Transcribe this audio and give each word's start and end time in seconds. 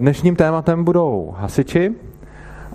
Dnešním 0.00 0.36
tématem 0.36 0.84
budou 0.84 1.34
hasiči 1.38 1.94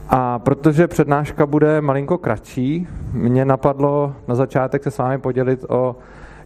a 0.09 0.39
protože 0.39 0.87
přednáška 0.87 1.45
bude 1.45 1.81
malinko 1.81 2.17
kratší, 2.17 2.87
mě 3.13 3.45
napadlo 3.45 4.13
na 4.27 4.35
začátek 4.35 4.83
se 4.83 4.91
s 4.91 4.97
vámi 4.97 5.17
podělit 5.17 5.65
o 5.69 5.95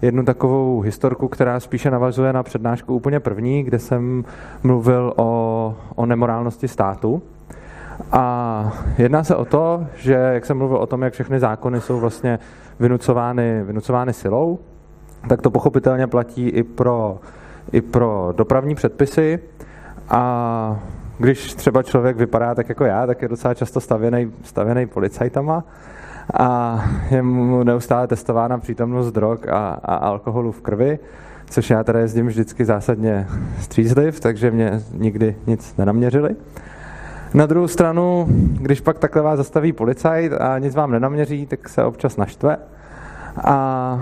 jednu 0.01 0.23
takovou 0.23 0.79
historku, 0.79 1.27
která 1.27 1.59
spíše 1.59 1.91
navazuje 1.91 2.33
na 2.33 2.43
přednášku 2.43 2.95
úplně 2.95 3.19
první, 3.19 3.63
kde 3.63 3.79
jsem 3.79 4.25
mluvil 4.63 5.13
o, 5.15 5.75
o 5.95 6.05
nemorálnosti 6.05 6.67
státu. 6.67 7.21
A 8.11 8.77
jedná 8.97 9.23
se 9.23 9.35
o 9.35 9.45
to, 9.45 9.85
že 9.95 10.13
jak 10.13 10.45
jsem 10.45 10.57
mluvil 10.57 10.77
o 10.77 10.87
tom, 10.87 11.01
jak 11.01 11.13
všechny 11.13 11.39
zákony 11.39 11.81
jsou 11.81 11.99
vlastně 11.99 12.39
vynucovány, 12.79 13.63
vynucovány 13.63 14.13
silou, 14.13 14.59
tak 15.29 15.41
to 15.41 15.51
pochopitelně 15.51 16.07
platí 16.07 16.49
i 16.49 16.63
pro, 16.63 17.19
i 17.71 17.81
pro 17.81 18.33
dopravní 18.37 18.75
předpisy. 18.75 19.39
A 20.09 20.79
když 21.17 21.53
třeba 21.53 21.83
člověk 21.83 22.17
vypadá 22.17 22.55
tak 22.55 22.69
jako 22.69 22.85
já, 22.85 23.07
tak 23.07 23.21
je 23.21 23.27
docela 23.27 23.53
často 23.53 23.79
stavěný, 23.81 24.31
stavěný 24.43 24.85
policajtama 24.85 25.63
a 26.33 26.79
je 27.11 27.21
mu 27.21 27.63
neustále 27.63 28.07
testována 28.07 28.57
přítomnost 28.57 29.11
drog 29.11 29.39
a, 29.49 29.79
a 29.83 29.95
alkoholu 29.95 30.51
v 30.51 30.61
krvi, 30.61 30.99
což 31.49 31.69
já 31.69 31.83
teda 31.83 31.99
jezdím 31.99 32.27
vždycky 32.27 32.65
zásadně 32.65 33.27
střízliv, 33.61 34.19
takže 34.19 34.51
mě 34.51 34.81
nikdy 34.93 35.35
nic 35.47 35.77
nenaměřili. 35.77 36.35
Na 37.33 37.45
druhou 37.45 37.67
stranu, 37.67 38.25
když 38.61 38.81
pak 38.81 38.99
takhle 38.99 39.21
vás 39.21 39.37
zastaví 39.37 39.73
policajt 39.73 40.33
a 40.33 40.59
nic 40.59 40.75
vám 40.75 40.91
nenaměří, 40.91 41.45
tak 41.45 41.69
se 41.69 41.83
občas 41.83 42.17
naštve 42.17 42.57
a 43.43 43.99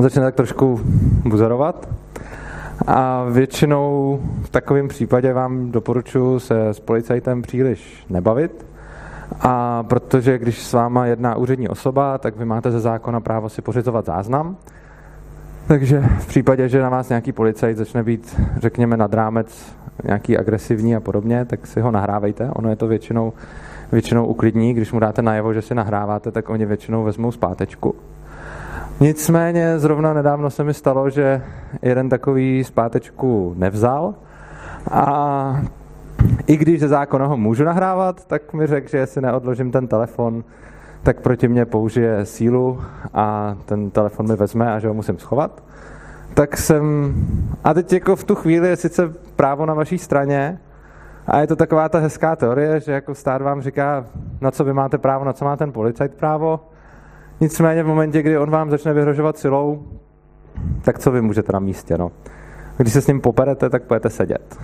začne 0.00 0.22
tak 0.22 0.34
trošku 0.34 0.80
buzerovat. 1.24 1.88
A 2.86 3.24
většinou 3.30 4.20
v 4.42 4.50
takovém 4.50 4.88
případě 4.88 5.32
vám 5.32 5.70
doporučuji 5.70 6.38
se 6.38 6.68
s 6.68 6.80
policajtem 6.80 7.42
příliš 7.42 8.06
nebavit, 8.10 8.66
a 9.40 9.82
protože 9.82 10.38
když 10.38 10.62
s 10.62 10.72
váma 10.72 11.06
jedná 11.06 11.36
úřední 11.36 11.68
osoba, 11.68 12.18
tak 12.18 12.36
vy 12.36 12.44
máte 12.44 12.70
ze 12.70 12.80
zákona 12.80 13.20
právo 13.20 13.48
si 13.48 13.62
pořizovat 13.62 14.06
záznam. 14.06 14.56
Takže 15.68 16.04
v 16.18 16.26
případě, 16.26 16.68
že 16.68 16.82
na 16.82 16.88
vás 16.88 17.08
nějaký 17.08 17.32
policajt 17.32 17.76
začne 17.76 18.02
být, 18.02 18.40
řekněme, 18.56 18.96
nad 18.96 19.14
rámec 19.14 19.76
nějaký 20.04 20.38
agresivní 20.38 20.96
a 20.96 21.00
podobně, 21.00 21.44
tak 21.44 21.66
si 21.66 21.80
ho 21.80 21.90
nahrávejte. 21.90 22.50
Ono 22.50 22.70
je 22.70 22.76
to 22.76 22.86
většinou, 22.86 23.32
většinou 23.92 24.26
uklidní. 24.26 24.74
Když 24.74 24.92
mu 24.92 25.00
dáte 25.00 25.22
najevo, 25.22 25.54
že 25.54 25.62
si 25.62 25.74
nahráváte, 25.74 26.30
tak 26.30 26.50
oni 26.50 26.66
většinou 26.66 27.04
vezmou 27.04 27.32
zpátečku. 27.32 27.94
Nicméně 29.00 29.78
zrovna 29.78 30.12
nedávno 30.12 30.50
se 30.50 30.64
mi 30.64 30.74
stalo, 30.74 31.10
že 31.10 31.42
jeden 31.82 32.08
takový 32.08 32.64
zpátečku 32.64 33.54
nevzal 33.56 34.14
a 34.90 35.62
i 36.46 36.56
když 36.56 36.80
ze 36.80 36.88
zákona 36.88 37.26
ho 37.26 37.36
můžu 37.36 37.64
nahrávat, 37.64 38.24
tak 38.24 38.52
mi 38.52 38.66
řekl, 38.66 38.88
že 38.88 38.98
jestli 38.98 39.20
neodložím 39.20 39.72
ten 39.72 39.86
telefon, 39.88 40.44
tak 41.02 41.20
proti 41.20 41.48
mě 41.48 41.64
použije 41.64 42.26
sílu 42.26 42.80
a 43.14 43.56
ten 43.64 43.90
telefon 43.90 44.28
mi 44.28 44.36
vezme 44.36 44.72
a 44.72 44.78
že 44.78 44.88
ho 44.88 44.94
musím 44.94 45.18
schovat. 45.18 45.62
Tak 46.34 46.56
jsem, 46.56 47.14
a 47.64 47.74
teď 47.74 47.92
jako 47.92 48.16
v 48.16 48.24
tu 48.24 48.34
chvíli 48.34 48.68
je 48.68 48.76
sice 48.76 49.12
právo 49.36 49.66
na 49.66 49.74
vaší 49.74 49.98
straně 49.98 50.58
a 51.26 51.40
je 51.40 51.46
to 51.46 51.56
taková 51.56 51.88
ta 51.88 51.98
hezká 51.98 52.36
teorie, 52.36 52.80
že 52.80 52.92
jako 52.92 53.14
stát 53.14 53.42
vám 53.42 53.62
říká, 53.62 54.04
na 54.40 54.50
co 54.50 54.64
vy 54.64 54.72
máte 54.72 54.98
právo, 54.98 55.24
na 55.24 55.32
co 55.32 55.44
má 55.44 55.56
ten 55.56 55.72
policajt 55.72 56.14
právo. 56.14 56.60
Nicméně 57.42 57.82
v 57.82 57.86
momentě, 57.86 58.22
kdy 58.22 58.38
on 58.38 58.50
vám 58.50 58.70
začne 58.70 58.92
vyhrožovat 58.92 59.38
silou, 59.38 59.82
tak 60.82 60.98
co 60.98 61.10
vy 61.10 61.20
můžete 61.20 61.52
na 61.52 61.58
místě, 61.58 61.98
no. 61.98 62.10
Když 62.76 62.92
se 62.92 63.00
s 63.00 63.06
ním 63.06 63.20
poperete, 63.20 63.70
tak 63.70 63.82
pojete 63.82 64.10
sedět. 64.10 64.58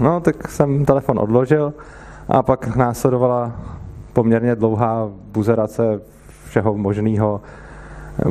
No, 0.00 0.20
tak 0.20 0.48
jsem 0.48 0.84
telefon 0.84 1.18
odložil 1.18 1.74
a 2.28 2.42
pak 2.42 2.76
následovala 2.76 3.52
poměrně 4.12 4.56
dlouhá 4.56 5.10
buzerace 5.32 6.00
všeho 6.46 6.74
možného. 6.74 7.40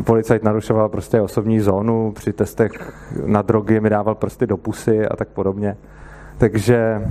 Policajt 0.04 0.44
narušoval 0.44 0.90
prostě 0.90 1.22
osobní 1.22 1.60
zónu, 1.60 2.12
při 2.12 2.34
testech 2.34 2.94
na 3.26 3.42
drogy 3.42 3.80
mi 3.80 3.90
dával 3.90 4.16
prsty 4.16 4.48
do 4.48 4.58
pusy 4.58 5.08
a 5.08 5.16
tak 5.16 5.28
podobně. 5.28 5.78
Takže 6.38 7.08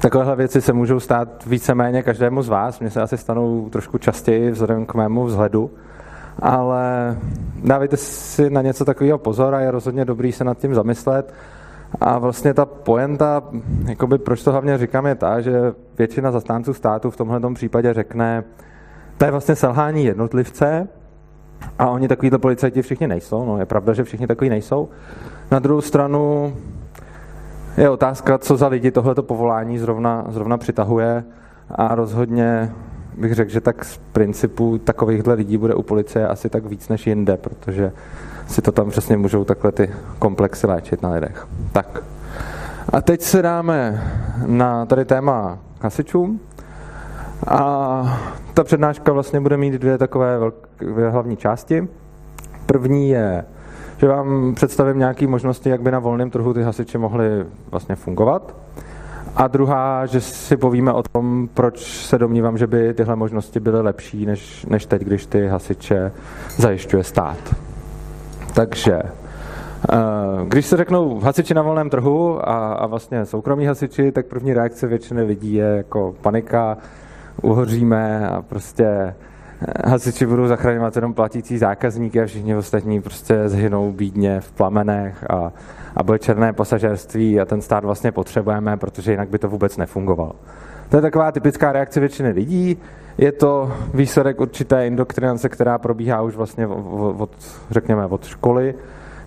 takovéhle 0.00 0.36
věci 0.36 0.60
se 0.60 0.72
můžou 0.72 1.00
stát 1.00 1.46
víceméně 1.46 2.02
každému 2.02 2.42
z 2.42 2.48
vás. 2.48 2.80
Mně 2.80 2.90
se 2.90 3.02
asi 3.02 3.16
stanou 3.16 3.68
trošku 3.70 3.98
častěji 3.98 4.50
vzhledem 4.50 4.86
k 4.86 4.94
mému 4.94 5.24
vzhledu. 5.24 5.70
Ale 6.42 7.16
dávejte 7.64 7.96
si 7.96 8.50
na 8.50 8.62
něco 8.62 8.84
takového 8.84 9.18
pozor 9.18 9.54
a 9.54 9.60
je 9.60 9.70
rozhodně 9.70 10.04
dobrý 10.04 10.32
se 10.32 10.44
nad 10.44 10.58
tím 10.58 10.74
zamyslet 10.74 11.34
a 12.00 12.18
vlastně 12.18 12.54
ta 12.54 12.66
poenta, 12.66 13.42
jakoby 13.88 14.18
proč 14.18 14.42
to 14.42 14.52
hlavně 14.52 14.78
říkám, 14.78 15.06
je 15.06 15.14
ta, 15.14 15.40
že 15.40 15.72
většina 15.98 16.30
zastánců 16.30 16.74
státu 16.74 17.10
v 17.10 17.16
tomhle 17.16 17.40
případě 17.54 17.94
řekne, 17.94 18.44
to 19.18 19.24
je 19.24 19.30
vlastně 19.30 19.56
selhání 19.56 20.04
jednotlivce 20.04 20.88
a 21.78 21.90
oni 21.90 22.08
takovýto 22.08 22.38
policajti 22.38 22.82
všichni 22.82 23.06
nejsou. 23.06 23.44
No, 23.44 23.58
je 23.58 23.66
pravda, 23.66 23.92
že 23.92 24.04
všichni 24.04 24.26
takový 24.26 24.50
nejsou. 24.50 24.88
Na 25.50 25.58
druhou 25.58 25.80
stranu 25.80 26.54
je 27.76 27.90
otázka, 27.90 28.38
co 28.38 28.56
za 28.56 28.68
lidi 28.68 28.90
tohleto 28.90 29.22
povolání 29.22 29.78
zrovna, 29.78 30.24
zrovna 30.28 30.58
přitahuje 30.58 31.24
a 31.70 31.94
rozhodně 31.94 32.72
bych 33.20 33.34
řekl, 33.34 33.50
že 33.50 33.60
tak 33.60 33.84
z 33.84 33.96
principu 34.12 34.78
takovýchhle 34.78 35.34
lidí 35.34 35.58
bude 35.58 35.74
u 35.74 35.82
policie 35.82 36.28
asi 36.28 36.48
tak 36.48 36.66
víc 36.66 36.88
než 36.88 37.06
jinde, 37.06 37.36
protože 37.36 37.92
si 38.46 38.62
to 38.62 38.72
tam 38.72 38.90
přesně 38.90 39.16
můžou 39.16 39.44
takhle 39.44 39.72
ty 39.72 39.90
komplexy 40.18 40.66
léčit 40.66 41.02
na 41.02 41.10
lidech. 41.10 41.46
Tak. 41.72 42.02
A 42.92 43.00
teď 43.00 43.22
se 43.22 43.42
dáme 43.42 44.02
na 44.46 44.86
tady 44.86 45.04
téma 45.04 45.58
hasičům. 45.80 46.40
A 47.46 48.20
ta 48.54 48.64
přednáška 48.64 49.12
vlastně 49.12 49.40
bude 49.40 49.56
mít 49.56 49.74
dvě 49.74 49.98
takové 49.98 50.38
velké, 50.38 51.10
hlavní 51.10 51.36
části. 51.36 51.88
První 52.66 53.08
je, 53.08 53.44
že 53.96 54.08
vám 54.08 54.54
představím 54.54 54.98
nějaké 54.98 55.26
možnosti, 55.26 55.68
jak 55.68 55.82
by 55.82 55.90
na 55.90 55.98
volném 55.98 56.30
trhu 56.30 56.54
ty 56.54 56.62
hasiči 56.62 56.98
mohly 56.98 57.46
vlastně 57.70 57.94
fungovat. 57.94 58.54
A 59.38 59.46
druhá, 59.46 60.06
že 60.06 60.20
si 60.20 60.56
povíme 60.56 60.92
o 60.92 61.02
tom, 61.02 61.48
proč 61.54 61.80
se 62.06 62.18
domnívám, 62.18 62.58
že 62.58 62.66
by 62.66 62.94
tyhle 62.94 63.16
možnosti 63.16 63.60
byly 63.60 63.82
lepší 63.82 64.26
než, 64.26 64.66
než 64.66 64.86
teď, 64.86 65.02
když 65.02 65.26
ty 65.26 65.46
hasiče 65.46 66.12
zajišťuje 66.56 67.04
stát. 67.04 67.54
Takže 68.54 69.02
eh, 69.02 69.96
když 70.44 70.66
se 70.66 70.76
řeknou 70.76 71.20
hasiči 71.20 71.54
na 71.54 71.62
volném 71.62 71.90
trhu 71.90 72.48
a, 72.48 72.72
a 72.72 72.86
vlastně 72.86 73.26
soukromí 73.26 73.66
hasiči, 73.66 74.12
tak 74.12 74.26
první 74.26 74.54
reakce 74.54 74.86
většiny 74.86 75.22
lidí 75.22 75.54
je 75.54 75.76
jako 75.76 76.14
panika, 76.20 76.78
uhoříme 77.42 78.28
a 78.28 78.42
prostě 78.42 79.14
hasiči 79.86 80.26
budou 80.26 80.46
zachraňovat 80.46 80.96
jenom 80.96 81.14
platící 81.14 81.58
zákazníky 81.58 82.20
a 82.20 82.26
všichni 82.26 82.56
ostatní 82.56 83.00
prostě 83.00 83.48
zhynou 83.48 83.92
bídně 83.92 84.40
v 84.40 84.52
plamenech 84.52 85.24
a, 85.30 85.52
a 85.96 86.02
bude 86.02 86.18
černé 86.18 86.52
pasažerství 86.52 87.40
a 87.40 87.44
ten 87.44 87.60
stát 87.60 87.84
vlastně 87.84 88.12
potřebujeme, 88.12 88.76
protože 88.76 89.10
jinak 89.10 89.28
by 89.28 89.38
to 89.38 89.48
vůbec 89.48 89.76
nefungovalo. 89.76 90.32
To 90.88 90.96
je 90.96 91.02
taková 91.02 91.32
typická 91.32 91.72
reakce 91.72 92.00
většiny 92.00 92.30
lidí. 92.30 92.78
Je 93.18 93.32
to 93.32 93.72
výsledek 93.94 94.40
určité 94.40 94.86
indoktrinace, 94.86 95.48
která 95.48 95.78
probíhá 95.78 96.22
už 96.22 96.36
vlastně 96.36 96.66
od, 96.66 97.30
řekněme, 97.70 98.06
od 98.06 98.24
školy, 98.24 98.74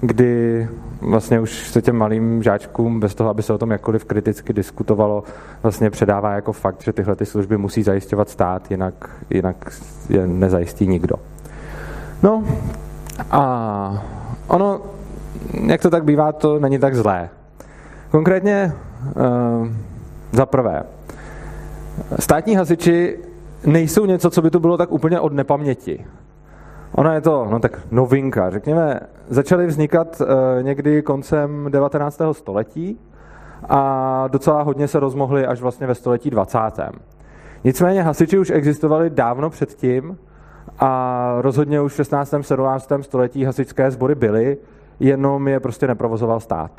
kdy 0.02 0.68
vlastně 1.02 1.40
už 1.40 1.70
se 1.70 1.82
těm 1.82 1.96
malým 1.96 2.44
žáčkům, 2.44 3.00
bez 3.00 3.16
toho, 3.16 3.30
aby 3.30 3.44
se 3.44 3.54
o 3.54 3.58
tom 3.58 3.72
jakkoliv 3.72 4.06
kriticky 4.06 4.54
diskutovalo, 4.54 5.24
vlastně 5.64 5.90
předává 5.90 6.34
jako 6.34 6.54
fakt, 6.54 6.84
že 6.84 6.94
tyhle 6.94 7.16
ty 7.16 7.26
služby 7.26 7.58
musí 7.58 7.84
zajišťovat 7.84 8.30
stát, 8.30 8.72
jinak, 8.72 9.10
jinak 9.30 9.82
je 10.10 10.28
nezajistí 10.28 10.88
nikdo. 10.88 11.16
No 12.24 12.44
a 13.32 14.04
ono, 14.48 14.82
jak 15.66 15.82
to 15.82 15.90
tak 15.90 16.04
bývá, 16.04 16.32
to 16.32 16.60
není 16.60 16.80
tak 16.80 16.96
zlé. 16.96 17.30
Konkrétně 18.12 18.74
uh, 19.04 19.68
za 20.32 20.46
prvé, 20.46 20.84
státní 22.20 22.56
hasiči 22.56 23.18
nejsou 23.66 24.06
něco, 24.06 24.30
co 24.30 24.42
by 24.42 24.50
to 24.50 24.60
bylo 24.60 24.78
tak 24.78 24.92
úplně 24.92 25.20
od 25.20 25.34
nepaměti. 25.34 26.06
Ona 26.96 27.14
je 27.14 27.22
to, 27.22 27.48
no 27.52 27.60
tak 27.60 27.82
novinka, 27.92 28.50
řekněme, 28.50 29.00
začaly 29.28 29.68
vznikat 29.68 30.22
e, 30.22 30.64
někdy 30.64 31.02
koncem 31.02 31.68
19. 31.70 32.22
století 32.32 33.00
a 33.70 34.28
docela 34.28 34.62
hodně 34.62 34.88
se 34.88 35.00
rozmohly 35.00 35.46
až 35.46 35.62
vlastně 35.62 35.88
ve 35.88 35.96
století 35.96 36.30
20. 36.30 36.60
Nicméně 37.64 38.04
hasiči 38.04 38.40
už 38.40 38.50
existovali 38.50 39.10
dávno 39.10 39.50
předtím 39.50 40.18
a 40.80 41.36
rozhodně 41.42 41.82
už 41.82 41.94
v 41.94 41.96
16. 41.96 42.34
17. 42.42 42.92
století 43.02 43.44
hasičské 43.44 43.92
sbory 43.92 44.16
byly, 44.16 44.58
jenom 45.00 45.48
je 45.48 45.60
prostě 45.60 45.88
neprovozoval 45.88 46.40
stát. 46.40 46.72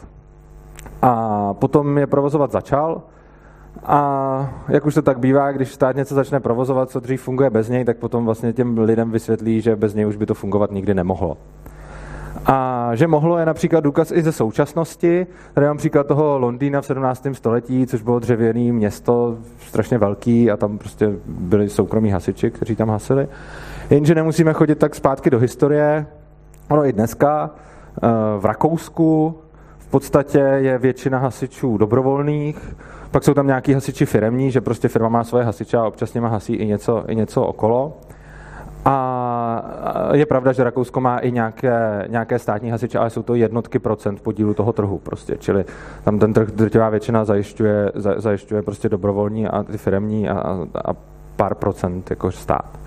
A 1.03 1.55
potom 1.55 1.99
je 1.99 2.07
provozovat 2.07 2.53
začal, 2.53 3.03
a 3.85 4.55
jak 4.69 4.87
už 4.87 4.95
to 4.95 5.03
tak 5.03 5.19
bývá, 5.19 5.53
když 5.53 5.73
stát 5.73 5.97
něco 5.97 6.15
začne 6.15 6.41
provozovat, 6.41 6.91
co 6.91 7.01
dřív 7.01 7.23
funguje 7.23 7.51
bez 7.51 7.69
něj, 7.69 7.85
tak 7.85 7.97
potom 7.97 8.25
vlastně 8.25 8.53
těm 8.53 8.79
lidem 8.79 9.11
vysvětlí, 9.11 9.61
že 9.61 9.77
bez 9.77 9.95
něj 9.95 10.07
už 10.07 10.17
by 10.17 10.27
to 10.27 10.35
fungovat 10.35 10.71
nikdy 10.71 10.95
nemohlo. 10.95 11.37
A 12.47 12.91
že 12.95 13.07
mohlo 13.07 13.39
je 13.39 13.47
například 13.47 13.81
důkaz 13.81 14.13
i 14.13 14.23
ze 14.23 14.33
současnosti. 14.33 15.27
Tady 15.55 15.67
mám 15.67 15.77
příklad 15.77 16.07
toho 16.07 16.39
Londýna 16.39 16.81
v 16.81 16.87
17. 16.87 17.27
století, 17.33 17.87
což 17.87 18.03
bylo 18.03 18.19
dřevěné 18.19 18.73
město, 18.73 19.39
strašně 19.67 19.99
velký 19.99 20.51
a 20.51 20.57
tam 20.57 20.79
prostě 20.79 21.13
byli 21.27 21.69
soukromí 21.69 22.11
hasiči, 22.11 22.51
kteří 22.51 22.77
tam 22.77 22.89
hasili. 22.89 23.29
Jenže 23.91 24.15
nemusíme 24.15 24.53
chodit 24.53 24.79
tak 24.79 24.95
zpátky 24.95 25.31
do 25.31 25.39
historie. 25.39 26.07
Ono 26.71 26.87
i 26.87 26.93
dneska 26.93 27.51
eh, 27.51 28.09
v 28.39 28.45
Rakousku 28.45 29.39
podstatě 29.93 30.39
je 30.39 30.79
většina 30.79 31.19
hasičů 31.19 31.79
dobrovolných, 31.79 32.75
pak 33.11 33.25
jsou 33.25 33.35
tam 33.35 33.47
nějaký 33.47 33.75
hasiči 33.75 34.07
firemní, 34.07 34.51
že 34.51 34.61
prostě 34.61 34.89
firma 34.89 35.09
má 35.09 35.25
svoje 35.25 35.45
hasiče 35.45 35.77
a 35.77 35.87
občas 35.87 36.15
něma 36.15 36.29
hasí 36.29 36.55
i 36.55 36.67
něco, 36.67 37.05
i 37.09 37.17
něco 37.17 37.43
okolo. 37.43 37.97
A 38.85 39.63
je 40.13 40.27
pravda, 40.27 40.53
že 40.53 40.65
Rakousko 40.65 41.01
má 41.01 41.19
i 41.19 41.33
nějaké, 41.33 42.05
nějaké 42.09 42.39
státní 42.39 42.71
hasiče, 42.71 42.99
ale 42.99 43.11
jsou 43.11 43.23
to 43.23 43.35
jednotky 43.35 43.79
procent 43.79 44.21
podílu 44.21 44.55
toho 44.55 44.73
trhu 44.73 44.99
prostě. 44.99 45.37
Čili 45.39 45.65
tam 46.05 46.19
ten 46.19 46.33
trh 46.33 46.51
drtivá 46.51 46.89
většina 46.89 47.25
zajišťuje, 47.25 47.93
zajišťuje 48.17 48.63
prostě 48.63 48.89
dobrovolní 48.89 49.49
a 49.49 49.63
ty 49.63 49.79
firemní 49.79 50.29
a, 50.29 50.67
a 50.85 50.95
pár 51.37 51.55
procent 51.55 52.11
jako 52.11 52.31
stát. 52.31 52.79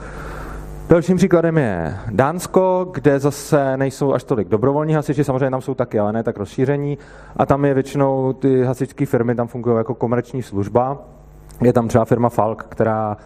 Dalším 0.89 1.17
příkladem 1.17 1.57
je 1.57 1.97
Dánsko, 2.11 2.87
kde 2.93 3.19
zase 3.19 3.77
nejsou 3.77 4.13
až 4.13 4.23
tolik 4.23 4.47
dobrovolní 4.47 4.93
hasiči, 4.93 5.23
samozřejmě 5.23 5.51
tam 5.51 5.61
jsou 5.61 5.73
taky, 5.73 5.99
ale 5.99 6.13
ne 6.13 6.23
tak 6.23 6.37
rozšíření. 6.37 6.97
A 7.37 7.45
tam 7.45 7.65
je 7.65 7.73
většinou 7.73 8.33
ty 8.33 8.63
hasičské 8.63 9.05
firmy, 9.05 9.35
tam 9.35 9.47
fungují 9.47 9.77
jako 9.77 9.95
komerční 9.95 10.43
služba. 10.43 10.97
Je 11.61 11.73
tam 11.73 11.87
třeba 11.87 12.05
firma 12.05 12.29
Falk, 12.29 12.63
která 12.69 13.17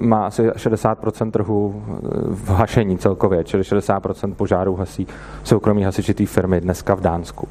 má 0.00 0.26
asi 0.26 0.48
60% 0.48 1.30
trhu 1.30 1.82
v 2.28 2.48
hašení 2.48 2.98
celkově, 2.98 3.44
čili 3.44 3.62
60% 3.62 4.34
požárů 4.34 4.76
hasí 4.76 5.06
soukromí 5.44 5.82
hasičitý 5.82 6.26
firmy 6.26 6.60
dneska 6.60 6.94
v 6.94 7.00
Dánsku. 7.00 7.48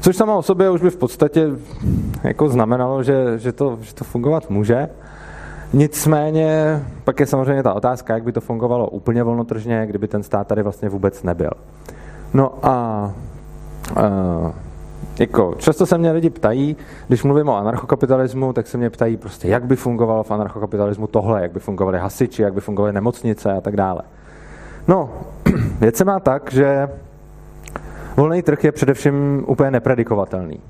Což 0.00 0.16
samo 0.16 0.38
o 0.38 0.42
sobě 0.42 0.70
už 0.70 0.82
by 0.82 0.90
v 0.90 0.96
podstatě 0.96 1.48
jako 2.24 2.48
znamenalo, 2.48 3.02
že, 3.02 3.38
že, 3.38 3.52
to, 3.52 3.78
že 3.80 3.94
to 3.94 4.04
fungovat 4.04 4.50
může. 4.50 4.88
Nicméně 5.72 6.82
pak 7.04 7.20
je 7.20 7.26
samozřejmě 7.26 7.62
ta 7.62 7.74
otázka, 7.74 8.14
jak 8.14 8.22
by 8.22 8.32
to 8.32 8.40
fungovalo 8.40 8.90
úplně 8.90 9.22
volnotržně, 9.22 9.86
kdyby 9.86 10.08
ten 10.08 10.22
stát 10.22 10.46
tady 10.46 10.62
vlastně 10.62 10.88
vůbec 10.88 11.22
nebyl. 11.22 11.50
No 12.34 12.52
a 12.62 13.10
uh, 13.96 14.52
jako, 15.18 15.54
často 15.58 15.86
se 15.86 15.98
mě 15.98 16.10
lidi 16.12 16.30
ptají, 16.30 16.76
když 17.08 17.22
mluvím 17.22 17.48
o 17.48 17.56
anarchokapitalismu, 17.56 18.52
tak 18.52 18.66
se 18.66 18.78
mě 18.78 18.90
ptají 18.90 19.16
prostě, 19.16 19.48
jak 19.48 19.64
by 19.64 19.76
fungovalo 19.76 20.22
v 20.22 20.30
anarchokapitalismu 20.30 21.06
tohle, 21.06 21.42
jak 21.42 21.52
by 21.52 21.60
fungovaly 21.60 21.98
hasiči, 21.98 22.42
jak 22.42 22.54
by 22.54 22.60
fungovaly 22.60 22.92
nemocnice 22.92 23.52
a 23.52 23.60
tak 23.60 23.76
dále. 23.76 24.00
No, 24.88 25.10
věc 25.80 25.96
se 25.96 26.04
má 26.04 26.20
tak, 26.20 26.52
že 26.52 26.88
volný 28.16 28.42
trh 28.42 28.64
je 28.64 28.72
především 28.72 29.44
úplně 29.46 29.70
nepredikovatelný. 29.70 30.60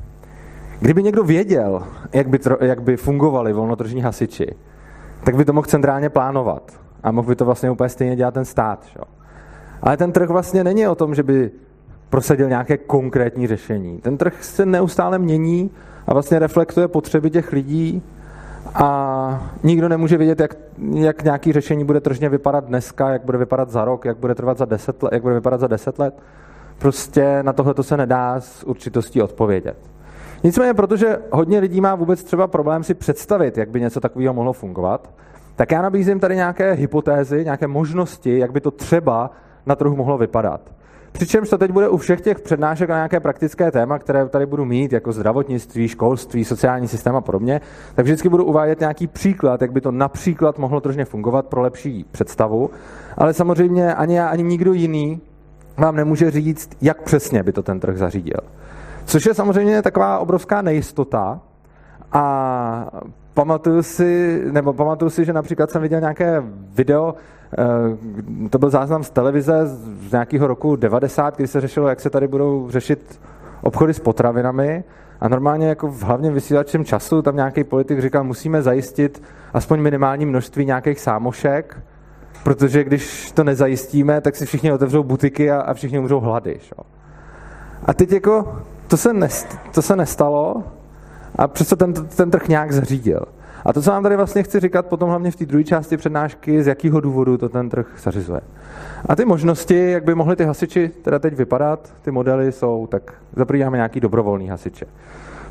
Kdyby 0.80 1.02
někdo 1.02 1.24
věděl, 1.24 1.82
jak 2.12 2.28
by, 2.28 2.38
tro, 2.38 2.56
jak 2.60 2.82
by 2.82 2.96
fungovali 2.96 3.52
volnotržní 3.52 4.02
hasiči, 4.02 4.54
tak 5.26 5.36
by 5.36 5.44
to 5.44 5.52
mohl 5.52 5.66
centrálně 5.66 6.08
plánovat. 6.08 6.72
A 7.02 7.10
mohl 7.10 7.28
by 7.28 7.36
to 7.36 7.44
vlastně 7.44 7.70
úplně 7.70 7.88
stejně 7.88 8.16
dělat 8.16 8.34
ten 8.34 8.44
stát. 8.44 8.86
Šo? 8.86 9.02
Ale 9.82 9.96
ten 9.96 10.12
trh 10.12 10.28
vlastně 10.28 10.64
není 10.64 10.88
o 10.88 10.94
tom, 10.94 11.14
že 11.14 11.22
by 11.22 11.50
prosadil 12.10 12.48
nějaké 12.48 12.76
konkrétní 12.76 13.46
řešení. 13.46 13.98
Ten 13.98 14.16
trh 14.16 14.44
se 14.44 14.66
neustále 14.66 15.18
mění 15.18 15.70
a 16.06 16.12
vlastně 16.12 16.38
reflektuje 16.38 16.88
potřeby 16.88 17.30
těch 17.30 17.52
lidí 17.52 18.02
a 18.74 19.50
nikdo 19.62 19.88
nemůže 19.88 20.16
vědět, 20.16 20.40
jak, 20.40 20.56
jak 20.94 21.24
nějaký 21.24 21.52
řešení 21.52 21.84
bude 21.84 22.00
tržně 22.00 22.28
vypadat 22.28 22.64
dneska, 22.64 23.10
jak 23.10 23.24
bude 23.24 23.38
vypadat 23.38 23.70
za 23.70 23.84
rok, 23.84 24.04
jak 24.04 24.16
bude 24.16 24.34
trvat 24.34 24.58
za 24.58 24.64
deset 24.64 25.02
let, 25.02 25.12
jak 25.12 25.22
bude 25.22 25.34
vypadat 25.34 25.60
za 25.60 25.66
deset 25.66 25.98
let. 25.98 26.14
Prostě 26.78 27.42
na 27.42 27.52
tohle 27.52 27.74
to 27.74 27.82
se 27.82 27.96
nedá 27.96 28.40
s 28.40 28.64
určitostí 28.64 29.22
odpovědět. 29.22 29.76
Nicméně, 30.46 30.74
protože 30.74 31.18
hodně 31.30 31.58
lidí 31.58 31.80
má 31.80 31.94
vůbec 31.94 32.24
třeba 32.24 32.46
problém 32.46 32.84
si 32.84 32.94
představit, 32.94 33.58
jak 33.58 33.70
by 33.70 33.80
něco 33.80 34.00
takového 34.00 34.34
mohlo 34.34 34.52
fungovat, 34.52 35.10
tak 35.56 35.72
já 35.72 35.82
nabízím 35.82 36.20
tady 36.20 36.36
nějaké 36.36 36.72
hypotézy, 36.72 37.44
nějaké 37.44 37.66
možnosti, 37.66 38.38
jak 38.38 38.52
by 38.52 38.60
to 38.60 38.70
třeba 38.70 39.30
na 39.66 39.76
trhu 39.76 39.96
mohlo 39.96 40.18
vypadat. 40.18 40.60
Přičemž 41.12 41.50
to 41.50 41.58
teď 41.58 41.70
bude 41.70 41.88
u 41.88 41.96
všech 41.96 42.20
těch 42.20 42.40
přednášek 42.40 42.88
na 42.88 42.96
nějaké 42.96 43.20
praktické 43.20 43.70
téma, 43.70 43.98
které 43.98 44.28
tady 44.28 44.46
budu 44.46 44.64
mít, 44.64 44.92
jako 44.92 45.12
zdravotnictví, 45.12 45.88
školství, 45.88 46.44
sociální 46.44 46.88
systém 46.88 47.16
a 47.16 47.20
podobně, 47.20 47.60
tak 47.94 48.04
vždycky 48.04 48.28
budu 48.28 48.44
uvádět 48.44 48.80
nějaký 48.80 49.06
příklad, 49.06 49.62
jak 49.62 49.72
by 49.72 49.80
to 49.80 49.90
například 49.90 50.58
mohlo 50.58 50.80
tržně 50.80 51.04
fungovat 51.04 51.46
pro 51.46 51.60
lepší 51.60 52.04
představu. 52.10 52.70
Ale 53.16 53.34
samozřejmě 53.34 53.94
ani 53.94 54.16
já, 54.16 54.28
ani 54.28 54.42
nikdo 54.42 54.72
jiný 54.72 55.20
vám 55.76 55.96
nemůže 55.96 56.30
říct, 56.30 56.70
jak 56.80 57.02
přesně 57.02 57.42
by 57.42 57.52
to 57.52 57.62
ten 57.62 57.80
trh 57.80 57.96
zařídil. 57.96 58.40
Což 59.06 59.26
je 59.26 59.34
samozřejmě 59.34 59.82
taková 59.82 60.18
obrovská 60.18 60.62
nejistota 60.62 61.40
a 62.12 62.90
pamatuju 63.34 63.82
si, 63.82 64.42
nebo 64.50 64.72
pamatuju 64.72 65.10
si, 65.10 65.24
že 65.24 65.32
například 65.32 65.70
jsem 65.70 65.82
viděl 65.82 66.00
nějaké 66.00 66.42
video, 66.74 67.14
eh, 67.58 68.48
to 68.48 68.58
byl 68.58 68.70
záznam 68.70 69.04
z 69.04 69.10
televize 69.10 69.66
z 69.66 70.12
nějakého 70.12 70.46
roku 70.46 70.76
90, 70.76 71.36
kdy 71.36 71.46
se 71.46 71.60
řešilo, 71.60 71.88
jak 71.88 72.00
se 72.00 72.10
tady 72.10 72.28
budou 72.28 72.70
řešit 72.70 73.20
obchody 73.62 73.94
s 73.94 74.00
potravinami 74.00 74.84
a 75.20 75.28
normálně 75.28 75.68
jako 75.68 75.88
v 75.88 76.02
hlavním 76.02 76.34
vysílačem 76.34 76.84
času 76.84 77.22
tam 77.22 77.36
nějaký 77.36 77.64
politik 77.64 78.00
říkal, 78.00 78.24
musíme 78.24 78.62
zajistit 78.62 79.22
aspoň 79.54 79.80
minimální 79.80 80.26
množství 80.26 80.64
nějakých 80.64 81.00
sámošek, 81.00 81.82
protože 82.44 82.84
když 82.84 83.32
to 83.32 83.44
nezajistíme, 83.44 84.20
tak 84.20 84.36
si 84.36 84.46
všichni 84.46 84.72
otevřou 84.72 85.02
butiky 85.02 85.50
a, 85.50 85.60
a 85.60 85.74
všichni 85.74 85.98
umřou 85.98 86.20
hlady. 86.20 86.58
Šo? 86.60 86.82
A 87.84 87.94
teď 87.94 88.12
jako 88.12 88.62
to 88.88 88.96
se, 88.96 89.12
nest, 89.12 89.58
to 89.74 89.82
se 89.82 89.96
nestalo 89.96 90.64
a 91.36 91.48
přesto 91.48 91.76
ten, 91.76 91.92
ten 91.92 92.30
trh 92.30 92.48
nějak 92.48 92.72
zařídil. 92.72 93.20
A 93.64 93.72
to, 93.72 93.82
co 93.82 93.90
vám 93.90 94.02
tady 94.02 94.16
vlastně 94.16 94.42
chci 94.42 94.60
říkat 94.60 94.86
potom 94.86 95.08
hlavně 95.08 95.30
v 95.30 95.36
té 95.36 95.46
druhé 95.46 95.64
části 95.64 95.96
přednášky, 95.96 96.62
z 96.62 96.66
jakého 96.66 97.00
důvodu 97.00 97.38
to 97.38 97.48
ten 97.48 97.68
trh 97.68 97.86
zařizuje. 98.02 98.40
A 99.08 99.16
ty 99.16 99.24
možnosti, 99.24 99.90
jak 99.90 100.04
by 100.04 100.14
mohly 100.14 100.36
ty 100.36 100.44
hasiči 100.44 100.90
teda 101.02 101.18
teď 101.18 101.34
vypadat, 101.34 101.94
ty 102.02 102.10
modely 102.10 102.52
jsou, 102.52 102.86
tak 102.86 103.14
zaprvé 103.36 103.64
máme 103.64 103.76
nějaký 103.76 104.00
dobrovolný 104.00 104.48
hasiče. 104.48 104.86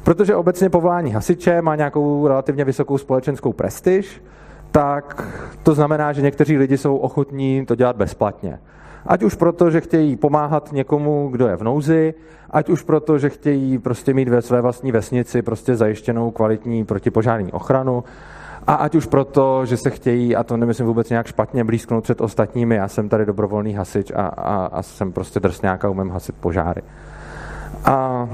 Protože 0.03 0.35
obecně 0.35 0.69
povolání 0.69 1.11
hasiče 1.11 1.61
má 1.61 1.75
nějakou 1.75 2.27
relativně 2.27 2.65
vysokou 2.65 2.97
společenskou 2.97 3.53
prestiž, 3.53 4.23
tak 4.71 5.27
to 5.63 5.73
znamená, 5.73 6.13
že 6.13 6.21
někteří 6.21 6.57
lidi 6.57 6.77
jsou 6.77 6.97
ochotní 6.97 7.65
to 7.65 7.75
dělat 7.75 7.95
bezplatně. 7.95 8.59
Ať 9.07 9.23
už 9.23 9.35
proto, 9.35 9.71
že 9.71 9.81
chtějí 9.81 10.15
pomáhat 10.15 10.71
někomu, 10.71 11.29
kdo 11.31 11.47
je 11.47 11.55
v 11.55 11.63
nouzi, 11.63 12.13
ať 12.49 12.69
už 12.69 12.83
proto, 12.83 13.17
že 13.17 13.29
chtějí 13.29 13.77
prostě 13.77 14.13
mít 14.13 14.29
ve 14.29 14.41
své 14.41 14.61
vlastní 14.61 14.91
vesnici 14.91 15.41
prostě 15.41 15.75
zajištěnou 15.75 16.31
kvalitní 16.31 16.85
protipožární 16.85 17.51
ochranu, 17.51 18.03
a 18.67 18.73
ať 18.73 18.95
už 18.95 19.05
proto, 19.05 19.65
že 19.65 19.77
se 19.77 19.89
chtějí, 19.89 20.35
a 20.35 20.43
to 20.43 20.57
nemyslím 20.57 20.87
vůbec 20.87 21.09
nějak 21.09 21.27
špatně, 21.27 21.63
blízknout 21.63 22.03
před 22.03 22.21
ostatními, 22.21 22.75
já 22.75 22.87
jsem 22.87 23.09
tady 23.09 23.25
dobrovolný 23.25 23.73
hasič 23.73 24.11
a, 24.11 24.27
a, 24.27 24.65
a 24.65 24.81
jsem 24.81 25.11
prostě 25.11 25.39
drsňák 25.39 25.85
a 25.85 25.89
umím 25.89 26.09
hasit 26.09 26.35
požáry. 26.35 26.81
A 27.85 28.29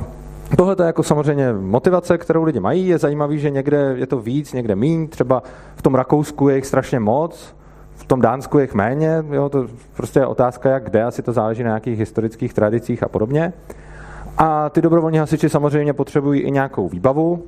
Tohle 0.57 0.75
je 0.79 0.86
jako 0.86 1.03
samozřejmě 1.03 1.53
motivace, 1.53 2.17
kterou 2.17 2.43
lidi 2.43 2.60
mají. 2.60 2.88
Je 2.88 2.98
zajímavý, 2.98 3.39
že 3.39 3.50
někde 3.50 3.95
je 3.98 4.07
to 4.07 4.19
víc, 4.19 4.53
někde 4.53 4.75
míň. 4.75 5.07
Třeba 5.07 5.43
v 5.75 5.81
tom 5.81 5.95
Rakousku 5.95 6.50
je 6.50 6.55
jich 6.55 6.65
strašně 6.65 7.00
moc, 7.00 7.55
tom 8.12 8.22
Dánsku 8.22 8.60
je 8.60 8.68
méně. 8.74 9.24
Jo, 9.32 9.50
to 9.50 9.68
prostě 9.96 10.20
je 10.20 10.25
otázka, 10.25 10.70
jak 10.70 10.84
kde, 10.84 11.03
asi 11.03 11.22
to 11.22 11.34
záleží 11.34 11.63
na 11.63 11.70
nějakých 11.70 12.00
historických 12.00 12.53
tradicích 12.53 13.03
a 13.03 13.08
podobně. 13.08 13.53
A 14.38 14.70
ty 14.70 14.82
dobrovolní 14.82 15.18
hasiči 15.18 15.50
samozřejmě 15.50 15.94
potřebují 15.94 16.41
i 16.41 16.51
nějakou 16.51 16.89
výbavu, 16.89 17.44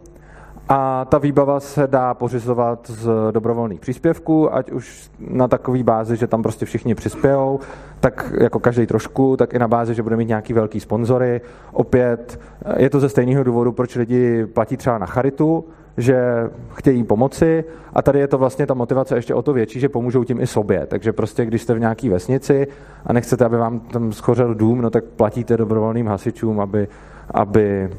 a 0.69 1.05
ta 1.05 1.17
výbava 1.17 1.59
se 1.59 1.87
dá 1.87 2.13
pořizovat 2.13 2.87
z 2.89 3.09
dobrovolných 3.31 3.79
příspěvků, 3.79 4.55
ať 4.55 4.71
už 4.71 5.11
na 5.19 5.47
takový 5.47 5.83
bázi, 5.83 6.15
že 6.15 6.27
tam 6.27 6.43
prostě 6.43 6.65
všichni 6.65 6.95
přispějou, 6.95 7.59
tak 7.99 8.33
jako 8.39 8.59
každý 8.59 8.85
trošku, 8.87 9.37
tak 9.37 9.53
i 9.53 9.59
na 9.59 9.67
bázi, 9.67 9.93
že 9.93 10.03
bude 10.03 10.15
mít 10.17 10.27
nějaký 10.27 10.53
velký 10.53 10.79
sponzory. 10.79 11.41
Opět 11.71 12.39
je 12.77 12.89
to 12.89 12.99
ze 12.99 13.09
stejného 13.09 13.43
důvodu, 13.43 13.71
proč 13.71 13.95
lidi 13.95 14.45
platí 14.45 14.77
třeba 14.77 14.97
na 14.97 15.05
charitu, 15.05 15.65
že 15.97 16.49
chtějí 16.73 17.03
pomoci 17.03 17.63
a 17.93 18.01
tady 18.01 18.19
je 18.19 18.27
to 18.27 18.37
vlastně 18.37 18.67
ta 18.67 18.73
motivace 18.73 19.15
ještě 19.15 19.33
o 19.33 19.41
to 19.41 19.53
větší, 19.53 19.79
že 19.79 19.89
pomůžou 19.89 20.23
tím 20.23 20.41
i 20.41 20.47
sobě. 20.47 20.85
Takže 20.87 21.13
prostě, 21.13 21.45
když 21.45 21.61
jste 21.61 21.73
v 21.73 21.79
nějaké 21.79 22.09
vesnici 22.09 22.67
a 23.05 23.13
nechcete, 23.13 23.45
aby 23.45 23.57
vám 23.57 23.79
tam 23.79 24.13
schořel 24.13 24.55
dům, 24.55 24.81
no 24.81 24.89
tak 24.89 25.03
platíte 25.03 25.57
dobrovolným 25.57 26.07
hasičům, 26.07 26.59
aby, 26.59 26.87
aby 27.31 27.89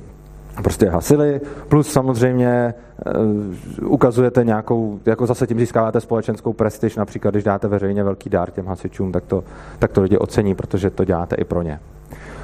prostě 0.62 0.88
hasili, 0.88 1.40
plus 1.68 1.92
samozřejmě 1.92 2.74
uh, 3.80 3.92
ukazujete 3.92 4.44
nějakou, 4.44 5.00
jako 5.06 5.26
zase 5.26 5.46
tím 5.46 5.58
získáváte 5.58 6.00
společenskou 6.00 6.52
prestiž, 6.52 6.96
například 6.96 7.30
když 7.30 7.44
dáte 7.44 7.68
veřejně 7.68 8.04
velký 8.04 8.30
dár 8.30 8.50
těm 8.50 8.66
hasičům, 8.66 9.12
tak 9.12 9.24
to, 9.24 9.44
tak 9.78 9.92
to 9.92 10.02
lidi 10.02 10.18
ocení, 10.18 10.54
protože 10.54 10.90
to 10.90 11.04
děláte 11.04 11.36
i 11.36 11.44
pro 11.44 11.62
ně. 11.62 11.80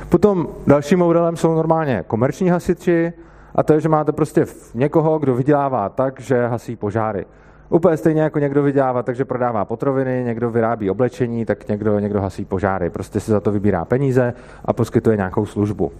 Potom 0.08 0.48
dalším 0.66 0.98
modelem 0.98 1.36
jsou 1.36 1.54
normálně 1.54 2.04
komerční 2.06 2.48
hasiči, 2.48 3.12
a 3.54 3.62
to 3.62 3.72
je, 3.72 3.80
že 3.80 3.88
máte 3.88 4.12
prostě 4.12 4.46
někoho, 4.74 5.18
kdo 5.18 5.34
vydělává 5.34 5.88
tak, 5.88 6.20
že 6.20 6.46
hasí 6.46 6.76
požáry. 6.76 7.26
Úplně 7.68 7.96
stejně 7.96 8.22
jako 8.22 8.38
někdo 8.38 8.62
vydělává, 8.62 9.02
takže 9.02 9.24
prodává 9.24 9.64
potroviny, 9.64 10.22
někdo 10.24 10.50
vyrábí 10.50 10.90
oblečení, 10.90 11.44
tak 11.44 11.68
někdo, 11.68 11.98
někdo 11.98 12.20
hasí 12.20 12.44
požáry. 12.44 12.90
Prostě 12.90 13.20
si 13.20 13.30
za 13.30 13.40
to 13.40 13.52
vybírá 13.52 13.84
peníze 13.84 14.34
a 14.64 14.72
poskytuje 14.72 15.16
nějakou 15.16 15.46
službu. 15.46 15.92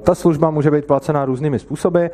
Ta 0.00 0.14
služba 0.14 0.50
může 0.50 0.70
být 0.70 0.84
placená 0.84 1.24
různými 1.24 1.58
způsoby. 1.58 2.06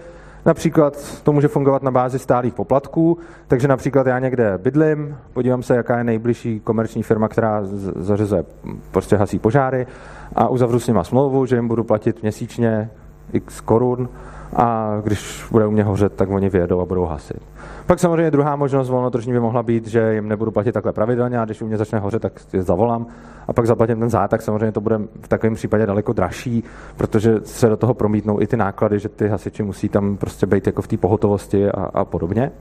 Například 0.47 1.21
to 1.23 1.33
může 1.33 1.49
fungovat 1.49 1.83
na 1.83 1.91
bázi 1.91 2.19
stálých 2.19 2.55
poplatků, 2.55 3.19
takže 3.49 3.69
například 3.69 4.07
já 4.07 4.19
někde 4.19 4.59
bydlím, 4.59 5.17
podívám 5.33 5.63
se, 5.63 5.77
jaká 5.77 5.99
je 5.99 6.05
nejbližší 6.05 6.61
komerční 6.61 7.03
firma, 7.03 7.29
která 7.29 7.61
zařizuje, 7.97 8.45
prostě 8.91 9.17
hasí 9.17 9.39
požáry 9.39 9.87
a 10.35 10.49
uzavřu 10.49 10.81
s 10.81 10.89
nima 10.89 11.05
smlouvu, 11.05 11.47
že 11.47 11.57
jim 11.57 11.69
budu 11.69 11.85
platit 11.85 12.23
měsíčně 12.23 12.91
x 13.33 13.61
korun 13.61 14.09
a 14.57 14.97
když 15.05 15.47
bude 15.51 15.67
u 15.67 15.71
mě 15.71 15.85
hořet, 15.85 16.13
tak 16.13 16.31
oni 16.31 16.49
vyjedou 16.49 16.81
a 16.81 16.85
budou 16.85 17.05
hasit. 17.05 17.43
Pak 17.87 17.99
samozřejmě 17.99 18.31
druhá 18.31 18.57
možnost 18.57 18.89
volnotržní 18.89 19.33
by 19.33 19.41
mohla 19.41 19.63
být, 19.63 19.87
že 19.87 20.15
jim 20.15 20.29
nebudu 20.29 20.51
platit 20.51 20.73
takhle 20.73 20.93
pravidelně 20.93 21.39
a 21.39 21.45
když 21.45 21.63
u 21.63 21.67
mě 21.67 21.77
začne 21.77 21.99
hořet, 21.99 22.23
tak 22.23 22.33
je 22.53 22.63
zavolám 22.63 23.07
a 23.49 23.53
pak 23.53 23.67
zaplatím 23.67 24.01
ten 24.01 24.11
zátak. 24.11 24.43
Samozřejmě 24.43 24.73
to 24.73 24.81
bude 24.81 24.99
v 25.23 25.29
takovém 25.29 25.55
případě 25.55 25.87
daleko 25.87 26.13
dražší, 26.13 26.65
protože 26.97 27.41
se 27.45 27.69
do 27.69 27.77
toho 27.77 27.95
promítnou 27.95 28.41
i 28.41 28.47
ty 28.47 28.57
náklady, 28.57 28.99
že 28.99 29.09
ty 29.09 29.29
hasiči 29.29 29.63
musí 29.63 29.89
tam 29.89 30.17
prostě 30.17 30.47
být 30.47 30.67
jako 30.67 30.83
v 30.83 30.89
té 30.89 30.97
pohotovosti 30.97 31.71
a, 31.71 31.85
a 31.95 32.05
podobně. 32.05 32.53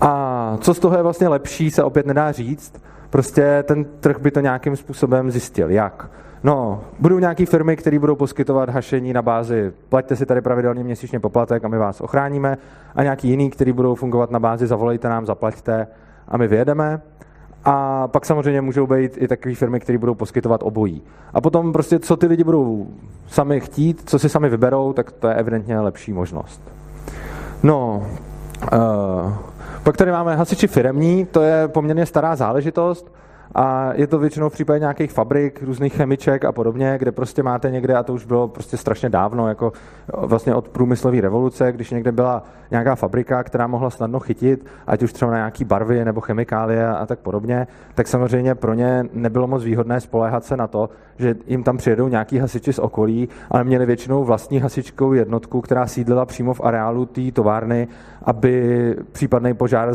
A 0.00 0.56
co 0.60 0.74
z 0.74 0.78
toho 0.78 0.96
je 0.96 1.02
vlastně 1.02 1.28
lepší, 1.28 1.70
se 1.70 1.82
opět 1.82 2.06
nedá 2.06 2.32
říct. 2.32 2.82
Prostě 3.10 3.64
ten 3.66 3.84
trh 4.00 4.18
by 4.20 4.30
to 4.30 4.40
nějakým 4.40 4.76
způsobem 4.76 5.30
zjistil. 5.30 5.70
Jak? 5.70 6.10
No, 6.44 6.80
budou 6.98 7.18
nějaké 7.18 7.46
firmy, 7.46 7.76
které 7.76 7.98
budou 7.98 8.16
poskytovat 8.16 8.68
hašení 8.68 9.12
na 9.12 9.22
bázi, 9.22 9.72
plaťte 9.88 10.16
si 10.16 10.26
tady 10.26 10.40
pravidelně 10.40 10.84
měsíčně 10.84 11.20
poplatek 11.20 11.64
a 11.64 11.68
my 11.68 11.78
vás 11.78 12.00
ochráníme, 12.00 12.58
a 12.94 13.02
nějaký 13.02 13.28
jiný, 13.28 13.50
který 13.50 13.72
budou 13.72 13.94
fungovat 13.94 14.30
na 14.30 14.38
bázi 14.38 14.66
zavolejte 14.66 15.08
nám, 15.08 15.26
zaplaťte 15.26 15.86
a 16.28 16.36
my 16.36 16.48
vyjedeme. 16.48 17.00
A 17.64 18.08
pak 18.08 18.26
samozřejmě 18.26 18.60
můžou 18.60 18.86
být 18.86 19.12
i 19.16 19.28
takové 19.28 19.54
firmy, 19.54 19.80
které 19.80 19.98
budou 19.98 20.14
poskytovat 20.14 20.60
obojí. 20.62 21.02
A 21.34 21.40
potom 21.40 21.72
prostě, 21.72 21.98
co 21.98 22.16
ty 22.16 22.26
lidi 22.26 22.44
budou 22.44 22.86
sami 23.26 23.60
chtít, 23.60 24.02
co 24.10 24.18
si 24.18 24.28
sami 24.28 24.48
vyberou, 24.48 24.92
tak 24.92 25.12
to 25.12 25.28
je 25.28 25.34
evidentně 25.34 25.80
lepší 25.80 26.12
možnost. 26.12 26.60
No, 27.62 28.06
uh, 28.72 29.32
pak 29.82 29.96
tady 29.96 30.12
máme 30.12 30.36
hasiči 30.36 30.66
firemní, 30.66 31.26
to 31.26 31.42
je 31.42 31.68
poměrně 31.68 32.06
stará 32.06 32.36
záležitost. 32.36 33.12
A 33.54 33.92
je 33.94 34.06
to 34.06 34.18
většinou 34.18 34.48
v 34.48 34.52
případě 34.52 34.80
nějakých 34.80 35.12
fabrik, 35.12 35.62
různých 35.62 35.94
chemiček 35.94 36.44
a 36.44 36.52
podobně, 36.52 36.98
kde 36.98 37.12
prostě 37.12 37.42
máte 37.42 37.70
někde, 37.70 37.94
a 37.94 38.02
to 38.02 38.14
už 38.14 38.24
bylo 38.24 38.48
prostě 38.48 38.76
strašně 38.76 39.08
dávno, 39.08 39.48
jako 39.48 39.72
vlastně 40.16 40.54
od 40.54 40.68
průmyslové 40.68 41.20
revoluce, 41.20 41.72
když 41.72 41.90
někde 41.90 42.12
byla 42.12 42.42
nějaká 42.70 42.94
fabrika, 42.94 43.42
která 43.42 43.66
mohla 43.66 43.90
snadno 43.90 44.20
chytit, 44.20 44.66
ať 44.86 45.02
už 45.02 45.12
třeba 45.12 45.30
na 45.30 45.36
nějaký 45.36 45.64
barvy 45.64 46.04
nebo 46.04 46.20
chemikálie 46.20 46.88
a 46.88 47.06
tak 47.06 47.18
podobně, 47.18 47.66
tak 47.94 48.08
samozřejmě 48.08 48.54
pro 48.54 48.74
ně 48.74 49.04
nebylo 49.12 49.46
moc 49.46 49.64
výhodné 49.64 50.00
spoléhat 50.00 50.44
se 50.44 50.56
na 50.56 50.66
to, 50.66 50.90
že 51.18 51.34
jim 51.46 51.62
tam 51.62 51.76
přijedou 51.76 52.08
nějaký 52.08 52.38
hasiči 52.38 52.72
z 52.72 52.78
okolí, 52.78 53.28
ale 53.50 53.64
měli 53.64 53.86
většinou 53.86 54.24
vlastní 54.24 54.58
hasičkou 54.58 55.12
jednotku, 55.12 55.60
která 55.60 55.86
sídlila 55.86 56.26
přímo 56.26 56.54
v 56.54 56.60
areálu 56.60 57.06
té 57.06 57.32
továrny, 57.32 57.88
aby 58.22 58.94
případný 59.12 59.54
požár 59.54 59.94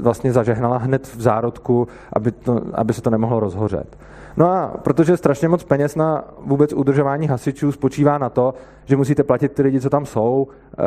vlastně 0.00 0.32
zažehnala 0.32 0.76
hned 0.76 1.06
v 1.06 1.20
zárodku, 1.20 1.88
aby, 2.12 2.32
to, 2.32 2.62
aby 2.74 2.91
se 2.92 3.02
to 3.02 3.10
nemohlo 3.10 3.40
rozhořet. 3.40 3.98
No 4.36 4.52
a 4.52 4.74
protože 4.82 5.16
strašně 5.16 5.48
moc 5.48 5.64
peněz 5.64 5.96
na 5.96 6.24
vůbec 6.44 6.72
udržování 6.72 7.26
hasičů 7.26 7.72
spočívá 7.72 8.18
na 8.18 8.30
to, 8.30 8.54
že 8.84 8.96
musíte 8.96 9.22
platit 9.22 9.52
ty 9.52 9.62
lidi, 9.62 9.80
co 9.80 9.90
tam 9.90 10.06
jsou, 10.06 10.48
eh, 10.78 10.82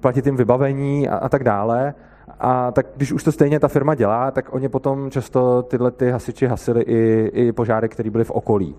platit 0.00 0.26
jim 0.26 0.36
vybavení 0.36 1.08
a, 1.08 1.16
a 1.16 1.28
tak 1.28 1.44
dále, 1.44 1.94
a 2.40 2.70
tak 2.70 2.86
když 2.96 3.12
už 3.12 3.24
to 3.24 3.32
stejně 3.32 3.60
ta 3.60 3.68
firma 3.68 3.94
dělá, 3.94 4.30
tak 4.30 4.54
oni 4.54 4.68
potom 4.68 5.10
často 5.10 5.62
tyhle 5.62 5.90
ty 5.90 6.10
hasiči 6.10 6.46
hasili 6.46 6.82
i, 6.82 7.30
i 7.34 7.52
požáry, 7.52 7.88
které 7.88 8.10
byly 8.10 8.24
v 8.24 8.30
okolí. 8.30 8.76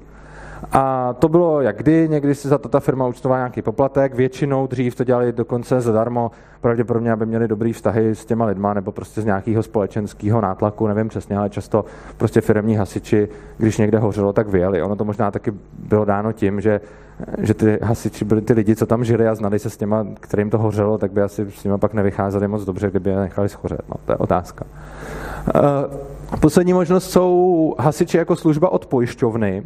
A 0.72 1.14
to 1.20 1.30
bylo 1.30 1.62
jak 1.62 1.78
kdy, 1.78 2.10
někdy 2.10 2.36
si 2.36 2.48
za 2.48 2.58
to 2.58 2.70
ta 2.70 2.80
firma 2.80 3.08
účtovala 3.08 3.40
nějaký 3.40 3.62
poplatek, 3.62 4.16
většinou 4.16 4.68
dřív 4.68 4.96
to 4.96 5.04
dělali 5.04 5.32
dokonce 5.32 5.82
zadarmo, 5.82 6.32
pravděpodobně, 6.62 7.12
aby 7.12 7.26
měli 7.26 7.48
dobrý 7.48 7.74
vztahy 7.74 8.16
s 8.16 8.26
těma 8.26 8.46
lidma 8.46 8.74
nebo 8.74 8.92
prostě 8.92 9.22
z 9.22 9.26
nějakého 9.26 9.64
společenského 9.64 10.42
nátlaku, 10.42 10.88
nevím 10.88 11.08
přesně, 11.08 11.38
ale 11.38 11.50
často 11.50 11.86
prostě 12.18 12.42
firmní 12.42 12.76
hasiči, 12.76 13.30
když 13.58 13.78
někde 13.78 14.00
hořelo, 14.00 14.34
tak 14.34 14.48
vyjeli. 14.48 14.82
Ono 14.82 14.96
to 14.96 15.06
možná 15.06 15.32
taky 15.32 15.54
bylo 15.80 16.06
dáno 16.06 16.32
tím, 16.32 16.62
že, 16.62 16.82
že 17.38 17.54
ty 17.54 17.80
hasiči 17.82 18.26
byli 18.26 18.42
ty 18.42 18.54
lidi, 18.54 18.76
co 18.76 18.86
tam 18.86 19.04
žili 19.04 19.28
a 19.28 19.36
znali 19.36 19.60
se 19.60 19.70
s 19.70 19.78
těma, 19.78 20.08
kterým 20.20 20.50
to 20.50 20.58
hořelo, 20.58 20.98
tak 20.98 21.12
by 21.12 21.22
asi 21.22 21.52
s 21.52 21.64
nimi 21.64 21.78
pak 21.78 21.94
nevycházeli 21.94 22.48
moc 22.48 22.66
dobře, 22.66 22.90
kdyby 22.90 23.10
je 23.10 23.16
nechali 23.16 23.50
schořet. 23.50 23.82
No, 23.90 23.96
to 24.06 24.12
je 24.12 24.18
otázka. 24.18 24.66
Uh, 25.56 26.40
poslední 26.40 26.74
možnost 26.74 27.12
jsou 27.12 27.76
hasiči 27.80 28.18
jako 28.18 28.36
služba 28.36 28.70
od 28.70 28.86
pojišťovny, 28.86 29.64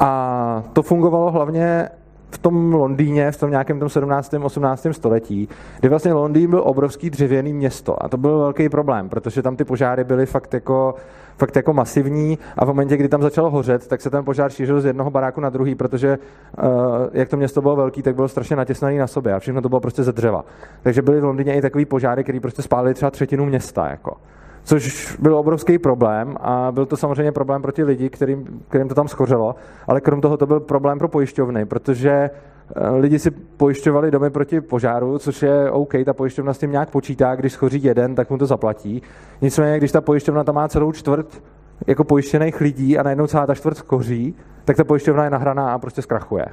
a 0.00 0.62
to 0.72 0.82
fungovalo 0.82 1.30
hlavně 1.30 1.88
v 2.34 2.38
tom 2.38 2.74
Londýně, 2.74 3.30
v 3.30 3.36
tom 3.36 3.50
nějakém 3.50 3.80
tom 3.80 3.88
17. 3.88 4.34
18. 4.42 4.86
století, 4.90 5.48
kdy 5.80 5.88
vlastně 5.88 6.12
Londýn 6.12 6.50
byl 6.50 6.62
obrovský 6.64 7.10
dřevěný 7.10 7.52
město 7.52 8.04
a 8.04 8.08
to 8.08 8.16
byl 8.16 8.38
velký 8.38 8.68
problém, 8.68 9.08
protože 9.08 9.42
tam 9.42 9.56
ty 9.56 9.64
požáry 9.64 10.04
byly 10.04 10.26
fakt 10.26 10.54
jako, 10.54 10.94
fakt 11.36 11.56
jako 11.56 11.72
masivní 11.72 12.38
a 12.56 12.64
v 12.64 12.68
momentě, 12.68 12.96
kdy 12.96 13.08
tam 13.08 13.22
začalo 13.22 13.50
hořet, 13.50 13.88
tak 13.88 14.00
se 14.00 14.10
ten 14.10 14.24
požár 14.24 14.50
šířil 14.50 14.80
z 14.80 14.84
jednoho 14.84 15.10
baráku 15.10 15.40
na 15.40 15.50
druhý, 15.50 15.74
protože 15.74 16.18
uh, 16.18 16.64
jak 17.12 17.28
to 17.28 17.36
město 17.36 17.62
bylo 17.62 17.76
velký, 17.76 18.02
tak 18.02 18.14
bylo 18.14 18.28
strašně 18.28 18.56
natěsnaný 18.56 18.98
na 18.98 19.06
sobě 19.06 19.34
a 19.34 19.38
všechno 19.38 19.62
to 19.62 19.68
bylo 19.68 19.80
prostě 19.80 20.02
ze 20.02 20.12
dřeva. 20.12 20.44
Takže 20.82 21.02
byly 21.02 21.20
v 21.20 21.24
Londýně 21.24 21.54
i 21.54 21.62
takový 21.62 21.84
požáry, 21.84 22.22
které 22.22 22.40
prostě 22.40 22.62
spálily 22.62 22.94
třeba 22.94 23.10
třetinu 23.10 23.44
města. 23.44 23.86
Jako 23.86 24.16
což 24.64 25.16
byl 25.16 25.36
obrovský 25.36 25.78
problém 25.78 26.36
a 26.40 26.72
byl 26.72 26.86
to 26.86 26.96
samozřejmě 26.96 27.32
problém 27.32 27.62
pro 27.62 27.72
ty 27.72 27.84
lidi, 27.84 28.10
kterým, 28.10 28.62
kterým 28.68 28.88
to 28.88 28.94
tam 28.94 29.08
schořelo, 29.08 29.54
ale 29.86 30.00
krom 30.00 30.20
toho 30.20 30.36
to 30.36 30.46
byl 30.46 30.60
problém 30.60 30.98
pro 30.98 31.08
pojišťovny, 31.08 31.66
protože 31.66 32.10
eh, 32.10 32.90
lidi 32.90 33.18
si 33.18 33.30
pojišťovali 33.30 34.10
domy 34.10 34.30
proti 34.30 34.60
požáru, 34.60 35.18
což 35.18 35.42
je 35.42 35.70
OK, 35.70 35.92
ta 36.04 36.12
pojišťovna 36.12 36.54
s 36.54 36.58
tím 36.58 36.70
nějak 36.70 36.90
počítá, 36.90 37.34
když 37.34 37.52
schoří 37.52 37.84
jeden, 37.84 38.14
tak 38.14 38.30
mu 38.30 38.38
to 38.38 38.46
zaplatí. 38.46 39.02
Nicméně, 39.40 39.78
když 39.78 39.92
ta 39.92 40.00
pojišťovna 40.00 40.44
tam 40.44 40.54
má 40.54 40.68
celou 40.68 40.92
čtvrt 40.92 41.42
jako 41.86 42.04
pojištěných 42.04 42.60
lidí 42.60 42.98
a 42.98 43.02
najednou 43.02 43.26
celá 43.26 43.46
ta 43.46 43.54
čtvrt 43.54 43.76
skoří, 43.76 44.34
tak 44.64 44.76
ta 44.76 44.84
pojišťovna 44.84 45.24
je 45.24 45.30
nahraná 45.30 45.72
a 45.72 45.78
prostě 45.78 46.02
zkrachuje. 46.02 46.46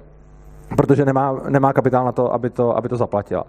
Protože 0.77 1.05
nemá, 1.05 1.41
nemá 1.49 1.73
kapitál 1.73 2.05
na 2.05 2.11
to, 2.11 2.33
aby 2.33 2.49
to, 2.49 2.77
aby 2.77 2.89
to 2.89 2.97
zaplatila. 2.97 3.43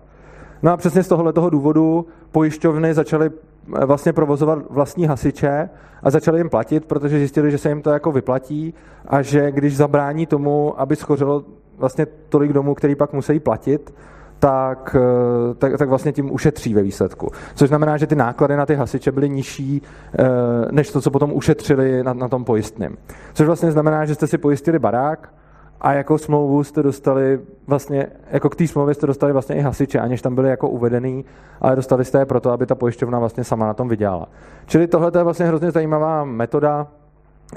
No 0.63 0.73
a 0.73 0.77
přesně 0.77 1.03
z 1.03 1.09
tohohle 1.09 1.33
toho 1.33 1.51
důvodu 1.51 2.07
pojišťovny 2.33 2.95
začaly 2.95 3.31
vlastně 3.67 4.13
provozovat 4.13 4.59
vlastní 4.71 5.07
hasiče 5.07 5.71
a 6.03 6.11
začali 6.11 6.41
jim 6.41 6.49
platit, 6.49 6.85
protože 6.85 7.19
zjistili, 7.19 7.51
že 7.51 7.59
se 7.59 7.69
jim 7.69 7.83
to 7.83 7.91
jako 7.91 8.13
vyplatí 8.13 8.75
a 9.07 9.23
že 9.23 9.51
když 9.51 9.77
zabrání 9.77 10.27
tomu, 10.27 10.81
aby 10.81 10.97
schořelo 10.97 11.45
vlastně 11.79 12.07
tolik 12.29 12.53
domů, 12.53 12.75
který 12.75 12.95
pak 12.95 13.13
musí 13.13 13.41
platit, 13.41 13.95
tak, 14.39 14.97
eh, 14.99 15.55
tak, 15.55 15.79
tak 15.79 15.89
vlastně 15.89 16.13
tím 16.13 16.33
ušetří 16.33 16.75
ve 16.75 16.83
výsledku. 16.83 17.31
Což 17.55 17.69
znamená, 17.69 17.97
že 17.97 18.07
ty 18.07 18.15
náklady 18.15 18.57
na 18.57 18.67
ty 18.67 18.75
hasiče 18.75 19.13
byly 19.13 19.29
nižší, 19.29 19.83
eh, 20.19 20.25
než 20.71 20.91
to, 20.91 21.01
co 21.01 21.11
potom 21.11 21.33
ušetřili 21.33 22.03
na, 22.03 22.13
na 22.13 22.29
tom 22.29 22.45
pojistném. 22.45 22.97
Což 23.35 23.47
vlastně 23.47 23.73
znamená, 23.73 24.05
že 24.05 24.15
jste 24.15 24.27
si 24.27 24.39
pojistili 24.39 24.79
barák, 24.79 25.33
a 25.83 25.93
jako 25.93 26.19
smlouvu 26.19 26.65
jste 26.65 26.83
dostali 26.83 27.41
vlastně, 27.67 28.07
jako 28.31 28.51
k 28.51 28.57
té 28.57 28.67
smlouvě 28.67 28.95
jste 28.95 29.07
dostali 29.07 29.33
vlastně 29.33 29.57
i 29.57 29.61
hasiče, 29.61 29.99
aniž 29.99 30.23
tam 30.23 30.35
byli 30.35 30.49
jako 30.49 30.69
uvedený, 30.69 31.25
ale 31.61 31.77
dostali 31.77 32.05
jste 32.05 32.19
je 32.19 32.27
proto, 32.27 32.51
aby 32.51 32.67
ta 32.67 32.75
pojišťovna 32.75 33.19
vlastně 33.19 33.45
sama 33.45 33.67
na 33.67 33.75
tom 33.75 33.89
vydělala. 33.89 34.29
Čili 34.67 34.87
tohle 34.87 35.11
je 35.19 35.23
vlastně 35.25 35.47
hrozně 35.47 35.71
zajímavá 35.71 36.25
metoda, 36.25 36.87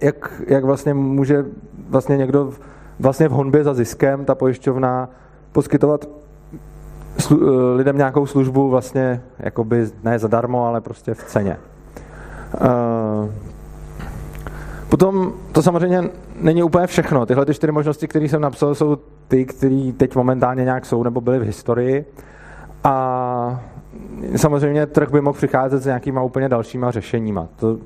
jak, 0.02 0.42
jak 0.48 0.64
vlastně 0.64 0.94
může 0.94 1.46
vlastně 1.90 2.18
někdo 2.18 2.54
vlastně 3.00 3.28
v 3.28 3.32
honbě 3.32 3.64
za 3.64 3.74
ziskem 3.74 4.26
ta 4.26 4.36
pojišťovna 4.36 5.10
poskytovat 5.52 6.06
slu, 7.20 7.40
lidem 7.76 7.98
nějakou 7.98 8.26
službu 8.26 8.70
vlastně 8.70 9.22
jakoby 9.40 9.88
ne 10.04 10.20
zadarmo, 10.20 10.68
ale 10.68 10.82
prostě 10.82 11.14
v 11.14 11.24
ceně. 11.24 11.58
Uh, 12.62 13.30
Potom 14.90 15.34
to 15.52 15.62
samozřejmě 15.62 16.04
není 16.40 16.64
úplně 16.64 16.88
všechno. 16.88 17.26
Tyhle 17.26 17.46
ty 17.46 17.54
čtyři 17.54 17.72
možnosti, 17.72 18.08
které 18.08 18.26
jsem 18.26 18.42
napsal, 18.42 18.76
jsou 18.76 18.98
ty, 19.28 19.46
které 19.46 19.92
teď 19.98 20.16
momentálně 20.16 20.64
nějak 20.64 20.86
jsou 20.86 21.04
nebo 21.04 21.22
byly 21.22 21.40
v 21.40 21.44
historii. 21.44 22.06
A 22.84 23.64
samozřejmě 24.36 24.86
trh 24.86 25.12
by 25.12 25.22
mohl 25.22 25.38
přicházet 25.38 25.80
s 25.80 25.86
nějakýma 25.86 26.22
úplně 26.22 26.50
dalšíma 26.50 26.92
řešeníma. 26.92 27.48
To 27.56 27.78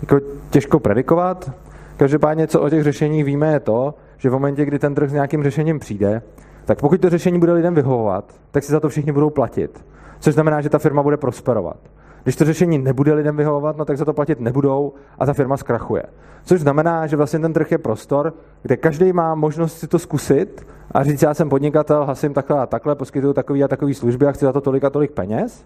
jako 0.00 0.20
těžko 0.50 0.80
predikovat. 0.80 1.50
Každopádně, 1.96 2.46
co 2.46 2.60
o 2.60 2.70
těch 2.70 2.82
řešeních 2.82 3.24
víme, 3.24 3.52
je 3.52 3.60
to, 3.60 3.94
že 4.18 4.30
v 4.30 4.32
momentě, 4.32 4.64
kdy 4.64 4.78
ten 4.78 4.94
trh 4.94 5.10
s 5.10 5.12
nějakým 5.12 5.42
řešením 5.42 5.78
přijde, 5.78 6.22
tak 6.64 6.80
pokud 6.80 7.00
to 7.00 7.10
řešení 7.10 7.38
bude 7.38 7.52
lidem 7.52 7.74
vyhovovat, 7.74 8.24
tak 8.50 8.64
si 8.64 8.72
za 8.72 8.80
to 8.80 8.88
všichni 8.88 9.12
budou 9.12 9.30
platit. 9.30 9.84
Což 10.20 10.34
znamená, 10.34 10.60
že 10.60 10.68
ta 10.68 10.78
firma 10.78 11.02
bude 11.02 11.16
prosperovat. 11.16 11.76
Když 12.22 12.36
to 12.36 12.44
řešení 12.44 12.78
nebude 12.78 13.14
lidem 13.14 13.36
vyhovovat, 13.36 13.76
no 13.76 13.84
tak 13.84 13.98
za 13.98 14.04
to 14.04 14.12
platit 14.12 14.40
nebudou 14.40 14.92
a 15.18 15.26
ta 15.26 15.32
firma 15.32 15.56
zkrachuje. 15.56 16.02
Což 16.44 16.60
znamená, 16.60 17.06
že 17.06 17.16
vlastně 17.16 17.38
ten 17.38 17.52
trh 17.52 17.72
je 17.72 17.78
prostor, 17.78 18.34
kde 18.62 18.76
každý 18.76 19.12
má 19.12 19.34
možnost 19.34 19.78
si 19.78 19.88
to 19.88 19.98
zkusit 19.98 20.66
a 20.90 21.04
říct, 21.04 21.22
já 21.22 21.34
jsem 21.34 21.48
podnikatel, 21.48 22.04
hasím 22.04 22.34
takhle 22.34 22.58
a 22.58 22.66
takhle, 22.66 22.94
poskytuju 22.94 23.32
takový 23.32 23.64
a 23.64 23.68
takový 23.68 23.94
služby 23.94 24.26
a 24.26 24.32
chci 24.32 24.44
za 24.44 24.52
to 24.52 24.60
tolik 24.60 24.84
a 24.84 24.90
tolik 24.90 25.12
peněz. 25.12 25.64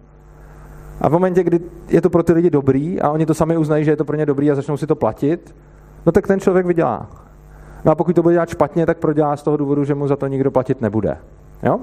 A 1.01 1.09
v 1.09 1.13
momentě, 1.13 1.43
kdy 1.43 1.61
je 1.89 2.01
to 2.01 2.11
pro 2.11 2.23
ty 2.23 2.33
lidi 2.33 2.51
dobrý 2.51 3.01
a 3.01 3.11
oni 3.11 3.27
to 3.27 3.35
sami 3.35 3.57
uznají, 3.57 3.85
že 3.85 3.91
je 3.91 3.97
to 3.97 4.05
pro 4.05 4.17
ně 4.17 4.27
dobrý 4.27 4.51
a 4.51 4.55
začnou 4.55 4.77
si 4.77 4.87
to 4.87 4.97
platit, 4.97 5.55
no 6.07 6.13
tak 6.13 6.27
ten 6.27 6.41
člověk 6.41 6.67
vydělá. 6.67 7.07
No 7.85 7.93
a 7.93 7.95
pokud 7.95 8.17
to 8.17 8.23
bude 8.23 8.35
dělat 8.35 8.49
špatně, 8.49 8.87
tak 8.87 8.99
prodělá 8.99 9.37
z 9.37 9.43
toho 9.43 9.57
důvodu, 9.57 9.85
že 9.85 9.95
mu 9.95 10.09
za 10.09 10.17
to 10.17 10.27
nikdo 10.27 10.51
platit 10.51 10.81
nebude. 10.81 11.19
Jo? 11.63 11.81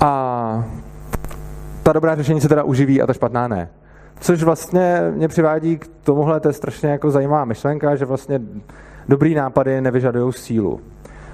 A 0.00 0.64
ta 1.82 1.92
dobrá 1.92 2.14
řešení 2.14 2.40
se 2.40 2.48
teda 2.48 2.62
uživí 2.62 3.02
a 3.02 3.06
ta 3.06 3.12
špatná 3.12 3.48
ne. 3.48 3.68
Což 4.20 4.42
vlastně 4.42 5.00
mě 5.14 5.28
přivádí 5.28 5.78
k 5.78 5.86
tomuhle, 6.02 6.40
to 6.40 6.48
je 6.48 6.52
strašně 6.52 6.90
jako 6.90 7.10
zajímavá 7.10 7.44
myšlenka, 7.44 7.96
že 7.96 8.04
vlastně 8.04 8.40
dobrý 9.08 9.34
nápady 9.34 9.80
nevyžadují 9.80 10.32
sílu. 10.32 10.80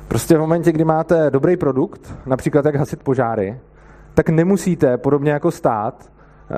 Prostě 0.08 0.36
v 0.36 0.40
momentě, 0.40 0.72
kdy 0.72 0.84
máte 0.84 1.30
dobrý 1.30 1.56
produkt, 1.56 2.14
například 2.26 2.64
jak 2.64 2.76
hasit 2.76 3.02
požáry, 3.02 3.60
tak 4.14 4.28
nemusíte, 4.28 4.98
podobně 4.98 5.32
jako 5.32 5.50
stát, 5.50 6.10
uh, 6.50 6.56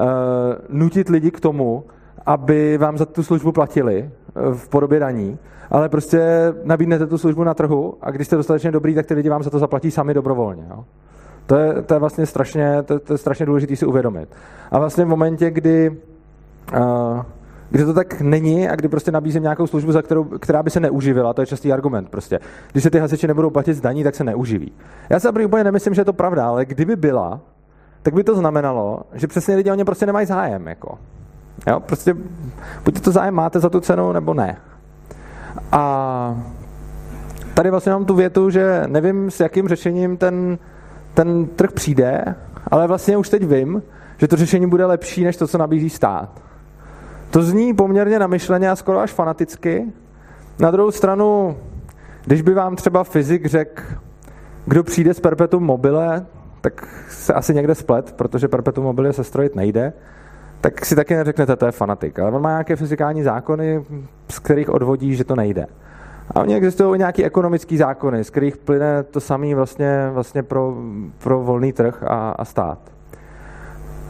nutit 0.69 1.09
lidi 1.09 1.31
k 1.31 1.41
tomu, 1.41 1.85
aby 2.27 2.79
vám 2.79 2.99
za 2.99 3.07
tu 3.07 3.23
službu 3.23 3.53
platili 3.53 4.11
uh, 4.49 4.55
v 4.55 4.69
podobě 4.69 5.01
daní, 5.01 5.39
ale 5.71 5.89
prostě 5.89 6.21
nabídnete 6.65 7.07
tu 7.07 7.19
službu 7.19 7.45
na 7.45 7.55
trhu 7.55 7.95
a 8.03 8.11
když 8.11 8.27
jste 8.27 8.37
dostatečně 8.37 8.71
dobrý, 8.71 8.95
tak 8.95 9.07
ty 9.07 9.15
lidi 9.15 9.29
vám 9.29 9.43
za 9.43 9.51
to 9.51 9.59
zaplatí 9.59 9.91
sami 9.91 10.15
dobrovolně. 10.15 10.67
Jo? 10.71 10.85
To 11.51 11.57
je, 11.57 11.83
to 11.83 11.95
je 11.95 12.01
vlastně 12.01 12.27
strašně, 12.27 12.83
to, 12.83 12.99
to 12.99 13.15
je 13.15 13.19
strašně 13.19 13.47
důležité 13.47 13.77
si 13.77 13.87
uvědomit. 13.87 14.29
A 14.71 14.79
vlastně 14.79 15.05
v 15.05 15.09
momentě, 15.09 15.51
kdy, 15.51 15.99
uh, 16.77 17.23
kdy 17.71 17.85
to 17.85 17.95
tak 17.95 18.21
není 18.21 18.69
a 18.69 18.77
kdy 18.77 18.89
prostě 18.89 19.13
nabízím 19.13 19.43
nějakou 19.43 19.67
službu, 19.67 19.93
za 19.93 20.03
kterou, 20.03 20.25
která 20.25 20.63
by 20.63 20.71
se 20.71 20.81
neuživila, 20.81 21.35
to 21.35 21.43
je 21.43 21.47
častý 21.47 21.73
argument 21.73 22.09
prostě. 22.09 22.41
Když 22.73 22.85
se 22.85 22.91
ty 22.91 22.99
hasiči 22.99 23.27
nebudou 23.27 23.51
platit 23.51 23.75
z 23.75 23.81
daní, 23.81 24.05
tak 24.05 24.15
se 24.15 24.25
neuživí. 24.25 24.73
Já 25.09 25.21
se 25.21 25.31
úplně 25.31 25.65
nemyslím, 25.65 25.95
že 25.95 26.01
je 26.01 26.05
to 26.05 26.13
pravda, 26.13 26.49
ale 26.49 26.65
kdyby 26.65 26.97
byla, 26.97 27.41
tak 28.03 28.15
by 28.15 28.25
to 28.25 28.37
znamenalo, 28.37 29.01
že 29.13 29.27
přesně 29.27 29.57
lidi 29.57 29.71
o 29.71 29.75
ně 29.75 29.85
prostě 29.85 30.07
nemají 30.07 30.27
zájem. 30.27 30.69
Jako. 30.69 30.99
Jo, 31.67 31.81
prostě 31.81 32.15
buď 32.85 33.01
to 33.01 33.13
zájem 33.13 33.35
máte 33.35 33.61
za 33.61 33.69
tu 33.69 33.81
cenu, 33.81 34.13
nebo 34.13 34.35
ne. 34.35 34.57
A 35.73 36.43
tady 37.55 37.71
vlastně 37.71 37.93
mám 37.93 38.05
tu 38.05 38.15
větu, 38.15 38.51
že 38.51 38.83
nevím, 38.87 39.31
s 39.31 39.41
jakým 39.41 39.69
řešením 39.69 40.17
ten, 40.17 40.59
ten 41.15 41.47
trh 41.47 41.73
přijde, 41.73 42.35
ale 42.71 42.87
vlastně 42.87 43.17
už 43.17 43.29
teď 43.29 43.47
vím, 43.47 43.83
že 44.19 44.29
to 44.29 44.37
řešení 44.37 44.67
bude 44.67 44.87
lepší, 44.87 45.25
než 45.25 45.37
to, 45.37 45.47
co 45.47 45.59
nabízí 45.59 45.91
stát. 45.91 46.43
To 47.31 47.43
zní 47.43 47.75
poměrně 47.75 48.19
namyšleně 48.19 48.71
a 48.71 48.77
skoro 48.77 48.99
až 48.99 49.13
fanaticky. 49.13 49.87
Na 50.59 50.71
druhou 50.71 50.91
stranu, 50.91 51.57
když 52.25 52.43
by 52.43 52.55
vám 52.55 52.77
třeba 52.77 53.05
fyzik 53.05 53.47
řekl, 53.47 53.83
kdo 54.67 54.85
přijde 54.85 55.15
z 55.15 55.21
perpetuum 55.21 55.65
mobile, 55.65 56.27
tak 56.61 56.89
se 57.09 57.35
asi 57.35 57.55
někde 57.55 57.75
splet, 57.75 58.13
protože 58.13 58.49
perpetuum 58.49 58.87
mobile 58.87 59.13
se 59.13 59.25
strojit 59.25 59.57
nejde, 59.57 59.93
tak 60.61 60.87
si 60.87 60.97
taky 60.97 61.17
neřeknete, 61.17 61.57
to 61.57 61.67
je 61.67 61.73
fanatik. 61.73 62.19
Ale 62.19 62.31
on 62.31 62.43
má 62.43 62.51
nějaké 62.51 62.77
fyzikální 62.77 63.23
zákony, 63.23 63.85
z 64.29 64.39
kterých 64.39 64.71
odvodí, 64.71 65.17
že 65.17 65.25
to 65.25 65.37
nejde. 65.37 65.67
A 66.31 66.41
oni 66.41 66.57
existují 66.57 66.99
nějaké 66.99 67.25
ekonomické 67.25 67.77
zákony, 67.77 68.25
z 68.25 68.31
kterých 68.31 68.57
plyne 68.57 69.03
to 69.03 69.21
samé 69.21 69.55
vlastně, 69.55 70.11
vlastně 70.13 70.43
pro, 70.43 70.77
pro 71.19 71.41
volný 71.43 71.73
trh 71.73 72.03
a, 72.03 72.31
a 72.31 72.45
stát. 72.45 72.79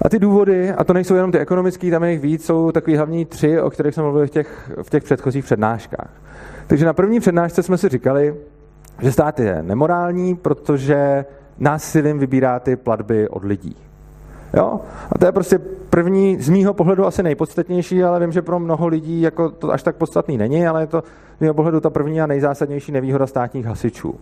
A 0.03 0.09
ty 0.09 0.19
důvody, 0.19 0.73
a 0.73 0.85
to 0.85 0.93
nejsou 0.93 1.15
jenom 1.15 1.33
ty 1.33 1.39
ekonomické, 1.39 1.91
tam 1.91 2.05
jich 2.05 2.21
víc, 2.21 2.45
jsou 2.45 2.73
takový 2.73 2.97
hlavní 2.97 3.25
tři, 3.25 3.61
o 3.61 3.71
kterých 3.71 3.95
jsme 3.95 4.03
mluvili 4.03 4.27
v 4.27 4.31
těch, 4.31 4.71
v 4.83 4.91
těch 4.91 5.03
předchozích 5.03 5.45
přednáškách. 5.45 6.11
Takže 6.67 6.87
na 6.87 6.93
první 6.93 7.21
přednášce 7.21 7.63
jsme 7.63 7.79
si 7.79 7.89
říkali, 7.89 8.35
že 9.01 9.13
stát 9.13 9.41
je 9.41 9.63
nemorální, 9.63 10.37
protože 10.37 11.25
násilím 11.59 12.19
vybírá 12.19 12.61
ty 12.61 12.77
platby 12.77 13.29
od 13.29 13.45
lidí. 13.45 13.77
Jo? 14.55 14.81
A 15.13 15.19
to 15.19 15.27
je 15.27 15.33
prostě 15.33 15.59
první, 15.91 16.43
z 16.43 16.49
mýho 16.49 16.75
pohledu 16.75 17.07
asi 17.07 17.23
nejpodstatnější, 17.23 18.05
ale 18.05 18.21
vím, 18.21 18.33
že 18.33 18.43
pro 18.43 18.59
mnoho 18.59 18.87
lidí 18.87 19.21
jako 19.21 19.51
to 19.51 19.73
až 19.73 19.83
tak 19.83 19.97
podstatný 19.97 20.39
není, 20.39 20.67
ale 20.67 20.83
je 20.83 20.87
to 20.87 21.03
z 21.37 21.41
mýho 21.41 21.55
pohledu 21.55 21.81
ta 21.81 21.91
první 21.91 22.21
a 22.21 22.27
nejzásadnější 22.27 22.93
nevýhoda 22.93 23.27
státních 23.27 23.67
hasičů. 23.67 24.15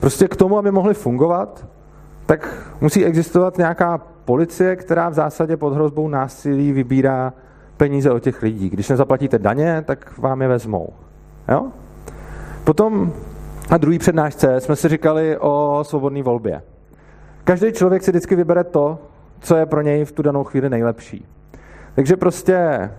Prostě 0.00 0.28
k 0.28 0.36
tomu, 0.36 0.58
aby 0.58 0.70
mohli 0.70 0.94
fungovat, 0.94 1.66
tak 2.26 2.72
musí 2.80 3.04
existovat 3.04 3.58
nějaká 3.58 3.98
policie, 4.24 4.76
která 4.76 5.08
v 5.08 5.14
zásadě 5.14 5.56
pod 5.56 5.72
hrozbou 5.72 6.08
násilí 6.08 6.72
vybírá 6.72 7.32
peníze 7.76 8.10
od 8.10 8.18
těch 8.18 8.42
lidí. 8.42 8.70
Když 8.70 8.88
nezaplatíte 8.88 9.38
daně, 9.38 9.82
tak 9.86 10.18
vám 10.18 10.42
je 10.42 10.48
vezmou. 10.48 10.88
Jo? 11.48 11.66
Potom 12.64 13.12
na 13.70 13.76
druhý 13.76 13.98
přednášce 13.98 14.60
jsme 14.60 14.76
si 14.76 14.88
říkali 14.88 15.38
o 15.38 15.80
svobodné 15.82 16.22
volbě. 16.22 16.62
Každý 17.44 17.72
člověk 17.72 18.02
si 18.02 18.10
vždycky 18.10 18.36
vybere 18.36 18.64
to, 18.64 18.98
co 19.40 19.56
je 19.56 19.66
pro 19.66 19.80
něj 19.80 20.04
v 20.04 20.12
tu 20.12 20.22
danou 20.22 20.44
chvíli 20.44 20.70
nejlepší. 20.70 21.26
Takže 21.94 22.16
prostě 22.16 22.90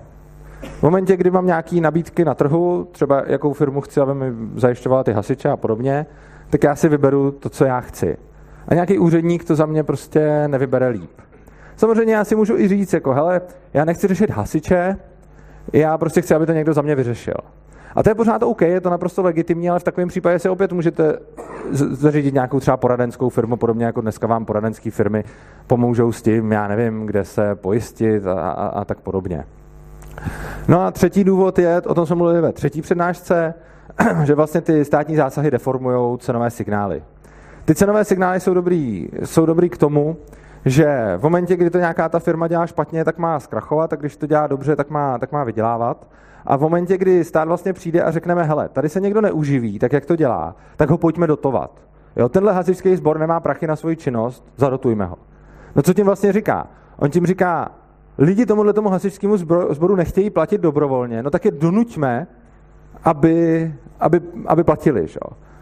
v 0.61 0.83
momentě, 0.83 1.17
kdy 1.17 1.31
mám 1.31 1.45
nějaké 1.45 1.81
nabídky 1.81 2.25
na 2.25 2.33
trhu, 2.33 2.87
třeba 2.91 3.23
jakou 3.27 3.53
firmu 3.53 3.81
chci, 3.81 4.01
aby 4.01 4.13
mi 4.13 4.33
zajišťovala 4.55 5.03
ty 5.03 5.13
hasiče 5.13 5.49
a 5.49 5.57
podobně, 5.57 6.05
tak 6.49 6.63
já 6.63 6.75
si 6.75 6.89
vyberu 6.89 7.31
to, 7.31 7.49
co 7.49 7.65
já 7.65 7.79
chci. 7.79 8.17
A 8.67 8.73
nějaký 8.73 8.99
úředník 8.99 9.43
to 9.43 9.55
za 9.55 9.65
mě 9.65 9.83
prostě 9.83 10.47
nevybere 10.47 10.87
líp. 10.87 11.11
Samozřejmě 11.75 12.13
já 12.13 12.25
si 12.25 12.35
můžu 12.35 12.57
i 12.57 12.67
říct, 12.67 12.93
jako 12.93 13.13
hele, 13.13 13.41
já 13.73 13.85
nechci 13.85 14.07
řešit 14.07 14.29
hasiče, 14.29 14.97
já 15.73 15.97
prostě 15.97 16.21
chci, 16.21 16.35
aby 16.35 16.45
to 16.45 16.51
někdo 16.51 16.73
za 16.73 16.81
mě 16.81 16.95
vyřešil. 16.95 17.37
A 17.95 18.03
to 18.03 18.09
je 18.09 18.15
pořád 18.15 18.43
OK, 18.43 18.61
je 18.61 18.81
to 18.81 18.89
naprosto 18.89 19.21
legitimní, 19.21 19.69
ale 19.69 19.79
v 19.79 19.83
takovém 19.83 20.07
případě 20.07 20.39
si 20.39 20.49
opět 20.49 20.71
můžete 20.71 21.19
zařídit 21.71 22.33
nějakou 22.33 22.59
třeba 22.59 22.77
poradenskou 22.77 23.29
firmu, 23.29 23.57
podobně 23.57 23.85
jako 23.85 24.01
dneska 24.01 24.27
vám 24.27 24.45
poradenské 24.45 24.91
firmy 24.91 25.23
pomůžou 25.67 26.11
s 26.11 26.21
tím, 26.21 26.51
já 26.51 26.67
nevím, 26.67 27.05
kde 27.05 27.25
se 27.25 27.55
pojistit 27.55 28.27
a, 28.27 28.51
a, 28.51 28.67
a 28.67 28.85
tak 28.85 28.99
podobně. 28.99 29.45
No 30.67 30.81
a 30.81 30.91
třetí 30.91 31.23
důvod 31.23 31.59
je, 31.59 31.81
o 31.81 31.93
tom 31.93 32.05
jsme 32.05 32.15
mluvili 32.15 32.41
ve 32.41 32.53
třetí 32.53 32.81
přednášce, 32.81 33.53
že 34.23 34.35
vlastně 34.35 34.61
ty 34.61 34.85
státní 34.85 35.15
zásahy 35.15 35.51
deformují 35.51 36.17
cenové 36.17 36.49
signály. 36.49 37.03
Ty 37.65 37.75
cenové 37.75 38.05
signály 38.05 38.39
jsou 38.39 38.53
dobrý, 38.53 39.09
jsou 39.23 39.45
dobrý 39.45 39.69
k 39.69 39.77
tomu, 39.77 40.17
že 40.65 41.13
v 41.17 41.23
momentě, 41.23 41.55
kdy 41.55 41.69
to 41.69 41.77
nějaká 41.77 42.09
ta 42.09 42.19
firma 42.19 42.47
dělá 42.47 42.67
špatně, 42.67 43.05
tak 43.05 43.17
má 43.17 43.39
zkrachovat, 43.39 43.93
a 43.93 43.95
když 43.95 44.17
to 44.17 44.27
dělá 44.27 44.47
dobře, 44.47 44.75
tak 44.75 44.89
má, 44.89 45.17
tak 45.17 45.31
má 45.31 45.43
vydělávat. 45.43 46.07
A 46.45 46.55
v 46.55 46.61
momentě, 46.61 46.97
kdy 46.97 47.23
stát 47.23 47.47
vlastně 47.47 47.73
přijde 47.73 48.03
a 48.03 48.11
řekneme, 48.11 48.43
hele, 48.43 48.69
tady 48.69 48.89
se 48.89 48.99
někdo 48.99 49.21
neuživí, 49.21 49.79
tak 49.79 49.93
jak 49.93 50.05
to 50.05 50.15
dělá, 50.15 50.55
tak 50.77 50.89
ho 50.89 50.97
pojďme 50.97 51.27
dotovat. 51.27 51.71
Jo, 52.15 52.29
tenhle 52.29 52.53
hasičský 52.53 52.95
sbor 52.95 53.19
nemá 53.19 53.39
prachy 53.39 53.67
na 53.67 53.75
svoji 53.75 53.95
činnost, 53.95 54.45
zadotujme 54.57 55.05
ho. 55.05 55.15
No 55.75 55.81
co 55.81 55.93
tím 55.93 56.05
vlastně 56.05 56.33
říká? 56.33 56.67
On 56.97 57.09
tím 57.09 57.25
říká, 57.25 57.71
lidi 58.17 58.45
tomuhle 58.45 58.73
tomu 58.73 58.89
hasičskému 58.89 59.37
sboru 59.69 59.95
nechtějí 59.95 60.29
platit 60.29 60.61
dobrovolně, 60.61 61.23
no 61.23 61.29
tak 61.29 61.45
je 61.45 61.51
donuťme, 61.51 62.27
aby, 63.03 63.73
aby, 63.99 64.21
aby 64.45 64.63
platili. 64.63 65.07
Že? 65.07 65.19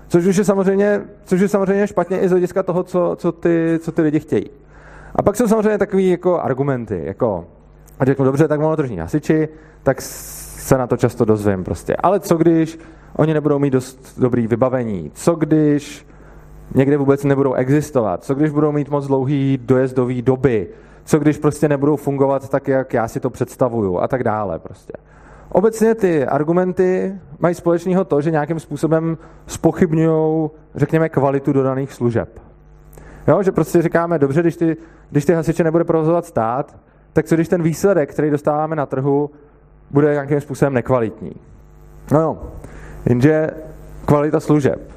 Což 0.07 0.25
už 0.25 0.35
je 0.35 0.43
samozřejmě, 0.43 1.01
což 1.23 1.41
je 1.41 1.47
samozřejmě 1.47 1.87
špatně 1.87 2.19
i 2.19 2.27
z 2.27 2.31
hlediska 2.31 2.63
toho, 2.63 2.83
co, 2.83 3.15
co, 3.15 3.31
ty, 3.31 3.79
co 3.81 3.91
ty 3.91 4.01
lidi 4.01 4.19
chtějí. 4.19 4.49
A 5.15 5.21
pak 5.21 5.35
jsou 5.35 5.47
samozřejmě 5.47 5.77
takové 5.77 6.01
jako 6.01 6.39
argumenty, 6.39 7.01
jako 7.05 7.45
a 7.99 8.05
řeknu, 8.05 8.25
dobře, 8.25 8.47
tak 8.47 8.59
malotržní 8.59 8.97
hasiči, 8.97 9.49
tak 9.83 10.01
se 10.69 10.77
na 10.77 10.87
to 10.87 10.97
často 10.97 11.25
dozvím 11.25 11.63
prostě. 11.63 11.95
Ale 11.95 12.19
co 12.19 12.37
když 12.37 12.79
oni 13.15 13.33
nebudou 13.33 13.59
mít 13.59 13.69
dost 13.69 14.19
dobrý 14.19 14.47
vybavení? 14.47 15.11
Co 15.13 15.35
když 15.35 16.07
někde 16.75 16.97
vůbec 16.97 17.23
nebudou 17.23 17.53
existovat? 17.53 18.23
Co 18.23 18.35
když 18.35 18.51
budou 18.51 18.71
mít 18.71 18.89
moc 18.89 19.07
dlouhý 19.07 19.59
dojezdový 19.61 20.21
doby? 20.21 20.67
Co 21.03 21.19
když 21.19 21.37
prostě 21.37 21.69
nebudou 21.69 21.95
fungovat 21.95 22.49
tak, 22.49 22.67
jak 22.67 22.93
já 22.93 23.07
si 23.07 23.19
to 23.19 23.29
představuju? 23.29 23.99
A 23.99 24.07
tak 24.07 24.23
dále 24.23 24.59
prostě. 24.59 24.93
Obecně 25.51 25.95
ty 25.95 26.25
argumenty 26.25 27.15
mají 27.39 27.55
společného 27.55 28.05
to, 28.05 28.21
že 28.21 28.31
nějakým 28.31 28.59
způsobem 28.59 29.17
spochybňují, 29.47 30.49
řekněme, 30.75 31.09
kvalitu 31.09 31.53
dodaných 31.53 31.93
služeb. 31.93 32.39
Jo, 33.27 33.43
že 33.43 33.51
prostě 33.51 33.81
říkáme, 33.81 34.19
dobře, 34.19 34.41
když 34.41 34.55
ty, 34.55 34.77
když 35.09 35.25
ty 35.25 35.33
hasiče 35.33 35.63
nebude 35.63 35.83
provozovat 35.83 36.25
stát, 36.25 36.77
tak 37.13 37.25
co 37.25 37.35
když 37.35 37.47
ten 37.47 37.61
výsledek, 37.63 38.09
který 38.09 38.29
dostáváme 38.29 38.75
na 38.75 38.85
trhu, 38.85 39.29
bude 39.91 40.11
nějakým 40.11 40.41
způsobem 40.41 40.73
nekvalitní. 40.73 41.31
No 42.11 42.19
jo, 42.19 42.37
jenže 43.05 43.49
kvalita 44.05 44.39
služeb. 44.39 44.91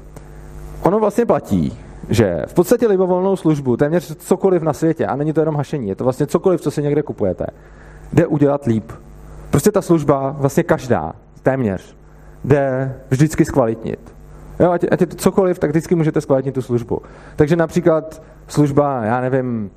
Ono 0.83 0.99
vlastně 0.99 1.25
platí, 1.25 1.77
že 2.09 2.41
v 2.47 2.53
podstatě 2.53 2.87
libovolnou 2.87 3.35
službu, 3.35 3.77
téměř 3.77 4.15
cokoliv 4.17 4.61
na 4.61 4.73
světě, 4.73 5.05
a 5.05 5.15
není 5.15 5.33
to 5.33 5.39
jenom 5.41 5.55
hašení, 5.55 5.87
je 5.87 5.95
to 5.95 6.03
vlastně 6.03 6.27
cokoliv, 6.27 6.61
co 6.61 6.71
si 6.71 6.83
někde 6.83 7.03
kupujete, 7.03 7.45
jde 8.13 8.27
udělat 8.27 8.65
líp. 8.65 8.91
Prostě 9.49 9.71
ta 9.71 9.81
služba, 9.81 10.35
vlastně 10.39 10.63
každá, 10.63 11.13
téměř, 11.43 11.95
jde 12.43 12.95
vždycky 13.09 13.45
zkvalitnit. 13.45 14.13
Jo, 14.59 14.71
ať, 14.71 14.85
ať 14.91 15.01
je 15.01 15.07
to 15.07 15.15
cokoliv, 15.15 15.59
tak 15.59 15.69
vždycky 15.69 15.95
můžete 15.95 16.21
zkvalitnit 16.21 16.55
tu 16.55 16.61
službu. 16.61 17.01
Takže 17.35 17.55
například 17.55 18.21
služba, 18.47 19.05
já 19.05 19.21
nevím, 19.21 19.71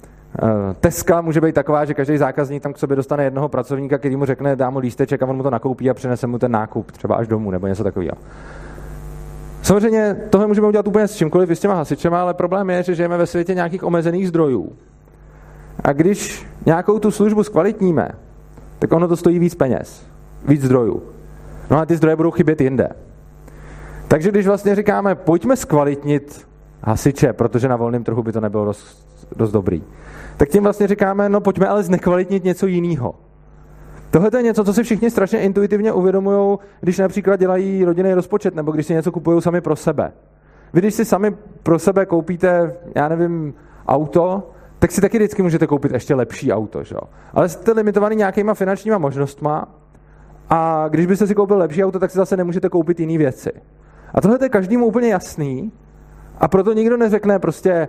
Teska 0.80 1.20
může 1.20 1.40
být 1.40 1.54
taková, 1.54 1.84
že 1.84 1.94
každý 1.94 2.16
zákazník 2.16 2.62
tam 2.62 2.72
k 2.72 2.78
sobě 2.78 2.96
dostane 2.96 3.24
jednoho 3.24 3.48
pracovníka, 3.48 3.98
který 3.98 4.16
mu 4.16 4.24
řekne, 4.24 4.56
dá 4.56 4.70
mu 4.70 4.78
lísteček 4.78 5.22
a 5.22 5.26
on 5.26 5.36
mu 5.36 5.42
to 5.42 5.50
nakoupí 5.50 5.90
a 5.90 5.94
přinese 5.94 6.26
mu 6.26 6.38
ten 6.38 6.52
nákup 6.52 6.92
třeba 6.92 7.16
až 7.16 7.28
domů 7.28 7.50
nebo 7.50 7.66
něco 7.66 7.84
takového. 7.84 8.16
Samozřejmě 9.62 10.16
tohle 10.30 10.46
můžeme 10.46 10.66
udělat 10.66 10.88
úplně 10.88 11.08
s 11.08 11.16
čímkoliv, 11.16 11.50
s 11.50 11.60
těma 11.60 11.74
hasičema, 11.74 12.20
ale 12.20 12.34
problém 12.34 12.70
je, 12.70 12.82
že 12.82 12.94
žijeme 12.94 13.18
ve 13.18 13.26
světě 13.26 13.54
nějakých 13.54 13.84
omezených 13.84 14.28
zdrojů. 14.28 14.72
A 15.84 15.92
když 15.92 16.46
nějakou 16.66 16.98
tu 16.98 17.10
službu 17.10 17.42
zkvalitníme, 17.42 18.08
tak 18.78 18.92
ono 18.92 19.08
to 19.08 19.16
stojí 19.16 19.38
víc 19.38 19.54
peněz, 19.54 20.06
víc 20.48 20.62
zdrojů. 20.62 21.02
No 21.70 21.78
a 21.78 21.86
ty 21.86 21.96
zdroje 21.96 22.16
budou 22.16 22.30
chybět 22.30 22.60
jinde. 22.60 22.88
Takže 24.08 24.30
když 24.30 24.46
vlastně 24.46 24.74
říkáme, 24.74 25.14
pojďme 25.14 25.56
zkvalitnit 25.56 26.46
hasiče, 26.82 27.32
protože 27.32 27.68
na 27.68 27.76
volném 27.76 28.04
trhu 28.04 28.22
by 28.22 28.32
to 28.32 28.40
nebylo 28.40 28.64
dost, 28.64 29.06
dost 29.36 29.52
dobrý, 29.52 29.82
tak 30.36 30.48
tím 30.48 30.62
vlastně 30.62 30.86
říkáme, 30.86 31.28
no 31.28 31.40
pojďme 31.40 31.68
ale 31.68 31.82
znekvalitnit 31.82 32.44
něco 32.44 32.66
jiného. 32.66 33.14
Tohle 34.10 34.30
je 34.36 34.42
něco, 34.42 34.64
co 34.64 34.72
si 34.72 34.82
všichni 34.82 35.10
strašně 35.10 35.40
intuitivně 35.40 35.92
uvědomují, 35.92 36.58
když 36.80 36.98
například 36.98 37.40
dělají 37.40 37.84
rodinný 37.84 38.14
rozpočet 38.14 38.54
nebo 38.54 38.72
když 38.72 38.86
si 38.86 38.94
něco 38.94 39.12
kupují 39.12 39.42
sami 39.42 39.60
pro 39.60 39.76
sebe. 39.76 40.12
Vy, 40.72 40.80
když 40.80 40.94
si 40.94 41.04
sami 41.04 41.36
pro 41.62 41.78
sebe 41.78 42.06
koupíte, 42.06 42.76
já 42.94 43.08
nevím, 43.08 43.54
auto, 43.88 44.50
tak 44.78 44.92
si 44.92 45.00
taky 45.00 45.18
vždycky 45.18 45.42
můžete 45.42 45.66
koupit 45.66 45.92
ještě 45.92 46.14
lepší 46.14 46.52
auto. 46.52 46.82
Že? 46.82 46.96
Ale 47.32 47.48
jste 47.48 47.72
limitovaný 47.72 48.16
nějakýma 48.16 48.54
finančníma 48.54 48.98
možnostma 48.98 49.68
a 50.50 50.88
když 50.88 51.06
byste 51.06 51.26
si 51.26 51.34
koupil 51.34 51.58
lepší 51.58 51.84
auto, 51.84 51.98
tak 51.98 52.10
si 52.10 52.18
zase 52.18 52.36
nemůžete 52.36 52.68
koupit 52.68 53.00
jiné 53.00 53.18
věci. 53.18 53.52
A 54.14 54.20
tohle 54.20 54.38
je 54.42 54.48
každému 54.48 54.86
úplně 54.86 55.08
jasný 55.08 55.72
a 56.38 56.48
proto 56.48 56.72
nikdo 56.72 56.96
neřekne 56.96 57.38
prostě 57.38 57.88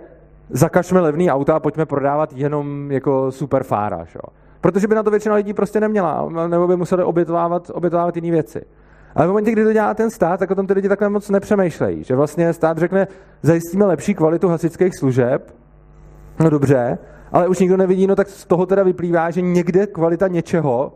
zakažme 0.50 1.00
levný 1.00 1.30
auta 1.30 1.56
a 1.56 1.60
pojďme 1.60 1.86
prodávat 1.86 2.32
jenom 2.32 2.90
jako 2.92 3.32
super 3.32 3.64
fára. 3.64 4.04
Že? 4.04 4.18
Protože 4.60 4.88
by 4.88 4.94
na 4.94 5.02
to 5.02 5.10
většina 5.10 5.34
lidí 5.34 5.52
prostě 5.52 5.80
neměla, 5.80 6.28
nebo 6.48 6.68
by 6.68 6.76
museli 6.76 7.04
obětovávat, 7.04 7.70
obětovávat 7.74 8.16
jiné 8.16 8.30
věci. 8.30 8.62
Ale 9.14 9.26
v 9.26 9.28
momentě, 9.28 9.50
kdy 9.50 9.64
to 9.64 9.72
dělá 9.72 9.94
ten 9.94 10.10
stát, 10.10 10.40
tak 10.40 10.50
o 10.50 10.54
tom 10.54 10.66
ty 10.66 10.72
lidi 10.72 10.88
takhle 10.88 11.08
moc 11.08 11.30
nepřemýšlejí. 11.30 12.04
Že 12.04 12.16
vlastně 12.16 12.52
stát 12.52 12.78
řekne, 12.78 13.08
zajistíme 13.42 13.84
lepší 13.84 14.14
kvalitu 14.14 14.48
hasičských 14.48 14.96
služeb, 14.96 15.54
no 16.40 16.50
dobře, 16.50 16.98
ale 17.32 17.48
už 17.48 17.58
nikdo 17.58 17.76
nevidí, 17.76 18.06
no 18.06 18.16
tak 18.16 18.28
z 18.28 18.46
toho 18.46 18.66
teda 18.66 18.82
vyplývá, 18.82 19.30
že 19.30 19.40
někde 19.40 19.86
kvalita 19.86 20.28
něčeho, 20.28 20.92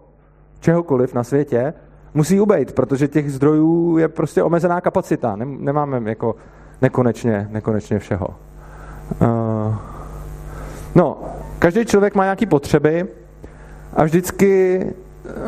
čehokoliv 0.60 1.14
na 1.14 1.24
světě, 1.24 1.74
musí 2.14 2.40
ubejt, 2.40 2.72
protože 2.72 3.08
těch 3.08 3.32
zdrojů 3.32 3.98
je 3.98 4.08
prostě 4.08 4.42
omezená 4.42 4.80
kapacita. 4.80 5.36
Nemáme 5.36 6.10
jako 6.10 6.34
nekonečně, 6.82 7.48
nekonečně 7.50 7.98
všeho. 7.98 8.28
Uh, 9.20 9.74
no, 10.94 11.18
každý 11.58 11.84
člověk 11.84 12.14
má 12.14 12.24
nějaké 12.24 12.46
potřeby 12.46 13.06
a 13.92 14.04
vždycky 14.04 14.80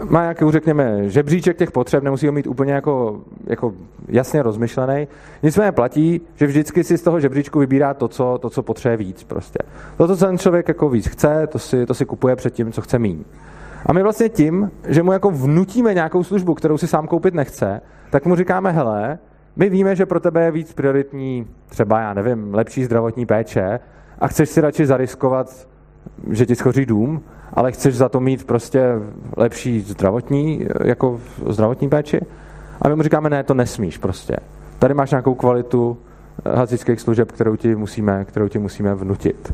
má 0.05 0.20
nějaký, 0.20 0.44
řekněme, 0.48 1.11
žebříček 1.11 1.57
těch 1.57 1.70
potřeb, 1.70 2.03
nemusí 2.03 2.27
ho 2.27 2.33
mít 2.33 2.46
úplně 2.46 2.72
jako, 2.72 3.20
jako 3.46 3.72
jasně 4.09 4.42
rozmyšlený. 4.42 5.09
Nicméně 5.42 5.72
platí, 5.72 6.20
že 6.35 6.46
vždycky 6.46 6.85
si 6.85 6.98
z 6.98 7.03
toho 7.03 7.20
žebříčku 7.20 7.59
vybírá 7.59 7.94
to, 7.94 8.09
co, 8.09 8.38
to, 8.42 8.50
co 8.50 8.62
potřebuje 8.62 8.96
víc. 8.96 9.24
Prostě. 9.24 9.59
To, 9.96 10.09
co 10.09 10.27
ten 10.27 10.38
člověk 10.38 10.68
jako 10.68 10.88
víc 10.88 11.09
chce, 11.09 11.46
to 11.46 11.59
si, 11.59 11.87
to 11.87 11.94
si 11.94 12.05
kupuje 12.05 12.37
před 12.37 12.55
tím, 12.55 12.72
co 12.72 12.83
chce 12.83 12.98
mít. 12.98 13.27
A 13.87 13.92
my 13.92 14.03
vlastně 14.03 14.29
tím, 14.29 14.70
že 14.88 15.03
mu 15.03 15.12
jako 15.12 15.31
vnutíme 15.31 15.94
nějakou 15.94 16.24
službu, 16.24 16.55
kterou 16.55 16.79
si 16.79 16.87
sám 16.87 17.07
koupit 17.07 17.35
nechce, 17.35 17.81
tak 18.11 18.27
mu 18.27 18.37
říkáme, 18.37 18.72
hele, 18.72 19.18
my 19.57 19.71
víme, 19.71 19.97
že 19.97 20.07
pro 20.07 20.21
tebe 20.21 20.45
je 20.45 20.51
víc 20.51 20.75
prioritní 20.75 21.47
třeba, 21.69 22.01
já 22.01 22.14
nevím, 22.14 22.55
lepší 22.55 22.85
zdravotní 22.85 23.27
péče 23.27 23.81
a 24.19 24.29
chceš 24.29 24.49
si 24.51 24.61
radši 24.61 24.87
zariskovat, 24.87 25.69
že 26.31 26.47
ti 26.47 26.57
schoří 26.57 26.87
dům, 26.87 27.23
ale 27.53 27.73
chceš 27.73 27.97
za 27.97 28.09
to 28.09 28.21
mít 28.21 28.47
prostě 28.47 28.85
lepší 29.37 29.81
zdravotní, 29.81 30.67
jako 30.85 31.21
zdravotní 31.49 31.88
péči. 31.88 32.21
A 32.83 32.88
my 32.88 32.97
mu 32.97 33.03
říkáme, 33.03 33.31
ne, 33.31 33.43
to 33.43 33.55
nesmíš 33.55 33.99
prostě. 33.99 34.37
Tady 34.79 34.95
máš 34.95 35.11
nějakou 35.11 35.35
kvalitu 35.35 35.99
eh, 36.45 36.57
hasičských 36.57 37.01
služeb, 37.01 37.33
kterou 37.33 37.57
ti 37.57 37.77
musíme, 37.77 38.25
kterou 38.25 38.49
ti 38.49 38.59
musíme 38.59 38.95
vnutit. 38.95 39.53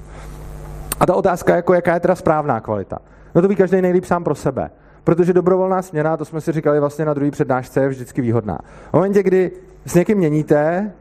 A 1.00 1.06
ta 1.06 1.14
otázka, 1.14 1.56
jako 1.56 1.74
jaká 1.74 1.94
je 1.94 2.00
teda 2.00 2.14
správná 2.14 2.60
kvalita. 2.60 2.98
No 3.34 3.42
to 3.42 3.48
ví 3.48 3.56
každý 3.56 3.82
nejlíp 3.82 4.04
sám 4.04 4.24
pro 4.24 4.34
sebe. 4.34 4.70
Protože 5.04 5.32
dobrovolná 5.32 5.82
směna, 5.82 6.16
to 6.16 6.24
jsme 6.24 6.40
si 6.40 6.52
říkali 6.52 6.80
vlastně 6.80 7.04
na 7.04 7.14
druhý 7.14 7.30
přednášce, 7.30 7.80
je 7.80 7.88
vždycky 7.88 8.22
výhodná. 8.22 8.58
V 8.90 8.92
momentě, 8.92 9.22
kdy 9.22 9.50
s 9.84 9.94
někým 9.94 10.18
měníte, 10.18 10.92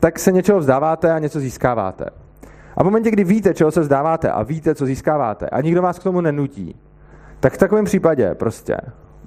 tak 0.00 0.18
se 0.18 0.32
něčeho 0.32 0.58
vzdáváte 0.58 1.12
a 1.12 1.18
něco 1.18 1.40
získáváte. 1.40 2.04
A 2.76 2.82
v 2.82 2.84
momentě, 2.84 3.10
kdy 3.10 3.24
víte, 3.24 3.54
čeho 3.54 3.70
se 3.70 3.80
vzdáváte 3.80 4.30
a 4.30 4.42
víte, 4.42 4.74
co 4.74 4.86
získáváte 4.86 5.48
a 5.48 5.60
nikdo 5.60 5.82
vás 5.82 5.98
k 5.98 6.02
tomu 6.02 6.20
nenutí, 6.20 6.76
tak 7.40 7.52
v 7.52 7.58
takovém 7.58 7.84
případě 7.84 8.34
prostě, 8.34 8.76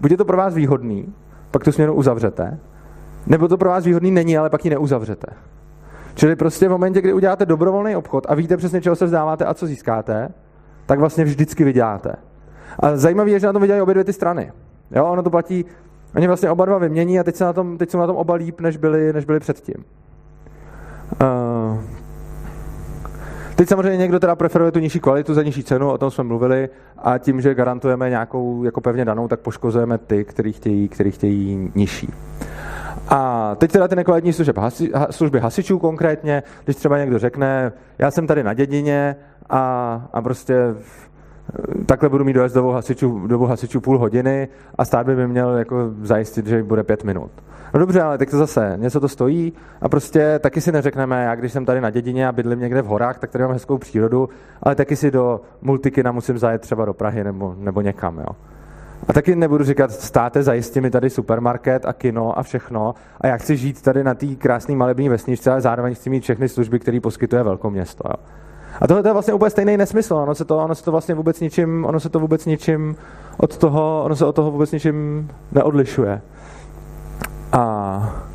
buď 0.01 0.11
je 0.11 0.17
to 0.17 0.25
pro 0.25 0.37
vás 0.37 0.53
výhodný, 0.53 1.13
pak 1.51 1.63
tu 1.63 1.71
směnu 1.71 1.93
uzavřete, 1.93 2.59
nebo 3.27 3.47
to 3.47 3.57
pro 3.57 3.69
vás 3.69 3.85
výhodný 3.85 4.11
není, 4.11 4.37
ale 4.37 4.49
pak 4.49 4.65
ji 4.65 4.71
neuzavřete. 4.71 5.27
Čili 6.15 6.35
prostě 6.35 6.67
v 6.67 6.71
momentě, 6.71 7.01
kdy 7.01 7.13
uděláte 7.13 7.45
dobrovolný 7.45 7.95
obchod 7.95 8.25
a 8.29 8.35
víte 8.35 8.57
přesně, 8.57 8.81
čeho 8.81 8.95
se 8.95 9.05
vzdáváte 9.05 9.45
a 9.45 9.53
co 9.53 9.67
získáte, 9.67 10.29
tak 10.85 10.99
vlastně 10.99 11.23
vždycky 11.23 11.63
vyděláte. 11.63 12.15
A 12.79 12.97
zajímavé 12.97 13.29
je, 13.29 13.39
že 13.39 13.47
na 13.47 13.53
tom 13.53 13.61
vydělají 13.61 13.81
obě 13.81 13.93
dvě 13.93 14.03
ty 14.03 14.13
strany. 14.13 14.51
Jo, 14.91 15.05
ono 15.05 15.23
to 15.23 15.29
platí, 15.29 15.65
oni 16.15 16.27
vlastně 16.27 16.49
oba 16.49 16.65
dva 16.65 16.77
vymění 16.77 17.19
a 17.19 17.23
teď, 17.23 17.35
se 17.35 17.43
na 17.43 17.53
tom, 17.53 17.77
teď 17.77 17.91
jsou 17.91 17.97
na 17.97 18.07
tom 18.07 18.15
oba 18.15 18.33
líp, 18.33 18.61
než 18.61 18.77
byli, 18.77 19.13
než 19.13 19.25
byli 19.25 19.39
předtím. 19.39 19.85
Uh, 21.21 21.79
Teď 23.55 23.69
samozřejmě 23.69 23.97
někdo 23.97 24.19
teda 24.19 24.35
preferuje 24.35 24.71
tu 24.71 24.79
nižší 24.79 24.99
kvalitu 24.99 25.33
za 25.33 25.43
nižší 25.43 25.63
cenu, 25.63 25.91
o 25.91 25.97
tom 25.97 26.11
jsme 26.11 26.23
mluvili, 26.23 26.69
a 26.97 27.17
tím, 27.17 27.41
že 27.41 27.55
garantujeme 27.55 28.09
nějakou 28.09 28.63
jako 28.63 28.81
pevně 28.81 29.05
danou, 29.05 29.27
tak 29.27 29.39
poškozujeme 29.39 29.97
ty, 29.97 30.25
kteří 30.25 30.53
chtějí, 30.53 30.89
který 30.89 31.11
chtějí 31.11 31.71
nižší. 31.75 32.13
A 33.09 33.51
teď 33.55 33.71
teda 33.71 33.87
ty 33.87 33.95
nekvalitní 33.95 34.33
služby, 34.33 34.61
hasi, 34.61 34.91
služby 35.09 35.39
hasičů 35.39 35.79
konkrétně, 35.79 36.43
když 36.63 36.75
třeba 36.75 36.97
někdo 36.97 37.19
řekne, 37.19 37.71
já 37.99 38.11
jsem 38.11 38.27
tady 38.27 38.43
na 38.43 38.53
dědině 38.53 39.15
a, 39.49 40.07
a 40.13 40.21
prostě 40.21 40.55
takhle 41.85 42.09
budu 42.09 42.25
mít 42.25 42.33
dojezdovou 42.33 42.71
hasičů, 42.71 43.27
dobu 43.27 43.45
hasičů 43.45 43.81
půl 43.81 43.97
hodiny 43.99 44.47
a 44.75 44.85
stát 44.85 45.05
by 45.05 45.15
mi 45.15 45.27
měl 45.27 45.57
jako 45.57 45.91
zajistit, 46.01 46.47
že 46.47 46.63
bude 46.63 46.83
pět 46.83 47.03
minut. 47.03 47.31
No 47.73 47.79
dobře, 47.79 48.01
ale 48.01 48.17
tak 48.17 48.29
to 48.29 48.37
zase 48.37 48.73
něco 48.77 48.99
to 48.99 49.07
stojí 49.07 49.53
a 49.81 49.89
prostě 49.89 50.39
taky 50.39 50.61
si 50.61 50.71
neřekneme, 50.71 51.23
já 51.23 51.35
když 51.35 51.51
jsem 51.51 51.65
tady 51.65 51.81
na 51.81 51.89
dědině 51.89 52.27
a 52.27 52.31
bydlím 52.31 52.59
někde 52.59 52.81
v 52.81 52.85
horách, 52.85 53.19
tak 53.19 53.31
tady 53.31 53.43
mám 53.43 53.53
hezkou 53.53 53.77
přírodu, 53.77 54.29
ale 54.63 54.75
taky 54.75 54.95
si 54.95 55.11
do 55.11 55.41
multikina 55.61 56.11
musím 56.11 56.37
zajet 56.37 56.61
třeba 56.61 56.85
do 56.85 56.93
Prahy 56.93 57.23
nebo, 57.23 57.55
nebo 57.57 57.81
někam. 57.81 58.17
Jo. 58.17 58.35
A 59.07 59.13
taky 59.13 59.35
nebudu 59.35 59.63
říkat, 59.63 59.91
státe, 59.91 60.43
zajistí 60.43 60.81
mi 60.81 60.89
tady 60.89 61.09
supermarket 61.09 61.85
a 61.85 61.93
kino 61.93 62.39
a 62.39 62.43
všechno 62.43 62.93
a 63.21 63.27
já 63.27 63.37
chci 63.37 63.57
žít 63.57 63.81
tady 63.81 64.03
na 64.03 64.13
té 64.13 64.27
krásné 64.35 64.75
malební 64.75 65.09
vesničce, 65.09 65.51
ale 65.51 65.61
zároveň 65.61 65.95
chci 65.95 66.09
mít 66.09 66.23
všechny 66.23 66.49
služby, 66.49 66.79
které 66.79 66.99
poskytuje 66.99 67.43
velkoměsto. 67.43 68.03
Jo. 68.09 68.15
A 68.81 68.87
tohle 68.87 69.09
je 69.09 69.13
vlastně 69.13 69.33
úplně 69.33 69.49
stejný 69.49 69.77
nesmysl. 69.77 70.15
Ono 70.15 70.35
se 70.35 70.45
to, 70.45 70.57
ono 70.57 70.75
se 70.75 70.83
to 70.83 70.91
vlastně 70.91 71.15
vůbec 71.15 71.39
ničím, 71.39 71.85
ono 71.85 71.99
se 71.99 72.09
to 72.09 72.19
vůbec 72.19 72.45
ničím 72.45 72.95
od 73.37 73.57
toho, 73.57 74.03
ono 74.05 74.15
se 74.15 74.25
od 74.25 74.35
toho 74.35 74.51
vůbec 74.51 74.71
ničím 74.71 75.29
neodlišuje. 75.51 76.21
A 77.51 78.25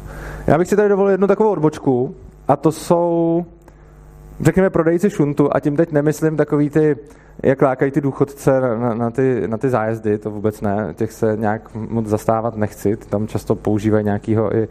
já 0.47 0.59
bych 0.59 0.69
si 0.69 0.77
tady 0.77 0.89
dovolil 0.89 1.11
jednu 1.11 1.27
takovou 1.27 1.51
odbočku, 1.51 2.15
a 2.49 2.57
to 2.57 2.73
jsou, 2.73 3.45
řekněme, 4.41 4.71
prodejci 4.71 5.11
šuntu, 5.11 5.57
a 5.57 5.61
tím 5.61 5.77
teď 5.77 5.93
nemyslím 5.93 6.37
takový 6.37 6.71
ty, 6.71 6.97
jak 7.43 7.63
lákají 7.63 7.91
ty 7.93 8.01
důchodce 8.01 8.61
na, 8.61 8.95
na, 8.95 9.11
ty, 9.11 9.43
na 9.47 9.59
ty 9.59 9.71
zájezdy, 9.71 10.19
to 10.19 10.31
vůbec 10.31 10.61
ne, 10.61 10.95
těch 10.97 11.13
se 11.13 11.37
nějak 11.37 11.75
moc 11.75 12.07
zastávat 12.07 12.57
nechci, 12.57 12.97
tam 12.97 13.27
často 13.27 13.55
používají 13.55 14.05
nějakého 14.05 14.57
i 14.57 14.69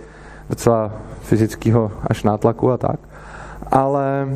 docela 0.49 0.91
fyzického 1.21 1.91
až 2.07 2.23
nátlaku 2.23 2.71
a 2.71 2.77
tak. 2.77 2.99
Ale 3.71 4.27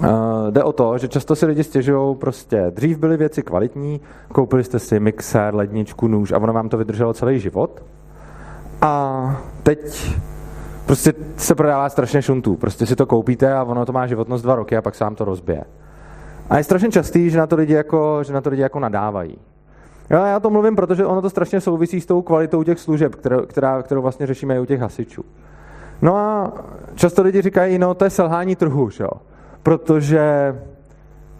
Uh, 0.00 0.08
jde 0.50 0.62
o 0.62 0.72
to, 0.72 0.98
že 0.98 1.08
často 1.08 1.36
si 1.36 1.46
lidi 1.46 1.64
stěžují 1.64 2.16
prostě, 2.16 2.66
dřív 2.70 2.98
byly 2.98 3.16
věci 3.16 3.42
kvalitní, 3.42 4.00
koupili 4.32 4.64
jste 4.64 4.78
si 4.78 5.00
mixer, 5.00 5.54
ledničku, 5.54 6.08
nůž 6.08 6.32
a 6.32 6.38
ono 6.38 6.52
vám 6.52 6.68
to 6.68 6.78
vydrželo 6.78 7.14
celý 7.14 7.40
život. 7.40 7.82
A 8.82 9.42
teď 9.62 10.16
prostě 10.86 11.12
se 11.36 11.54
prodává 11.54 11.88
strašně 11.88 12.22
šuntů. 12.22 12.56
Prostě 12.56 12.86
si 12.86 12.96
to 12.96 13.06
koupíte 13.06 13.54
a 13.54 13.62
ono 13.62 13.86
to 13.86 13.92
má 13.92 14.06
životnost 14.06 14.44
dva 14.44 14.54
roky 14.54 14.76
a 14.76 14.82
pak 14.82 14.94
se 14.94 15.04
vám 15.04 15.14
to 15.14 15.24
rozbije. 15.24 15.64
A 16.50 16.58
je 16.58 16.64
strašně 16.64 16.90
častý, 16.90 17.30
že 17.30 17.38
na 17.38 17.46
to 17.46 17.56
lidi 17.56 17.72
jako, 17.72 18.22
že 18.22 18.32
na 18.32 18.40
to 18.40 18.50
lidi 18.50 18.62
jako 18.62 18.80
nadávají. 18.80 19.38
Jo, 20.10 20.24
já 20.24 20.40
to 20.40 20.50
mluvím, 20.50 20.76
protože 20.76 21.06
ono 21.06 21.22
to 21.22 21.30
strašně 21.30 21.60
souvisí 21.60 22.00
s 22.00 22.06
tou 22.06 22.22
kvalitou 22.22 22.62
těch 22.62 22.78
služeb, 22.78 23.14
kterou, 23.14 23.40
která, 23.46 23.82
kterou 23.82 24.02
vlastně 24.02 24.26
řešíme 24.26 24.56
i 24.56 24.60
u 24.60 24.64
těch 24.64 24.80
hasičů. 24.80 25.24
No 26.02 26.16
a 26.16 26.52
často 26.94 27.22
lidi 27.22 27.42
říkají, 27.42 27.78
no 27.78 27.94
to 27.94 28.04
je 28.04 28.10
selhání 28.10 28.56
trhu, 28.56 28.90
že 28.90 29.04
jo? 29.04 29.10
Protože 29.62 30.54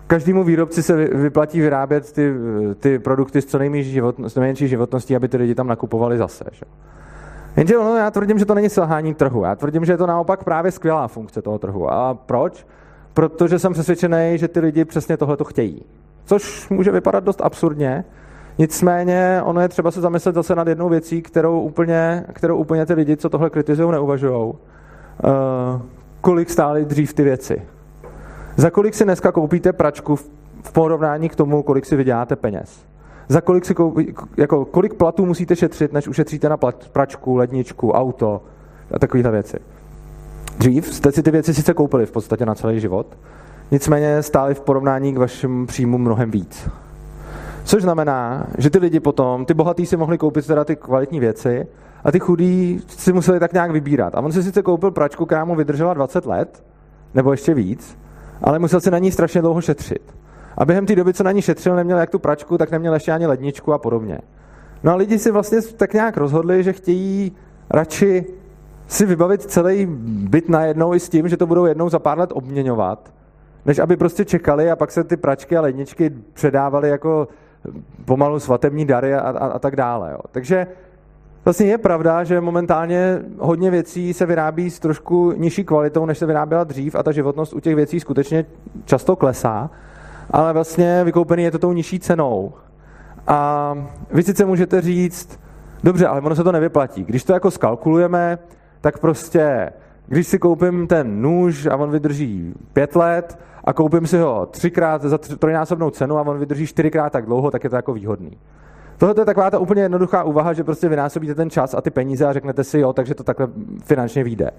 každému 0.06 0.44
výrobci 0.44 0.82
se 0.82 0.96
vyplatí 0.96 1.60
vyrábět 1.60 2.12
ty, 2.12 2.34
ty 2.80 2.98
produkty 2.98 3.42
s 3.42 3.46
co 3.46 3.58
život, 3.90 4.18
nejmenší 4.18 4.68
životností, 4.68 5.16
aby 5.16 5.28
ty 5.28 5.36
lidi 5.36 5.54
tam 5.54 5.66
nakupovali 5.66 6.18
zase. 6.18 6.44
Že? 6.52 6.64
Jenže 7.56 7.78
ono, 7.78 7.96
já 7.96 8.10
tvrdím, 8.10 8.38
že 8.38 8.44
to 8.44 8.54
není 8.54 8.68
selhání 8.68 9.14
trhu. 9.14 9.44
Já 9.44 9.54
tvrdím, 9.54 9.84
že 9.84 9.92
je 9.92 9.96
to 9.96 10.06
naopak 10.06 10.44
právě 10.44 10.72
skvělá 10.72 11.08
funkce 11.08 11.42
toho 11.42 11.58
trhu. 11.58 11.92
A 11.92 12.14
proč? 12.14 12.66
Protože 13.14 13.58
jsem 13.58 13.72
přesvědčený, 13.72 14.32
že 14.34 14.48
ty 14.48 14.60
lidi 14.60 14.84
přesně 14.84 15.16
tohle 15.16 15.36
to 15.36 15.44
chtějí. 15.44 15.82
Což 16.24 16.68
může 16.68 16.90
vypadat 16.90 17.24
dost 17.24 17.40
absurdně, 17.40 18.04
nicméně 18.58 19.40
ono 19.44 19.60
je 19.60 19.68
třeba 19.68 19.90
se 19.90 20.00
zamyslet 20.00 20.34
zase 20.34 20.54
nad 20.54 20.68
jednou 20.68 20.88
věcí, 20.88 21.22
kterou 21.22 21.60
úplně, 21.60 22.24
kterou 22.32 22.56
úplně 22.56 22.86
ty 22.86 22.94
lidi, 22.94 23.16
co 23.16 23.28
tohle 23.28 23.50
kritizují, 23.50 23.90
neuvažují. 23.90 24.34
Uh, 24.34 24.52
kolik 26.20 26.50
stály 26.50 26.84
dřív 26.84 27.14
ty 27.14 27.22
věci? 27.22 27.62
Za 28.56 28.70
kolik 28.70 28.94
si 28.94 29.04
dneska 29.04 29.32
koupíte 29.32 29.72
pračku 29.72 30.16
v 30.62 30.72
porovnání 30.72 31.28
k 31.28 31.36
tomu, 31.36 31.62
kolik 31.62 31.86
si 31.86 31.96
vyděláte 31.96 32.36
peněz. 32.36 32.86
Za 33.28 33.40
kolik, 33.40 33.64
si 33.64 33.74
koupí, 33.74 34.14
jako, 34.36 34.64
kolik 34.64 34.94
platů 34.94 35.26
musíte 35.26 35.56
šetřit, 35.56 35.92
než 35.92 36.08
ušetříte 36.08 36.48
na 36.48 36.56
pračku, 36.92 37.36
ledničku, 37.36 37.92
auto 37.92 38.42
a 38.94 38.98
takovéhle 38.98 39.30
věci. 39.30 39.58
Dřív 40.58 40.94
jste 40.94 41.12
si 41.12 41.22
ty 41.22 41.30
věci 41.30 41.54
sice 41.54 41.74
koupili 41.74 42.06
v 42.06 42.12
podstatě 42.12 42.46
na 42.46 42.54
celý 42.54 42.80
život, 42.80 43.18
nicméně 43.70 44.22
stály 44.22 44.54
v 44.54 44.60
porovnání 44.60 45.14
k 45.14 45.18
vašim 45.18 45.66
příjmům 45.66 46.00
mnohem 46.00 46.30
víc. 46.30 46.68
Což 47.64 47.82
znamená, 47.82 48.46
že 48.58 48.70
ty 48.70 48.78
lidi 48.78 49.00
potom, 49.00 49.44
ty 49.44 49.54
bohatí 49.54 49.86
si 49.86 49.96
mohli 49.96 50.18
koupit 50.18 50.46
teda 50.46 50.64
ty 50.64 50.76
kvalitní 50.76 51.20
věci 51.20 51.66
a 52.04 52.12
ty 52.12 52.20
chudí 52.20 52.80
si 52.88 53.12
museli 53.12 53.40
tak 53.40 53.52
nějak 53.52 53.70
vybírat. 53.70 54.14
A 54.14 54.20
on 54.20 54.32
si 54.32 54.42
sice 54.42 54.62
koupil 54.62 54.90
pračku, 54.90 55.26
která 55.26 55.44
mu 55.44 55.54
vydržela 55.54 55.94
20 55.94 56.26
let, 56.26 56.64
nebo 57.14 57.30
ještě 57.30 57.54
víc, 57.54 57.98
ale 58.42 58.58
musel 58.58 58.80
si 58.80 58.90
na 58.90 58.98
ní 58.98 59.12
strašně 59.12 59.40
dlouho 59.40 59.60
šetřit. 59.60 60.14
A 60.58 60.64
během 60.64 60.86
té 60.86 60.96
doby, 60.96 61.14
co 61.14 61.24
na 61.24 61.32
ní 61.32 61.42
šetřil, 61.42 61.76
neměl 61.76 61.98
jak 61.98 62.10
tu 62.10 62.18
pračku, 62.18 62.58
tak 62.58 62.70
neměl 62.70 62.94
ještě 62.94 63.12
ani 63.12 63.26
ledničku 63.26 63.72
a 63.72 63.78
podobně. 63.78 64.18
No 64.82 64.92
a 64.92 64.94
lidi 64.94 65.18
si 65.18 65.30
vlastně 65.30 65.58
tak 65.76 65.94
nějak 65.94 66.16
rozhodli, 66.16 66.62
že 66.62 66.72
chtějí 66.72 67.32
radši 67.70 68.26
si 68.86 69.06
vybavit 69.06 69.42
celý 69.42 69.86
byt 70.28 70.48
najednou 70.48 70.94
i 70.94 71.00
s 71.00 71.08
tím, 71.08 71.28
že 71.28 71.36
to 71.36 71.46
budou 71.46 71.64
jednou 71.64 71.88
za 71.88 71.98
pár 71.98 72.18
let 72.18 72.30
obměňovat, 72.32 73.12
než 73.66 73.78
aby 73.78 73.96
prostě 73.96 74.24
čekali 74.24 74.70
a 74.70 74.76
pak 74.76 74.90
se 74.90 75.04
ty 75.04 75.16
pračky 75.16 75.56
a 75.56 75.60
ledničky 75.60 76.10
předávaly 76.32 76.88
jako 76.88 77.28
pomalu 78.04 78.40
svatební 78.40 78.84
dary 78.84 79.14
a, 79.14 79.20
a, 79.20 79.46
a 79.46 79.58
tak 79.58 79.76
dále. 79.76 80.12
Jo. 80.12 80.18
Takže 80.32 80.66
vlastně 81.44 81.66
je 81.66 81.78
pravda, 81.78 82.24
že 82.24 82.40
momentálně 82.40 83.18
hodně 83.38 83.70
věcí 83.70 84.14
se 84.14 84.26
vyrábí 84.26 84.70
s 84.70 84.78
trošku 84.78 85.32
nižší 85.32 85.64
kvalitou, 85.64 86.06
než 86.06 86.18
se 86.18 86.26
vyráběla 86.26 86.64
dřív 86.64 86.94
a 86.94 87.02
ta 87.02 87.12
životnost 87.12 87.52
u 87.52 87.60
těch 87.60 87.76
věcí 87.76 88.00
skutečně 88.00 88.44
často 88.84 89.16
klesá, 89.16 89.70
ale 90.30 90.52
vlastně 90.52 91.04
vykoupený 91.04 91.42
je 91.42 91.50
to 91.50 91.58
tou 91.58 91.72
nižší 91.72 92.00
cenou. 92.00 92.52
A 93.26 93.74
vy 94.10 94.22
sice 94.22 94.44
můžete 94.44 94.80
říct, 94.80 95.40
dobře, 95.84 96.06
ale 96.06 96.20
ono 96.20 96.34
se 96.34 96.44
to 96.44 96.52
nevyplatí. 96.52 97.04
Když 97.04 97.24
to 97.24 97.32
jako 97.32 97.50
skalkulujeme, 97.50 98.38
tak 98.80 98.98
prostě, 98.98 99.72
když 100.06 100.26
si 100.26 100.38
koupím 100.38 100.86
ten 100.86 101.22
nůž 101.22 101.66
a 101.66 101.76
on 101.76 101.90
vydrží 101.90 102.54
pět 102.72 102.96
let 102.96 103.38
a 103.64 103.72
koupím 103.72 104.06
si 104.06 104.18
ho 104.18 104.46
třikrát 104.46 105.02
za 105.02 105.18
trojnásobnou 105.18 105.90
cenu 105.90 106.18
a 106.18 106.22
on 106.22 106.38
vydrží 106.38 106.66
čtyřikrát 106.66 107.12
tak 107.12 107.26
dlouho, 107.26 107.50
tak 107.50 107.64
je 107.64 107.70
to 107.70 107.76
jako 107.76 107.92
výhodný. 107.92 108.38
Tohle 109.02 109.14
je 109.20 109.24
taková 109.24 109.50
ta 109.50 109.58
úplně 109.58 109.82
jednoduchá 109.82 110.22
úvaha, 110.22 110.52
že 110.52 110.64
prostě 110.64 110.88
vynásobíte 110.88 111.34
ten 111.34 111.50
čas 111.50 111.74
a 111.74 111.80
ty 111.80 111.90
peníze 111.90 112.26
a 112.26 112.32
řeknete 112.32 112.64
si 112.64 112.78
jo, 112.78 112.92
takže 112.92 113.14
to 113.14 113.24
takhle 113.24 113.48
finančně 113.84 114.24
vyjde. 114.24 114.50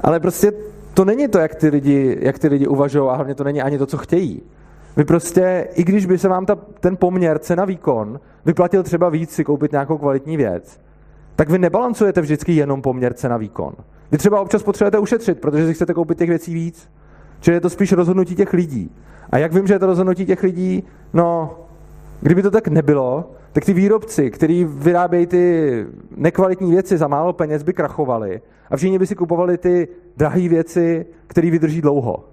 Ale 0.00 0.20
prostě 0.20 0.52
to 0.94 1.04
není 1.04 1.28
to, 1.28 1.38
jak 1.38 1.54
ty 1.54 1.68
lidi, 1.68 2.18
jak 2.20 2.38
ty 2.38 2.48
lidi 2.48 2.66
uvažují 2.66 3.08
a 3.10 3.14
hlavně 3.14 3.34
to 3.34 3.44
není 3.44 3.62
ani 3.62 3.78
to, 3.78 3.86
co 3.86 3.98
chtějí. 3.98 4.42
Vy 4.96 5.04
prostě, 5.04 5.68
i 5.74 5.84
když 5.84 6.06
by 6.06 6.18
se 6.18 6.28
vám 6.28 6.46
ta, 6.46 6.54
ten 6.54 6.96
poměr 6.96 7.38
cena-výkon 7.38 8.20
vyplatil 8.44 8.82
třeba 8.82 9.08
víc 9.08 9.30
si 9.30 9.44
koupit 9.44 9.72
nějakou 9.72 9.98
kvalitní 9.98 10.36
věc, 10.36 10.80
tak 11.36 11.50
vy 11.50 11.58
nebalancujete 11.58 12.20
vždycky 12.20 12.52
jenom 12.52 12.82
poměr 12.82 13.14
cena-výkon. 13.14 13.74
Vy 14.12 14.18
třeba 14.18 14.40
občas 14.40 14.62
potřebujete 14.62 14.98
ušetřit, 14.98 15.40
protože 15.40 15.66
si 15.66 15.74
chcete 15.74 15.94
koupit 15.94 16.18
těch 16.18 16.28
věcí 16.28 16.54
víc. 16.54 16.90
Čili 17.40 17.56
je 17.56 17.60
to 17.60 17.70
spíš 17.70 17.92
rozhodnutí 17.92 18.34
těch 18.34 18.52
lidí. 18.52 18.90
A 19.30 19.38
jak 19.38 19.52
vím, 19.52 19.66
že 19.66 19.74
je 19.74 19.78
to 19.78 19.86
rozhodnutí 19.86 20.26
těch 20.26 20.42
lidí? 20.42 20.84
No, 21.12 21.58
kdyby 22.24 22.42
to 22.42 22.50
tak 22.50 22.68
nebylo, 22.68 23.30
tak 23.52 23.64
ty 23.64 23.72
výrobci, 23.72 24.30
kteří 24.30 24.64
vyrábějí 24.64 25.26
ty 25.26 25.86
nekvalitní 26.16 26.70
věci 26.70 26.98
za 26.98 27.08
málo 27.08 27.32
peněz, 27.32 27.62
by 27.62 27.72
krachovali 27.72 28.40
a 28.70 28.76
všichni 28.76 28.98
by 28.98 29.06
si 29.06 29.14
kupovali 29.14 29.58
ty 29.58 29.88
drahé 30.16 30.48
věci, 30.48 31.06
které 31.26 31.50
vydrží 31.50 31.80
dlouho. 31.80 32.24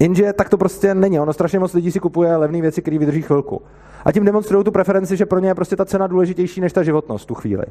Jenže 0.00 0.32
tak 0.32 0.48
to 0.48 0.58
prostě 0.58 0.94
není. 0.94 1.20
Ono 1.20 1.32
strašně 1.32 1.58
moc 1.58 1.74
lidí 1.74 1.92
si 1.92 2.00
kupuje 2.00 2.36
levné 2.36 2.60
věci, 2.60 2.82
které 2.82 2.98
vydrží 2.98 3.22
chvilku. 3.22 3.62
A 4.04 4.12
tím 4.12 4.24
demonstrují 4.24 4.64
tu 4.64 4.70
preferenci, 4.70 5.16
že 5.16 5.26
pro 5.26 5.38
ně 5.38 5.48
je 5.48 5.54
prostě 5.54 5.76
ta 5.76 5.84
cena 5.84 6.06
důležitější 6.06 6.60
než 6.60 6.72
ta 6.72 6.82
životnost 6.82 7.28
tu 7.28 7.34
chvíli. 7.34 7.64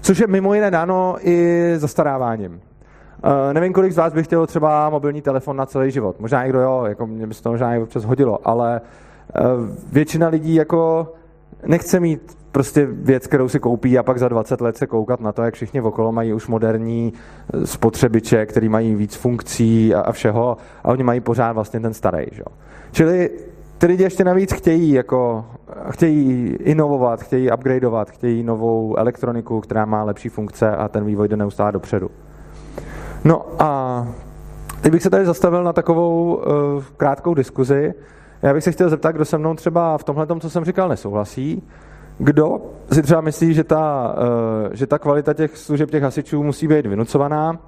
Což 0.00 0.18
je 0.18 0.26
mimo 0.26 0.54
jiné 0.54 0.70
dáno 0.70 1.16
i 1.20 1.72
zastaráváním. 1.76 2.52
Uh, 2.52 3.52
nevím, 3.52 3.72
kolik 3.72 3.92
z 3.92 3.96
vás 3.96 4.12
by 4.12 4.22
chtělo 4.22 4.46
třeba 4.46 4.90
mobilní 4.90 5.22
telefon 5.22 5.56
na 5.56 5.66
celý 5.66 5.90
život. 5.90 6.20
Možná 6.20 6.42
někdo 6.42 6.60
jo, 6.60 6.84
jako 6.88 7.06
mě 7.06 7.26
by 7.26 7.34
se 7.34 7.42
to 7.42 7.50
možná 7.50 7.74
i 7.74 7.82
občas 7.82 8.04
hodilo, 8.04 8.48
ale 8.48 8.80
většina 9.92 10.28
lidí 10.28 10.54
jako 10.54 11.12
nechce 11.66 12.00
mít 12.00 12.36
prostě 12.52 12.86
věc, 12.86 13.26
kterou 13.26 13.48
si 13.48 13.60
koupí 13.60 13.98
a 13.98 14.02
pak 14.02 14.18
za 14.18 14.28
20 14.28 14.60
let 14.60 14.76
se 14.76 14.86
koukat 14.86 15.20
na 15.20 15.32
to, 15.32 15.42
jak 15.42 15.54
všichni 15.54 15.80
okolo 15.80 16.12
mají 16.12 16.32
už 16.32 16.46
moderní 16.46 17.12
eh, 17.54 17.66
spotřebiče, 17.66 18.46
který 18.46 18.68
mají 18.68 18.94
víc 18.94 19.14
funkcí 19.14 19.94
a, 19.94 20.00
a 20.00 20.12
všeho 20.12 20.56
a 20.84 20.88
oni 20.88 21.02
mají 21.02 21.20
pořád 21.20 21.52
vlastně 21.52 21.80
ten 21.80 21.94
starý. 21.94 22.24
Že? 22.32 22.42
Čili 22.92 23.30
ty 23.78 23.86
lidi 23.86 24.02
ještě 24.02 24.24
navíc 24.24 24.52
chtějí, 24.52 24.92
jako, 24.92 25.44
chtějí 25.90 26.46
inovovat, 26.60 27.22
chtějí 27.22 27.50
upgradeovat, 27.52 28.10
chtějí 28.10 28.42
novou 28.42 28.96
elektroniku, 28.96 29.60
která 29.60 29.84
má 29.84 30.04
lepší 30.04 30.28
funkce 30.28 30.70
a 30.70 30.88
ten 30.88 31.04
vývoj 31.04 31.28
jde 31.28 31.36
neustále 31.36 31.72
dopředu. 31.72 32.10
No 33.24 33.46
a 33.58 34.08
teď 34.80 34.92
bych 34.92 35.02
se 35.02 35.10
tady 35.10 35.26
zastavil 35.26 35.64
na 35.64 35.72
takovou 35.72 36.34
uh, 36.34 36.42
krátkou 36.96 37.34
diskuzi. 37.34 37.94
Já 38.42 38.54
bych 38.54 38.64
se 38.64 38.72
chtěl 38.72 38.88
zeptat, 38.88 39.12
kdo 39.12 39.24
se 39.24 39.38
mnou 39.38 39.54
třeba 39.54 39.98
v 39.98 40.04
tomhle, 40.04 40.26
co 40.40 40.50
jsem 40.50 40.64
říkal, 40.64 40.88
nesouhlasí. 40.88 41.62
Kdo 42.18 42.58
si 42.92 43.02
třeba 43.02 43.20
myslí, 43.20 43.54
že 43.54 43.64
ta, 43.64 44.14
uh, 44.66 44.72
že 44.72 44.86
ta 44.86 44.98
kvalita 44.98 45.34
těch 45.34 45.56
služeb 45.56 45.90
těch 45.90 46.02
hasičů 46.02 46.42
musí 46.42 46.68
být 46.68 46.86
vynucovaná? 46.86 47.58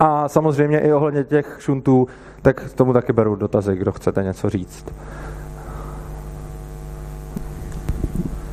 A 0.00 0.28
samozřejmě 0.28 0.80
i 0.80 0.92
ohledně 0.92 1.24
těch 1.24 1.56
šuntů, 1.58 2.06
tak 2.42 2.70
tomu 2.74 2.92
taky 2.92 3.12
beru 3.12 3.36
dotazy, 3.36 3.76
kdo 3.76 3.92
chcete 3.92 4.22
něco 4.22 4.50
říct. 4.50 4.94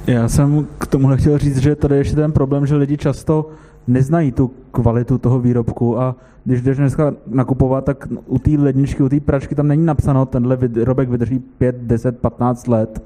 Já 0.08 0.28
jsem 0.28 0.68
k 0.78 0.88
tomuhle 0.88 1.18
chtěl 1.18 1.38
říct, 1.38 1.58
že 1.58 1.76
tady 1.76 1.98
ještě 1.98 2.16
ten 2.16 2.32
problém, 2.32 2.66
že 2.66 2.76
lidi 2.76 2.98
často 2.98 3.50
neznají 3.88 4.32
tu 4.32 4.52
kvalitu 4.72 5.18
toho 5.18 5.40
výrobku 5.40 6.00
a 6.00 6.16
když 6.46 6.62
jdeš 6.62 6.78
dneska 6.78 7.14
nakupovat, 7.28 7.86
tak 7.86 8.08
u 8.26 8.40
té 8.40 8.52
ledničky, 8.58 9.04
u 9.04 9.10
té 9.10 9.20
pračky 9.20 9.56
tam 9.56 9.68
není 9.68 9.86
napsáno, 9.86 10.26
tenhle 10.26 10.56
výrobek 10.56 11.10
vydrží 11.10 11.40
5, 11.40 11.76
10, 11.76 12.20
15 12.20 12.68
let 12.68 13.04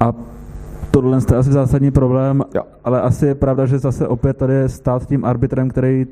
a 0.00 0.12
tohle 0.90 1.18
je 1.30 1.36
asi 1.36 1.52
zásadní 1.52 1.90
problém, 1.90 2.44
jo. 2.54 2.62
ale 2.84 3.00
asi 3.00 3.26
je 3.26 3.34
pravda, 3.34 3.66
že 3.66 3.78
zase 3.78 4.08
opět 4.08 4.36
tady 4.36 4.54
je 4.54 4.68
stát 4.68 5.06
tím 5.06 5.24
arbitrem, 5.24 5.68
který 5.68 6.06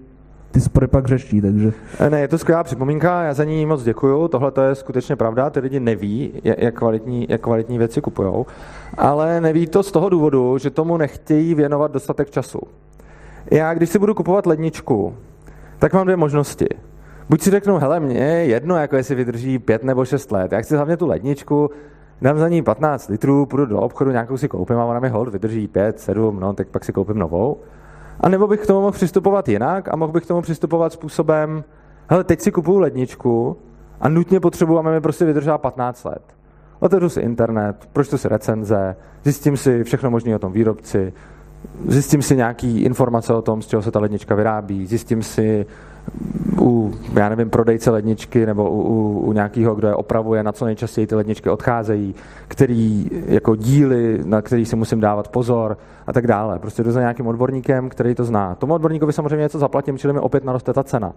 ty 0.51 0.61
spory 0.61 0.87
pak 0.87 1.07
řeší, 1.07 1.41
takže... 1.41 1.73
Ne, 2.09 2.21
je 2.21 2.29
to 2.29 2.39
skvělá 2.39 2.65
připomínka, 2.65 3.23
já 3.23 3.35
za 3.35 3.45
ní 3.45 3.67
moc 3.67 3.83
děkuju, 3.83 4.29
tohle 4.29 4.51
to 4.51 4.63
je 4.63 4.75
skutečně 4.75 5.17
pravda, 5.17 5.51
ty 5.51 5.61
lidi 5.61 5.81
neví, 5.81 6.33
jak 6.45 6.75
kvalitní, 6.75 7.27
jak 7.29 7.41
kvalitní 7.41 7.79
věci 7.79 8.01
kupujou, 8.01 8.47
ale 8.99 9.41
neví 9.41 9.67
to 9.67 9.83
z 9.83 9.93
toho 9.93 10.09
důvodu, 10.09 10.59
že 10.59 10.71
tomu 10.71 10.97
nechtějí 10.97 11.55
věnovat 11.55 11.93
dostatek 11.93 12.31
času. 12.31 12.61
Já, 13.51 13.75
když 13.75 13.91
si 13.91 13.99
budu 13.99 14.15
kupovat 14.15 14.47
ledničku, 14.47 15.15
tak 15.79 15.93
mám 15.93 16.05
dvě 16.05 16.17
možnosti. 16.17 16.67
Buď 17.29 17.41
si 17.41 17.51
řeknu, 17.51 17.79
hele, 17.79 18.01
mě 18.01 18.19
je 18.19 18.45
jedno, 18.47 18.77
jako 18.77 18.97
jestli 18.97 19.15
vydrží 19.15 19.59
pět 19.59 19.85
nebo 19.85 20.05
šest 20.05 20.33
let, 20.33 20.53
já 20.53 20.61
chci 20.61 20.77
hlavně 20.77 20.97
tu 20.97 21.07
ledničku, 21.07 21.71
dám 22.23 22.39
za 22.39 22.49
ní 22.49 22.63
15 22.63 23.09
litrů, 23.09 23.47
půjdu 23.47 23.67
do 23.67 23.81
obchodu, 23.81 24.11
nějakou 24.11 24.37
si 24.37 24.49
koupím 24.49 24.77
a 24.77 24.85
ona 24.85 25.01
mi 25.01 25.09
hold 25.09 25.29
vydrží 25.29 25.69
5, 25.69 26.01
7, 26.01 26.41
no, 26.41 26.53
tak 26.53 26.69
pak 26.69 26.85
si 26.85 26.93
koupím 26.93 27.19
novou. 27.19 27.61
A 28.21 28.29
nebo 28.29 28.47
bych 28.47 28.61
k 28.61 28.67
tomu 28.67 28.81
mohl 28.81 28.93
přistupovat 28.93 29.49
jinak 29.49 29.89
a 29.93 29.97
mohl 29.97 30.13
bych 30.13 30.25
k 30.25 30.27
tomu 30.27 30.43
přistupovat 30.43 30.93
způsobem, 30.93 31.65
hele, 32.09 32.25
teď 32.25 32.41
si 32.41 32.53
kupuju 32.53 32.79
ledničku 32.79 33.57
a 34.01 34.09
nutně 34.09 34.41
potřebuji, 34.41 34.79
aby 34.79 34.91
mi 34.91 35.01
prostě 35.01 35.25
vydržela 35.25 35.59
15 35.59 36.05
let. 36.05 36.23
Otevřu 36.81 37.09
si 37.09 37.21
internet, 37.21 37.89
pročtu 37.93 38.19
si 38.19 38.29
recenze, 38.29 38.97
zjistím 39.23 39.57
si 39.57 39.85
všechno 39.85 40.11
možné 40.11 40.37
o 40.37 40.39
tom 40.39 40.53
výrobci, 40.53 41.13
zjistím 41.89 42.23
si 42.23 42.37
nějaký 42.37 42.83
informace 42.83 43.35
o 43.35 43.43
tom, 43.43 43.63
z 43.63 43.67
čeho 43.67 43.83
se 43.83 43.91
ta 43.91 44.01
lednička 44.01 44.35
vyrábí, 44.35 44.87
zjistím 44.87 45.23
si 45.23 45.67
u, 46.61 46.95
já 47.19 47.29
nevím, 47.29 47.51
prodejce 47.51 47.91
ledničky 47.91 48.47
nebo 48.47 48.71
u, 48.71 48.83
u, 48.83 49.21
u 49.21 49.33
nějakého, 49.33 49.75
kdo 49.75 49.89
je 49.89 49.95
opravuje, 49.95 50.43
na 50.43 50.53
co 50.53 50.65
nejčastěji 50.65 51.07
ty 51.07 51.15
ledničky 51.15 51.51
odcházejí, 51.51 52.15
který 52.49 53.11
jako 53.27 53.57
díly, 53.57 54.21
na 54.25 54.43
který 54.43 54.67
si 54.67 54.77
musím 54.77 55.01
dávat 55.01 55.29
pozor 55.29 55.79
a 56.07 56.13
tak 56.13 56.27
dále. 56.27 56.59
Prostě 56.59 56.83
jdu 56.83 56.93
za 56.93 57.01
nějakým 57.01 57.27
odborníkem, 57.27 57.89
který 57.89 58.15
to 58.15 58.25
zná. 58.25 58.55
Tomu 58.55 58.75
odborníkovi 58.75 59.13
samozřejmě 59.13 59.43
něco 59.43 59.59
zaplatím, 59.59 59.99
čili 59.99 60.13
mi 60.13 60.21
opět 60.21 60.45
naroste 60.45 60.73
ta 60.73 60.83
cena. 60.83 61.13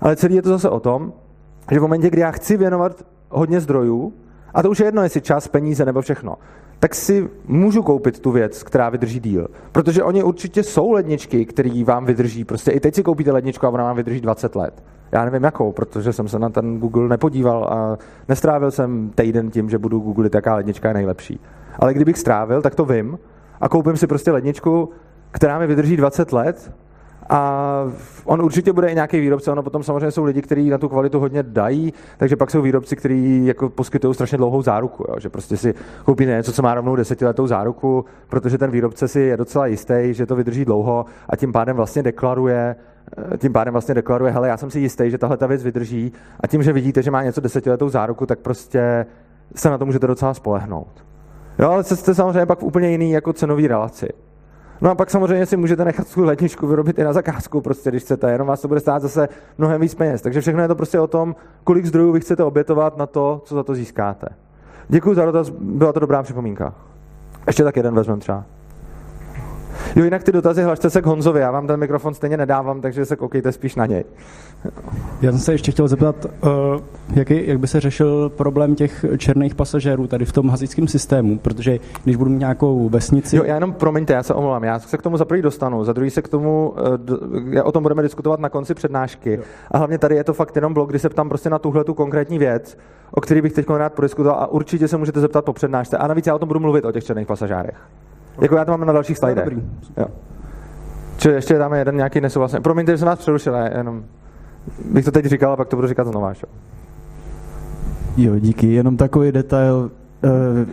Ale 0.00 0.16
celý 0.16 0.34
je 0.34 0.42
to 0.42 0.48
zase 0.48 0.68
o 0.68 0.80
tom, 0.80 1.12
že 1.70 1.78
v 1.78 1.82
momentě, 1.82 2.10
kdy 2.10 2.20
já 2.20 2.30
chci 2.30 2.56
věnovat 2.56 3.04
hodně 3.30 3.60
zdrojů, 3.60 4.12
a 4.54 4.62
to 4.62 4.70
už 4.70 4.80
je 4.80 4.86
jedno, 4.86 5.02
jestli 5.02 5.20
čas, 5.20 5.48
peníze 5.48 5.84
nebo 5.84 6.00
všechno, 6.00 6.36
tak 6.78 6.94
si 6.94 7.28
můžu 7.44 7.82
koupit 7.82 8.20
tu 8.20 8.30
věc, 8.30 8.62
která 8.62 8.88
vydrží 8.88 9.20
díl. 9.20 9.48
Protože 9.72 10.02
oni 10.02 10.22
určitě 10.22 10.62
jsou 10.62 10.92
ledničky, 10.92 11.44
které 11.46 11.84
vám 11.84 12.04
vydrží. 12.04 12.44
Prostě 12.44 12.70
i 12.70 12.80
teď 12.80 12.94
si 12.94 13.02
koupíte 13.02 13.32
ledničku 13.32 13.66
a 13.66 13.70
ona 13.70 13.84
vám 13.84 13.96
vydrží 13.96 14.20
20 14.20 14.56
let. 14.56 14.84
Já 15.12 15.24
nevím 15.24 15.44
jakou, 15.44 15.72
protože 15.72 16.12
jsem 16.12 16.28
se 16.28 16.38
na 16.38 16.50
ten 16.50 16.78
Google 16.78 17.08
nepodíval 17.08 17.64
a 17.64 17.98
nestrávil 18.28 18.70
jsem 18.70 19.10
týden 19.14 19.50
tím, 19.50 19.70
že 19.70 19.78
budu 19.78 20.00
googlit, 20.00 20.34
jaká 20.34 20.54
lednička 20.54 20.88
je 20.88 20.94
nejlepší. 20.94 21.40
Ale 21.78 21.94
kdybych 21.94 22.18
strávil, 22.18 22.62
tak 22.62 22.74
to 22.74 22.84
vím 22.84 23.18
a 23.60 23.68
koupím 23.68 23.96
si 23.96 24.06
prostě 24.06 24.32
ledničku, 24.32 24.90
která 25.30 25.58
mi 25.58 25.66
vydrží 25.66 25.96
20 25.96 26.32
let 26.32 26.72
A 27.28 27.82
on 28.24 28.42
určitě 28.42 28.72
bude 28.72 28.88
i 28.88 28.94
nějaký 28.94 29.20
výrobce, 29.20 29.52
ono 29.52 29.62
potom 29.62 29.82
samozřejmě 29.82 30.10
jsou 30.10 30.24
lidi, 30.24 30.42
kteří 30.42 30.70
na 30.70 30.78
tu 30.78 30.88
kvalitu 30.88 31.20
hodně 31.20 31.42
dají, 31.42 31.92
takže 32.16 32.36
pak 32.36 32.50
jsou 32.50 32.62
výrobci, 32.62 32.96
kteří 32.96 33.46
jako 33.46 33.68
poskytují 33.68 34.14
strašně 34.14 34.38
dlouhou 34.38 34.62
záruku, 34.62 35.04
jo? 35.08 35.14
že 35.18 35.28
prostě 35.28 35.56
si 35.56 35.74
koupíte 36.04 36.30
něco, 36.30 36.52
co 36.52 36.62
má 36.62 36.74
rovnou 36.74 36.96
desetiletou 36.96 37.46
záruku, 37.46 38.04
protože 38.28 38.58
ten 38.58 38.70
výrobce 38.70 39.08
si 39.08 39.20
je 39.20 39.36
docela 39.36 39.66
jistý, 39.66 39.94
že 40.10 40.26
to 40.26 40.36
vydrží 40.36 40.64
dlouho 40.64 41.04
a 41.28 41.36
tím 41.36 41.52
pádem 41.52 41.76
vlastně 41.76 42.02
deklaruje, 42.02 42.76
eh, 43.34 43.38
tím 43.38 43.52
pádem 43.52 43.72
vlastně 43.72 43.94
deklaruje, 43.94 44.32
hele, 44.32 44.48
já 44.48 44.56
jsem 44.56 44.70
si 44.70 44.80
jistý, 44.80 45.10
že 45.10 45.18
tahle 45.18 45.36
ta 45.36 45.46
věc 45.46 45.64
vydrží 45.64 46.12
a 46.40 46.46
tím, 46.46 46.62
že 46.62 46.72
vidíte, 46.72 47.02
že 47.02 47.10
má 47.10 47.22
něco 47.22 47.40
desetiletou 47.40 47.88
záruku, 47.88 48.26
tak 48.26 48.38
prostě 48.38 49.06
se 49.54 49.70
na 49.70 49.78
to 49.78 49.86
můžete 49.86 50.06
docela 50.06 50.34
spolehnout. 50.34 51.04
Jo, 51.58 51.70
ale 51.70 51.84
jste 51.84 52.14
samozřejmě 52.14 52.46
pak 52.46 52.58
v 52.58 52.62
úplně 52.62 52.90
jiný 52.90 53.10
jako 53.10 53.32
cenový 53.32 53.68
relaci. 53.68 54.08
No 54.80 54.90
a 54.90 54.94
pak 54.94 55.10
samozřejmě 55.10 55.46
si 55.46 55.56
můžete 55.56 55.84
nechat 55.84 56.14
tu 56.14 56.24
ledničku 56.24 56.66
vyrobit 56.66 56.98
i 56.98 57.04
na 57.04 57.12
zakázku, 57.12 57.60
prostě, 57.60 57.90
když 57.90 58.02
chcete, 58.02 58.32
jenom 58.32 58.48
vás 58.48 58.60
to 58.60 58.68
bude 58.68 58.80
stát 58.80 59.02
zase 59.02 59.28
mnohem 59.58 59.80
víc 59.80 59.94
peněz. 59.94 60.22
Takže 60.22 60.40
všechno 60.40 60.62
je 60.62 60.68
to 60.68 60.74
prostě 60.74 61.00
o 61.00 61.06
tom, 61.06 61.36
kolik 61.64 61.86
zdrojů 61.86 62.12
vy 62.12 62.20
chcete 62.20 62.44
obětovat 62.44 62.96
na 62.96 63.06
to, 63.06 63.42
co 63.44 63.54
za 63.54 63.62
to 63.62 63.74
získáte. 63.74 64.28
Děkuji 64.88 65.14
za 65.14 65.24
dotaz, 65.24 65.50
byla 65.50 65.92
to 65.92 66.00
dobrá 66.00 66.22
připomínka. 66.22 66.74
Ještě 67.46 67.64
tak 67.64 67.76
jeden 67.76 67.94
vezmeme 67.94 68.20
třeba. 68.20 68.44
Jo, 69.96 70.04
jinak 70.04 70.22
ty 70.22 70.32
dotazy 70.32 70.62
hlašte 70.62 70.90
se 70.90 71.02
k 71.02 71.06
Honzovi, 71.06 71.40
já 71.40 71.50
vám 71.50 71.66
ten 71.66 71.80
mikrofon 71.80 72.14
stejně 72.14 72.36
nedávám, 72.36 72.80
takže 72.80 73.04
se 73.04 73.16
koukejte 73.16 73.52
spíš 73.52 73.76
na 73.76 73.86
něj. 73.86 74.04
Já 75.22 75.32
jsem 75.32 75.40
se 75.40 75.52
ještě 75.52 75.70
chtěl 75.72 75.88
zeptat, 75.88 76.24
uh, 76.24 76.50
jak, 77.14 77.30
je, 77.30 77.48
jak 77.48 77.58
by 77.58 77.66
se 77.66 77.80
řešil 77.80 78.28
problém 78.28 78.74
těch 78.74 79.04
černých 79.18 79.54
pasažérů 79.54 80.06
tady 80.06 80.24
v 80.24 80.32
tom 80.32 80.48
hasičském 80.48 80.88
systému, 80.88 81.38
protože 81.38 81.78
když 82.04 82.16
budu 82.16 82.30
mít 82.30 82.38
nějakou 82.38 82.88
vesnici... 82.88 83.36
Jo, 83.36 83.44
já 83.44 83.54
jenom, 83.54 83.72
promiňte, 83.72 84.12
já 84.12 84.22
se 84.22 84.34
omlouvám, 84.34 84.64
já 84.64 84.78
se 84.78 84.98
k 84.98 85.02
tomu 85.02 85.16
za 85.16 85.24
prvý 85.24 85.42
dostanu, 85.42 85.84
za 85.84 85.92
druhý 85.92 86.10
se 86.10 86.22
k 86.22 86.28
tomu, 86.28 86.74
uh, 87.54 87.60
o 87.64 87.72
tom 87.72 87.82
budeme 87.82 88.02
diskutovat 88.02 88.40
na 88.40 88.48
konci 88.48 88.74
přednášky. 88.74 89.32
Jo. 89.32 89.42
A 89.70 89.78
hlavně 89.78 89.98
tady 89.98 90.14
je 90.14 90.24
to 90.24 90.34
fakt 90.34 90.56
jenom 90.56 90.74
blok, 90.74 90.90
kdy 90.90 90.98
se 90.98 91.08
ptám 91.08 91.28
prostě 91.28 91.50
na 91.50 91.58
tuhle 91.58 91.84
tu 91.84 91.94
konkrétní 91.94 92.38
věc, 92.38 92.78
o 93.10 93.20
který 93.20 93.42
bych 93.42 93.52
teď 93.52 93.66
rád 93.68 93.92
prodiskutoval 93.92 94.38
a 94.40 94.46
určitě 94.46 94.88
se 94.88 94.96
můžete 94.96 95.20
zeptat 95.20 95.44
po 95.44 95.52
přednášce. 95.52 95.98
A 95.98 96.06
navíc 96.06 96.26
já 96.26 96.34
o 96.34 96.38
tom 96.38 96.48
budu 96.48 96.60
mluvit 96.60 96.84
o 96.84 96.92
těch 96.92 97.04
černých 97.04 97.26
pasažárech. 97.26 97.76
Jako 98.40 98.56
já 98.56 98.64
to 98.64 98.70
mám 98.70 98.86
na 98.86 98.92
dalších 98.92 99.18
slidech. 99.18 99.44
Dobrý. 99.44 99.62
Jo. 99.96 100.06
Čili 101.16 101.34
ještě 101.34 101.58
dáme 101.58 101.78
jeden 101.78 101.96
nějaký 101.96 102.20
nesouhlasný. 102.20 102.60
Promiňte, 102.60 102.92
že 102.92 102.98
jsem 102.98 103.08
vás 103.08 103.18
přerušil, 103.18 103.54
jenom 103.54 104.04
bych 104.84 105.04
to 105.04 105.12
teď 105.12 105.24
říkal, 105.26 105.52
a 105.52 105.56
pak 105.56 105.68
to 105.68 105.76
budu 105.76 105.88
říkat 105.88 106.06
znovu. 106.06 106.26
Jo, 108.16 108.38
díky. 108.38 108.72
Jenom 108.72 108.96
takový 108.96 109.32
detail 109.32 109.90
eh, 110.24 110.66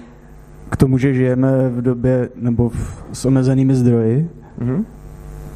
k 0.70 0.78
tomu, 0.78 0.98
že 0.98 1.14
žijeme 1.14 1.70
v 1.70 1.82
době 1.82 2.30
nebo 2.36 2.70
v, 2.70 3.06
s 3.14 3.26
omezenými 3.26 3.76
zdroji, 3.76 4.30
mm-hmm. 4.60 4.84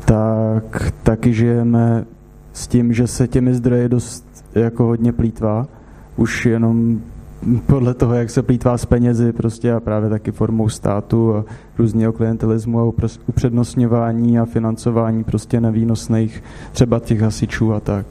tak 0.06 0.92
taky 1.04 1.34
žijeme 1.34 2.06
s 2.54 2.68
tím, 2.68 2.94
že 2.94 3.08
se 3.08 3.28
těmi 3.28 3.54
zdroji 3.54 3.90
dost 3.90 4.46
jako 4.56 4.84
hodně 4.84 5.14
plítvá. 5.14 5.68
Už 6.16 6.46
jenom 6.46 7.02
podle 7.66 7.94
toho, 7.94 8.14
jak 8.14 8.30
se 8.30 8.42
plítvá 8.44 8.78
s 8.78 8.86
penězi 8.86 9.34
prostě 9.34 9.74
a 9.74 9.80
právě 9.80 10.10
taky 10.10 10.32
formou 10.32 10.70
státu 10.70 11.36
a 11.36 11.46
různého 11.78 12.14
klientelismu 12.14 12.80
a 12.80 12.94
upřednostňování 13.28 14.40
a 14.40 14.46
financování 14.46 15.24
prostě 15.24 15.62
nevýnosných 15.62 16.44
třeba 16.72 17.00
těch 17.00 17.22
hasičů 17.22 17.74
a 17.74 17.80
tak. 17.80 18.06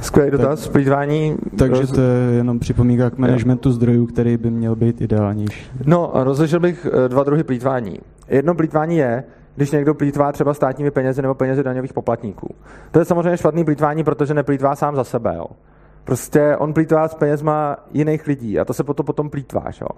Skvělý 0.00 0.30
dotaz, 0.30 0.62
tak, 0.62 0.72
plýtvání. 0.72 1.36
Takže 1.58 1.80
roz... 1.80 1.90
to 1.90 2.00
je 2.00 2.34
jenom 2.36 2.58
připomínka 2.58 3.10
k 3.10 3.18
managementu 3.18 3.72
zdrojů, 3.72 4.06
který 4.06 4.36
by 4.36 4.50
měl 4.50 4.76
být 4.76 5.00
ideálnější. 5.00 5.66
No, 5.86 6.10
rozlišil 6.14 6.60
bych 6.60 6.86
eh, 6.86 7.08
dva 7.08 7.24
druhy 7.24 7.44
plýtvání. 7.44 7.98
Jedno 8.28 8.54
plýtvání 8.54 8.96
je, 8.96 9.24
když 9.56 9.70
někdo 9.70 9.94
plítvá 9.94 10.32
třeba 10.32 10.54
státními 10.54 10.90
penězi 10.90 11.22
nebo 11.22 11.34
penězi 11.34 11.62
daňových 11.62 11.92
poplatníků. 11.92 12.54
To 12.90 12.98
je 12.98 13.04
samozřejmě 13.04 13.36
špatný 13.36 13.64
plítvání, 13.64 14.04
protože 14.04 14.34
neplítvá 14.34 14.76
sám 14.76 14.96
za 14.96 15.04
sebe. 15.04 15.34
Jo. 15.36 15.46
Prostě 16.04 16.56
on 16.56 16.72
plítvá 16.72 17.08
s 17.08 17.14
penězma 17.14 17.76
jiných 17.92 18.26
lidí 18.26 18.60
a 18.60 18.64
to 18.64 18.74
se 18.74 18.84
potom, 18.84 19.06
potom 19.06 19.30
plítváš. 19.30 19.80
Jo. 19.80 19.88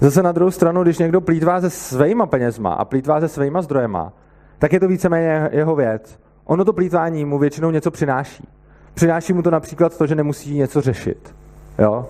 Zase 0.00 0.22
na 0.22 0.32
druhou 0.32 0.50
stranu, 0.50 0.82
když 0.82 0.98
někdo 0.98 1.20
plítvá 1.20 1.60
se 1.60 1.70
svýma 1.70 2.26
penězma 2.26 2.72
a 2.72 2.84
plítvá 2.84 3.20
se 3.20 3.28
svýma 3.28 3.62
zdrojema, 3.62 4.12
tak 4.58 4.72
je 4.72 4.80
to 4.80 4.88
víceméně 4.88 5.48
jeho 5.52 5.76
věc. 5.76 6.18
Ono 6.44 6.64
to 6.64 6.72
plítvání 6.72 7.24
mu 7.24 7.38
většinou 7.38 7.70
něco 7.70 7.90
přináší. 7.90 8.48
Přináší 8.94 9.32
mu 9.32 9.42
to 9.42 9.50
například 9.50 9.98
to, 9.98 10.06
že 10.06 10.14
nemusí 10.14 10.58
něco 10.58 10.80
řešit. 10.80 11.34
Jo? 11.78 12.06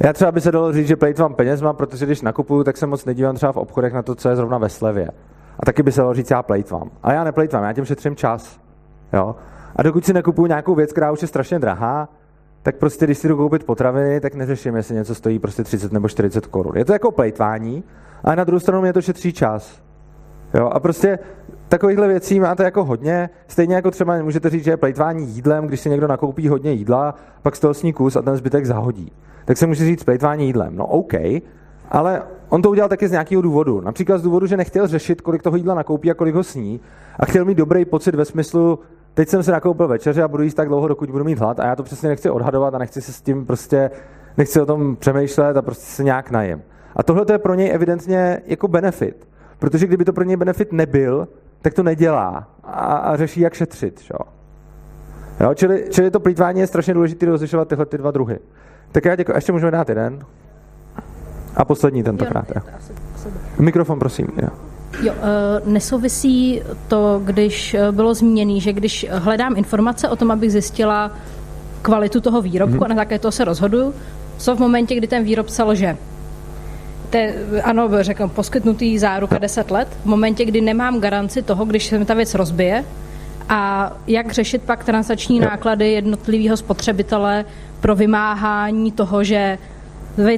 Já 0.00 0.12
třeba 0.12 0.32
by 0.32 0.40
se 0.40 0.52
dalo 0.52 0.72
říct, 0.72 0.86
že 0.86 0.96
plejtvám 0.96 1.34
penězma, 1.34 1.72
protože 1.72 2.06
když 2.06 2.22
nakupuju, 2.22 2.64
tak 2.64 2.76
se 2.76 2.86
moc 2.86 3.04
nedívám 3.04 3.36
třeba 3.36 3.52
v 3.52 3.56
obchodech 3.56 3.92
na 3.92 4.02
to, 4.02 4.14
co 4.14 4.28
je 4.28 4.36
zrovna 4.36 4.58
ve 4.58 4.68
slevě. 4.68 5.08
A 5.60 5.66
taky 5.66 5.82
by 5.82 5.92
se 5.92 6.00
dalo 6.00 6.14
říct, 6.14 6.30
já 6.30 6.42
plejtvám. 6.42 6.90
Ale 7.02 7.14
já 7.14 7.24
neplejtvám, 7.24 7.64
já 7.64 7.72
tím 7.72 7.84
šetřím 7.84 8.16
čas. 8.16 8.60
Jo? 9.12 9.36
A 9.76 9.82
dokud 9.82 10.04
si 10.04 10.12
nekupuju 10.12 10.46
nějakou 10.46 10.74
věc, 10.74 10.92
která 10.92 11.12
už 11.12 11.22
je 11.22 11.28
strašně 11.28 11.58
drahá, 11.58 12.08
tak 12.62 12.76
prostě, 12.76 13.04
když 13.04 13.18
si 13.18 13.28
jdu 13.28 13.36
koupit 13.36 13.64
potraviny, 13.64 14.20
tak 14.20 14.34
neřeším, 14.34 14.76
jestli 14.76 14.94
něco 14.94 15.14
stojí 15.14 15.38
prostě 15.38 15.64
30 15.64 15.92
nebo 15.92 16.08
40 16.08 16.46
korun. 16.46 16.76
Je 16.76 16.84
to 16.84 16.92
jako 16.92 17.10
plejtvání, 17.10 17.84
ale 18.24 18.36
na 18.36 18.44
druhou 18.44 18.60
stranu 18.60 18.82
mě 18.82 18.92
to 18.92 19.02
šetří 19.02 19.32
čas. 19.32 19.82
Jo? 20.54 20.66
A 20.66 20.80
prostě 20.80 21.18
takovýchhle 21.68 22.08
věcí 22.08 22.40
máte 22.40 22.64
jako 22.64 22.84
hodně, 22.84 23.30
stejně 23.46 23.74
jako 23.74 23.90
třeba 23.90 24.22
můžete 24.22 24.50
říct, 24.50 24.64
že 24.64 24.70
je 24.70 24.76
plejtvání 24.76 25.26
jídlem, 25.26 25.66
když 25.66 25.80
si 25.80 25.90
někdo 25.90 26.06
nakoupí 26.06 26.48
hodně 26.48 26.72
jídla, 26.72 27.14
pak 27.42 27.56
z 27.56 27.60
toho 27.60 27.74
sní 27.74 27.92
kus 27.92 28.16
a 28.16 28.22
ten 28.22 28.36
zbytek 28.36 28.66
zahodí. 28.66 29.12
Tak 29.44 29.56
se 29.56 29.66
může 29.66 29.84
říct 29.84 30.04
plejtvání 30.04 30.46
jídlem. 30.46 30.76
No 30.76 30.86
OK, 30.86 31.12
ale 31.90 32.22
on 32.48 32.62
to 32.62 32.70
udělal 32.70 32.88
taky 32.88 33.08
z 33.08 33.10
nějakého 33.10 33.42
důvodu. 33.42 33.80
Například 33.80 34.18
z 34.18 34.22
důvodu, 34.22 34.46
že 34.46 34.56
nechtěl 34.56 34.86
řešit, 34.86 35.20
kolik 35.20 35.42
toho 35.42 35.56
jídla 35.56 35.74
nakoupí 35.74 36.10
a 36.10 36.14
kolik 36.14 36.34
ho 36.34 36.42
sní 36.42 36.80
a 37.18 37.26
chtěl 37.26 37.44
mít 37.44 37.58
dobrý 37.58 37.84
pocit 37.84 38.14
ve 38.14 38.24
smyslu, 38.24 38.78
teď 39.18 39.28
jsem 39.28 39.42
si 39.42 39.50
nakoupil 39.50 39.88
večeře 39.88 40.22
a 40.22 40.28
budu 40.28 40.42
jíst 40.42 40.54
tak 40.54 40.68
dlouho, 40.68 40.88
dokud 40.88 41.10
budu 41.10 41.24
mít 41.24 41.38
hlad 41.38 41.60
a 41.60 41.66
já 41.66 41.76
to 41.76 41.82
přesně 41.82 42.08
nechci 42.08 42.30
odhadovat 42.30 42.74
a 42.74 42.78
nechci 42.78 43.02
se 43.02 43.12
s 43.12 43.22
tím 43.22 43.46
prostě, 43.46 43.90
nechci 44.36 44.60
o 44.60 44.66
tom 44.66 44.96
přemýšlet 44.96 45.56
a 45.56 45.62
prostě 45.62 45.84
se 45.84 46.04
nějak 46.04 46.30
najem. 46.30 46.62
A 46.96 47.02
tohle 47.02 47.24
to 47.24 47.32
je 47.32 47.38
pro 47.38 47.54
něj 47.54 47.70
evidentně 47.74 48.40
jako 48.46 48.68
benefit. 48.68 49.28
Protože 49.58 49.86
kdyby 49.86 50.04
to 50.04 50.12
pro 50.12 50.24
něj 50.24 50.36
benefit 50.36 50.72
nebyl, 50.72 51.28
tak 51.62 51.74
to 51.74 51.82
nedělá 51.82 52.48
a, 52.64 52.96
a 52.96 53.16
řeší, 53.16 53.40
jak 53.40 53.54
šetřit. 53.54 54.02
Jo? 54.12 54.18
Jo, 55.40 55.54
čili, 55.54 55.84
čili 55.90 56.10
to 56.10 56.20
plýtvání 56.20 56.60
je 56.60 56.66
strašně 56.66 56.94
důležité 56.94 57.26
rozlišovat 57.26 57.68
tyhle 57.68 57.86
ty 57.86 57.98
dva 57.98 58.10
druhy. 58.10 58.38
Tak 58.92 59.04
já 59.04 59.16
děkuji. 59.16 59.34
Ještě 59.34 59.52
můžeme 59.52 59.70
dát 59.70 59.88
jeden. 59.88 60.18
A 61.56 61.64
poslední 61.64 62.02
tentokrát. 62.02 62.46
Jo. 62.56 62.62
Mikrofon, 63.58 63.98
prosím. 63.98 64.28
Jo. 64.42 64.67
Jo, 65.02 65.12
uh, 65.12 65.72
nesouvisí 65.72 66.62
to, 66.88 67.20
když 67.24 67.74
eh, 67.74 67.92
bylo 67.92 68.14
zmíněné, 68.14 68.60
že 68.60 68.72
když 68.72 69.06
hledám 69.10 69.56
informace 69.56 70.08
o 70.08 70.16
tom, 70.16 70.30
abych 70.30 70.52
zjistila 70.52 71.10
kvalitu 71.82 72.20
toho 72.20 72.42
výrobku 72.42 72.74
hmm. 72.74 72.84
a 72.84 72.88
na 72.88 72.94
základě 72.94 73.18
toho 73.18 73.32
se 73.32 73.44
rozhoduju, 73.44 73.94
co 74.38 74.56
v 74.56 74.58
momentě, 74.58 74.94
kdy 74.94 75.06
ten 75.06 75.24
výrobce 75.24 75.62
lže 75.62 75.96
te, 77.10 77.34
ano, 77.64 77.88
řekl, 78.00 78.28
poskytnutý 78.28 78.98
záruka 78.98 79.38
10 79.38 79.70
let, 79.70 79.88
v 80.02 80.06
momentě, 80.06 80.44
kdy 80.44 80.60
nemám 80.60 81.00
garanci 81.00 81.42
toho, 81.42 81.64
když 81.64 81.86
se 81.86 81.98
mi 81.98 82.04
ta 82.04 82.14
věc 82.14 82.34
rozbije, 82.34 82.84
a 83.48 83.92
jak 84.06 84.32
řešit 84.32 84.62
pak 84.62 84.84
transakční 84.84 85.40
náklady 85.40 85.92
jednotlivého 85.92 86.56
spotřebitele 86.56 87.44
pro 87.80 87.96
vymáhání 87.96 88.92
toho, 88.92 89.24
že 89.24 89.58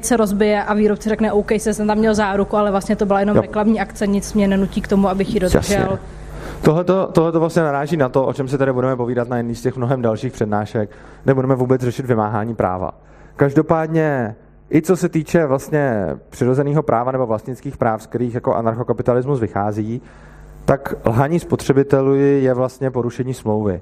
se 0.03 0.17
rozbije 0.17 0.65
a 0.65 0.75
výrobce 0.75 1.09
řekne, 1.09 1.33
OK, 1.33 1.51
jsem 1.51 1.87
tam 1.87 1.99
měl 1.99 2.15
záruku, 2.15 2.57
ale 2.57 2.71
vlastně 2.71 2.97
to 2.97 3.07
byla 3.07 3.21
jenom 3.21 3.37
jo. 3.37 3.43
reklamní 3.43 3.81
akce, 3.81 4.07
nic 4.07 4.35
mě 4.35 4.49
nenutí 4.49 4.81
k 4.81 4.89
tomu, 4.89 5.09
abych 5.09 5.35
ji 5.35 5.41
dodržel. 5.41 5.99
Tohle 6.63 6.85
to 7.33 7.41
vlastně 7.41 7.63
naráží 7.63 7.97
na 7.97 8.09
to, 8.09 8.27
o 8.27 8.33
čem 8.33 8.49
se 8.49 8.59
tady 8.59 8.73
budeme 8.73 8.97
povídat 8.97 9.29
na 9.29 9.37
jedných 9.37 9.59
z 9.59 9.63
těch 9.63 9.77
mnohem 9.77 10.03
dalších 10.03 10.33
přednášek, 10.33 10.91
nebudeme 11.27 11.55
vůbec 11.55 11.83
řešit 11.83 12.07
vymáhání 12.07 12.55
práva. 12.55 12.95
Každopádně 13.37 14.37
i 14.75 14.83
co 14.83 14.97
se 14.97 15.09
týče 15.09 15.47
vlastně 15.47 16.07
přirozeného 16.31 16.83
práva 16.83 17.13
nebo 17.13 17.27
vlastnických 17.27 17.77
práv, 17.77 18.03
z 18.03 18.07
kterých 18.07 18.35
jako 18.35 18.55
anarchokapitalismus 18.55 19.41
vychází, 19.41 20.03
tak 20.65 20.95
lhaní 21.07 21.41
spotřebitelů 21.41 22.15
je 22.15 22.55
vlastně 22.55 22.91
porušení 22.91 23.35
smlouvy. 23.35 23.81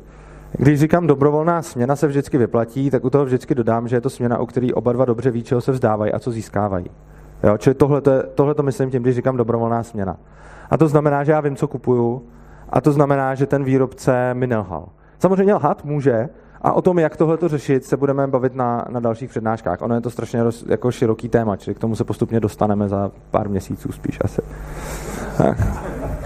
Když 0.52 0.80
říkám 0.80 1.06
dobrovolná 1.06 1.62
směna 1.62 1.96
se 1.96 2.06
vždycky 2.06 2.38
vyplatí, 2.38 2.90
tak 2.90 3.04
u 3.04 3.10
toho 3.10 3.24
vždycky 3.24 3.54
dodám, 3.54 3.88
že 3.88 3.96
je 3.96 4.00
to 4.00 4.10
směna, 4.10 4.38
u 4.38 4.46
který 4.46 4.74
oba 4.74 4.92
dva 4.92 5.04
dobře 5.04 5.30
ví, 5.30 5.42
čeho 5.42 5.60
se 5.60 5.72
vzdávají 5.72 6.12
a 6.12 6.18
co 6.18 6.30
získávají. 6.30 6.86
Jo, 7.44 7.58
čili 7.58 7.74
tohle, 8.34 8.54
to 8.54 8.62
myslím 8.62 8.90
tím, 8.90 9.02
když 9.02 9.14
říkám 9.14 9.36
dobrovolná 9.36 9.82
směna. 9.82 10.16
A 10.70 10.76
to 10.76 10.88
znamená, 10.88 11.24
že 11.24 11.32
já 11.32 11.40
vím, 11.40 11.56
co 11.56 11.68
kupuju, 11.68 12.22
a 12.68 12.80
to 12.80 12.92
znamená, 12.92 13.34
že 13.34 13.46
ten 13.46 13.64
výrobce 13.64 14.34
mi 14.34 14.46
nelhal. 14.46 14.88
Samozřejmě 15.18 15.54
lhat 15.54 15.84
může, 15.84 16.28
a 16.62 16.72
o 16.72 16.82
tom, 16.82 16.98
jak 16.98 17.16
tohle 17.16 17.36
to 17.36 17.48
řešit, 17.48 17.84
se 17.84 17.96
budeme 17.96 18.26
bavit 18.26 18.54
na, 18.54 18.84
na 18.88 19.00
dalších 19.00 19.30
přednáškách. 19.30 19.82
Ono 19.82 19.94
je 19.94 20.00
to 20.00 20.10
strašně 20.10 20.42
roz, 20.42 20.64
jako 20.68 20.92
široký 20.92 21.28
téma, 21.28 21.56
čili 21.56 21.74
k 21.74 21.78
tomu 21.78 21.96
se 21.96 22.04
postupně 22.04 22.40
dostaneme 22.40 22.88
za 22.88 23.10
pár 23.30 23.48
měsíců 23.48 23.92
spíš 23.92 24.18
asi. 24.24 24.42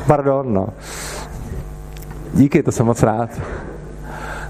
Pardon, 0.06 0.54
no. 0.54 0.68
Díky, 2.34 2.62
to 2.62 2.72
jsem 2.72 2.86
moc 2.86 3.02
rád. 3.02 3.30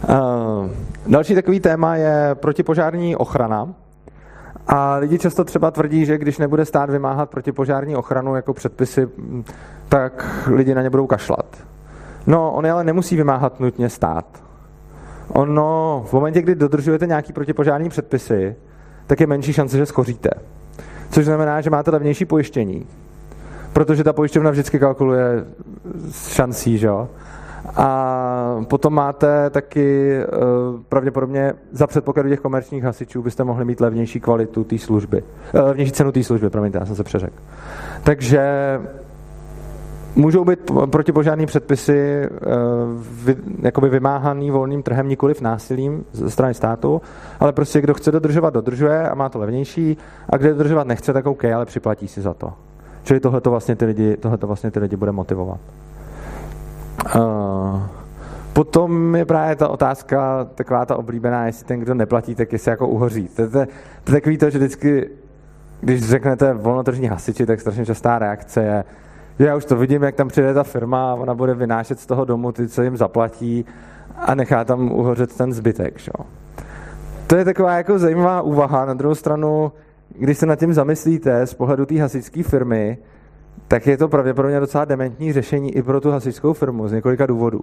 Uh, 0.09 0.71
další 1.07 1.35
takový 1.35 1.61
téma 1.61 1.97
je 1.97 2.31
protipožární 2.35 3.17
ochrana. 3.17 3.75
A 4.67 4.97
lidi 4.97 5.19
často 5.19 5.45
třeba 5.45 5.71
tvrdí, 5.71 6.07
že 6.07 6.19
když 6.19 6.39
nebude 6.39 6.65
stát 6.65 6.91
vymáhat 6.91 7.31
protipožární 7.31 7.97
ochranu 7.97 8.37
jako 8.37 8.55
předpisy, 8.55 9.09
tak 9.89 10.47
lidi 10.51 10.75
na 10.75 10.83
ně 10.83 10.91
budou 10.91 11.07
kašlat. 11.07 11.57
No, 12.27 12.53
on 12.53 12.67
je 12.67 12.73
ale 12.73 12.85
nemusí 12.85 13.17
vymáhat 13.17 13.61
nutně 13.61 13.89
stát. 13.89 14.43
Ono, 15.29 16.05
v 16.07 16.13
momentě, 16.13 16.43
kdy 16.43 16.55
dodržujete 16.55 17.07
nějaký 17.07 17.33
protipožární 17.33 17.89
předpisy, 17.89 18.57
tak 19.07 19.21
je 19.21 19.27
menší 19.27 19.53
šance, 19.53 19.77
že 19.77 19.87
skoříte. 19.87 20.31
Což 21.11 21.25
znamená, 21.25 21.61
že 21.61 21.71
máte 21.71 21.91
levnější 21.91 22.25
pojištění. 22.25 22.87
Protože 23.73 24.05
ta 24.05 24.13
pojišťovna 24.13 24.51
vždycky 24.51 24.79
kalkuluje 24.79 25.45
s 26.11 26.29
šancí, 26.29 26.79
že 26.79 26.87
jo? 26.87 27.09
A 27.77 28.65
potom 28.69 28.95
máte 28.95 29.51
taky 29.51 30.19
uh, 30.19 30.81
pravděpodobně 30.89 31.53
za 31.73 31.87
předpokladu 31.87 32.29
těch 32.29 32.41
komerčních 32.41 32.85
hasičů 32.85 33.23
byste 33.23 33.45
mohli 33.45 33.65
mít 33.65 33.81
levnější 33.81 34.21
kvalitu 34.21 34.65
té 34.65 34.79
služby. 34.79 35.23
Uh, 35.55 35.61
levnější 35.61 35.93
cenu 35.93 36.13
té 36.13 36.25
služby, 36.25 36.51
promiňte, 36.51 36.79
já 36.79 36.87
jsem 36.87 36.97
se 36.97 37.05
přeřekl. 37.05 37.37
Takže 38.03 38.51
můžou 40.17 40.45
být 40.45 40.71
protipožární 40.91 41.47
předpisy 41.47 42.29
vy, 43.25 43.37
jakoby 43.63 43.89
vymáhaný 43.89 44.51
volným 44.51 44.83
trhem, 44.83 45.09
nikoliv 45.09 45.41
násilím 45.41 46.05
ze 46.13 46.31
strany 46.31 46.55
státu, 46.55 47.01
ale 47.41 47.53
prostě 47.53 47.81
kdo 47.81 47.95
chce 47.95 48.13
dodržovat, 48.13 48.55
dodržuje 48.55 49.09
a 49.09 49.15
má 49.15 49.29
to 49.29 49.39
levnější 49.39 49.97
a 50.29 50.37
kdo 50.37 50.49
dodržovat 50.49 50.87
nechce, 50.87 51.13
tak 51.13 51.27
OK, 51.27 51.45
ale 51.45 51.67
připlatí 51.67 52.09
si 52.09 52.21
za 52.21 52.35
to. 52.35 52.53
Čili 53.03 53.21
tohle 53.21 53.41
to 53.41 53.51
vlastně 53.51 53.77
ty 53.77 53.85
lidi, 53.85 54.17
tohleto 54.17 54.47
vlastně 54.47 54.71
ty 54.71 54.81
lidi 54.81 54.97
bude 54.97 55.13
motivovat. 55.13 55.61
Potom 58.53 59.17
je 59.17 59.25
právě 59.25 59.57
ta 59.57 59.69
otázka 59.69 60.49
taková 60.55 60.87
ta 60.87 60.97
oblíbená, 60.97 61.47
jestli 61.47 61.65
ten, 61.67 61.81
kdo 61.81 61.95
neplatí, 61.95 62.35
tak 62.35 62.53
jestli 62.53 62.71
jako 62.71 62.89
uhoří. 62.89 63.29
To, 63.29 63.51
to, 63.51 63.51
to 64.05 64.11
je 64.11 64.21
takový 64.21 64.39
to, 64.39 64.51
že 64.51 64.59
vždycky, 64.59 65.11
když 65.81 66.09
řeknete 66.09 66.55
volnotržní 66.55 67.07
hasiči, 67.07 67.47
tak 67.47 67.61
strašně 67.61 67.87
častá 67.87 68.19
reakce 68.19 68.63
je, 68.63 68.85
že 69.39 69.47
já 69.47 69.57
už 69.57 69.65
to 69.65 69.77
vidím, 69.77 70.03
jak 70.03 70.15
tam 70.15 70.29
přijde 70.29 70.55
ta 70.55 70.63
firma 70.63 71.13
a 71.13 71.15
ona 71.15 71.35
bude 71.35 71.55
vynášet 71.55 72.01
z 72.01 72.07
toho 72.07 72.25
domu 72.25 72.53
ty, 72.53 72.69
co 72.69 72.83
jim 72.83 72.97
zaplatí 72.97 73.65
a 74.17 74.35
nechá 74.35 74.65
tam 74.65 74.93
uhořet 74.93 75.37
ten 75.37 75.53
zbytek. 75.53 75.99
Že? 75.99 76.13
To 77.27 77.37
je 77.37 77.45
taková 77.45 77.77
jako 77.77 77.99
zajímavá 77.99 78.43
úvaha. 78.43 78.85
Na 78.85 78.95
druhou 78.95 79.15
stranu, 79.15 79.73
když 80.19 80.39
se 80.39 80.47
nad 80.47 80.59
tím 80.59 80.73
zamyslíte 80.73 81.47
z 81.47 81.55
pohledu 81.55 81.87
té 81.87 82.01
hasičské 82.01 82.43
firmy, 82.43 82.99
tak 83.69 83.87
je 83.87 83.97
to 83.97 84.09
pravděpodobně 84.09 84.61
docela 84.61 84.85
dementní 84.85 85.33
řešení 85.33 85.77
i 85.77 85.83
pro 85.83 86.01
tu 86.01 86.11
hasičskou 86.11 86.53
firmu 86.53 86.89
z 86.89 86.93
několika 86.93 87.27
důvodů. 87.27 87.61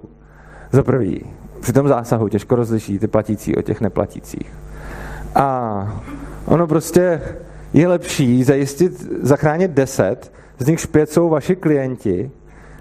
Za 0.72 0.84
prvý, 0.84 1.26
při 1.60 1.74
tom 1.74 1.88
zásahu 1.88 2.30
těžko 2.30 2.56
rozliší 2.56 3.00
ty 3.00 3.08
platící 3.08 3.56
od 3.56 3.62
těch 3.62 3.82
neplatících. 3.82 4.54
A 5.36 6.02
ono 6.46 6.68
prostě 6.68 7.22
je 7.74 7.88
lepší 7.88 8.44
zajistit, 8.44 9.08
zachránit 9.22 9.72
10, 9.72 10.32
z 10.60 10.68
nichž 10.68 10.86
pět 10.86 11.10
jsou 11.10 11.30
vaši 11.30 11.56
klienti, 11.56 12.32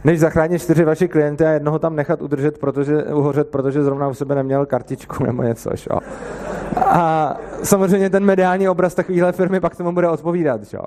než 0.04 0.20
zachránit 0.20 0.62
čtyři 0.62 0.84
vaši 0.84 1.08
klienty 1.08 1.44
a 1.44 1.50
jednoho 1.50 1.78
tam 1.78 1.96
nechat 1.96 2.22
udržet, 2.22 2.58
protože, 2.58 3.04
uhořet, 3.04 3.48
protože 3.48 3.82
zrovna 3.82 4.08
u 4.08 4.14
sebe 4.14 4.34
neměl 4.34 4.66
kartičku 4.66 5.24
nebo 5.24 5.42
něco. 5.42 5.70
Šo? 5.74 5.98
A 6.76 7.36
samozřejmě 7.62 8.10
ten 8.10 8.24
mediální 8.24 8.68
obraz 8.68 8.94
takovéhle 8.94 9.32
firmy 9.32 9.60
pak 9.60 9.76
tomu 9.76 9.92
bude 9.92 10.08
odpovídat. 10.08 10.68
Šo? 10.68 10.82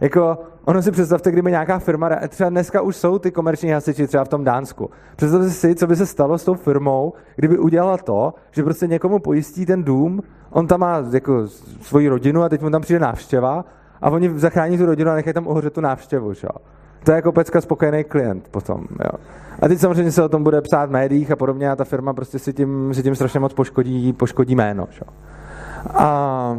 Jako, 0.00 0.38
ono 0.64 0.82
si 0.82 0.90
představte, 0.90 1.30
kdyby 1.30 1.50
nějaká 1.50 1.78
firma, 1.78 2.10
třeba 2.28 2.50
dneska 2.50 2.80
už 2.80 2.96
jsou 2.96 3.18
ty 3.18 3.30
komerční 3.30 3.70
hasiči 3.70 4.06
třeba 4.06 4.24
v 4.24 4.28
tom 4.28 4.44
Dánsku. 4.44 4.90
Představte 5.16 5.50
si, 5.50 5.74
co 5.74 5.86
by 5.86 5.96
se 5.96 6.06
stalo 6.06 6.38
s 6.38 6.44
tou 6.44 6.54
firmou, 6.54 7.12
kdyby 7.36 7.58
udělala 7.58 7.96
to, 7.96 8.34
že 8.50 8.62
prostě 8.62 8.86
někomu 8.86 9.18
pojistí 9.18 9.66
ten 9.66 9.84
dům, 9.84 10.22
on 10.50 10.66
tam 10.66 10.80
má 10.80 11.04
jako 11.12 11.48
svoji 11.80 12.08
rodinu 12.08 12.42
a 12.42 12.48
teď 12.48 12.62
mu 12.62 12.70
tam 12.70 12.82
přijde 12.82 13.00
návštěva 13.00 13.64
a 14.02 14.10
oni 14.10 14.38
zachrání 14.38 14.78
tu 14.78 14.86
rodinu 14.86 15.10
a 15.10 15.14
nechají 15.14 15.34
tam 15.34 15.46
ohořet 15.46 15.72
tu 15.72 15.80
návštěvu. 15.80 16.34
Čo? 16.34 16.48
To 17.04 17.12
je 17.12 17.16
jako 17.16 17.32
pecka 17.32 17.60
spokojený 17.60 18.04
klient 18.04 18.48
potom. 18.50 18.84
Jo. 19.04 19.18
A 19.62 19.68
teď 19.68 19.78
samozřejmě 19.78 20.12
se 20.12 20.22
o 20.22 20.28
tom 20.28 20.42
bude 20.42 20.60
psát 20.60 20.86
v 20.86 20.92
médiích 20.92 21.30
a 21.30 21.36
podobně 21.36 21.70
a 21.70 21.76
ta 21.76 21.84
firma 21.84 22.12
prostě 22.12 22.38
si 22.38 22.52
tím, 22.52 22.94
si 22.94 23.02
tím 23.02 23.14
strašně 23.14 23.40
moc 23.40 23.54
poškodí, 23.54 24.12
poškodí 24.12 24.54
jméno. 24.54 24.86
Čo? 24.90 25.04
A 25.94 26.58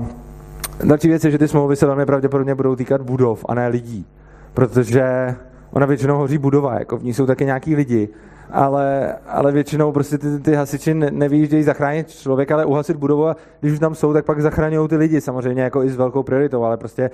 Další 0.83 1.07
věc 1.07 1.23
je, 1.23 1.31
že 1.31 1.37
ty 1.37 1.47
smlouvy 1.47 1.75
se 1.75 1.85
velmi 1.85 2.05
pravděpodobně 2.05 2.55
budou 2.55 2.75
týkat 2.75 3.01
budov 3.01 3.45
a 3.49 3.53
ne 3.53 3.67
lidí, 3.67 4.05
protože 4.53 5.35
ona 5.71 5.85
většinou 5.85 6.17
hoří 6.17 6.37
budova, 6.37 6.79
jako 6.79 6.97
v 6.97 7.03
ní 7.03 7.13
jsou 7.13 7.25
taky 7.25 7.45
nějaký 7.45 7.75
lidi, 7.75 8.09
ale, 8.51 9.15
ale 9.27 9.51
většinou 9.51 9.91
prostě 9.91 10.17
ty, 10.17 10.39
ty 10.39 10.53
hasiči 10.55 10.93
nevyjíždějí 10.93 11.63
zachránit 11.63 12.09
člověka, 12.09 12.55
ale 12.55 12.65
uhasit 12.65 12.97
budovu 12.97 13.27
a 13.27 13.35
když 13.59 13.73
už 13.73 13.79
tam 13.79 13.95
jsou, 13.95 14.13
tak 14.13 14.25
pak 14.25 14.41
zachraňují 14.41 14.89
ty 14.89 14.95
lidi, 14.95 15.21
samozřejmě 15.21 15.61
jako 15.61 15.83
i 15.83 15.89
s 15.89 15.95
velkou 15.95 16.23
prioritou, 16.23 16.63
ale 16.63 16.77
prostě 16.77 17.09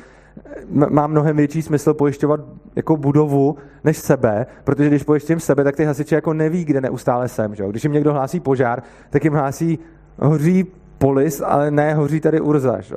má 0.70 1.08
mnohem 1.08 1.38
větší 1.38 1.62
smysl 1.62 1.94
pojišťovat 1.94 2.40
jako 2.76 2.98
budovu 2.98 3.58
než 3.84 3.98
sebe, 3.98 4.46
protože 4.64 4.90
když 4.90 5.04
pojišťím 5.04 5.40
sebe, 5.40 5.64
tak 5.64 5.76
ty 5.76 5.86
hasiči 5.86 6.16
jako 6.16 6.34
neví, 6.34 6.66
kde 6.66 6.82
neustále 6.82 7.28
jsem. 7.28 7.56
Že? 7.56 7.64
Když 7.70 7.84
jim 7.84 7.94
někdo 7.94 8.14
hlásí 8.14 8.40
požár, 8.40 8.84
tak 9.10 9.24
jim 9.24 9.34
hlásí 9.34 9.80
hoří 10.20 10.66
polis, 10.98 11.42
ale 11.46 11.72
ne 11.72 11.94
hoří 11.94 12.20
tady 12.20 12.42
urza. 12.42 12.82
Že? 12.82 12.96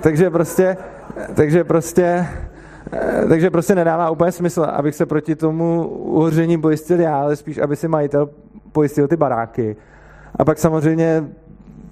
Takže 0.00 0.30
prostě, 0.30 0.76
takže 1.34 1.64
prostě, 1.64 2.26
takže 3.28 3.50
prostě 3.50 3.74
nedává 3.74 4.10
úplně 4.10 4.32
smysl, 4.32 4.62
abych 4.62 4.94
se 4.94 5.06
proti 5.06 5.36
tomu 5.36 5.88
uhoření 5.88 6.60
pojistil 6.60 7.00
já, 7.00 7.20
ale 7.20 7.36
spíš, 7.36 7.58
aby 7.58 7.76
si 7.76 7.88
majitel 7.88 8.28
pojistil 8.72 9.08
ty 9.08 9.16
baráky. 9.16 9.76
A 10.36 10.44
pak 10.44 10.58
samozřejmě 10.58 11.24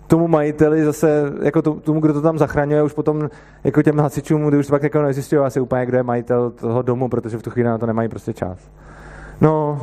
tomu 0.06 0.28
majiteli 0.28 0.84
zase, 0.84 1.22
jako 1.42 1.62
tomu, 1.62 2.00
kdo 2.00 2.12
to 2.12 2.22
tam 2.22 2.38
zachraňuje, 2.38 2.82
už 2.82 2.92
potom 2.92 3.30
jako 3.64 3.82
těm 3.82 3.98
hasičům, 3.98 4.46
kdy 4.46 4.56
už 4.58 4.66
pak 4.66 4.82
jako 4.82 5.02
nezjišťují 5.02 5.40
asi 5.40 5.60
úplně, 5.60 5.86
kdo 5.86 5.96
je 5.96 6.02
majitel 6.02 6.50
toho 6.50 6.82
domu, 6.82 7.08
protože 7.08 7.38
v 7.38 7.42
tu 7.42 7.50
chvíli 7.50 7.68
na 7.68 7.78
to 7.78 7.86
nemají 7.86 8.08
prostě 8.08 8.32
čas. 8.32 8.58
No, 9.40 9.80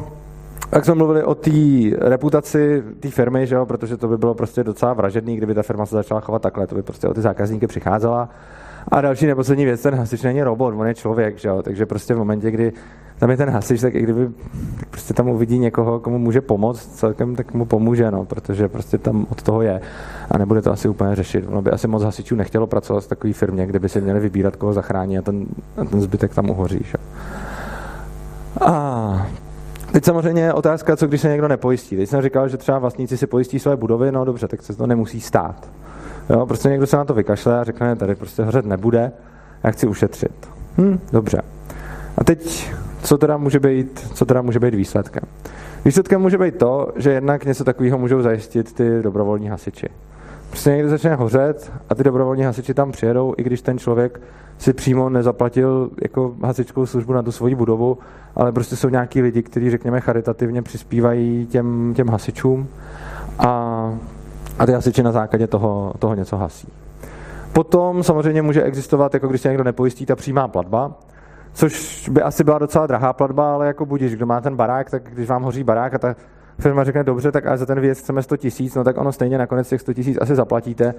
tak 0.70 0.86
jsme 0.86 0.96
mluvili 0.96 1.24
o 1.24 1.36
té 1.36 1.52
reputaci 1.98 2.84
té 3.00 3.10
firmy, 3.10 3.48
že 3.48 3.56
jo, 3.56 3.66
protože 3.66 3.98
to 3.98 4.08
by 4.08 4.18
bylo 4.18 4.34
prostě 4.34 4.64
docela 4.64 4.94
vražedný, 4.94 5.38
kdyby 5.38 5.54
ta 5.54 5.64
firma 5.64 5.86
se 5.86 5.96
začala 5.96 6.22
chovat 6.22 6.42
takhle, 6.42 6.68
to 6.68 6.76
by 6.76 6.84
prostě 6.84 7.08
o 7.08 7.14
ty 7.14 7.22
zákazníky 7.22 7.68
přicházela. 7.68 8.30
A 8.88 9.02
další 9.02 9.26
neposlední 9.26 9.66
věc, 9.66 9.82
ten 9.82 9.96
hasič 9.96 10.22
není 10.22 10.44
robot, 10.44 10.74
on 10.78 10.88
je 10.88 10.94
člověk, 10.94 11.38
že 11.38 11.48
jo? 11.48 11.62
takže 11.64 11.86
prostě 11.86 12.14
v 12.14 12.18
momentě, 12.18 12.52
kdy 12.52 12.74
tam 13.20 13.30
je 13.30 13.38
ten 13.38 13.50
hasič, 13.50 13.82
tak 13.82 13.96
i 13.96 14.02
kdyby 14.02 14.30
tak 14.80 14.90
prostě 14.90 15.14
tam 15.14 15.30
uvidí 15.30 15.60
někoho, 15.60 16.00
komu 16.00 16.20
může 16.20 16.42
pomoct 16.42 16.86
celkem, 16.86 17.36
tak 17.36 17.54
mu 17.54 17.66
pomůže, 17.66 18.12
no, 18.12 18.26
protože 18.26 18.68
prostě 18.68 18.98
tam 18.98 19.28
od 19.30 19.44
toho 19.44 19.62
je 19.62 19.82
a 20.32 20.38
nebude 20.38 20.62
to 20.62 20.72
asi 20.72 20.90
úplně 20.90 21.16
řešit. 21.16 21.46
Ono 21.48 21.62
by 21.62 21.72
asi 21.72 21.88
moc 21.88 22.04
hasičů 22.04 22.36
nechtělo 22.36 22.68
pracovat 22.68 23.04
v 23.04 23.08
takové 23.08 23.34
firmě, 23.34 23.66
kde 23.66 23.80
by 23.80 23.90
si 23.90 24.02
měli 24.02 24.20
vybírat, 24.20 24.56
koho 24.56 24.74
zachrání 24.74 25.18
a 25.18 25.22
ten, 25.22 25.46
a 25.78 25.86
ten 25.86 26.02
zbytek 26.02 26.36
tam 26.36 26.50
uhoří. 26.50 26.80
Že? 26.84 26.98
A 28.62 29.28
Teď 29.92 30.06
samozřejmě 30.06 30.42
je 30.42 30.54
otázka, 30.54 30.96
co 30.96 31.08
když 31.08 31.22
se 31.22 31.30
někdo 31.30 31.48
nepojistí. 31.48 31.98
Teď 31.98 32.10
jsem 32.10 32.22
říkal, 32.22 32.50
že 32.50 32.58
třeba 32.58 32.80
vlastníci 32.80 33.18
si 33.18 33.28
pojistí 33.28 33.60
své 33.60 33.76
budovy, 33.76 34.12
no 34.12 34.26
dobře, 34.26 34.48
tak 34.48 34.62
se 34.62 34.76
to 34.76 34.88
nemusí 34.88 35.22
stát. 35.22 35.70
Jo, 36.30 36.46
prostě 36.46 36.70
někdo 36.70 36.88
se 36.88 36.98
na 36.98 37.06
to 37.06 37.14
vykašle 37.14 37.60
a 37.60 37.64
řekne, 37.64 37.96
tady 37.96 38.16
prostě 38.16 38.44
hořet 38.44 38.66
nebude, 38.66 39.12
já 39.64 39.72
chci 39.72 39.88
ušetřit. 39.88 40.50
Hm, 40.78 41.00
dobře. 41.12 41.42
A 42.18 42.24
teď, 42.24 42.72
co 43.04 43.18
teda 43.18 43.38
může 43.38 43.60
být, 43.60 44.08
co 44.14 44.26
teda 44.26 44.42
může 44.42 44.60
být 44.60 44.76
výsledkem? 44.76 45.24
Výsledkem 45.86 46.22
může 46.22 46.38
být 46.38 46.58
to, 46.58 46.92
že 46.96 47.12
jednak 47.12 47.46
něco 47.46 47.64
takového 47.64 47.98
můžou 47.98 48.22
zajistit 48.22 48.74
ty 48.74 49.02
dobrovolní 49.02 49.48
hasiči. 49.48 49.88
Prostě 50.56 50.70
někdo 50.70 50.90
začne 50.90 51.16
hořet 51.16 51.72
a 51.90 51.96
ty 51.96 52.04
dobrovolní 52.04 52.44
hasiči 52.44 52.74
tam 52.74 52.92
přijedou, 52.92 53.34
i 53.38 53.44
když 53.44 53.62
ten 53.62 53.78
člověk 53.78 54.22
si 54.58 54.74
přímo 54.74 55.10
nezaplatil 55.10 55.90
jako 56.04 56.36
hasičskou 56.44 56.86
službu 56.86 57.14
na 57.14 57.24
tu 57.24 57.32
svoji 57.32 57.56
budovu, 57.56 57.98
ale 58.36 58.52
prostě 58.52 58.76
jsou 58.76 58.90
nějaký 58.90 59.22
lidi, 59.22 59.44
kteří, 59.44 59.70
řekněme, 59.70 60.02
charitativně 60.02 60.62
přispívají 60.62 61.48
těm, 61.48 61.94
těm 61.96 62.10
hasičům 62.10 62.68
a, 63.40 63.50
a 64.60 64.66
ty 64.66 64.72
hasiči 64.72 65.04
na 65.04 65.12
základě 65.12 65.48
toho, 65.48 65.94
toho 66.00 66.16
něco 66.16 66.38
hasí. 66.38 66.68
Potom 67.54 68.04
samozřejmě 68.04 68.42
může 68.42 68.64
existovat, 68.64 69.14
jako 69.14 69.28
když 69.28 69.42
se 69.42 69.48
někdo 69.48 69.64
nepojistí, 69.64 70.06
ta 70.06 70.16
přímá 70.16 70.48
platba, 70.48 70.92
což 71.54 72.10
by 72.10 72.22
asi 72.22 72.44
byla 72.44 72.60
docela 72.60 72.88
drahá 72.88 73.14
platba, 73.14 73.54
ale 73.54 73.68
jako 73.68 73.86
budíš, 73.86 74.16
kdo 74.16 74.26
má 74.26 74.42
ten 74.42 74.56
barák, 74.56 74.90
tak 74.90 75.04
když 75.14 75.30
vám 75.30 75.44
hoří 75.44 75.64
barák 75.64 75.94
a 75.94 75.98
ta 75.98 76.16
firma 76.60 76.84
řekne, 76.84 77.04
dobře, 77.04 77.32
tak 77.32 77.46
a 77.46 77.58
za 77.58 77.66
ten 77.66 77.80
věc 77.80 78.00
chceme 78.00 78.24
100 78.24 78.38
tisíc, 78.38 78.76
no 78.76 78.84
tak 78.84 78.98
ono 78.98 79.12
stejně 79.12 79.38
nakonec 79.38 79.70
těch 79.70 79.82
100 79.82 79.94
tisíc 79.94 80.18
asi 80.22 80.36
zaplatíte, 80.36 80.94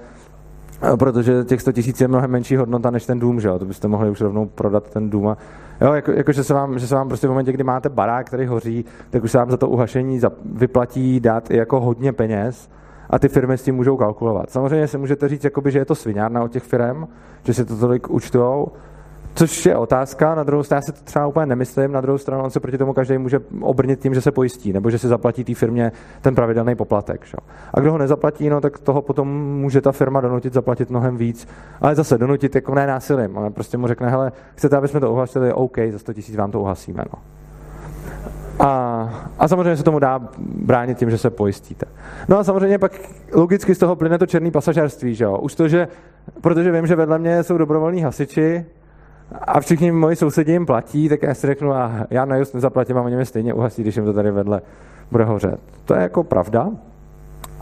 protože 0.98 1.44
těch 1.44 1.60
100 1.60 1.72
tisíc 1.72 2.00
je 2.00 2.08
mnohem 2.08 2.30
menší 2.30 2.56
hodnota 2.56 2.90
než 2.90 3.06
ten 3.06 3.18
dům, 3.18 3.40
že 3.40 3.48
jo? 3.48 3.58
To 3.58 3.64
byste 3.64 3.88
mohli 3.88 4.10
už 4.10 4.20
rovnou 4.20 4.46
prodat 4.46 4.90
ten 4.90 5.10
dům. 5.10 5.28
A, 5.28 5.36
jo, 5.80 5.92
jako, 5.92 6.12
jako, 6.12 6.32
že, 6.32 6.44
se 6.44 6.54
vám, 6.54 6.78
že 6.78 6.86
se 6.86 6.94
vám 6.94 7.08
prostě 7.08 7.26
v 7.26 7.30
momentě, 7.30 7.52
kdy 7.52 7.64
máte 7.64 7.88
barák, 7.88 8.26
který 8.26 8.46
hoří, 8.46 8.84
tak 9.10 9.24
už 9.24 9.30
se 9.30 9.38
vám 9.38 9.50
za 9.50 9.56
to 9.56 9.68
uhašení 9.68 10.20
vyplatí 10.44 11.20
dát 11.20 11.50
i 11.50 11.56
jako 11.56 11.80
hodně 11.80 12.12
peněz 12.12 12.70
a 13.10 13.18
ty 13.18 13.28
firmy 13.28 13.58
s 13.58 13.62
tím 13.62 13.74
můžou 13.74 13.96
kalkulovat. 13.96 14.50
Samozřejmě 14.50 14.88
si 14.88 14.98
můžete 14.98 15.28
říct, 15.28 15.44
jakoby, 15.44 15.70
že 15.70 15.78
je 15.78 15.84
to 15.84 15.94
svinárna 15.94 16.42
od 16.42 16.52
těch 16.52 16.62
firm, 16.62 17.08
že 17.44 17.54
si 17.54 17.64
to 17.64 17.76
tolik 17.76 18.10
účtujou, 18.10 18.68
Což 19.36 19.66
je 19.66 19.76
otázka, 19.76 20.34
na 20.34 20.42
druhou 20.42 20.62
stranu 20.62 20.78
já 20.78 20.82
si 20.82 20.92
to 20.92 21.04
třeba 21.04 21.26
úplně 21.26 21.46
nemyslím, 21.46 21.92
na 21.92 22.00
druhou 22.00 22.18
stranu 22.18 22.42
on 22.42 22.50
se 22.50 22.60
proti 22.60 22.78
tomu 22.78 22.92
každý 22.92 23.18
může 23.18 23.40
obrnit 23.60 24.00
tím, 24.00 24.14
že 24.14 24.20
se 24.20 24.32
pojistí, 24.32 24.72
nebo 24.72 24.90
že 24.90 24.98
si 24.98 25.08
zaplatí 25.08 25.44
té 25.44 25.54
firmě 25.54 25.92
ten 26.20 26.34
pravidelný 26.34 26.74
poplatek. 26.74 27.24
Šo? 27.24 27.36
A 27.74 27.80
kdo 27.80 27.92
ho 27.92 27.98
nezaplatí, 27.98 28.48
no, 28.48 28.60
tak 28.60 28.78
toho 28.78 29.02
potom 29.02 29.28
může 29.60 29.80
ta 29.80 29.92
firma 29.92 30.20
donutit 30.20 30.52
zaplatit 30.52 30.90
mnohem 30.90 31.16
víc. 31.16 31.48
Ale 31.80 31.94
zase 31.94 32.18
donutit 32.18 32.54
jako 32.54 32.74
ne 32.74 32.86
násilím, 32.86 33.38
ale 33.38 33.50
prostě 33.50 33.78
mu 33.78 33.86
řekne, 33.86 34.10
hele, 34.10 34.32
chcete, 34.54 34.76
aby 34.76 34.88
jsme 34.88 35.00
to 35.00 35.12
uhasili, 35.12 35.52
OK, 35.52 35.78
za 35.90 35.98
100 35.98 36.12
tisíc 36.12 36.36
vám 36.36 36.50
to 36.50 36.60
uhasíme. 36.60 37.04
No. 37.12 37.18
A, 38.66 39.28
a 39.38 39.48
samozřejmě 39.48 39.76
se 39.76 39.82
tomu 39.82 39.98
dá 39.98 40.28
bránit 40.38 40.98
tím, 40.98 41.10
že 41.10 41.18
se 41.18 41.30
pojistíte. 41.30 41.86
No 42.28 42.38
a 42.38 42.44
samozřejmě 42.44 42.78
pak 42.78 42.92
logicky 43.32 43.74
z 43.74 43.78
toho 43.78 43.96
plyne 43.96 44.18
to 44.18 44.26
černý 44.26 44.50
pasažerství, 44.50 45.14
že 45.14 45.24
jo? 45.24 45.38
Už 45.38 45.54
to, 45.54 45.68
že, 45.68 45.88
protože 46.40 46.72
vím, 46.72 46.86
že 46.86 46.96
vedle 46.96 47.18
mě 47.18 47.42
jsou 47.42 47.58
dobrovolní 47.58 48.02
hasiči 48.02 48.64
a 49.32 49.60
všichni 49.60 49.92
moji 49.92 50.16
sousedi 50.16 50.52
jim 50.52 50.66
platí, 50.66 51.08
tak 51.08 51.22
já 51.22 51.34
si 51.34 51.46
řeknu, 51.46 51.72
a 51.72 51.92
já 52.10 52.24
na 52.24 52.36
just 52.36 52.54
nezaplatím 52.54 52.98
a 52.98 53.02
oni 53.02 53.16
mě 53.16 53.24
stejně 53.24 53.54
uhasí, 53.54 53.82
když 53.82 53.96
jim 53.96 54.04
to 54.04 54.12
tady 54.12 54.30
vedle 54.30 54.62
bude 55.10 55.24
hořet. 55.24 55.60
To 55.84 55.94
je 55.94 56.02
jako 56.02 56.24
pravda. 56.24 56.68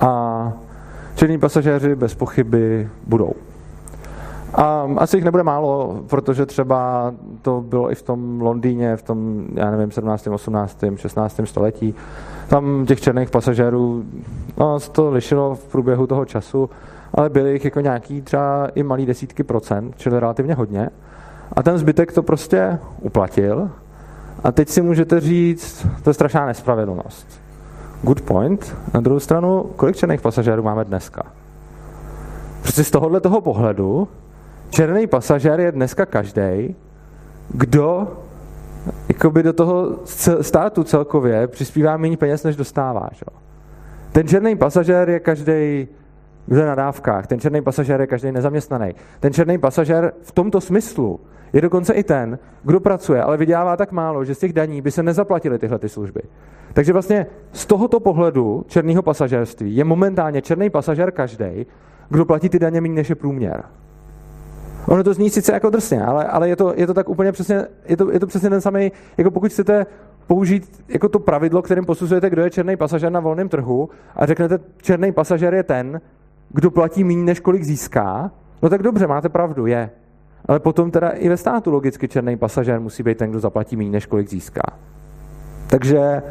A 0.00 0.52
černí 1.14 1.38
pasažéři 1.38 1.94
bez 1.94 2.14
pochyby 2.14 2.88
budou. 3.06 3.32
A 4.54 4.88
asi 4.96 5.16
jich 5.16 5.24
nebude 5.24 5.42
málo, 5.42 6.02
protože 6.10 6.46
třeba 6.46 7.12
to 7.42 7.64
bylo 7.68 7.92
i 7.92 7.94
v 7.94 8.02
tom 8.02 8.40
Londýně, 8.40 8.96
v 8.96 9.02
tom, 9.02 9.46
já 9.54 9.70
nevím, 9.70 9.90
17., 9.90 10.26
18., 10.26 10.84
16. 10.96 11.40
století. 11.44 11.94
Tam 12.48 12.86
těch 12.86 13.00
černých 13.00 13.30
pasažérů, 13.30 14.04
no, 14.58 14.80
se 14.80 14.90
to 14.90 15.10
lišilo 15.10 15.54
v 15.54 15.68
průběhu 15.68 16.06
toho 16.06 16.24
času, 16.24 16.70
ale 17.14 17.30
byly 17.30 17.52
jich 17.52 17.64
jako 17.64 17.80
nějaký 17.80 18.22
třeba 18.22 18.68
i 18.74 18.82
malý 18.82 19.06
desítky 19.06 19.42
procent, 19.42 19.94
čili 19.96 20.20
relativně 20.20 20.54
hodně. 20.54 20.90
A 21.56 21.62
ten 21.62 21.78
zbytek 21.78 22.12
to 22.12 22.22
prostě 22.22 22.78
uplatil. 23.00 23.70
A 24.44 24.52
teď 24.52 24.68
si 24.68 24.82
můžete 24.82 25.20
říct, 25.20 25.86
to 26.02 26.10
je 26.10 26.14
strašná 26.14 26.46
nespravedlnost. 26.46 27.40
Good 28.02 28.20
point. 28.20 28.76
Na 28.94 29.00
druhou 29.00 29.20
stranu, 29.20 29.62
kolik 29.76 29.96
černých 29.96 30.20
pasažérů 30.20 30.62
máme 30.62 30.84
dneska? 30.84 31.22
Prostě 32.62 32.84
z 32.84 32.90
tohohle 32.90 33.20
toho 33.20 33.40
pohledu 33.40 34.08
černý 34.70 35.06
pasažér 35.06 35.60
je 35.60 35.72
dneska 35.72 36.06
každý, 36.06 36.74
kdo 37.48 38.08
jakoby 39.08 39.42
do 39.42 39.52
toho 39.52 39.98
státu 40.40 40.84
celkově 40.84 41.46
přispívá 41.46 41.96
méně 41.96 42.16
peněz, 42.16 42.44
než 42.44 42.56
dostává. 42.56 43.08
Že? 43.12 43.24
Ten 44.12 44.28
černý 44.28 44.56
pasažér 44.56 45.10
je 45.10 45.20
každý 45.20 45.88
kdo 46.46 46.60
je 46.60 46.66
na 46.66 46.74
dávkách, 46.74 47.26
ten 47.26 47.40
černý 47.40 47.62
pasažér 47.62 48.00
je 48.00 48.06
každý 48.06 48.32
nezaměstnaný. 48.32 48.94
Ten 49.20 49.32
černý 49.32 49.58
pasažér 49.58 50.12
v 50.22 50.32
tomto 50.32 50.60
smyslu 50.60 51.20
je 51.54 51.60
dokonce 51.60 51.92
i 51.92 52.02
ten, 52.02 52.38
kdo 52.62 52.80
pracuje, 52.80 53.22
ale 53.22 53.36
vydělává 53.36 53.76
tak 53.76 53.92
málo, 53.92 54.24
že 54.24 54.34
z 54.34 54.38
těch 54.38 54.52
daní 54.52 54.82
by 54.82 54.90
se 54.90 55.02
nezaplatily 55.02 55.58
tyhle 55.58 55.78
ty 55.78 55.88
služby. 55.88 56.20
Takže 56.72 56.92
vlastně 56.92 57.26
z 57.52 57.66
tohoto 57.66 58.00
pohledu 58.00 58.64
černého 58.68 59.02
pasažérství 59.02 59.76
je 59.76 59.84
momentálně 59.84 60.42
černý 60.42 60.70
pasažér 60.70 61.10
každý, 61.10 61.66
kdo 62.08 62.24
platí 62.24 62.48
ty 62.48 62.58
daně 62.58 62.80
méně 62.80 62.94
než 62.94 63.08
je 63.08 63.14
průměr. 63.14 63.64
Ono 64.88 65.04
to 65.04 65.14
zní 65.14 65.30
sice 65.30 65.52
jako 65.52 65.70
drsně, 65.70 66.02
ale, 66.02 66.24
ale 66.24 66.48
je, 66.48 66.56
to, 66.56 66.74
je 66.76 66.86
to 66.86 66.94
tak 66.94 67.08
úplně 67.08 67.32
přesně, 67.32 67.66
je 67.86 67.96
to, 67.96 68.10
je 68.10 68.20
to 68.20 68.26
přesně 68.26 68.50
ten 68.50 68.60
samý, 68.60 68.92
jako 69.16 69.30
pokud 69.30 69.50
chcete 69.50 69.86
použít 70.26 70.84
jako 70.88 71.08
to 71.08 71.18
pravidlo, 71.18 71.62
kterým 71.62 71.84
posuzujete, 71.84 72.30
kdo 72.30 72.42
je 72.42 72.50
černý 72.50 72.76
pasažér 72.76 73.12
na 73.12 73.20
volném 73.20 73.48
trhu 73.48 73.88
a 74.16 74.26
řeknete, 74.26 74.58
černý 74.82 75.12
pasažér 75.12 75.54
je 75.54 75.62
ten, 75.62 76.00
kdo 76.48 76.70
platí 76.70 77.04
méně, 77.04 77.24
než 77.24 77.40
kolik 77.40 77.64
získá, 77.64 78.30
no 78.62 78.68
tak 78.68 78.82
dobře, 78.82 79.06
máte 79.06 79.28
pravdu, 79.28 79.66
je. 79.66 79.90
Ale 80.46 80.60
potom 80.60 80.90
teda 80.90 81.08
i 81.08 81.28
ve 81.28 81.36
státu 81.36 81.70
logicky 81.70 82.08
černý 82.08 82.36
pasažér 82.36 82.80
musí 82.80 83.02
být 83.02 83.18
ten, 83.18 83.30
kdo 83.30 83.40
zaplatí 83.40 83.76
méně, 83.76 83.90
než 83.90 84.06
kolik 84.06 84.28
získá. 84.28 84.62
Takže 85.66 86.22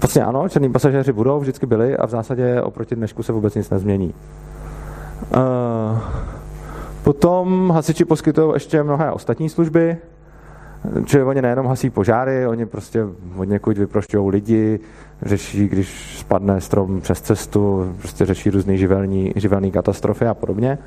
vlastně 0.00 0.24
ano, 0.24 0.48
černí 0.48 0.72
pasažéři 0.72 1.12
budou, 1.12 1.40
vždycky 1.40 1.66
byli 1.66 1.96
a 1.96 2.06
v 2.06 2.10
zásadě 2.10 2.62
oproti 2.62 2.96
dnešku 2.96 3.22
se 3.22 3.32
vůbec 3.32 3.54
nic 3.54 3.70
nezmění. 3.70 4.14
Uh, 5.36 5.98
Potom 7.04 7.70
hasiči 7.70 8.04
poskytují 8.04 8.52
ještě 8.54 8.82
mnohé 8.82 9.12
ostatní 9.12 9.48
služby, 9.48 9.96
Čili 11.04 11.22
oni 11.22 11.42
nejenom 11.42 11.66
hasí 11.66 11.90
požáry, 11.90 12.46
oni 12.46 12.66
prostě 12.66 13.04
od 13.36 13.44
někud 13.44 13.78
vyprošťují 13.78 14.30
lidi, 14.30 14.80
řeší, 15.22 15.68
když 15.68 16.18
spadne 16.18 16.60
strom 16.60 17.00
přes 17.00 17.20
cestu, 17.20 17.94
prostě 17.98 18.26
řeší 18.26 18.50
různé 18.50 18.76
živelní, 18.76 19.32
živelní 19.36 19.70
katastrofy 19.70 20.26
a 20.26 20.34
podobně. 20.34 20.78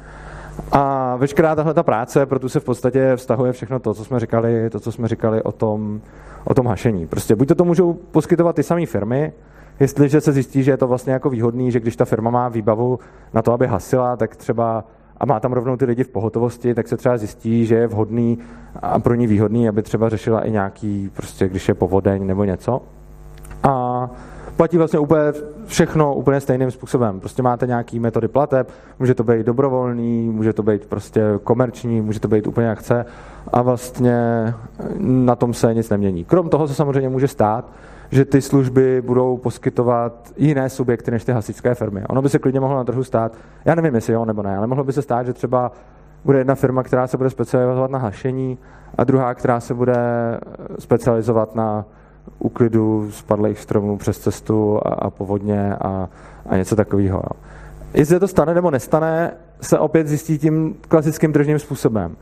A 0.71 1.15
veškerá 1.15 1.55
tahle 1.55 1.73
ta 1.73 1.83
práce, 1.83 2.25
proto 2.25 2.49
se 2.49 2.59
v 2.59 2.63
podstatě 2.63 3.15
vztahuje 3.15 3.51
všechno 3.51 3.79
to, 3.79 3.93
co 3.93 4.05
jsme 4.05 4.19
říkali, 4.19 4.69
to, 4.69 4.79
co 4.79 4.91
jsme 4.91 5.07
říkali 5.07 5.43
o 5.43 5.51
tom, 5.51 6.01
o 6.43 6.53
tom 6.53 6.67
hašení. 6.67 7.07
Prostě 7.07 7.35
buď 7.35 7.47
to, 7.47 7.55
to 7.55 7.65
můžou 7.65 7.93
poskytovat 7.93 8.55
ty 8.55 8.63
samé 8.63 8.85
firmy, 8.85 9.33
jestliže 9.79 10.21
se 10.21 10.31
zjistí, 10.31 10.63
že 10.63 10.71
je 10.71 10.77
to 10.77 10.87
vlastně 10.87 11.13
jako 11.13 11.29
výhodný, 11.29 11.71
že 11.71 11.79
když 11.79 11.95
ta 11.95 12.05
firma 12.05 12.29
má 12.29 12.49
výbavu 12.49 12.99
na 13.33 13.41
to, 13.41 13.53
aby 13.53 13.67
hasila, 13.67 14.15
tak 14.15 14.35
třeba 14.35 14.83
a 15.17 15.25
má 15.25 15.39
tam 15.39 15.53
rovnou 15.53 15.77
ty 15.77 15.85
lidi 15.85 16.03
v 16.03 16.09
pohotovosti, 16.09 16.73
tak 16.73 16.87
se 16.87 16.97
třeba 16.97 17.17
zjistí, 17.17 17.65
že 17.65 17.75
je 17.75 17.87
vhodný 17.87 18.37
a 18.75 18.99
pro 18.99 19.15
ní 19.15 19.27
výhodný, 19.27 19.69
aby 19.69 19.83
třeba 19.83 20.09
řešila 20.09 20.41
i 20.41 20.51
nějaký, 20.51 21.09
prostě 21.13 21.47
když 21.47 21.67
je 21.67 21.73
povodeň 21.73 22.27
nebo 22.27 22.43
něco. 22.43 22.81
Platí 24.57 24.77
vlastně 24.77 24.99
úplně 24.99 25.21
všechno 25.65 26.15
úplně 26.15 26.39
stejným 26.39 26.71
způsobem. 26.71 27.19
Prostě 27.19 27.43
máte 27.43 27.67
nějaký 27.67 27.99
metody 27.99 28.27
plateb, 28.27 28.71
může 28.99 29.13
to 29.15 29.23
být 29.23 29.45
dobrovolný, 29.45 30.29
může 30.29 30.53
to 30.53 30.63
být 30.63 30.85
prostě 30.85 31.23
komerční, 31.43 32.01
může 32.01 32.19
to 32.19 32.27
být 32.27 32.47
úplně 32.47 32.67
jak 32.67 32.79
chce 32.79 33.05
a 33.53 33.61
vlastně 33.61 34.17
na 34.99 35.35
tom 35.35 35.53
se 35.53 35.73
nic 35.73 35.89
nemění. 35.89 36.23
Krom 36.23 36.49
toho 36.49 36.67
se 36.67 36.73
samozřejmě 36.73 37.09
může 37.09 37.27
stát, 37.27 37.71
že 38.11 38.25
ty 38.25 38.41
služby 38.41 39.01
budou 39.01 39.37
poskytovat 39.37 40.33
jiné 40.37 40.69
subjekty 40.69 41.11
než 41.11 41.23
ty 41.23 41.31
hasičské 41.31 41.75
firmy. 41.75 42.03
Ono 42.09 42.21
by 42.21 42.29
se 42.29 42.39
klidně 42.39 42.59
mohlo 42.59 42.77
na 42.77 42.83
trhu 42.83 43.03
stát, 43.03 43.31
já 43.65 43.75
nevím, 43.75 43.95
jestli 43.95 44.13
jo 44.13 44.25
nebo 44.25 44.43
ne, 44.43 44.57
ale 44.57 44.67
mohlo 44.67 44.83
by 44.83 44.93
se 44.93 45.01
stát, 45.01 45.25
že 45.25 45.33
třeba 45.33 45.71
bude 46.25 46.37
jedna 46.37 46.55
firma, 46.55 46.83
která 46.83 47.07
se 47.07 47.17
bude 47.17 47.29
specializovat 47.29 47.91
na 47.91 47.99
hašení 47.99 48.57
a 48.97 49.03
druhá, 49.03 49.33
která 49.33 49.59
se 49.59 49.73
bude 49.73 49.95
specializovat 50.79 51.55
na 51.55 51.85
úklidu 52.39 53.11
spadlých 53.11 53.59
stromů 53.59 53.97
přes 53.97 54.19
cestu 54.19 54.77
a, 54.77 54.89
a 54.89 55.09
povodně 55.09 55.75
a, 55.75 56.09
a 56.45 56.57
něco 56.57 56.75
takového. 56.75 57.23
Jestli 57.93 58.19
to 58.19 58.27
stane 58.27 58.53
nebo 58.53 58.71
nestane, 58.71 59.31
se 59.61 59.79
opět 59.79 60.07
zjistí 60.07 60.37
tím 60.37 60.75
klasickým 60.87 61.33
tržním 61.33 61.59
způsobem. 61.59 62.15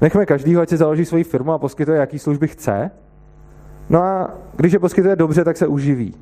Nechme 0.00 0.26
každýho, 0.26 0.62
ať 0.62 0.68
si 0.68 0.76
založí 0.76 1.04
svoji 1.04 1.24
firmu 1.24 1.52
a 1.52 1.58
poskytuje, 1.58 1.98
jaký 1.98 2.18
služby 2.18 2.48
chce, 2.48 2.90
No 3.90 4.02
a 4.02 4.30
když 4.56 4.72
je 4.72 4.78
poskytuje 4.78 5.16
dobře, 5.16 5.44
tak 5.44 5.56
se 5.56 5.66
uživí. 5.66 6.14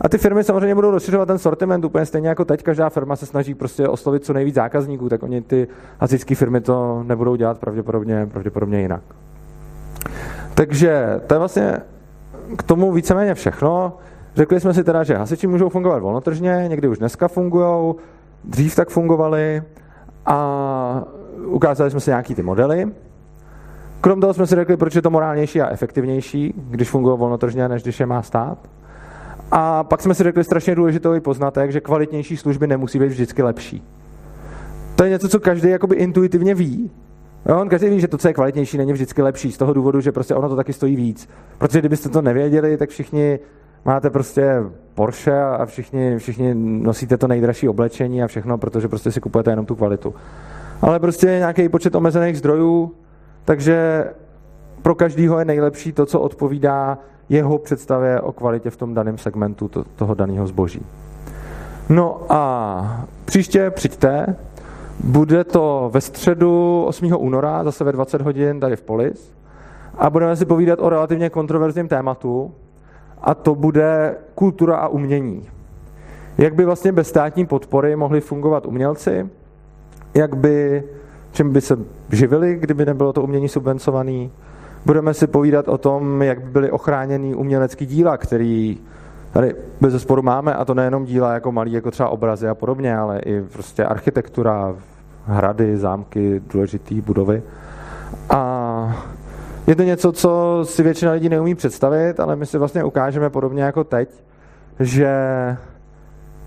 A 0.00 0.08
ty 0.08 0.18
firmy 0.18 0.44
samozřejmě 0.44 0.74
budou 0.74 0.90
rozšiřovat 0.90 1.28
ten 1.28 1.38
sortiment 1.38 1.84
úplně 1.84 2.06
stejně 2.06 2.28
jako 2.28 2.44
teď. 2.44 2.62
Každá 2.62 2.88
firma 2.88 3.16
se 3.16 3.26
snaží 3.26 3.54
prostě 3.54 3.88
oslovit 3.88 4.24
co 4.24 4.32
nejvíc 4.32 4.54
zákazníků, 4.54 5.08
tak 5.08 5.22
oni 5.22 5.40
ty 5.40 5.68
hasičské 5.98 6.34
firmy 6.34 6.60
to 6.60 7.02
nebudou 7.06 7.36
dělat 7.36 7.58
pravděpodobně, 7.58 8.26
pravděpodobně 8.26 8.80
jinak. 8.80 9.02
Takže 10.54 11.20
to 11.26 11.34
je 11.34 11.38
vlastně 11.38 11.76
k 12.56 12.62
tomu 12.62 12.92
víceméně 12.92 13.34
všechno. 13.34 13.96
Řekli 14.34 14.60
jsme 14.60 14.74
si 14.74 14.84
teda, 14.84 15.02
že 15.02 15.16
hasiči 15.16 15.46
můžou 15.46 15.68
fungovat 15.68 15.98
volnotržně, 15.98 16.64
někdy 16.68 16.88
už 16.88 16.98
dneska 16.98 17.28
fungují, 17.28 17.94
dřív 18.44 18.76
tak 18.76 18.88
fungovali 18.88 19.62
a 20.26 21.04
ukázali 21.46 21.90
jsme 21.90 22.00
si 22.00 22.10
nějaký 22.10 22.34
ty 22.34 22.42
modely. 22.42 22.86
Krom 24.00 24.20
toho 24.20 24.34
jsme 24.34 24.46
si 24.46 24.54
řekli, 24.54 24.76
proč 24.76 24.94
je 24.94 25.02
to 25.02 25.10
morálnější 25.10 25.60
a 25.60 25.68
efektivnější, 25.68 26.54
když 26.56 26.90
funguje 26.90 27.16
volnotržně, 27.16 27.68
než 27.68 27.82
když 27.82 28.00
je 28.00 28.06
má 28.06 28.22
stát. 28.22 28.58
A 29.52 29.84
pak 29.84 30.02
jsme 30.02 30.14
si 30.14 30.22
řekli 30.22 30.44
strašně 30.44 30.74
důležitý 30.74 31.08
poznatek, 31.20 31.72
že 31.72 31.80
kvalitnější 31.80 32.36
služby 32.36 32.66
nemusí 32.66 32.98
být 32.98 33.08
vždycky 33.08 33.42
lepší. 33.42 33.82
To 34.96 35.04
je 35.04 35.10
něco, 35.10 35.28
co 35.28 35.40
každý 35.40 35.70
jakoby 35.70 35.96
intuitivně 35.96 36.54
ví. 36.54 36.90
Jo, 37.48 37.60
on 37.60 37.68
každý 37.68 37.88
ví, 37.88 38.00
že 38.00 38.08
to, 38.08 38.18
co 38.18 38.28
je 38.28 38.34
kvalitnější, 38.34 38.78
není 38.78 38.92
vždycky 38.92 39.22
lepší, 39.22 39.52
z 39.52 39.58
toho 39.58 39.72
důvodu, 39.72 40.00
že 40.00 40.12
prostě 40.12 40.34
ono 40.34 40.48
to 40.48 40.56
taky 40.56 40.72
stojí 40.72 40.96
víc. 40.96 41.28
Protože 41.58 41.78
kdybyste 41.78 42.08
to 42.08 42.22
nevěděli, 42.22 42.76
tak 42.76 42.90
všichni 42.90 43.38
máte 43.84 44.10
prostě 44.10 44.54
Porsche 44.94 45.42
a 45.42 45.66
všichni, 45.66 46.18
všichni 46.18 46.54
nosíte 46.54 47.16
to 47.16 47.28
nejdražší 47.28 47.68
oblečení 47.68 48.22
a 48.22 48.26
všechno, 48.26 48.58
protože 48.58 48.88
prostě 48.88 49.12
si 49.12 49.20
kupujete 49.20 49.50
jenom 49.50 49.66
tu 49.66 49.74
kvalitu. 49.74 50.14
Ale 50.82 50.98
prostě 50.98 51.26
nějaký 51.26 51.68
počet 51.68 51.94
omezených 51.94 52.38
zdrojů, 52.38 52.92
takže 53.44 54.04
pro 54.82 54.94
každého 54.94 55.38
je 55.38 55.44
nejlepší 55.44 55.92
to, 55.92 56.06
co 56.06 56.20
odpovídá 56.20 56.98
jeho 57.28 57.58
představě 57.58 58.20
o 58.20 58.32
kvalitě 58.32 58.70
v 58.70 58.76
tom 58.76 58.94
daném 58.94 59.18
segmentu 59.18 59.68
to, 59.68 59.84
toho 59.96 60.14
daného 60.14 60.46
zboží. 60.46 60.86
No 61.88 62.22
a 62.28 63.06
příště 63.24 63.70
přijďte, 63.70 64.36
bude 65.04 65.44
to 65.44 65.90
ve 65.92 66.00
středu 66.00 66.84
8. 66.86 67.12
února, 67.18 67.64
zase 67.64 67.84
ve 67.84 67.92
20 67.92 68.20
hodin 68.20 68.60
tady 68.60 68.76
v 68.76 68.82
Polis 68.82 69.34
a 69.98 70.10
budeme 70.10 70.36
si 70.36 70.44
povídat 70.44 70.78
o 70.82 70.88
relativně 70.88 71.30
kontroverzním 71.30 71.88
tématu 71.88 72.52
a 73.22 73.34
to 73.34 73.54
bude 73.54 74.16
kultura 74.34 74.76
a 74.76 74.88
umění. 74.88 75.48
Jak 76.38 76.54
by 76.54 76.64
vlastně 76.64 76.92
bez 76.92 77.08
státní 77.08 77.46
podpory 77.46 77.96
mohli 77.96 78.20
fungovat 78.20 78.66
umělci, 78.66 79.28
jak 80.14 80.36
by 80.36 80.84
čím 81.32 81.52
by 81.52 81.60
se 81.60 81.78
živili, 82.12 82.54
kdyby 82.54 82.86
nebylo 82.86 83.12
to 83.12 83.22
umění 83.22 83.48
subvencované. 83.48 84.28
Budeme 84.86 85.14
si 85.14 85.26
povídat 85.26 85.68
o 85.68 85.78
tom, 85.78 86.22
jak 86.22 86.40
by 86.40 86.50
byly 86.50 86.70
ochráněný 86.70 87.34
umělecký 87.34 87.86
díla, 87.86 88.16
který 88.16 88.78
tady 89.32 89.54
bez 89.80 89.92
zesporu 89.92 90.22
máme, 90.22 90.54
a 90.54 90.64
to 90.64 90.74
nejenom 90.74 91.04
díla 91.04 91.34
jako 91.34 91.52
malý, 91.52 91.72
jako 91.72 91.90
třeba 91.90 92.08
obrazy 92.08 92.48
a 92.48 92.54
podobně, 92.54 92.96
ale 92.96 93.18
i 93.18 93.42
prostě 93.42 93.84
architektura, 93.84 94.76
hrady, 95.26 95.76
zámky, 95.76 96.42
důležité 96.52 96.94
budovy. 96.94 97.42
A 98.30 99.04
Je 99.70 99.76
to 99.76 99.82
něco, 99.82 100.12
co 100.12 100.60
si 100.64 100.82
většina 100.82 101.12
lidí 101.12 101.28
neumí 101.28 101.54
představit, 101.54 102.20
ale 102.20 102.36
my 102.36 102.46
si 102.46 102.58
vlastně 102.58 102.84
ukážeme 102.84 103.30
podobně 103.30 103.62
jako 103.62 103.84
teď, 103.84 104.08
že 104.80 105.12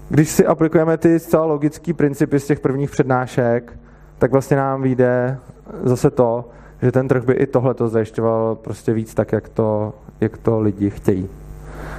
když 0.09 0.29
si 0.29 0.45
aplikujeme 0.45 0.97
ty 0.97 1.19
zcela 1.19 1.45
logické 1.45 1.93
principy 1.93 2.39
z 2.39 2.45
těch 2.45 2.59
prvních 2.59 2.91
přednášek, 2.91 3.73
tak 4.19 4.31
vlastně 4.31 4.57
nám 4.57 4.81
vyjde 4.81 5.37
zase 5.83 6.09
to, 6.09 6.49
že 6.81 6.91
ten 6.91 7.07
trh 7.07 7.25
by 7.25 7.33
i 7.33 7.47
tohle 7.47 7.73
to 7.73 7.87
zajišťoval 7.87 8.55
prostě 8.55 8.93
víc 8.93 9.13
tak, 9.13 9.31
jak 9.31 9.49
to, 9.49 9.93
jak 10.21 10.37
to 10.37 10.59
lidi 10.59 10.89
chtějí. 10.89 11.29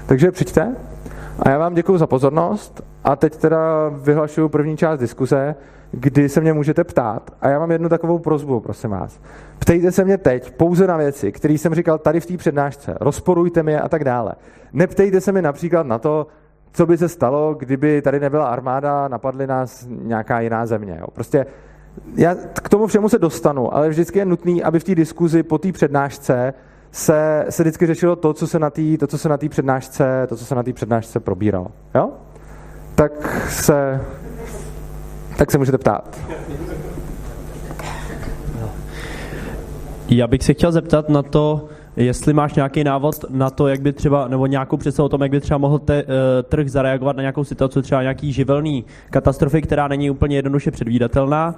Takže 0.06 0.30
přijďte 0.30 0.74
a 1.38 1.50
já 1.50 1.58
vám 1.58 1.74
děkuji 1.74 1.98
za 1.98 2.06
pozornost 2.06 2.82
a 3.04 3.16
teď 3.16 3.36
teda 3.36 3.88
vyhlašuju 3.88 4.48
první 4.48 4.76
část 4.76 5.00
diskuse, 5.00 5.54
kdy 5.94 6.28
se 6.28 6.40
mě 6.40 6.52
můžete 6.52 6.84
ptát. 6.84 7.30
A 7.40 7.48
já 7.48 7.58
mám 7.58 7.70
jednu 7.70 7.88
takovou 7.88 8.18
prozbu, 8.18 8.60
prosím 8.60 8.90
vás. 8.90 9.20
Ptejte 9.58 9.92
se 9.92 10.04
mě 10.04 10.18
teď 10.18 10.50
pouze 10.50 10.86
na 10.86 10.96
věci, 10.96 11.32
které 11.32 11.54
jsem 11.54 11.74
říkal 11.74 11.98
tady 11.98 12.20
v 12.20 12.26
té 12.26 12.36
přednášce. 12.36 12.96
Rozporujte 13.00 13.62
mi 13.62 13.72
je 13.72 13.80
a 13.80 13.88
tak 13.88 14.04
dále. 14.04 14.32
Neptejte 14.72 15.20
se 15.20 15.32
mi 15.32 15.42
například 15.42 15.86
na 15.86 15.98
to, 15.98 16.26
co 16.72 16.86
by 16.86 16.98
se 16.98 17.08
stalo, 17.08 17.54
kdyby 17.54 18.02
tady 18.02 18.20
nebyla 18.20 18.46
armáda, 18.46 19.08
napadly 19.08 19.46
nás 19.46 19.86
nějaká 19.88 20.40
jiná 20.40 20.66
země. 20.66 20.96
Jo. 21.00 21.06
Prostě 21.12 21.46
já 22.16 22.34
k 22.62 22.68
tomu 22.68 22.86
všemu 22.86 23.08
se 23.08 23.18
dostanu, 23.18 23.74
ale 23.74 23.88
vždycky 23.88 24.18
je 24.18 24.24
nutný, 24.24 24.62
aby 24.62 24.80
v 24.80 24.84
té 24.84 24.94
diskuzi 24.94 25.42
po 25.42 25.58
té 25.58 25.72
přednášce 25.72 26.54
se, 26.90 27.46
se 27.48 27.62
vždycky 27.62 27.86
řešilo 27.86 28.16
to, 28.16 28.32
co 28.32 28.46
se 28.46 28.58
na 28.58 28.70
té 28.70 28.82
to, 28.98 29.06
co 29.06 29.18
se 29.18 29.28
na 29.28 29.36
té 29.36 29.48
přednášce, 29.48 30.26
to, 30.28 30.36
co 30.36 30.44
se 30.44 30.54
na 30.54 30.62
té 30.62 30.72
přednášce 30.72 31.20
probíralo. 31.20 31.66
Jo? 31.94 32.10
Tak 32.94 33.46
se, 33.48 34.00
tak 35.36 35.50
se 35.50 35.58
můžete 35.58 35.78
ptát. 35.78 36.20
Já 40.08 40.26
bych 40.26 40.42
se 40.42 40.54
chtěl 40.54 40.72
zeptat 40.72 41.08
na 41.08 41.22
to, 41.22 41.68
jestli 41.96 42.32
máš 42.32 42.54
nějaký 42.54 42.84
návod 42.84 43.24
na 43.30 43.50
to, 43.50 43.68
jak 43.68 43.80
by 43.80 43.92
třeba, 43.92 44.28
nebo 44.28 44.46
nějakou 44.46 44.76
představu 44.76 45.06
o 45.06 45.08
tom, 45.08 45.22
jak 45.22 45.30
by 45.30 45.40
třeba 45.40 45.58
mohl 45.58 45.78
te, 45.78 46.02
uh, 46.02 46.10
trh 46.42 46.68
zareagovat 46.68 47.16
na 47.16 47.22
nějakou 47.22 47.44
situaci, 47.44 47.82
třeba 47.82 48.02
nějaký 48.02 48.32
živelný 48.32 48.84
katastrofy, 49.10 49.62
která 49.62 49.88
není 49.88 50.10
úplně 50.10 50.36
jednoduše 50.36 50.70
předvídatelná. 50.70 51.54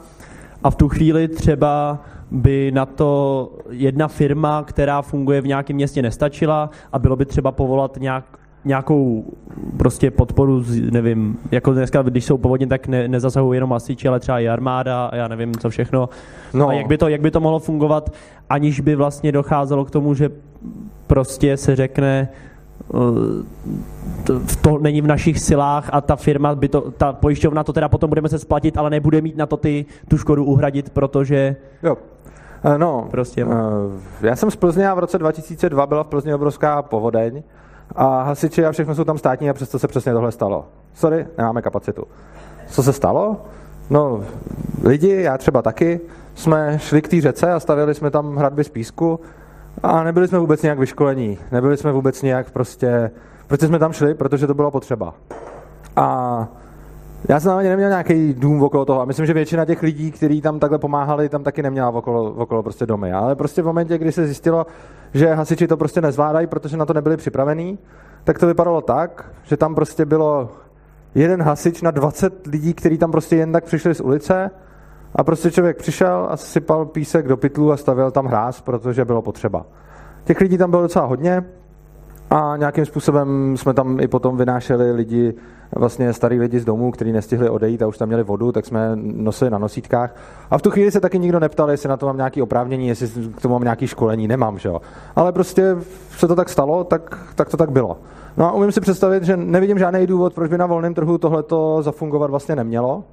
A 0.62 0.70
v 0.70 0.74
tu 0.74 0.88
chvíli 0.88 1.28
třeba 1.28 1.98
by 2.30 2.70
na 2.74 2.86
to 2.86 3.52
jedna 3.70 4.08
firma, 4.08 4.62
která 4.62 5.02
funguje 5.02 5.40
v 5.40 5.46
nějakém 5.46 5.76
městě, 5.76 6.02
nestačila 6.02 6.70
a 6.92 6.98
bylo 6.98 7.16
by 7.16 7.24
třeba 7.24 7.52
povolat 7.52 7.96
nějak, 8.00 8.24
nějakou 8.66 9.24
prostě 9.76 10.10
podporu, 10.10 10.64
nevím, 10.90 11.38
jako 11.50 11.72
dneska, 11.72 12.02
když 12.02 12.24
jsou 12.24 12.38
povodně, 12.38 12.66
tak 12.66 12.88
ne, 12.88 13.08
nezasahují 13.08 13.56
jenom 13.56 13.72
hasiči, 13.72 14.08
ale 14.08 14.20
třeba 14.20 14.40
i 14.40 14.48
armáda 14.48 15.06
a 15.06 15.16
já 15.16 15.28
nevím, 15.28 15.54
co 15.54 15.70
všechno. 15.70 16.08
No. 16.54 16.68
A 16.68 16.72
jak 16.72 16.86
by, 16.86 16.98
to, 16.98 17.08
jak 17.08 17.20
by 17.20 17.30
to 17.30 17.40
mohlo 17.40 17.58
fungovat, 17.58 18.10
aniž 18.50 18.80
by 18.80 18.94
vlastně 18.94 19.32
docházelo 19.32 19.84
k 19.84 19.90
tomu, 19.90 20.14
že 20.14 20.30
prostě 21.06 21.56
se 21.56 21.76
řekne, 21.76 22.28
eh, 22.94 22.96
to, 24.24 24.40
to 24.60 24.78
není 24.78 25.00
v 25.00 25.06
našich 25.06 25.40
silách 25.40 25.90
a 25.92 26.00
ta 26.00 26.16
firma 26.16 26.54
by 26.54 26.68
to, 26.68 26.90
ta 26.90 27.12
pojišťovna 27.12 27.64
to 27.64 27.72
teda 27.72 27.88
potom 27.88 28.08
budeme 28.08 28.28
se 28.28 28.38
splatit, 28.38 28.78
ale 28.78 28.90
nebude 28.90 29.20
mít 29.20 29.36
na 29.36 29.46
to 29.46 29.56
ty, 29.56 29.86
tu 30.08 30.18
škodu 30.18 30.44
uhradit, 30.44 30.90
protože... 30.90 31.56
Jo. 31.82 31.96
Eh, 32.64 32.78
no, 32.78 33.08
prostě. 33.10 33.44
Uh, 33.44 33.52
já 34.22 34.36
jsem 34.36 34.50
z 34.50 34.56
Plzně 34.56 34.88
a 34.88 34.94
v 34.94 34.98
roce 34.98 35.18
2002 35.18 35.86
byla 35.86 36.02
v 36.02 36.06
Plzni 36.06 36.34
obrovská 36.34 36.82
povodeň 36.82 37.42
a 37.94 38.22
hasiči 38.22 38.64
a 38.66 38.72
všechno 38.72 38.94
jsou 38.94 39.04
tam 39.04 39.18
státní 39.18 39.50
a 39.50 39.54
přesto 39.54 39.78
se 39.78 39.88
přesně 39.88 40.12
tohle 40.12 40.32
stalo. 40.32 40.64
Sorry, 40.94 41.26
nemáme 41.38 41.62
kapacitu. 41.62 42.04
Co 42.68 42.82
se 42.82 42.92
stalo? 42.92 43.36
No, 43.90 44.24
lidi, 44.82 45.22
já 45.22 45.38
třeba 45.38 45.62
taky, 45.62 46.00
jsme 46.34 46.78
šli 46.78 47.02
k 47.02 47.08
té 47.08 47.20
řece 47.20 47.52
a 47.52 47.60
stavěli 47.60 47.94
jsme 47.94 48.10
tam 48.10 48.36
hradby 48.36 48.64
z 48.64 48.68
písku 48.68 49.20
a 49.82 50.02
nebyli 50.02 50.28
jsme 50.28 50.38
vůbec 50.38 50.62
nějak 50.62 50.78
vyškolení. 50.78 51.38
Nebyli 51.52 51.76
jsme 51.76 51.92
vůbec 51.92 52.22
nějak 52.22 52.50
prostě... 52.50 53.10
Prostě 53.46 53.66
jsme 53.66 53.78
tam 53.78 53.92
šli, 53.92 54.14
protože 54.14 54.46
to 54.46 54.54
bylo 54.54 54.70
potřeba. 54.70 55.14
A 55.96 56.48
já 57.28 57.40
jsem 57.40 57.52
ani 57.52 57.68
neměl 57.68 57.88
nějaký 57.88 58.34
dům 58.34 58.62
okolo 58.62 58.84
toho 58.84 59.00
a 59.00 59.04
myslím, 59.04 59.26
že 59.26 59.34
většina 59.34 59.64
těch 59.64 59.82
lidí, 59.82 60.10
kteří 60.10 60.40
tam 60.40 60.58
takhle 60.58 60.78
pomáhali, 60.78 61.28
tam 61.28 61.42
taky 61.42 61.62
neměla 61.62 61.90
okolo, 61.90 62.32
okolo 62.32 62.62
prostě 62.62 62.86
domy. 62.86 63.12
Ale 63.12 63.34
prostě 63.34 63.62
v 63.62 63.64
momentě, 63.64 63.98
kdy 63.98 64.12
se 64.12 64.26
zjistilo, 64.26 64.66
že 65.14 65.34
hasiči 65.34 65.66
to 65.66 65.76
prostě 65.76 66.00
nezvládají, 66.00 66.46
protože 66.46 66.76
na 66.76 66.86
to 66.86 66.92
nebyli 66.92 67.16
připravení, 67.16 67.78
tak 68.24 68.38
to 68.38 68.46
vypadalo 68.46 68.80
tak, 68.80 69.30
že 69.42 69.56
tam 69.56 69.74
prostě 69.74 70.04
bylo 70.04 70.48
jeden 71.14 71.42
hasič 71.42 71.82
na 71.82 71.90
20 71.90 72.46
lidí, 72.46 72.74
kteří 72.74 72.98
tam 72.98 73.10
prostě 73.10 73.36
jen 73.36 73.52
tak 73.52 73.64
přišli 73.64 73.94
z 73.94 74.00
ulice 74.00 74.50
a 75.14 75.24
prostě 75.24 75.50
člověk 75.50 75.76
přišel 75.76 76.26
a 76.30 76.36
sypal 76.36 76.86
písek 76.86 77.28
do 77.28 77.36
pytlu 77.36 77.72
a 77.72 77.76
stavěl 77.76 78.10
tam 78.10 78.26
hráz, 78.26 78.60
protože 78.60 79.04
bylo 79.04 79.22
potřeba. 79.22 79.66
Těch 80.24 80.40
lidí 80.40 80.58
tam 80.58 80.70
bylo 80.70 80.82
docela 80.82 81.06
hodně 81.06 81.44
a 82.30 82.56
nějakým 82.56 82.84
způsobem 82.84 83.56
jsme 83.56 83.74
tam 83.74 84.00
i 84.00 84.08
potom 84.08 84.36
vynášeli 84.36 84.92
lidi, 84.92 85.34
vlastně 85.74 86.12
starý 86.12 86.40
lidi 86.40 86.60
z 86.60 86.64
domů, 86.64 86.90
kteří 86.90 87.12
nestihli 87.12 87.50
odejít 87.50 87.82
a 87.82 87.86
už 87.86 87.98
tam 87.98 88.08
měli 88.08 88.22
vodu, 88.22 88.52
tak 88.52 88.66
jsme 88.66 88.90
nosili 88.96 89.50
na 89.50 89.58
nosítkách. 89.58 90.16
A 90.50 90.58
v 90.58 90.62
tu 90.62 90.70
chvíli 90.70 90.90
se 90.90 91.00
taky 91.00 91.18
nikdo 91.18 91.40
neptal, 91.40 91.70
jestli 91.70 91.88
na 91.88 91.96
to 91.96 92.06
mám 92.06 92.16
nějaké 92.16 92.42
oprávnění, 92.42 92.88
jestli 92.88 93.08
k 93.36 93.42
tomu 93.42 93.54
mám 93.54 93.62
nějaké 93.62 93.86
školení, 93.86 94.28
nemám, 94.28 94.58
že 94.58 94.68
jo. 94.68 94.80
Ale 95.16 95.32
prostě 95.32 95.76
se 96.10 96.28
to 96.28 96.36
tak 96.36 96.48
stalo, 96.48 96.84
tak, 96.84 97.18
tak 97.34 97.48
to 97.48 97.56
tak 97.56 97.70
bylo. 97.70 97.98
No 98.36 98.48
a 98.48 98.52
umím 98.52 98.72
si 98.72 98.80
představit, 98.80 99.24
že 99.24 99.36
nevidím 99.36 99.78
žádný 99.78 100.06
důvod, 100.06 100.34
proč 100.34 100.50
by 100.50 100.58
na 100.58 100.66
volném 100.66 100.94
trhu 100.94 101.18
tohleto 101.18 101.82
zafungovat 101.82 102.30
vlastně 102.30 102.56
nemělo. 102.56 103.04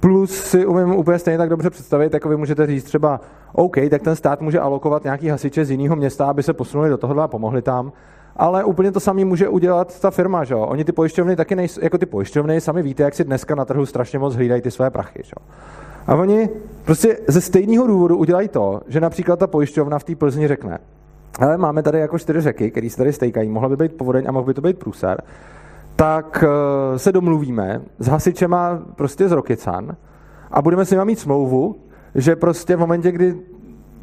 Plus 0.00 0.30
si 0.30 0.66
umím 0.66 0.96
úplně 0.96 1.18
stejně 1.18 1.38
tak 1.38 1.48
dobře 1.48 1.70
představit, 1.70 2.14
jako 2.14 2.28
vy 2.28 2.36
můžete 2.36 2.66
říct 2.66 2.84
třeba, 2.84 3.20
OK, 3.52 3.76
tak 3.90 4.02
ten 4.02 4.16
stát 4.16 4.40
může 4.40 4.60
alokovat 4.60 5.04
nějaký 5.04 5.28
hasiče 5.28 5.64
z 5.64 5.70
jiného 5.70 5.96
města, 5.96 6.26
aby 6.26 6.42
se 6.42 6.52
posunuli 6.52 6.90
do 6.90 6.98
tohohle 6.98 7.24
a 7.24 7.28
pomohli 7.28 7.62
tam, 7.62 7.92
ale 8.36 8.64
úplně 8.64 8.92
to 8.92 9.00
samé 9.00 9.24
může 9.24 9.48
udělat 9.48 10.00
ta 10.00 10.10
firma, 10.10 10.44
že 10.44 10.54
jo? 10.54 10.60
Oni 10.60 10.84
ty 10.84 10.92
pojišťovny 10.92 11.36
taky 11.36 11.56
nejsou, 11.56 11.80
jako 11.82 11.98
ty 11.98 12.06
pojišťovny, 12.06 12.60
sami 12.60 12.82
víte, 12.82 13.02
jak 13.02 13.14
si 13.14 13.24
dneska 13.24 13.54
na 13.54 13.64
trhu 13.64 13.86
strašně 13.86 14.18
moc 14.18 14.34
hlídají 14.34 14.62
ty 14.62 14.70
své 14.70 14.90
prachy, 14.90 15.22
že 15.24 15.32
jo? 15.40 15.46
A 16.06 16.14
oni 16.14 16.48
prostě 16.84 17.18
ze 17.28 17.40
stejného 17.40 17.86
důvodu 17.86 18.16
udělají 18.16 18.48
to, 18.48 18.80
že 18.88 19.00
například 19.00 19.38
ta 19.38 19.46
pojišťovna 19.46 19.98
v 19.98 20.04
té 20.04 20.14
Plzni 20.14 20.48
řekne, 20.48 20.78
ale 21.38 21.56
máme 21.56 21.82
tady 21.82 21.98
jako 21.98 22.18
čtyři 22.18 22.40
řeky, 22.40 22.70
které 22.70 22.90
se 22.90 22.96
tady 22.96 23.12
stejkají, 23.12 23.48
mohla 23.48 23.68
by 23.68 23.76
být 23.76 23.92
povodeň 23.92 24.24
a 24.28 24.32
mohl 24.32 24.46
by 24.46 24.54
to 24.54 24.60
být 24.60 24.78
průser, 24.78 25.22
tak 25.96 26.44
eh, 26.46 26.98
se 26.98 27.12
domluvíme 27.12 27.82
s 27.98 28.06
hasičema 28.06 28.82
prostě 28.96 29.28
z 29.28 29.32
Rokycan 29.32 29.96
a 30.50 30.62
budeme 30.62 30.84
s 30.84 30.90
nimi 30.90 31.04
mít 31.04 31.18
smlouvu, 31.18 31.76
že 32.14 32.36
prostě 32.36 32.76
v 32.76 32.78
momentě, 32.78 33.12
kdy 33.12 33.36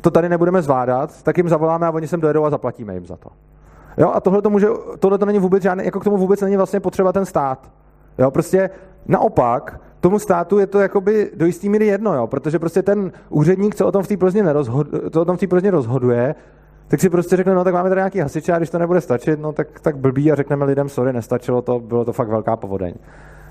to 0.01 0.11
tady 0.11 0.29
nebudeme 0.29 0.61
zvládat, 0.61 1.23
tak 1.23 1.37
jim 1.37 1.49
zavoláme 1.49 1.87
a 1.87 1.91
oni 1.91 2.07
sem 2.07 2.21
dojedou 2.21 2.45
a 2.45 2.49
zaplatíme 2.49 2.93
jim 2.93 3.05
za 3.05 3.17
to. 3.17 3.29
Jo, 3.97 4.11
a 4.13 4.19
tohle 4.19 4.41
to 4.41 4.49
může, 4.49 4.67
tohle 4.99 5.17
to 5.17 5.25
není 5.25 5.39
vůbec 5.39 5.63
žádný, 5.63 5.85
jako 5.85 5.99
k 5.99 6.03
tomu 6.03 6.17
vůbec 6.17 6.41
není 6.41 6.57
vlastně 6.57 6.79
potřeba 6.79 7.13
ten 7.13 7.25
stát. 7.25 7.71
Jo, 8.17 8.31
prostě 8.31 8.69
naopak, 9.07 9.79
tomu 9.99 10.19
státu 10.19 10.59
je 10.59 10.67
to 10.67 10.79
jakoby 10.79 11.31
do 11.35 11.45
jistý 11.45 11.69
míry 11.69 11.87
jedno, 11.87 12.15
jo, 12.15 12.27
protože 12.27 12.59
prostě 12.59 12.81
ten 12.81 13.11
úředník, 13.29 13.75
co 13.75 13.87
o 13.87 13.91
tom 13.91 14.03
v 14.03 14.07
té 14.07 14.17
Plzni 14.17 14.43
o 15.15 15.25
tom 15.25 15.37
v 15.37 15.69
rozhoduje, 15.71 16.35
tak 16.87 16.99
si 16.99 17.09
prostě 17.09 17.35
řekne, 17.35 17.55
no 17.55 17.63
tak 17.63 17.73
máme 17.73 17.89
tady 17.89 17.99
nějaký 17.99 18.19
hasiče 18.19 18.53
a 18.53 18.57
když 18.57 18.69
to 18.69 18.79
nebude 18.79 19.01
stačit, 19.01 19.39
no 19.39 19.53
tak, 19.53 19.79
tak 19.79 19.97
blbý 19.97 20.31
a 20.31 20.35
řekneme 20.35 20.65
lidem, 20.65 20.89
sorry, 20.89 21.13
nestačilo 21.13 21.61
to, 21.61 21.79
bylo 21.79 22.05
to 22.05 22.13
fakt 22.13 22.29
velká 22.29 22.55
povodeň. 22.55 22.93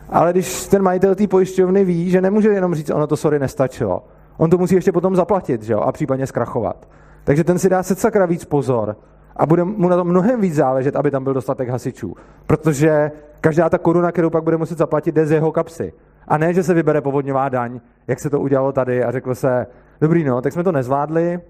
Ale 0.08 0.32
když 0.32 0.66
ten 0.66 0.82
majitel 0.82 1.14
té 1.14 1.26
pojišťovny 1.26 1.84
ví, 1.84 2.10
že 2.10 2.20
nemůže 2.20 2.48
jenom 2.48 2.74
říct, 2.74 2.90
ono 2.90 3.06
to 3.06 3.16
sorry 3.16 3.38
nestačilo, 3.38 4.04
on 4.36 4.50
to 4.50 4.58
musí 4.58 4.74
ještě 4.74 4.92
potom 4.92 5.16
zaplatit, 5.16 5.62
že 5.62 5.72
jo, 5.72 5.80
a 5.80 5.92
případně 5.92 6.26
zkrachovat. 6.26 6.88
Takže 7.24 7.44
ten 7.44 7.58
si 7.58 7.68
dá 7.68 7.82
se 7.82 7.94
sakra 7.94 8.26
víc 8.26 8.44
pozor 8.44 8.96
a 9.38 9.46
bude 9.46 9.64
mu 9.64 9.88
na 9.88 9.96
to 9.96 10.04
mnohem 10.04 10.40
víc 10.40 10.54
záležet, 10.54 10.96
aby 10.96 11.10
tam 11.10 11.24
byl 11.24 11.34
dostatek 11.34 11.68
hasičů. 11.68 12.14
Protože 12.46 13.10
každá 13.40 13.68
ta 13.68 13.78
koruna, 13.78 14.12
kterou 14.12 14.30
pak 14.30 14.44
bude 14.44 14.56
muset 14.56 14.78
zaplatit, 14.78 15.14
jde 15.14 15.26
z 15.26 15.30
jeho 15.30 15.52
kapsy. 15.52 15.92
A 16.28 16.38
ne, 16.38 16.54
že 16.54 16.62
se 16.62 16.74
vybere 16.74 17.00
povodňová 17.00 17.48
daň, 17.48 17.80
jak 18.06 18.20
se 18.20 18.30
to 18.30 18.40
udělalo 18.40 18.72
tady 18.72 19.04
a 19.04 19.10
řeklo 19.10 19.34
se, 19.34 19.66
dobrý 20.00 20.24
no, 20.24 20.42
tak 20.42 20.52
jsme 20.52 20.64
to 20.64 20.72
nezvládli 20.72 21.40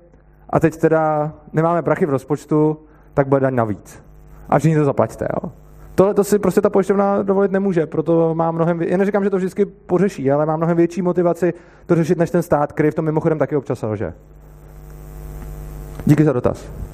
a 0.51 0.61
teď 0.61 0.76
teda 0.76 1.32
nemáme 1.53 1.82
prachy 1.82 2.07
v 2.07 2.11
rozpočtu, 2.11 2.78
tak 3.14 3.28
bude 3.28 3.41
daň 3.41 3.55
navíc. 3.55 4.03
A 4.49 4.59
všichni 4.59 4.76
to 4.76 4.84
zaplaťte, 4.84 5.28
jo. 5.34 5.53
Tohle 5.95 6.14
to 6.14 6.24
si 6.24 6.39
prostě 6.39 6.61
ta 6.61 6.70
pojišťovna 6.70 7.22
dovolit 7.22 7.53
nemůže, 7.53 7.86
proto 7.86 8.34
má 8.34 8.51
mnohem, 8.51 8.82
já 8.82 8.97
neříkám, 8.97 9.24
že 9.24 9.30
to 9.30 9.36
vždycky 9.36 9.66
pořeší, 9.66 10.30
ale 10.30 10.47
má 10.47 10.57
mnohem 10.57 10.76
větší 10.76 11.03
motivaci 11.03 11.55
to 11.86 11.95
řešit 11.95 12.18
než 12.18 12.30
ten 12.30 12.43
stát, 12.43 12.72
který 12.72 12.91
v 12.91 12.95
tom 12.95 13.05
mimochodem 13.05 13.39
taky 13.39 13.57
občas 13.57 13.78
selže. 13.78 14.14
Díky 16.07 16.24
za 16.24 16.32
dotaz. 16.32 16.88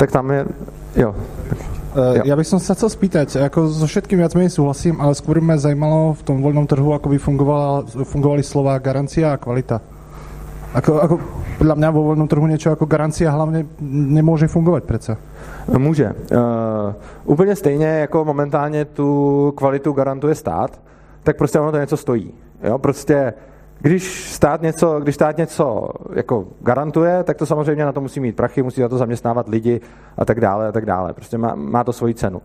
Tak 0.00 0.08
tam 0.08 0.32
je, 0.32 0.48
jo. 0.96 1.12
Uh, 1.92 2.24
ja 2.24 2.32
by 2.32 2.44
som 2.46 2.56
sa 2.56 2.72
chcel 2.72 2.88
spýtať, 2.88 3.36
ako 3.36 3.68
so 3.68 3.84
všetkým 3.84 4.16
viac 4.16 4.32
menej 4.32 4.48
súhlasím, 4.48 4.96
ale 4.96 5.12
skôr 5.12 5.44
ma 5.44 5.60
zajímalo 5.60 6.16
v 6.16 6.22
tom 6.24 6.40
voľnom 6.40 6.64
trhu, 6.64 6.96
ako 6.96 7.12
by 7.12 7.18
fungovala, 7.20 7.84
fungovali 8.08 8.40
slova 8.40 8.80
garancia 8.80 9.28
a 9.28 9.36
kvalita. 9.36 9.84
Ako, 10.72 10.90
ako 11.02 11.14
podľa 11.60 11.76
mňa 11.76 11.88
vo 11.92 12.00
voľnom 12.14 12.30
trhu 12.30 12.46
niečo 12.48 12.72
ako 12.72 12.88
garancia 12.88 13.28
hlavne 13.28 13.68
nemôže 14.16 14.48
fungovať 14.48 14.82
přece. 14.88 15.12
Může. 15.78 16.14
Uh, 16.32 16.94
úplně 17.24 17.56
stejně 17.56 17.86
jako 17.86 18.24
momentálně 18.24 18.84
tu 18.84 19.52
kvalitu 19.56 19.92
garantuje 19.92 20.34
stát, 20.34 20.80
tak 21.22 21.36
prostě 21.36 21.60
ono 21.60 21.72
to 21.72 21.78
něco 21.78 21.96
stojí. 21.96 22.32
Jo? 22.62 22.78
Prostě 22.78 23.32
když 23.82 24.32
stát 24.32 24.62
něco, 24.62 25.00
když 25.00 25.14
stát 25.14 25.36
něco 25.36 25.88
jako 26.14 26.46
garantuje, 26.60 27.24
tak 27.24 27.36
to 27.36 27.46
samozřejmě 27.46 27.84
na 27.84 27.92
to 27.92 28.00
musí 28.00 28.20
mít 28.20 28.36
prachy, 28.36 28.62
musí 28.62 28.80
za 28.80 28.88
to 28.88 28.98
zaměstnávat 28.98 29.48
lidi 29.48 29.80
a 30.16 30.24
tak 30.24 30.40
dále 30.40 30.68
a 30.68 30.72
tak 30.72 30.86
dále. 30.86 31.12
Prostě 31.12 31.38
má, 31.38 31.54
má 31.54 31.84
to 31.84 31.92
svoji 31.92 32.14
cenu. 32.14 32.42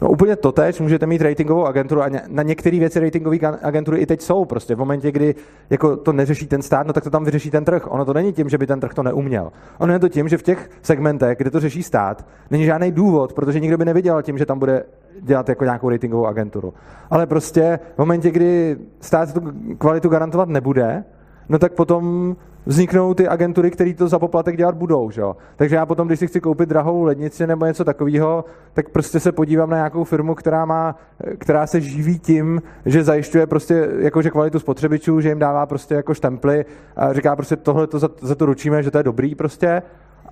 No 0.00 0.10
úplně 0.10 0.36
to 0.36 0.52
tež 0.52 0.80
můžete 0.80 1.06
mít 1.06 1.22
ratingovou 1.22 1.66
agenturu 1.66 2.02
a 2.02 2.06
na 2.28 2.42
některé 2.42 2.78
věci 2.78 3.00
ratingové 3.00 3.38
agentury 3.62 3.98
i 3.98 4.06
teď 4.06 4.20
jsou. 4.20 4.44
Prostě 4.44 4.74
v 4.74 4.78
momentě, 4.78 5.12
kdy 5.12 5.34
jako 5.70 5.96
to 5.96 6.12
neřeší 6.12 6.46
ten 6.46 6.62
stát, 6.62 6.86
no 6.86 6.92
tak 6.92 7.04
to 7.04 7.10
tam 7.10 7.24
vyřeší 7.24 7.50
ten 7.50 7.64
trh. 7.64 7.86
Ono 7.90 8.04
to 8.04 8.12
není 8.14 8.32
tím, 8.32 8.48
že 8.48 8.58
by 8.58 8.66
ten 8.66 8.80
trh 8.80 8.94
to 8.94 9.02
neuměl. 9.02 9.52
Ono 9.78 9.92
je 9.92 9.98
to 9.98 10.08
tím, 10.08 10.28
že 10.28 10.38
v 10.38 10.42
těch 10.42 10.70
segmentech, 10.82 11.38
kde 11.38 11.50
to 11.50 11.60
řeší 11.60 11.82
stát, 11.82 12.26
není 12.50 12.64
žádný 12.64 12.92
důvod, 12.92 13.32
protože 13.32 13.60
nikdo 13.60 13.78
by 13.78 13.84
neviděl 13.84 14.22
tím, 14.22 14.38
že 14.38 14.46
tam 14.46 14.58
bude 14.58 14.84
dělat 15.20 15.48
jako 15.48 15.64
nějakou 15.64 15.90
ratingovou 15.90 16.26
agenturu. 16.26 16.74
Ale 17.10 17.26
prostě 17.26 17.78
v 17.94 17.98
momentě, 17.98 18.30
kdy 18.30 18.76
stát 19.00 19.34
tu 19.34 19.40
kvalitu 19.78 20.08
garantovat 20.08 20.48
nebude, 20.48 21.04
no 21.48 21.58
tak 21.58 21.72
potom 21.72 22.36
vzniknou 22.66 23.14
ty 23.14 23.28
agentury, 23.28 23.70
které 23.70 23.94
to 23.94 24.08
za 24.08 24.18
poplatek 24.18 24.56
dělat 24.56 24.74
budou. 24.74 25.10
Že? 25.10 25.22
Takže 25.56 25.76
já 25.76 25.86
potom, 25.86 26.06
když 26.06 26.18
si 26.18 26.26
chci 26.26 26.40
koupit 26.40 26.68
drahou 26.68 27.02
lednici 27.02 27.46
nebo 27.46 27.66
něco 27.66 27.84
takového, 27.84 28.44
tak 28.74 28.88
prostě 28.88 29.20
se 29.20 29.32
podívám 29.32 29.70
na 29.70 29.76
nějakou 29.76 30.04
firmu, 30.04 30.34
která, 30.34 30.64
má, 30.64 30.96
která 31.38 31.66
se 31.66 31.80
živí 31.80 32.18
tím, 32.18 32.62
že 32.86 33.04
zajišťuje 33.04 33.46
prostě 33.46 33.88
jakože 33.98 34.30
kvalitu 34.30 34.58
spotřebičů, 34.58 35.20
že 35.20 35.28
jim 35.28 35.38
dává 35.38 35.66
prostě 35.66 35.94
jako 35.94 36.14
štemply 36.14 36.64
a 36.96 37.12
říká 37.12 37.36
prostě 37.36 37.56
tohle 37.56 37.86
to 37.86 37.98
za, 37.98 38.08
za 38.20 38.34
to 38.34 38.46
ručíme, 38.46 38.82
že 38.82 38.90
to 38.90 38.98
je 38.98 39.04
dobrý 39.04 39.34
prostě. 39.34 39.82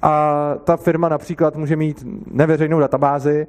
A 0.02 0.54
ta 0.64 0.76
firma 0.76 1.08
například 1.08 1.56
může 1.56 1.76
mít 1.76 2.06
neveřejnou 2.32 2.80
databázi, 2.80 3.46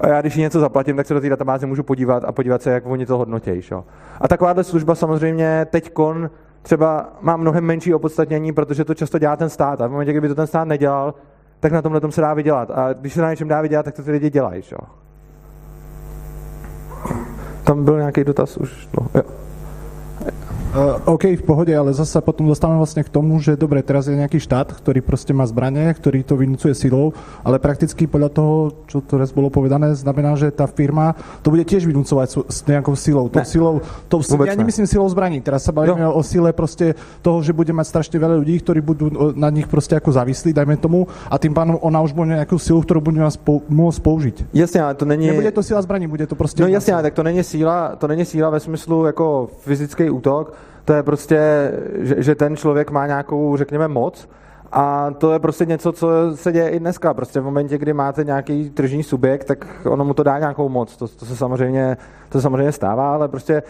a 0.00 0.08
já 0.08 0.20
když 0.20 0.36
něco 0.36 0.60
zaplatím, 0.60 0.96
tak 0.96 1.06
se 1.06 1.14
do 1.14 1.20
té 1.20 1.28
databáze 1.28 1.66
můžu 1.66 1.82
podívat 1.82 2.24
a 2.24 2.32
podívat 2.32 2.62
se, 2.62 2.70
jak 2.70 2.86
oni 2.86 3.06
to 3.06 3.18
hodnotí. 3.18 3.62
Šo? 3.62 3.84
A 4.20 4.28
takováhle 4.28 4.64
služba 4.64 4.94
samozřejmě 4.94 5.66
teď 5.70 5.90
kon 5.92 6.30
třeba 6.62 7.08
má 7.20 7.36
mnohem 7.36 7.64
menší 7.64 7.94
opodstatnění, 7.94 8.52
protože 8.52 8.84
to 8.84 8.94
často 8.94 9.18
dělá 9.18 9.36
ten 9.36 9.48
stát. 9.48 9.80
A 9.80 9.86
v 9.86 9.90
momentě, 9.90 10.12
kdyby 10.12 10.28
to 10.28 10.34
ten 10.34 10.46
stát 10.46 10.64
nedělal, 10.64 11.14
tak 11.60 11.72
na 11.72 11.82
tomhle 11.82 12.00
tom 12.00 12.12
se 12.12 12.20
dá 12.20 12.34
vydělat. 12.34 12.70
A 12.70 12.92
když 12.92 13.14
se 13.14 13.22
na 13.22 13.30
něčem 13.30 13.48
dá 13.48 13.60
vydělat, 13.60 13.82
tak 13.82 13.94
to 13.94 14.02
ty 14.02 14.10
lidi 14.10 14.30
dělají. 14.30 14.62
Šo? 14.62 14.76
Tam 17.64 17.84
byl 17.84 17.96
nějaký 17.98 18.24
dotaz 18.24 18.56
už? 18.56 18.88
No, 19.00 19.06
jo. 19.14 19.39
Uh, 20.70 21.02
OK, 21.18 21.34
v 21.34 21.42
pohode, 21.42 21.74
ale 21.74 21.90
zase 21.90 22.14
potom 22.22 22.46
dostávame 22.46 22.78
vlastne 22.78 23.02
k 23.02 23.10
tomu, 23.10 23.42
že 23.42 23.58
dobre, 23.58 23.82
teraz 23.82 24.06
je 24.06 24.14
nejaký 24.14 24.38
štát, 24.38 24.70
ktorý 24.70 25.02
proste 25.02 25.34
má 25.34 25.42
zbranie, 25.42 25.90
ktorý 25.90 26.22
to 26.22 26.38
vynúcuje 26.38 26.78
silou, 26.78 27.10
ale 27.42 27.58
prakticky 27.58 28.06
podľa 28.06 28.30
toho, 28.30 28.54
čo 28.86 29.02
to 29.02 29.18
raz 29.18 29.34
bolo 29.34 29.50
povedané, 29.50 29.98
znamená, 29.98 30.38
že 30.38 30.54
tá 30.54 30.70
firma 30.70 31.18
to 31.42 31.50
bude 31.50 31.66
tiež 31.66 31.90
vynúcovať 31.90 32.46
s 32.46 32.62
nejakou 32.70 32.94
silou. 32.94 33.26
Tou 33.26 33.42
silou, 33.42 33.82
tou, 34.06 34.22
ja 34.46 34.54
nemyslím 34.54 34.86
silou 34.86 35.10
zbraní, 35.10 35.42
teraz 35.42 35.66
sa 35.66 35.74
bavíme 35.74 36.06
jo. 36.06 36.14
o 36.14 36.22
sile 36.22 36.54
proste 36.54 36.94
toho, 37.18 37.42
že 37.42 37.50
bude 37.50 37.74
mať 37.74 37.90
strašne 37.90 38.22
veľa 38.22 38.38
ľudí, 38.38 38.62
ktorí 38.62 38.78
budú 38.78 39.10
na 39.34 39.50
nich 39.50 39.66
proste 39.66 39.98
ako 39.98 40.14
závislí, 40.14 40.54
dajme 40.54 40.78
tomu, 40.78 41.10
a 41.26 41.34
tým 41.34 41.50
pádom 41.50 41.82
ona 41.82 41.98
už 41.98 42.14
bude 42.14 42.30
nejakú 42.30 42.62
silu, 42.62 42.86
ktorú 42.86 43.02
bude 43.02 43.18
môcť 43.66 43.98
použiť. 44.06 44.36
Jasně, 44.54 44.82
ale 44.86 44.94
to 44.94 45.02
není... 45.02 45.26
Nebude 45.26 45.50
to 45.50 45.66
síla 45.66 45.82
zbraní, 45.82 46.06
bude 46.06 46.30
to 46.30 46.38
prostě... 46.38 46.62
No 46.62 46.68
jasně, 46.70 46.94
tak 46.94 47.14
to 47.14 47.22
není 47.26 47.42
síla, 47.42 47.98
to 47.98 48.06
není 48.06 48.24
síla 48.24 48.50
ve 48.50 48.60
smyslu 48.60 49.06
jako 49.06 49.50
fyzický 49.66 50.10
útok, 50.10 50.59
to 50.84 50.92
je 50.92 51.02
prostě, 51.02 51.70
že, 51.98 52.22
že 52.22 52.34
ten 52.34 52.56
člověk 52.56 52.90
má 52.90 53.06
nějakou, 53.06 53.56
řekněme, 53.56 53.88
moc 53.88 54.28
a 54.72 55.10
to 55.18 55.32
je 55.32 55.38
prostě 55.38 55.66
něco, 55.66 55.92
co 55.92 56.08
se 56.34 56.52
děje 56.52 56.68
i 56.68 56.80
dneska. 56.80 57.14
Prostě 57.14 57.40
v 57.40 57.44
momentě, 57.44 57.78
kdy 57.78 57.92
máte 57.92 58.24
nějaký 58.24 58.70
tržní 58.70 59.02
subjekt, 59.02 59.44
tak 59.44 59.66
ono 59.84 60.04
mu 60.04 60.14
to 60.14 60.22
dá 60.22 60.38
nějakou 60.38 60.68
moc. 60.68 60.96
To, 60.96 61.08
to, 61.08 61.26
se, 61.26 61.36
samozřejmě, 61.36 61.96
to 62.28 62.38
se 62.38 62.42
samozřejmě 62.42 62.72
stává, 62.72 63.14
ale 63.14 63.28
prostě, 63.28 63.62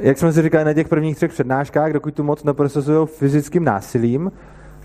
jak 0.00 0.18
jsme 0.18 0.32
si 0.32 0.42
říkali 0.42 0.64
na 0.64 0.74
těch 0.74 0.88
prvních 0.88 1.16
třech 1.16 1.30
přednáškách, 1.30 1.92
dokud 1.92 2.14
tu 2.14 2.22
moc 2.22 2.44
neprocesují 2.44 3.06
fyzickým 3.06 3.64
násilím, 3.64 4.32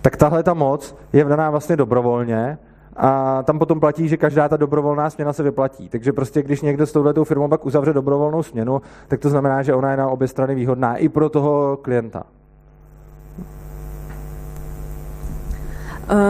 tak 0.01 0.17
tahle 0.17 0.43
ta 0.43 0.53
moc 0.53 0.95
je 1.13 1.23
vdaná 1.23 1.49
vlastně 1.49 1.75
dobrovolně 1.75 2.57
a 3.03 3.43
tam 3.43 3.59
potom 3.59 3.79
platí, 3.79 4.07
že 4.07 4.17
každá 4.17 4.49
ta 4.49 4.57
dobrovolná 4.57 5.09
směna 5.09 5.33
se 5.33 5.43
vyplatí. 5.43 5.89
Takže 5.89 6.13
prostě, 6.13 6.43
když 6.43 6.61
někdo 6.61 6.85
s 6.85 6.91
touhletou 6.91 7.23
firmou 7.23 7.47
pak 7.47 7.65
uzavře 7.65 7.93
dobrovolnou 7.93 8.43
směnu, 8.43 8.81
tak 9.07 9.19
to 9.19 9.29
znamená, 9.29 9.63
že 9.63 9.73
ona 9.73 9.91
je 9.91 9.97
na 9.97 10.09
obě 10.09 10.27
strany 10.27 10.55
výhodná 10.55 10.95
i 10.95 11.09
pro 11.09 11.29
toho 11.29 11.77
klienta. 11.81 12.23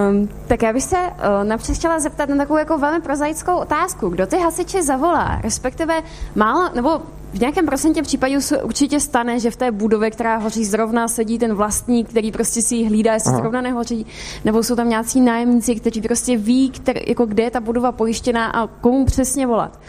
Um, 0.09 0.29
tak 0.47 0.63
já 0.63 0.73
bych 0.73 0.83
se 0.83 0.97
uh, 0.97 1.43
napřed 1.43 1.75
chtěla 1.75 1.99
zeptat 1.99 2.29
na 2.29 2.37
takovou 2.37 2.59
jako 2.59 2.77
velmi 2.77 3.01
prozaickou 3.01 3.55
otázku. 3.55 4.09
Kdo 4.09 4.27
ty 4.27 4.37
hasiče 4.37 4.83
zavolá? 4.83 5.39
Respektive 5.43 6.01
málo, 6.35 6.69
nebo 6.75 7.01
v 7.33 7.39
nějakém 7.39 7.65
procentě 7.65 8.01
případů 8.01 8.41
se 8.41 8.63
určitě 8.63 8.99
stane, 8.99 9.39
že 9.39 9.51
v 9.51 9.55
té 9.55 9.71
budově, 9.71 10.11
která 10.11 10.37
hoří 10.37 10.65
zrovna, 10.65 11.07
sedí 11.07 11.39
ten 11.39 11.53
vlastník, 11.53 12.09
který 12.09 12.31
prostě 12.31 12.61
si 12.61 12.75
ji 12.75 12.85
hlídá, 12.85 13.13
jestli 13.13 13.29
Aha. 13.29 13.39
zrovna 13.39 13.61
nehoří, 13.61 14.05
nebo 14.45 14.63
jsou 14.63 14.75
tam 14.75 14.89
nějací 14.89 15.21
nájemníci, 15.21 15.75
kteří 15.75 16.01
prostě 16.01 16.37
ví, 16.37 16.69
který, 16.69 16.99
jako 17.07 17.25
kde 17.25 17.43
je 17.43 17.51
ta 17.51 17.59
budova 17.59 17.91
pojištěná 17.91 18.47
a 18.47 18.67
komu 18.67 19.05
přesně 19.05 19.47
volat. 19.47 19.79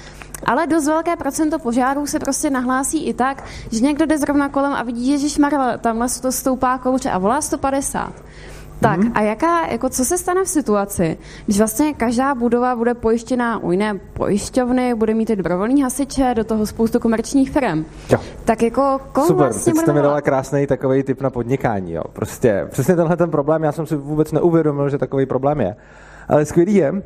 Ale 0.47 0.67
dost 0.67 0.87
velké 0.87 1.17
procento 1.17 1.59
požárů 1.59 2.07
se 2.07 2.19
prostě 2.19 2.51
nahlásí 2.51 3.07
i 3.07 3.15
tak, 3.15 3.45
že 3.73 3.81
někdo 3.81 4.07
jde 4.07 4.19
zrovna 4.19 4.49
kolem 4.49 4.73
a 4.73 4.83
vidí, 4.83 5.29
že 5.29 5.43
Marla, 5.43 5.77
tamhle 5.77 6.09
to 6.23 6.33
stoupá 6.33 6.79
kouře 6.79 7.11
a 7.11 7.19
volá 7.19 7.41
150. 7.41 8.13
Tak 8.83 9.01
mm-hmm. 9.01 9.13
a 9.15 9.21
jaká, 9.21 9.67
jako 9.67 9.89
co 9.89 10.05
se 10.05 10.19
stane 10.19 10.45
v 10.45 10.49
situaci, 10.49 11.19
když 11.45 11.59
vlastně 11.59 11.95
každá 11.95 12.35
budova 12.35 12.77
bude 12.77 12.95
pojištěná 12.95 13.59
u 13.59 13.73
jiné 13.73 14.01
pojišťovny, 14.13 14.95
bude 14.95 15.15
mít 15.15 15.31
i 15.31 15.37
dobrovolní 15.37 15.83
hasiče, 15.83 16.35
do 16.35 16.45
toho 16.45 16.67
spoustu 16.67 17.01
komerčních 17.01 17.51
firm. 17.51 17.85
Jo. 18.11 18.19
Tak 18.45 18.63
jako 18.63 19.01
komu 19.13 19.27
Super, 19.27 19.47
vlastně 19.47 19.73
teď 19.73 19.83
jste 19.83 19.93
mi 19.93 20.03
dala 20.03 20.21
krásný 20.21 20.67
takový 20.67 21.03
typ 21.03 21.21
na 21.21 21.31
podnikání. 21.31 21.93
Jo. 21.93 22.03
Prostě 22.13 22.67
přesně 22.71 22.97
tenhle 22.97 23.17
ten 23.17 23.31
problém, 23.31 23.63
já 23.63 23.73
jsem 23.73 23.87
si 23.87 23.97
vůbec 23.97 24.33
neuvědomil, 24.33 24.89
že 24.89 24.99
takový 24.99 25.27
problém 25.27 25.61
je. 25.61 25.77
Ale 26.29 26.45
skvělý 26.45 26.75
je, 26.75 27.03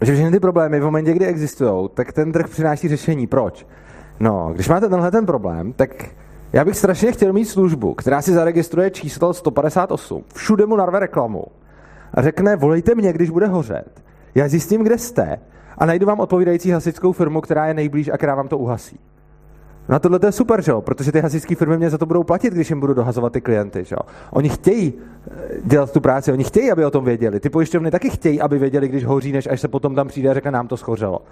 že 0.00 0.14
všechny 0.14 0.30
ty 0.30 0.40
problémy 0.40 0.80
v 0.80 0.84
momentě, 0.84 1.12
kdy 1.12 1.26
existují, 1.26 1.88
tak 1.94 2.12
ten 2.12 2.32
trh 2.32 2.48
přináší 2.48 2.88
řešení. 2.88 3.26
Proč? 3.26 3.66
No, 4.20 4.50
když 4.54 4.68
máte 4.68 4.88
tenhle 4.88 5.10
ten 5.10 5.26
problém, 5.26 5.72
tak 5.72 5.90
já 6.52 6.64
bych 6.64 6.76
strašně 6.76 7.12
chtěl 7.12 7.32
mít 7.32 7.44
službu, 7.44 7.94
která 7.94 8.22
si 8.22 8.32
zaregistruje 8.32 8.90
číslo 8.90 9.34
158, 9.34 10.24
všude 10.34 10.66
mu 10.66 10.76
narve 10.76 11.00
reklamu 11.00 11.44
a 12.14 12.22
řekne, 12.22 12.56
volejte 12.56 12.94
mě, 12.94 13.12
když 13.12 13.30
bude 13.30 13.46
hořet. 13.46 14.02
Já 14.34 14.48
zjistím, 14.48 14.82
kde 14.82 14.98
jste 14.98 15.38
a 15.78 15.86
najdu 15.86 16.06
vám 16.06 16.20
odpovídající 16.20 16.70
hasičskou 16.70 17.12
firmu, 17.12 17.40
která 17.40 17.66
je 17.66 17.74
nejblíž 17.74 18.10
a 18.12 18.16
která 18.16 18.34
vám 18.34 18.48
to 18.48 18.58
uhasí. 18.58 19.00
Na 19.88 19.98
tohle 19.98 20.18
to 20.18 20.26
je 20.26 20.32
super, 20.32 20.62
že 20.62 20.72
jo? 20.72 20.80
protože 20.80 21.12
ty 21.12 21.20
hasičské 21.20 21.54
firmy 21.54 21.76
mě 21.76 21.90
za 21.90 21.98
to 21.98 22.06
budou 22.06 22.24
platit, 22.24 22.52
když 22.52 22.70
jim 22.70 22.80
budu 22.80 22.94
dohazovat 22.94 23.32
ty 23.32 23.40
klienty. 23.40 23.84
Že 23.84 23.94
jo? 23.94 24.08
Oni 24.30 24.48
chtějí 24.48 24.94
eh, 24.94 25.32
dělat 25.64 25.92
tu 25.92 26.00
práci, 26.00 26.32
oni 26.32 26.44
chtějí, 26.44 26.70
aby 26.72 26.84
o 26.84 26.90
tom 26.90 27.04
věděli. 27.04 27.40
Ty 27.40 27.50
pojišťovny 27.50 27.90
taky 27.90 28.10
chtějí, 28.10 28.40
aby 28.40 28.58
věděli, 28.58 28.88
když 28.88 29.04
hoří, 29.04 29.32
než 29.32 29.46
až 29.46 29.60
se 29.60 29.68
potom 29.68 29.94
tam 29.94 30.08
přijde 30.08 30.30
a 30.30 30.34
řekne, 30.34 30.50
nám 30.50 30.68
to 30.68 30.76
schořelo 30.76 31.22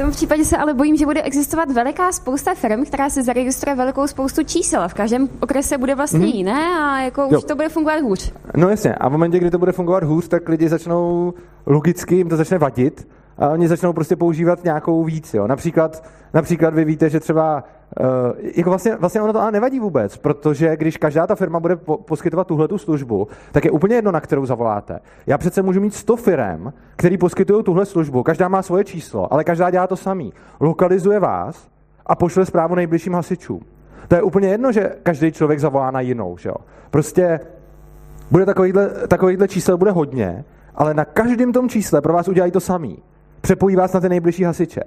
tom 0.00 0.10
případě 0.10 0.44
se 0.44 0.56
ale 0.56 0.74
bojím, 0.74 0.96
že 0.96 1.06
bude 1.06 1.22
existovat 1.22 1.70
veliká 1.70 2.12
spousta 2.12 2.54
firm, 2.54 2.84
která 2.84 3.10
si 3.10 3.22
zaregistruje 3.22 3.76
velikou 3.76 4.06
spoustu 4.06 4.42
čísel 4.42 4.88
v 4.88 4.94
každém 4.94 5.28
okrese 5.40 5.78
bude 5.78 5.94
vlastně 5.94 6.20
mm-hmm. 6.20 6.34
jiné 6.34 6.66
a 6.80 7.00
jako 7.00 7.22
jo. 7.30 7.38
už 7.38 7.44
to 7.44 7.54
bude 7.54 7.68
fungovat 7.68 8.00
hůř. 8.00 8.32
No 8.56 8.68
jasně, 8.68 8.94
a 8.94 9.08
v 9.08 9.12
momentě, 9.12 9.38
kdy 9.38 9.50
to 9.50 9.58
bude 9.58 9.72
fungovat 9.72 10.04
hůř, 10.04 10.28
tak 10.28 10.48
lidi 10.48 10.68
začnou 10.68 11.34
logicky, 11.66 12.14
jim 12.14 12.28
to 12.28 12.36
začne 12.36 12.58
vadit 12.58 13.08
a 13.40 13.48
oni 13.48 13.68
začnou 13.68 13.92
prostě 13.92 14.16
používat 14.16 14.64
nějakou 14.64 15.04
víc. 15.04 15.34
Jo. 15.34 15.46
Například, 15.46 16.04
například 16.34 16.74
vy 16.74 16.84
víte, 16.84 17.10
že 17.10 17.20
třeba 17.20 17.64
uh, 18.00 18.06
jako 18.56 18.70
vlastně, 18.70 18.96
vlastně 18.96 19.22
ono 19.22 19.32
to 19.32 19.40
ale 19.40 19.52
nevadí 19.52 19.80
vůbec, 19.80 20.16
protože 20.16 20.76
když 20.76 20.96
každá 20.96 21.26
ta 21.26 21.34
firma 21.34 21.60
bude 21.60 21.76
po, 21.76 21.96
poskytovat 21.96 22.46
tuhle 22.46 22.68
tu 22.68 22.78
službu, 22.78 23.28
tak 23.52 23.64
je 23.64 23.70
úplně 23.70 23.94
jedno, 23.94 24.12
na 24.12 24.20
kterou 24.20 24.46
zavoláte. 24.46 25.00
Já 25.26 25.38
přece 25.38 25.62
můžu 25.62 25.80
mít 25.80 25.94
100 25.94 26.16
firm, 26.16 26.72
který 26.96 27.18
poskytují 27.18 27.64
tuhle 27.64 27.86
službu, 27.86 28.22
každá 28.22 28.48
má 28.48 28.62
svoje 28.62 28.84
číslo, 28.84 29.32
ale 29.32 29.44
každá 29.44 29.70
dělá 29.70 29.86
to 29.86 29.96
samý. 29.96 30.32
Lokalizuje 30.60 31.20
vás 31.20 31.68
a 32.06 32.14
pošle 32.14 32.46
zprávu 32.46 32.74
nejbližším 32.74 33.14
hasičům. 33.14 33.60
To 34.08 34.14
je 34.14 34.22
úplně 34.22 34.48
jedno, 34.48 34.72
že 34.72 34.92
každý 35.02 35.32
člověk 35.32 35.60
zavolá 35.60 35.90
na 35.90 36.00
jinou. 36.00 36.36
Že 36.38 36.48
jo? 36.48 36.54
Prostě 36.90 37.40
bude 38.30 38.46
takovýhle, 38.46 38.90
takovýhle 39.08 39.48
čísel 39.48 39.78
bude 39.78 39.90
hodně, 39.90 40.44
ale 40.74 40.94
na 40.94 41.04
každém 41.04 41.52
tom 41.52 41.68
čísle 41.68 42.00
pro 42.00 42.12
vás 42.12 42.28
udělají 42.28 42.52
to 42.52 42.60
samý. 42.60 43.02
Přepojí 43.40 43.76
vás 43.76 43.92
na 43.92 44.00
ty 44.00 44.08
nejbližší 44.08 44.44
hasiče. 44.44 44.80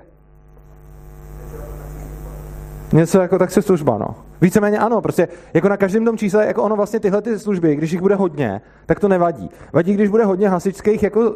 Něco 2.94 3.22
jako 3.22 3.40
tak 3.40 3.52
se 3.52 3.62
služba, 3.62 3.98
no. 3.98 4.16
Víceméně 4.42 4.80
ano, 4.80 5.02
prostě 5.02 5.28
jako 5.54 5.70
na 5.70 5.78
každém 5.78 6.06
tom 6.06 6.18
čísle, 6.18 6.46
jako 6.46 6.64
ono 6.64 6.76
vlastně 6.76 7.00
tyhle 7.00 7.22
ty 7.22 7.40
služby, 7.40 7.76
když 7.76 7.92
jich 7.92 8.02
bude 8.02 8.16
hodně, 8.16 8.62
tak 8.86 9.00
to 9.00 9.08
nevadí. 9.08 9.50
Vadí, 9.74 9.94
když 9.94 10.10
bude 10.10 10.26
hodně 10.26 10.50
hasičských 10.50 11.04
jako 11.04 11.20
uh, 11.20 11.36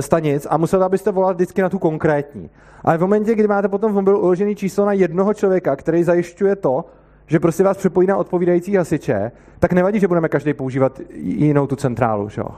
stanic 0.00 0.46
a 0.50 0.56
museli 0.56 0.84
byste 0.88 1.10
volat 1.10 1.36
vždycky 1.36 1.62
na 1.62 1.68
tu 1.68 1.78
konkrétní. 1.78 2.50
Ale 2.84 2.98
v 2.98 3.00
momentě, 3.00 3.34
kdy 3.34 3.48
máte 3.48 3.68
potom 3.68 3.92
v 3.92 3.94
mobilu 3.94 4.20
uložený 4.20 4.54
číslo 4.54 4.86
na 4.86 4.92
jednoho 4.92 5.34
člověka, 5.34 5.76
který 5.76 6.04
zajišťuje 6.04 6.56
to, 6.56 6.84
že 7.26 7.40
prostě 7.40 7.64
vás 7.64 7.76
přepojí 7.76 8.08
na 8.08 8.16
odpovídající 8.16 8.76
hasiče, 8.76 9.32
tak 9.58 9.72
nevadí, 9.72 10.00
že 10.00 10.08
budeme 10.08 10.28
každý 10.28 10.54
používat 10.54 11.00
jinou 11.14 11.66
tu 11.66 11.76
centrálu, 11.76 12.28
že 12.28 12.40
jo? 12.40 12.48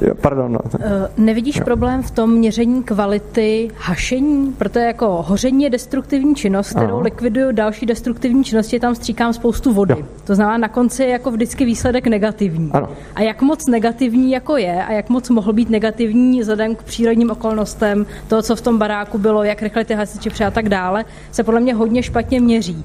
Jo, 0.00 0.14
pardon. 0.20 0.52
No. 0.52 0.58
Eh, 0.80 1.08
Nevidíš 1.16 1.60
problém 1.60 2.02
v 2.02 2.10
tom 2.10 2.30
měření 2.32 2.82
kvality 2.82 3.70
hašení? 3.78 4.52
Protože 4.52 4.80
jako 4.84 5.22
hoření 5.22 5.64
je 5.64 5.70
destruktivní 5.70 6.34
činnost, 6.34 6.70
kterou 6.70 6.84
Ano. 6.86 7.00
likviduju 7.00 7.52
další 7.52 7.86
destruktivní 7.86 8.44
činnosti, 8.44 8.80
tam 8.80 8.94
stříkám 8.94 9.32
spoustu 9.32 9.72
vody. 9.72 9.94
Jo. 9.98 10.06
To 10.24 10.34
znamená, 10.34 10.58
na 10.58 10.68
konci 10.68 11.02
je 11.02 11.08
jako 11.08 11.30
vždycky 11.30 11.64
výsledek 11.64 12.06
negativní. 12.06 12.70
Ano. 12.72 12.88
A 13.14 13.22
jak 13.22 13.42
moc 13.42 13.66
negativní 13.66 14.30
jako 14.32 14.56
je 14.56 14.84
a 14.84 14.92
jak 14.92 15.08
moc 15.08 15.30
mohl 15.30 15.52
být 15.52 15.70
negativní 15.70 16.40
vzhledem 16.40 16.74
k 16.74 16.82
přírodním 16.82 17.30
okolnostem, 17.30 18.06
toho, 18.28 18.42
co 18.42 18.56
v 18.56 18.60
tom 18.60 18.78
baráku 18.78 19.18
bylo, 19.18 19.42
jak 19.44 19.62
rychle 19.62 19.84
ty 19.84 19.94
hasiči 19.94 20.30
přijeli 20.30 20.48
a 20.48 20.54
tak 20.54 20.68
dále, 20.68 21.04
se 21.32 21.44
podle 21.44 21.60
mě 21.60 21.74
hodně 21.74 22.02
špatně 22.02 22.40
měří. 22.40 22.84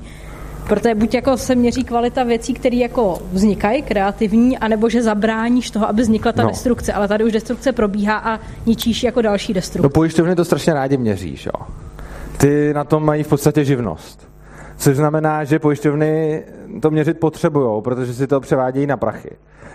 Protože 0.69 0.95
buď 0.95 1.13
jako 1.13 1.37
se 1.37 1.55
měří 1.55 1.83
kvalita 1.83 2.23
věcí, 2.23 2.53
které 2.53 2.75
jako 2.75 3.19
vznikají, 3.31 3.81
kreativní, 3.81 4.57
anebo 4.57 4.89
že 4.89 5.03
zabráníš 5.03 5.71
toho, 5.71 5.89
aby 5.89 6.01
vznikla 6.01 6.31
ta 6.31 6.43
No. 6.43 6.49
destrukce. 6.49 6.93
Ale 6.93 7.07
tady 7.07 7.23
už 7.23 7.31
destrukce 7.31 7.71
probíhá 7.71 8.17
a 8.17 8.39
ničíš 8.65 9.03
jako 9.03 9.21
další 9.21 9.53
No 9.53 9.55
destrukce. 9.55 9.89
pojišťovny 9.89 10.35
to 10.35 10.45
strašně 10.45 10.73
rádi 10.73 10.97
měříš, 10.97 11.45
jo. 11.45 11.65
Ty 12.37 12.73
na 12.73 12.83
tom 12.83 13.05
mají 13.05 13.23
v 13.23 13.27
podstatě 13.27 13.65
živnost. 13.65 14.29
Což 14.77 14.95
znamená, 14.95 15.43
že 15.43 15.59
pojišťovny 15.59 16.43
to 16.81 16.91
měřit 16.91 17.19
potřebují, 17.19 17.81
protože 17.81 18.13
si 18.13 18.27
to 18.27 18.39
převádějí 18.39 18.87
na 18.87 18.97
prachy. 18.97 19.29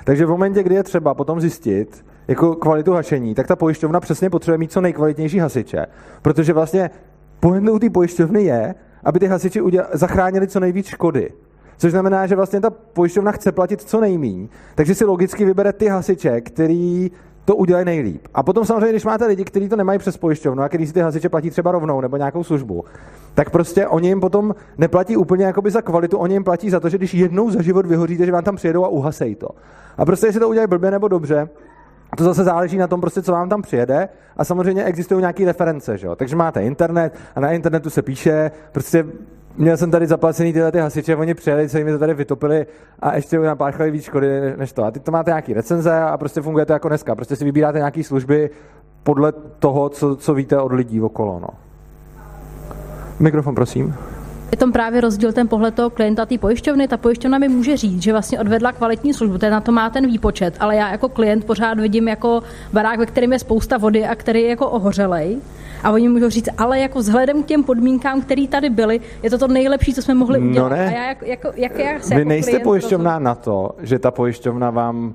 Takže 0.05 0.27
v 0.27 0.29
momentě, 0.29 0.63
kdy 0.63 0.75
je 0.75 0.83
třeba 0.83 1.15
potom 1.15 1.41
zjistit 1.41 2.05
jako 2.29 2.55
kvalitu 2.55 2.93
hašení, 2.93 3.35
tak 3.35 3.47
ta 3.47 3.57
pojišťovna 3.57 4.01
přesně 4.01 4.31
potřebuje 4.31 4.59
mít 4.59 4.73
co 4.73 4.81
nejkvalitnější 4.81 5.39
hasiče. 5.39 5.87
Protože 6.23 6.53
vlastně 6.53 6.91
pointou 7.41 7.79
té 7.79 7.91
pojišťovny 7.91 8.43
je, 8.43 8.75
aby 9.05 9.19
ty 9.19 9.27
hasiči 9.27 9.61
uděla- 9.61 9.89
zachránili 9.93 10.47
co 10.47 10.61
nejvíc 10.61 10.87
škody. 10.87 11.33
Což 11.79 11.91
znamená, 11.91 12.27
že 12.27 12.37
vlastně 12.37 12.61
ta 12.61 12.71
pojišťovna 12.71 13.33
chce 13.33 13.53
platit 13.53 13.83
co 13.83 14.01
nejmíň, 14.01 14.49
takže 14.75 14.95
si 14.95 15.05
logicky 15.05 15.45
vybere 15.45 15.73
ty 15.73 15.89
hasiče, 15.89 16.41
který 16.41 17.11
to 17.45 17.57
udělají 17.57 17.85
nejlíp. 17.85 18.29
A 18.35 18.43
potom 18.43 18.65
samozřejmě, 18.65 18.89
když 18.89 19.05
máte 19.05 19.27
lidi, 19.27 19.45
kteří 19.45 19.69
to 19.69 19.77
nemají 19.77 19.99
přes 19.99 20.17
pojišťovnu 20.17 20.63
a 20.63 20.69
kteří 20.69 20.87
si 20.87 20.93
ty 20.93 21.01
hasiče 21.01 21.29
platí 21.29 21.51
třeba 21.51 21.73
rovnou 21.73 22.01
nebo 22.01 22.17
nějakou 22.17 22.45
službu, 22.45 22.85
tak 23.35 23.51
prostě 23.51 23.87
oni 23.87 24.09
jim 24.09 24.21
potom 24.21 24.55
neplatí 24.79 25.17
úplně 25.17 25.45
jakoby 25.45 25.71
za 25.71 25.83
kvalitu, 25.83 26.19
oni 26.19 26.35
jim 26.35 26.45
platí 26.45 26.71
za 26.71 26.81
to, 26.81 26.89
že 26.89 26.99
když 26.99 27.15
jednou 27.15 27.51
za 27.51 27.63
život 27.63 27.87
vyhoříte, 27.87 28.27
že 28.27 28.33
vám 28.33 28.45
tam 28.45 28.57
přijedou 28.57 28.85
a 28.85 28.89
uhasej 28.89 29.35
to. 29.35 29.49
A 29.99 30.05
prostě 30.05 30.27
jestli 30.27 30.41
to 30.41 30.49
udělají 30.49 30.69
blbě 30.69 30.91
nebo 30.91 31.09
dobře, 31.09 31.49
to 32.17 32.25
zase 32.25 32.45
záleží 32.45 32.79
na 32.79 32.87
tom, 32.87 33.01
prostě, 33.01 33.23
co 33.23 33.33
vám 33.33 33.49
tam 33.49 33.63
přijede 33.63 34.09
a 34.37 34.45
samozřejmě 34.45 34.85
existují 34.85 35.21
nějaké 35.21 35.45
reference, 35.45 35.99
že 35.99 36.07
jo? 36.07 36.17
takže 36.17 36.37
máte 36.37 36.63
internet 36.63 37.15
a 37.35 37.41
na 37.41 37.51
internetu 37.51 37.91
se 37.91 38.03
píše, 38.03 38.51
prostě 38.73 39.05
měl 39.57 39.77
jsem 39.77 39.91
tady 39.91 40.07
zaplacený 40.07 40.53
tyhle 40.53 40.73
ty 40.73 40.79
hasiče, 40.79 41.17
oni 41.17 41.35
přijeli, 41.35 41.69
se 41.69 41.79
jim 41.79 41.89
to 41.89 41.99
tady 41.99 42.15
vytopili 42.15 42.67
a 43.01 43.17
ještě 43.17 43.39
napáchali 43.39 43.91
víc 43.91 44.05
škody 44.05 44.57
než 44.57 44.73
to. 44.73 44.85
A 44.85 44.91
teď 44.91 45.03
to 45.03 45.11
máte 45.11 45.31
nějaký 45.31 45.55
recenze 45.55 46.01
a 46.01 46.17
prostě 46.17 46.41
funguje 46.41 46.67
to 46.67 46.73
jako 46.73 46.89
dneska. 46.89 47.15
Prostě 47.15 47.37
si 47.37 47.45
vybíráte 47.45 47.79
nějaké 47.79 48.05
služby 48.05 48.51
podle 49.03 49.33
toho, 49.59 49.89
co, 49.89 50.17
co 50.17 50.35
víte 50.35 50.59
od 50.59 50.73
lidí 50.73 51.01
okolo. 51.01 51.41
No. 51.41 51.49
Mikrofon, 53.21 53.55
prosím. 53.55 53.95
Je 54.53 54.59
tom 54.59 54.73
právě 54.73 55.01
rozdíl 55.01 55.33
ten 55.33 55.49
pohled 55.49 55.75
toho 55.75 55.91
klienta 55.91 56.27
té 56.27 56.39
pojišťovny. 56.39 56.89
Ta 56.89 56.97
pojišťovna 56.97 57.39
mi 57.39 57.49
může 57.49 57.77
říct, 57.77 58.03
že 58.03 58.13
vlastně 58.13 58.41
odvedla 58.41 58.73
kvalitní 58.73 59.15
službu, 59.15 59.39
ten 59.39 59.53
na 59.53 59.61
to 59.61 59.73
má 59.73 59.91
ten 59.91 60.07
výpočet, 60.07 60.55
ale 60.61 60.77
já 60.77 60.91
jako 60.91 61.09
klient 61.09 61.45
pořád 61.45 61.79
vidím 61.81 62.09
jako 62.09 62.43
barák, 62.73 62.99
ve 62.99 63.07
kterém 63.07 63.33
je 63.33 63.39
spousta 63.39 63.79
vody 63.79 64.05
a 64.05 64.15
který 64.15 64.41
je 64.43 64.49
jako 64.49 64.69
ohořelej. 64.71 65.39
A 65.83 65.91
oni 65.91 66.09
můžou 66.09 66.29
říct, 66.29 66.49
ale 66.59 66.81
jako 66.81 66.99
vzhledem 66.99 67.43
k 67.43 67.47
těm 67.47 67.65
podmínkám, 67.65 68.21
které 68.21 68.47
tady 68.49 68.71
byly, 68.71 69.01
je 69.23 69.31
to 69.31 69.39
to 69.39 69.49
nejlepší, 69.49 69.95
co 69.95 70.03
jsme 70.03 70.15
mohli 70.15 70.41
No 70.41 70.51
udělat. 70.51 70.69
ne. 70.69 70.87
A 70.87 70.91
já 70.91 71.09
jako, 71.09 71.25
jako, 71.25 71.49
jak 71.57 71.79
já 71.79 72.01
se 72.01 72.15
Vy 72.15 72.21
jako 72.21 72.29
nejste 72.29 72.51
klient 72.51 72.65
pojišťovna 72.65 73.19
na 73.19 73.35
to, 73.35 73.71
že 73.81 73.99
ta 73.99 74.11
pojišťovna 74.11 74.71
vám 74.71 75.15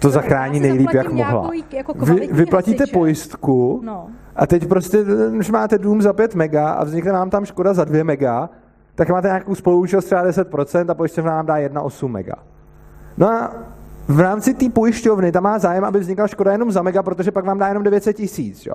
to 0.00 0.10
zachrání 0.10 0.60
nejlíp, 0.60 0.90
jak 0.94 1.12
mohla. 1.12 1.50
jako 1.72 1.92
Vy, 1.92 1.98
kvalitní 1.98 2.36
vy 2.36 2.46
platíte 2.46 2.82
hasiče. 2.82 2.98
pojistku 2.98 3.80
No. 3.84 4.06
a 4.36 4.46
teď 4.46 4.68
prostě, 4.68 5.04
když 5.34 5.50
máte 5.50 5.78
dům 5.78 6.02
za 6.02 6.12
5 6.12 6.34
mega 6.34 6.70
a 6.70 6.84
vznikne 6.84 7.12
vám 7.12 7.30
tam 7.30 7.44
škoda 7.44 7.74
za 7.74 7.84
2 7.84 8.04
mega, 8.04 8.50
tak 8.94 9.08
máte 9.08 9.28
nějakou 9.28 9.54
spoluúčast 9.54 10.04
třeba 10.04 10.24
10% 10.24 10.90
a 10.90 10.94
pojišťovna 10.94 11.32
vám 11.32 11.46
dá 11.46 11.54
1,8 11.58 12.08
mega. 12.08 12.34
No 13.18 13.28
a 13.28 13.52
v 14.08 14.20
rámci 14.20 14.54
té 14.54 14.68
pojišťovny 14.68 15.32
tam 15.32 15.42
má 15.42 15.58
zájem, 15.58 15.84
aby 15.84 15.98
vznikla 15.98 16.26
škoda 16.26 16.52
jenom 16.52 16.72
za 16.72 16.82
mega, 16.82 17.02
protože 17.02 17.30
pak 17.30 17.44
vám 17.44 17.58
dá 17.58 17.68
jenom 17.68 17.82
900 17.82 18.16
tisíc, 18.16 18.66
jo. 18.66 18.74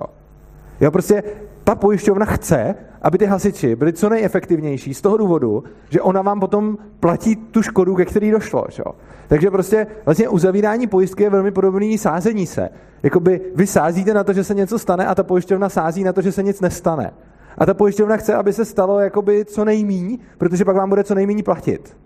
Jo, 0.80 0.90
prostě 0.90 1.22
ta 1.66 1.74
pojišťovna 1.74 2.26
chce, 2.26 2.74
aby 3.02 3.18
ty 3.18 3.26
hasiči 3.26 3.76
byli 3.76 3.92
co 3.92 4.08
nejefektivnější 4.08 4.94
z 4.94 5.00
toho 5.00 5.16
důvodu, 5.16 5.64
že 5.90 6.00
ona 6.00 6.22
vám 6.22 6.40
potom 6.40 6.78
platí 7.00 7.36
tu 7.36 7.62
škodu, 7.62 7.94
ke 7.94 8.04
který 8.04 8.30
došlo. 8.30 8.64
Že? 8.68 8.82
Takže 9.28 9.50
prostě 9.50 9.86
vlastně 10.04 10.28
uzavírání 10.28 10.86
pojistky 10.86 11.22
je 11.22 11.30
velmi 11.30 11.50
podobný 11.50 11.98
sázení 11.98 12.46
se. 12.46 12.68
Jakoby 13.02 13.40
vy 13.54 13.66
sázíte 13.66 14.14
na 14.14 14.24
to, 14.24 14.32
že 14.32 14.44
se 14.44 14.54
něco 14.54 14.78
stane 14.78 15.06
a 15.06 15.14
ta 15.14 15.22
pojišťovna 15.22 15.68
sází 15.68 16.04
na 16.04 16.12
to, 16.12 16.22
že 16.22 16.32
se 16.32 16.42
nic 16.42 16.60
nestane. 16.60 17.10
A 17.58 17.66
ta 17.66 17.74
pojišťovna 17.74 18.16
chce, 18.16 18.34
aby 18.34 18.52
se 18.52 18.64
stalo 18.64 19.00
jakoby 19.00 19.44
co 19.44 19.64
nejmíň, 19.64 20.18
protože 20.38 20.64
pak 20.64 20.76
vám 20.76 20.88
bude 20.88 21.04
co 21.04 21.14
nejméně 21.14 21.42
platit. 21.42 21.96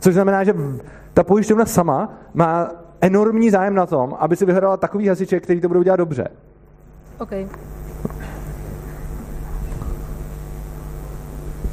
Což 0.00 0.14
znamená, 0.14 0.44
že 0.44 0.54
ta 1.14 1.22
pojišťovna 1.22 1.66
sama 1.66 2.18
má 2.34 2.70
enormní 3.00 3.50
zájem 3.50 3.74
na 3.74 3.86
tom, 3.86 4.16
aby 4.18 4.36
si 4.36 4.46
vyhledala 4.46 4.76
takový 4.76 5.08
hasiče, 5.08 5.40
který 5.40 5.60
to 5.60 5.68
budou 5.68 5.82
dělat 5.82 5.96
dobře. 5.96 6.28
Okay. 7.18 7.46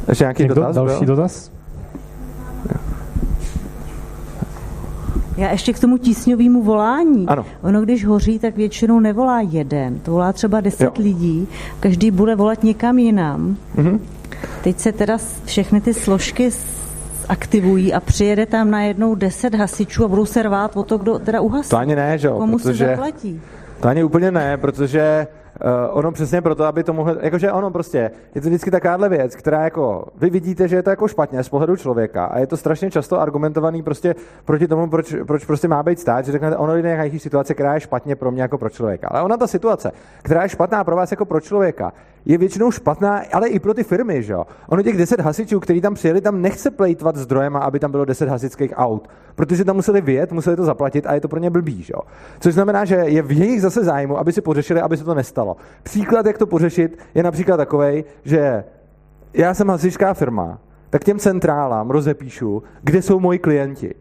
Ještě 0.10 0.24
nějaký 0.24 0.44
Někdo 0.44 0.56
dotaz? 0.56 0.76
další 0.76 1.06
byl? 1.06 1.16
dotaz? 1.16 1.52
Já 5.38 5.52
ještě 5.52 5.74
k 5.74 5.80
tomu 5.80 5.98
tísňovému 5.98 6.64
volání. 6.64 7.28
Ano. 7.28 7.46
Ono, 7.62 7.82
když 7.82 8.06
hoří, 8.06 8.40
tak 8.40 8.56
většinou 8.58 9.00
nevolá 9.00 9.40
jeden. 9.42 10.00
To 10.00 10.12
volá 10.12 10.34
třeba 10.34 10.62
deset 10.62 10.84
Jo. 10.86 10.92
lidí. 11.00 11.48
Každý 11.80 12.12
bude 12.12 12.36
volat 12.36 12.64
někam 12.64 13.00
jinam. 13.00 13.58
Mhm. 13.76 14.00
Teď 14.64 14.80
se 14.80 14.92
teda 14.92 15.18
všechny 15.46 15.82
ty 15.82 15.94
složky 15.94 16.50
aktivují 17.30 17.94
a 17.94 18.00
přijede 18.00 18.46
tam 18.46 18.72
najednou 18.72 19.16
deset 19.16 19.56
hasičů 19.56 20.06
a 20.06 20.08
budou 20.08 20.26
se 20.26 20.44
rvát 20.44 20.78
o 20.78 20.84
to, 20.84 20.98
kdo 20.98 21.20
teda 21.20 21.42
uhasí. 21.42 21.70
To 21.70 21.78
ani 21.78 21.96
ne, 21.96 22.18
že 22.18 22.28
jo, 22.28 22.38
Komu 22.38 22.60
se 22.60 22.64
protože 22.70 22.88
zaplatí? 22.88 23.42
to 23.80 23.88
ani 23.88 24.04
úplně 24.04 24.32
ne, 24.32 24.58
protože 24.58 25.28
uh, 25.66 25.98
ono 25.98 26.12
přesně 26.12 26.42
proto, 26.42 26.66
aby 26.66 26.84
to 26.84 26.94
mohlo, 26.94 27.16
jakože 27.22 27.52
ono 27.52 27.72
prostě, 27.72 28.12
je 28.36 28.42
to 28.42 28.48
vždycky 28.48 28.72
takováhle 28.72 29.10
věc, 29.10 29.36
která 29.36 29.64
jako, 29.64 30.08
vy 30.18 30.30
vidíte, 30.30 30.68
že 30.68 30.76
je 30.76 30.84
to 30.84 30.90
jako 30.90 31.08
špatně 31.08 31.44
z 31.44 31.50
pohledu 31.50 31.76
člověka 31.76 32.26
a 32.26 32.40
je 32.40 32.48
to 32.48 32.58
strašně 32.58 32.92
často 32.92 33.20
argumentovaný 33.20 33.84
prostě 33.84 34.16
proti 34.46 34.68
tomu, 34.68 34.90
proč, 34.90 35.16
proč 35.28 35.46
prostě 35.46 35.68
má 35.68 35.84
být 35.84 36.00
stát, 36.00 36.26
že 36.26 36.32
řeknete, 36.32 36.58
ono 36.58 36.76
jde 36.76 36.90
nějaký 36.90 37.20
situace, 37.20 37.54
která 37.54 37.74
je 37.74 37.80
špatně 37.80 38.16
pro 38.16 38.32
mě 38.32 38.42
jako 38.42 38.58
pro 38.58 38.70
člověka. 38.70 39.08
Ale 39.08 39.22
ona 39.22 39.38
ta 39.38 39.48
situace, 39.48 39.92
která 40.22 40.44
je 40.44 40.50
špatná 40.50 40.84
pro 40.84 40.96
vás 40.96 41.12
jako 41.12 41.26
pro 41.26 41.42
člověka, 41.42 41.94
je 42.26 42.38
většinou 42.38 42.72
špatná, 42.72 43.22
ale 43.34 43.48
i 43.48 43.60
pro 43.60 43.74
ty 43.74 43.84
firmy, 43.84 44.24
že 44.24 44.34
jo. 44.34 44.46
Ono 44.70 44.84
těch 44.84 44.98
10 44.98 45.20
hasičů, 45.20 45.60
kteří 45.60 45.82
tam 45.82 45.94
přijeli, 45.94 46.22
tam 46.22 46.42
nechce 46.42 46.72
plejtvat 46.72 47.16
zdrojema, 47.16 47.60
aby 47.60 47.80
tam 47.80 47.92
bylo 47.92 48.06
10 48.06 48.30
hasičských 48.30 48.74
aut, 48.76 49.10
protože 49.36 49.66
tam 49.66 49.76
museli 49.76 50.02
vyjet, 50.02 50.32
museli 50.32 50.56
to 50.56 50.66
zaplatit 50.66 51.08
a 51.08 51.14
je 51.14 51.22
to 51.22 51.28
pro 51.28 51.40
ně 51.40 51.50
blbý, 51.50 51.84
že 51.84 51.94
jo. 51.96 52.02
Což 52.40 52.54
znamená, 52.54 52.86
že 52.86 52.96
je 52.96 53.22
v 53.22 53.32
jejich 53.32 53.62
zase 53.62 53.84
zájmu, 53.84 54.18
aby 54.18 54.32
si 54.32 54.42
pořešili, 54.42 54.82
aby 54.82 54.98
se 54.98 55.04
to 55.04 55.14
nestalo. 55.14 55.51
Příklad, 55.84 56.26
jak 56.26 56.38
to 56.38 56.48
pořešit, 56.48 57.00
je 57.16 57.24
například 57.24 57.58
takový, 57.58 58.04
že 58.24 58.64
já 59.34 59.54
jsem 59.54 59.70
hasičská 59.70 60.14
firma, 60.14 60.60
tak 60.90 61.04
těm 61.04 61.20
centrálám 61.20 61.90
rozepíšu, 61.90 62.64
kde 62.82 63.02
jsou 63.02 63.20
moji 63.20 63.40
klienti. 63.40 63.96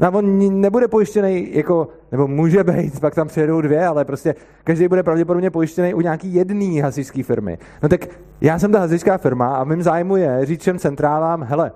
No 0.00 0.06
a 0.06 0.10
on 0.10 0.60
nebude 0.60 0.88
pojištěný, 0.88 1.56
jako, 1.56 1.88
nebo 2.12 2.28
může 2.28 2.64
být, 2.64 3.00
pak 3.00 3.14
tam 3.14 3.28
přijedou 3.28 3.60
dvě, 3.60 3.86
ale 3.86 4.04
prostě 4.04 4.34
každý 4.64 4.88
bude 4.88 5.02
pravděpodobně 5.02 5.50
pojištěný 5.50 5.94
u 5.94 6.00
nějaký 6.00 6.34
jedné 6.34 6.82
hasičské 6.82 7.22
firmy. 7.22 7.58
No 7.82 7.88
tak 7.88 8.00
já 8.40 8.58
jsem 8.58 8.72
ta 8.72 8.78
hasičská 8.78 9.18
firma 9.18 9.56
a 9.56 9.64
mým 9.64 9.82
zájmu 9.82 10.16
je 10.16 10.40
říct 10.42 10.60
všem 10.60 10.78
centrálám, 10.78 11.42
hele, 11.42 11.72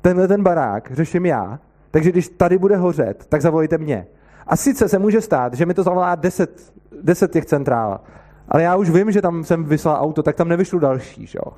tenhle 0.00 0.28
ten 0.28 0.42
barák 0.42 0.90
řeším 0.92 1.26
já, 1.26 1.58
takže 1.90 2.10
když 2.10 2.28
tady 2.28 2.58
bude 2.58 2.76
hořet, 2.76 3.26
tak 3.28 3.42
zavolejte 3.42 3.78
mě. 3.78 4.06
A 4.46 4.56
sice 4.56 4.88
se 4.88 4.98
může 4.98 5.20
stát, 5.20 5.54
že 5.54 5.66
mi 5.66 5.74
to 5.74 5.82
zavolá 5.82 6.14
10, 6.14 6.72
10 7.02 7.32
těch 7.32 7.46
centrál, 7.46 8.00
ale 8.48 8.62
já 8.62 8.76
už 8.76 8.90
vím, 8.90 9.12
že 9.12 9.22
tam 9.22 9.44
jsem 9.44 9.64
vyslal 9.64 9.96
auto, 10.00 10.22
tak 10.22 10.36
tam 10.36 10.48
nevyšlu 10.48 10.78
další, 10.78 11.26
že 11.26 11.38
jo. 11.44 11.52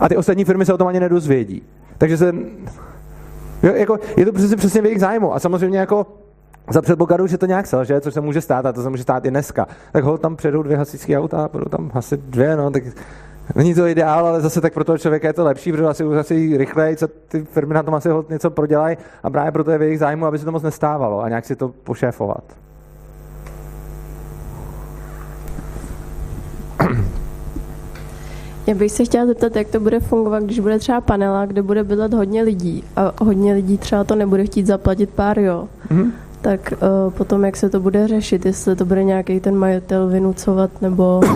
A 0.00 0.08
ty 0.08 0.16
ostatní 0.16 0.44
firmy 0.44 0.64
se 0.64 0.74
o 0.74 0.78
tom 0.78 0.88
ani 0.88 1.00
nedozvědí. 1.00 1.62
Takže 1.98 2.16
se 2.16 2.32
Jo, 3.62 3.74
jako, 3.74 3.98
je 4.16 4.24
to 4.24 4.32
přesně, 4.32 4.56
přesně 4.56 4.80
v 4.80 4.84
jejich 4.84 5.00
zájmu. 5.00 5.34
A 5.34 5.38
samozřejmě 5.38 5.78
jako 5.78 6.06
za 6.70 6.82
předpokladu, 6.82 7.26
že 7.26 7.38
to 7.38 7.46
nějak 7.46 7.66
selže, 7.66 8.00
což 8.00 8.14
se 8.14 8.20
může 8.20 8.40
stát, 8.40 8.66
a 8.66 8.72
to 8.72 8.82
se 8.82 8.90
může 8.90 9.02
stát 9.02 9.24
i 9.24 9.30
dneska, 9.30 9.66
tak 9.92 10.04
ho 10.04 10.18
tam 10.18 10.36
přijedou 10.36 10.62
dvě 10.62 10.76
hasičské 10.76 11.18
auta 11.18 11.44
a 11.44 11.48
budou 11.48 11.64
tam 11.64 11.90
hasit 11.94 12.20
dvě, 12.20 12.56
no, 12.56 12.70
tak 12.70 12.82
není 13.54 13.74
to 13.74 13.86
ideál, 13.86 14.26
ale 14.26 14.40
zase 14.40 14.60
tak 14.60 14.74
pro 14.74 14.84
toho 14.84 14.98
člověka 14.98 15.28
je 15.28 15.32
to 15.32 15.44
lepší, 15.44 15.72
protože 15.72 15.84
asi 15.84 16.04
asi 16.04 16.56
rychleji, 16.56 16.96
co 16.96 17.08
ty 17.08 17.44
firmy 17.44 17.74
na 17.74 17.82
tom 17.82 17.94
asi 17.94 18.08
něco 18.28 18.50
prodělají 18.50 18.96
a 19.22 19.30
právě 19.30 19.52
proto 19.52 19.70
je 19.70 19.78
v 19.78 19.82
jejich 19.82 19.98
zájmu, 19.98 20.26
aby 20.26 20.38
se 20.38 20.44
to 20.44 20.52
moc 20.52 20.62
nestávalo 20.62 21.22
a 21.22 21.28
nějak 21.28 21.44
si 21.44 21.56
to 21.56 21.68
pošéfovat. 21.68 22.44
Já 28.66 28.74
bych 28.74 28.92
se 28.92 29.04
chtěla 29.04 29.26
zeptat, 29.26 29.56
jak 29.56 29.68
to 29.68 29.80
bude 29.80 30.00
fungovat, 30.00 30.42
když 30.42 30.60
bude 30.60 30.78
třeba 30.78 31.00
panela, 31.00 31.46
kde 31.46 31.62
bude 31.62 31.84
bydlet 31.84 32.14
hodně 32.14 32.42
lidí 32.42 32.84
a 32.96 33.12
hodně 33.24 33.52
lidí 33.52 33.78
třeba 33.78 34.04
to 34.04 34.14
nebude 34.14 34.44
chtít 34.44 34.66
zaplatit 34.66 35.10
pár, 35.10 35.38
jo. 35.38 35.68
Mhm. 35.90 36.12
tak 36.40 36.72
uh, 36.72 37.12
potom 37.12 37.44
jak 37.44 37.56
se 37.56 37.70
to 37.70 37.80
bude 37.80 38.08
řešit, 38.08 38.46
jestli 38.46 38.76
to 38.76 38.84
bude 38.84 39.04
nějaký 39.04 39.40
ten 39.40 39.56
majitel 39.56 40.08
vynucovat 40.08 40.70
nebo... 40.82 41.20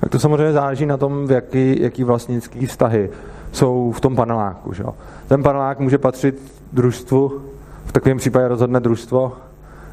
Tak 0.00 0.10
to 0.10 0.18
samozřejmě 0.18 0.52
záleží 0.52 0.86
na 0.86 0.96
tom, 0.96 1.26
v 1.26 1.30
jaký, 1.30 1.82
jaký 1.82 2.04
vlastnický 2.04 2.66
vztahy 2.66 3.10
jsou 3.52 3.92
v 3.92 4.00
tom 4.00 4.16
paneláku. 4.16 4.72
Že? 4.72 4.84
Ten 5.28 5.42
panelák 5.42 5.78
může 5.78 5.98
patřit 5.98 6.52
družstvu, 6.72 7.42
v 7.86 7.92
takovém 7.92 8.18
případě 8.18 8.48
rozhodne 8.48 8.80
družstvo, 8.80 9.32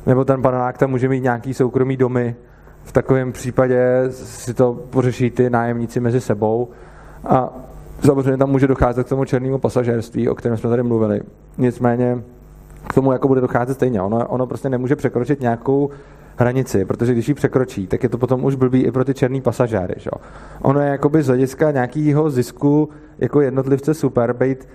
nebo 0.05 0.25
ten 0.25 0.41
panelák 0.41 0.77
tam 0.77 0.89
může 0.89 1.09
mít 1.09 1.23
nějaký 1.23 1.53
soukromý 1.53 1.97
domy, 1.97 2.35
v 2.89 2.91
takovém 2.91 3.31
případě 3.31 4.03
si 4.09 4.53
to 4.53 4.73
pořeší 4.89 5.31
ty 5.31 5.49
nájemníci 5.49 5.99
mezi 5.99 6.21
sebou 6.21 6.67
a 7.23 7.53
samozřejmě 8.05 8.37
tam 8.37 8.49
může 8.49 8.67
docházet 8.67 9.05
k 9.05 9.09
tomu 9.09 9.25
černému 9.25 9.57
pasažérství, 9.57 10.29
o 10.29 10.35
kterém 10.35 10.57
jsme 10.57 10.69
tady 10.69 10.83
mluvili. 10.83 11.21
Nicméně 11.57 12.23
k 12.87 12.93
tomu 12.93 13.11
jako 13.11 13.27
bude 13.27 13.41
docházet 13.41 13.73
stejně. 13.73 14.01
Ono, 14.01 14.27
ono 14.27 14.47
prostě 14.47 14.69
nemůže 14.69 14.95
překročit 14.95 15.41
nějakou 15.41 15.89
hranici, 16.35 16.85
protože 16.85 17.13
když 17.13 17.27
ji 17.27 17.33
překročí, 17.33 17.87
tak 17.87 18.03
je 18.03 18.09
to 18.09 18.17
potom 18.17 18.45
už 18.45 18.55
blbý 18.55 18.83
i 18.83 18.91
pro 18.91 19.05
ty 19.05 19.13
černý 19.13 19.41
pasažéry. 19.41 19.93
Že? 19.97 20.09
Ono 20.61 20.79
je 20.79 20.89
jakoby 20.89 21.23
z 21.23 21.27
hlediska 21.27 21.71
nějakého 21.71 22.29
zisku 22.29 22.89
jako 23.19 23.41
jednotlivce 23.41 23.93
super, 23.93 24.33
být, 24.33 24.67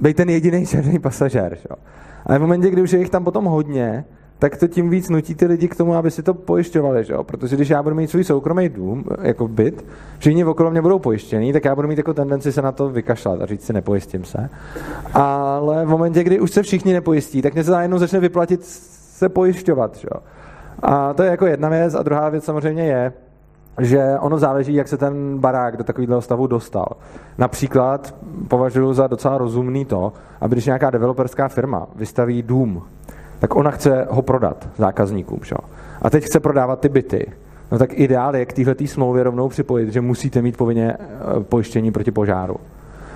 být 0.00 0.16
ten 0.16 0.30
jediný 0.30 0.66
černý 0.66 0.98
pasažér. 0.98 1.56
Že? 1.62 1.68
Ale 2.26 2.38
v 2.38 2.40
momentě, 2.40 2.70
kdy 2.70 2.82
už 2.82 2.92
je 2.92 2.98
jich 2.98 3.10
tam 3.10 3.24
potom 3.24 3.44
hodně, 3.44 4.04
tak 4.38 4.56
to 4.56 4.68
tím 4.68 4.90
víc 4.90 5.08
nutí 5.08 5.34
ty 5.34 5.46
lidi 5.46 5.68
k 5.68 5.76
tomu, 5.76 5.94
aby 5.94 6.10
si 6.10 6.22
to 6.22 6.34
pojišťovali, 6.34 7.04
že? 7.04 7.14
protože 7.22 7.56
když 7.56 7.68
já 7.68 7.82
budu 7.82 7.96
mít 7.96 8.10
svůj 8.10 8.24
soukromý 8.24 8.68
dům, 8.68 9.04
jako 9.22 9.48
byt, 9.48 9.84
všichni 10.18 10.44
okolo 10.44 10.70
mě 10.70 10.82
budou 10.82 10.98
pojištění, 10.98 11.52
tak 11.52 11.64
já 11.64 11.74
budu 11.74 11.88
mít 11.88 11.98
jako 11.98 12.14
tendenci 12.14 12.52
se 12.52 12.62
na 12.62 12.72
to 12.72 12.88
vykašlat 12.88 13.42
a 13.42 13.46
říct 13.46 13.64
si 13.64 13.72
nepojistím 13.72 14.24
se. 14.24 14.50
Ale 15.14 15.84
v 15.84 15.88
momentě, 15.88 16.24
kdy 16.24 16.40
už 16.40 16.50
se 16.50 16.62
všichni 16.62 16.92
nepojistí, 16.92 17.42
tak 17.42 17.54
mě 17.54 17.64
se 17.64 17.70
najednou 17.70 17.98
začne 17.98 18.20
vyplatit 18.20 18.64
se 18.64 19.28
pojišťovat. 19.28 19.96
Že? 19.96 20.08
A 20.82 21.14
to 21.14 21.22
je 21.22 21.30
jako 21.30 21.46
jedna 21.46 21.68
věc 21.68 21.94
a 21.94 22.02
druhá 22.02 22.28
věc 22.28 22.44
samozřejmě 22.44 22.82
je, 22.82 23.12
že 23.80 24.16
ono 24.20 24.38
záleží, 24.38 24.74
jak 24.74 24.88
se 24.88 24.96
ten 24.96 25.38
barák 25.38 25.76
do 25.76 25.84
takového 25.84 26.20
stavu 26.20 26.46
dostal. 26.46 26.86
Například 27.38 28.14
považuji 28.48 28.94
za 28.94 29.06
docela 29.06 29.38
rozumný 29.38 29.84
to, 29.84 30.12
aby 30.40 30.54
když 30.54 30.66
nějaká 30.66 30.90
developerská 30.90 31.48
firma 31.48 31.86
vystaví 31.96 32.42
dům, 32.42 32.82
tak 33.38 33.56
ona 33.56 33.70
chce 33.70 34.06
ho 34.10 34.22
prodat 34.22 34.68
zákazníkům. 34.76 35.38
Šo? 35.42 35.56
A 36.02 36.10
teď 36.10 36.24
chce 36.24 36.40
prodávat 36.40 36.80
ty 36.80 36.88
byty. 36.88 37.26
No 37.72 37.78
tak 37.78 37.98
ideál 37.98 38.36
je 38.36 38.46
k 38.46 38.52
této 38.52 38.86
smlouvě 38.86 39.22
rovnou 39.22 39.48
připojit, 39.48 39.92
že 39.92 40.00
musíte 40.00 40.42
mít 40.42 40.56
povinně 40.56 40.92
eh, 40.92 41.40
pojištění 41.40 41.92
proti 41.92 42.10
požáru. 42.10 42.56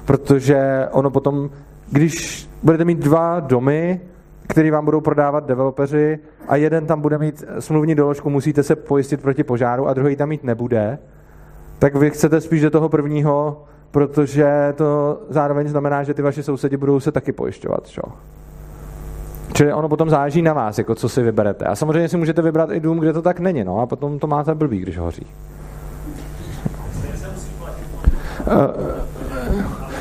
Protože 0.04 0.88
ono 0.92 1.10
potom, 1.10 1.50
když 1.92 2.48
budete 2.62 2.84
mít 2.84 2.98
dva 2.98 3.40
domy, 3.40 4.00
který 4.46 4.70
vám 4.70 4.84
budou 4.84 5.00
prodávat 5.00 5.46
developeři 5.46 6.18
a 6.48 6.56
jeden 6.56 6.86
tam 6.86 7.00
bude 7.00 7.18
mít 7.18 7.44
smluvní 7.58 7.94
doložku, 7.94 8.30
musíte 8.30 8.62
se 8.62 8.76
pojistit 8.76 9.22
proti 9.22 9.44
požáru 9.44 9.88
a 9.88 9.94
druhý 9.94 10.16
tam 10.16 10.28
mít 10.28 10.44
nebude, 10.44 10.98
tak 11.78 11.94
vy 11.94 12.10
chcete 12.10 12.40
spíš 12.40 12.62
do 12.62 12.70
toho 12.70 12.88
prvního, 12.88 13.64
protože 13.90 14.74
to 14.76 15.20
zároveň 15.28 15.68
znamená, 15.68 16.02
že 16.02 16.14
ty 16.14 16.22
vaše 16.22 16.42
sousedi 16.42 16.76
budou 16.76 17.00
se 17.00 17.12
taky 17.12 17.32
pojišťovat. 17.32 17.86
Čo? 17.86 18.02
Čili 19.58 19.74
ono 19.74 19.88
potom 19.90 20.06
záleží 20.10 20.42
na 20.42 20.52
vás, 20.52 20.78
jako 20.78 20.94
co 20.94 21.08
si 21.08 21.22
vyberete. 21.22 21.64
A 21.64 21.74
samozřejmě 21.74 22.08
si 22.08 22.16
můžete 22.16 22.42
vybrat 22.42 22.70
i 22.70 22.80
dům, 22.80 22.98
kde 22.98 23.12
to 23.12 23.22
tak 23.22 23.40
není, 23.40 23.64
no 23.64 23.80
a 23.80 23.86
potom 23.86 24.18
to 24.18 24.26
máte 24.26 24.54
blbý, 24.54 24.78
když 24.78 24.98
hoří. 24.98 25.26
Uh, 28.46 28.54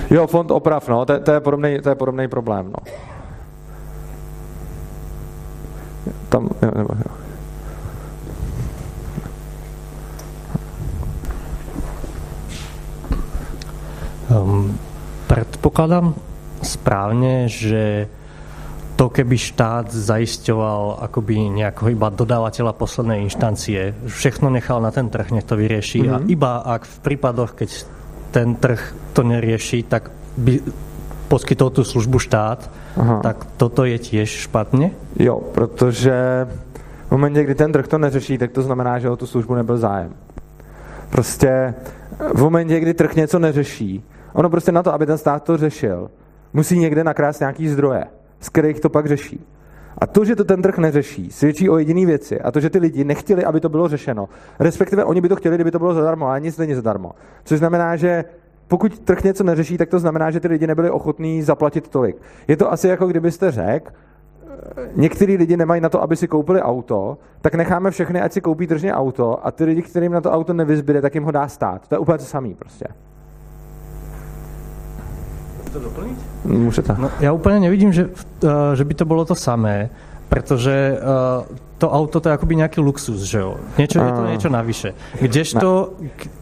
jo, 0.09 0.27
fond 0.27 0.51
oprav, 0.51 0.87
no, 0.89 1.05
to, 1.05 1.31
je 1.31 1.39
podobný, 1.39 1.79
to 1.81 1.89
je 1.89 1.95
podobný 1.95 2.27
problém, 2.27 2.65
no. 2.65 2.93
Tam, 6.29 6.49
jo, 6.61 6.71
nebo, 6.77 6.89
jo. 6.93 7.11
Um, 14.41 14.79
predpokladám 15.27 16.13
správne, 16.61 17.49
že 17.49 18.07
to, 18.97 19.13
keby 19.13 19.37
štát 19.37 19.93
zaisťoval 19.93 21.05
akoby 21.05 21.53
nejakého 21.53 21.93
iba 21.93 22.09
dodávateľa 22.09 22.73
poslednej 22.73 23.21
inštancie, 23.29 23.93
všechno 24.09 24.49
nechal 24.49 24.81
na 24.81 24.89
ten 24.89 25.05
trh, 25.05 25.29
nech 25.29 25.45
to 25.45 25.53
vyrieši 25.53 26.01
mm-hmm. 26.01 26.15
a 26.15 26.17
mhm. 26.17 26.27
iba 26.33 26.51
ak 26.65 26.83
v 26.89 26.97
prípadoch, 27.05 27.53
keď 27.53 27.69
ten 28.33 28.57
trh 28.57 28.81
to 29.13 29.21
nerieši, 29.21 29.85
tak 29.85 30.09
by 30.37 30.59
poskytol 31.29 31.69
tu 31.69 31.83
službu 31.85 32.19
štát, 32.19 32.69
Aha. 32.97 33.21
tak 33.21 33.45
toto 33.57 33.85
je 33.85 33.99
tiež 33.99 34.49
špatně? 34.49 34.91
Jo, 35.19 35.41
protože 35.53 36.47
v 37.07 37.11
momentě, 37.11 37.43
kdy 37.43 37.55
ten 37.55 37.71
trh 37.71 37.87
to 37.87 37.97
neřeší, 37.97 38.37
tak 38.37 38.51
to 38.51 38.61
znamená, 38.61 38.99
že 38.99 39.09
o 39.09 39.15
tu 39.15 39.27
službu 39.27 39.55
nebyl 39.55 39.77
zájem. 39.77 40.13
Prostě 41.09 41.73
v 42.33 42.41
momentě, 42.41 42.79
kdy 42.79 42.93
trh 42.93 43.15
něco 43.15 43.39
neřeší, 43.39 44.03
ono 44.33 44.49
prostě 44.49 44.71
na 44.71 44.83
to, 44.83 44.93
aby 44.93 45.05
ten 45.05 45.17
stát 45.17 45.43
to 45.43 45.57
řešil, 45.57 46.09
musí 46.53 46.79
někde 46.79 47.03
nakrást 47.03 47.39
nějaký 47.39 47.69
zdroje 47.69 48.16
z 48.39 48.49
kterých 48.49 48.79
to 48.79 48.89
pak 48.89 49.05
řeší. 49.05 49.45
A 49.97 50.07
to, 50.07 50.25
že 50.25 50.35
to 50.35 50.43
ten 50.43 50.61
trh 50.61 50.77
neřeší, 50.77 51.31
svědčí 51.31 51.69
o 51.69 51.77
jediné 51.77 52.05
věci. 52.05 52.41
A 52.41 52.51
to, 52.51 52.59
že 52.59 52.69
ty 52.69 52.79
lidi 52.79 53.03
nechtěli, 53.03 53.45
aby 53.45 53.59
to 53.59 53.69
bylo 53.69 53.87
řešeno. 53.87 54.29
Respektive 54.59 55.03
oni 55.03 55.21
by 55.21 55.29
to 55.29 55.35
chtěli, 55.35 55.57
kdyby 55.57 55.71
to 55.71 55.79
bylo 55.79 55.93
zadarmo, 55.93 56.27
ale 56.27 56.41
nic 56.41 56.57
není 56.57 56.73
zadarmo. 56.73 57.11
Což 57.43 57.59
znamená, 57.59 57.95
že 57.95 58.25
pokud 58.67 58.99
trh 58.99 59.23
něco 59.23 59.43
neřeší, 59.43 59.77
tak 59.77 59.89
to 59.89 59.99
znamená, 59.99 60.31
že 60.31 60.39
ty 60.39 60.47
lidi 60.47 60.67
nebyli 60.67 60.89
ochotní 60.89 61.41
zaplatit 61.41 61.87
tolik. 61.87 62.17
Je 62.47 62.57
to 62.57 62.71
asi 62.71 62.87
jako 62.87 63.07
kdybyste 63.07 63.51
řekl, 63.51 63.91
eh, 63.91 64.89
některý 64.95 65.37
lidi 65.37 65.57
nemají 65.57 65.81
na 65.81 65.89
to, 65.89 66.01
aby 66.01 66.15
si 66.15 66.27
koupili 66.27 66.61
auto, 66.61 67.17
tak 67.41 67.55
necháme 67.55 67.91
všechny, 67.91 68.21
ať 68.21 68.31
si 68.31 68.41
koupí 68.41 68.67
tržně 68.67 68.93
auto 68.93 69.45
a 69.47 69.51
ty 69.51 69.63
lidi, 69.63 69.81
kterým 69.81 70.11
na 70.11 70.21
to 70.21 70.31
auto 70.31 70.53
nevyzbyde, 70.53 71.01
tak 71.01 71.15
jim 71.15 71.23
ho 71.23 71.31
dá 71.31 71.47
stát. 71.47 71.87
To 71.87 71.95
je 71.95 71.99
úplně 71.99 72.17
to 72.17 72.23
samý 72.23 72.55
prostě 72.55 72.85
to 75.79 75.83
doplniť? 75.83 76.17
Můžete. 76.45 76.95
No, 76.97 77.11
já 77.19 77.31
úplně 77.31 77.59
nevidím, 77.59 77.93
že, 77.93 78.05
uh, 78.05 78.49
že 78.73 78.83
by 78.85 78.93
to 78.93 79.05
bylo 79.05 79.25
to 79.25 79.35
samé, 79.35 79.89
protože 80.29 80.97
uh, 80.97 81.57
to 81.77 81.91
auto 81.91 82.19
to 82.19 82.29
je 82.29 82.33
akoby 82.33 82.55
nějaký 82.55 82.81
luxus, 82.81 83.21
že 83.21 83.37
jo? 83.37 83.55
Niečo, 83.77 84.01
je 84.01 84.11
to 84.11 84.25
niečo 84.27 84.49
navyše. 84.49 84.93
Kdežto, 85.21 85.93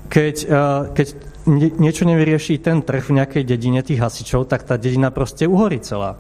keď, 0.08 0.48
uh, 0.48 0.88
keď 0.96 1.08
niečo 1.78 2.06
nevyrieší 2.06 2.58
ten 2.58 2.82
trh 2.82 3.04
v 3.04 3.14
nějaké 3.20 3.44
dedině 3.44 3.84
tých 3.84 4.00
hasičov, 4.00 4.48
tak 4.48 4.64
ta 4.64 4.78
dedina 4.78 5.12
prostě 5.12 5.48
uhorí 5.48 5.80
celá. 5.80 6.16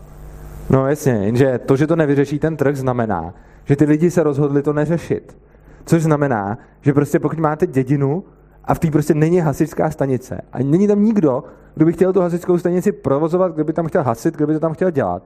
No 0.69 0.87
jasně, 0.87 1.11
jenže 1.11 1.59
to, 1.65 1.77
že 1.77 1.87
to 1.87 1.95
nevyřeší 1.95 2.39
ten 2.39 2.57
trh, 2.57 2.75
znamená, 2.75 3.33
že 3.65 3.75
ty 3.75 3.85
lidi 3.85 4.11
se 4.11 4.23
rozhodli 4.23 4.61
to 4.61 4.73
neřešit. 4.73 5.37
Což 5.85 6.03
znamená, 6.03 6.57
že 6.81 6.93
prostě 6.93 7.19
pokud 7.19 7.39
máte 7.39 7.67
dědinu 7.67 8.23
a 8.65 8.73
v 8.73 8.79
té 8.79 8.91
prostě 8.91 9.13
není 9.13 9.39
hasičská 9.39 9.91
stanice 9.91 10.41
a 10.53 10.59
není 10.63 10.87
tam 10.87 11.03
nikdo, 11.03 11.43
kdo 11.75 11.85
by 11.85 11.93
chtěl 11.93 12.13
tu 12.13 12.21
hasičskou 12.21 12.57
stanici 12.57 12.91
provozovat, 12.91 13.51
kdo 13.53 13.63
by 13.63 13.73
tam 13.73 13.87
chtěl 13.87 14.03
hasit, 14.03 14.35
kdo 14.35 14.47
by 14.47 14.53
to 14.53 14.59
tam 14.59 14.73
chtěl 14.73 14.91
dělat, 14.91 15.23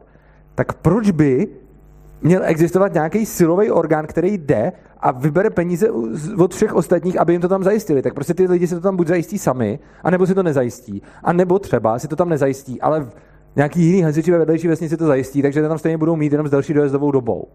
tak 0.56 0.74
proč 0.74 1.12
by 1.12 1.48
měl 2.22 2.42
existovat 2.44 2.94
nějaký 2.94 3.26
silový 3.26 3.72
orgán, 3.72 4.08
který 4.08 4.34
jde 4.38 4.72
a 5.00 5.12
vybere 5.12 5.50
peníze 5.50 5.88
od 6.38 6.54
všech 6.54 6.74
ostatních, 6.74 7.20
aby 7.20 7.34
jim 7.34 7.42
to 7.42 7.48
tam 7.48 7.64
zajistili. 7.64 8.02
Tak 8.02 8.14
prostě 8.14 8.34
ty 8.34 8.48
lidi 8.48 8.68
si 8.68 8.76
to 8.76 8.82
tam 8.82 8.96
buď 8.96 9.08
zajistí 9.08 9.38
sami, 9.38 9.80
anebo 10.04 10.28
si 10.28 10.36
to 10.36 10.44
nezajistí. 10.44 11.02
A 11.24 11.34
nebo 11.34 11.60
třeba 11.60 12.00
si 12.00 12.08
to 12.08 12.16
tam 12.16 12.30
nezajistí, 12.30 12.82
ale 12.82 13.08
nějaký 13.56 13.82
jiný 13.82 14.02
hasiči 14.02 14.32
ve 14.32 14.38
vedlejší 14.38 14.68
vesnici 14.68 14.98
to 14.98 15.06
zajistí, 15.06 15.42
takže 15.42 15.62
to 15.62 15.68
tam 15.68 15.78
stejně 15.78 15.98
budou 15.98 16.16
mít 16.16 16.32
jenom 16.32 16.48
s 16.48 16.52
další 16.52 16.74
dojezdovou 16.74 17.12
dobou. 17.12 17.48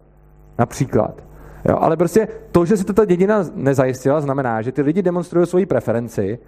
Například. 0.59 1.34
Jo, 1.69 1.77
ale 1.79 1.97
prostě 1.97 2.27
to, 2.51 2.65
že 2.65 2.77
si 2.77 2.83
to 2.83 2.93
ta 2.93 3.05
dědina 3.05 3.45
nezajistila, 3.55 4.21
znamená, 4.21 4.61
že 4.61 4.71
ty 4.71 4.81
lidi 4.81 5.01
demonstrují 5.01 5.47
svoji 5.47 5.65
preferenci, 5.65 6.39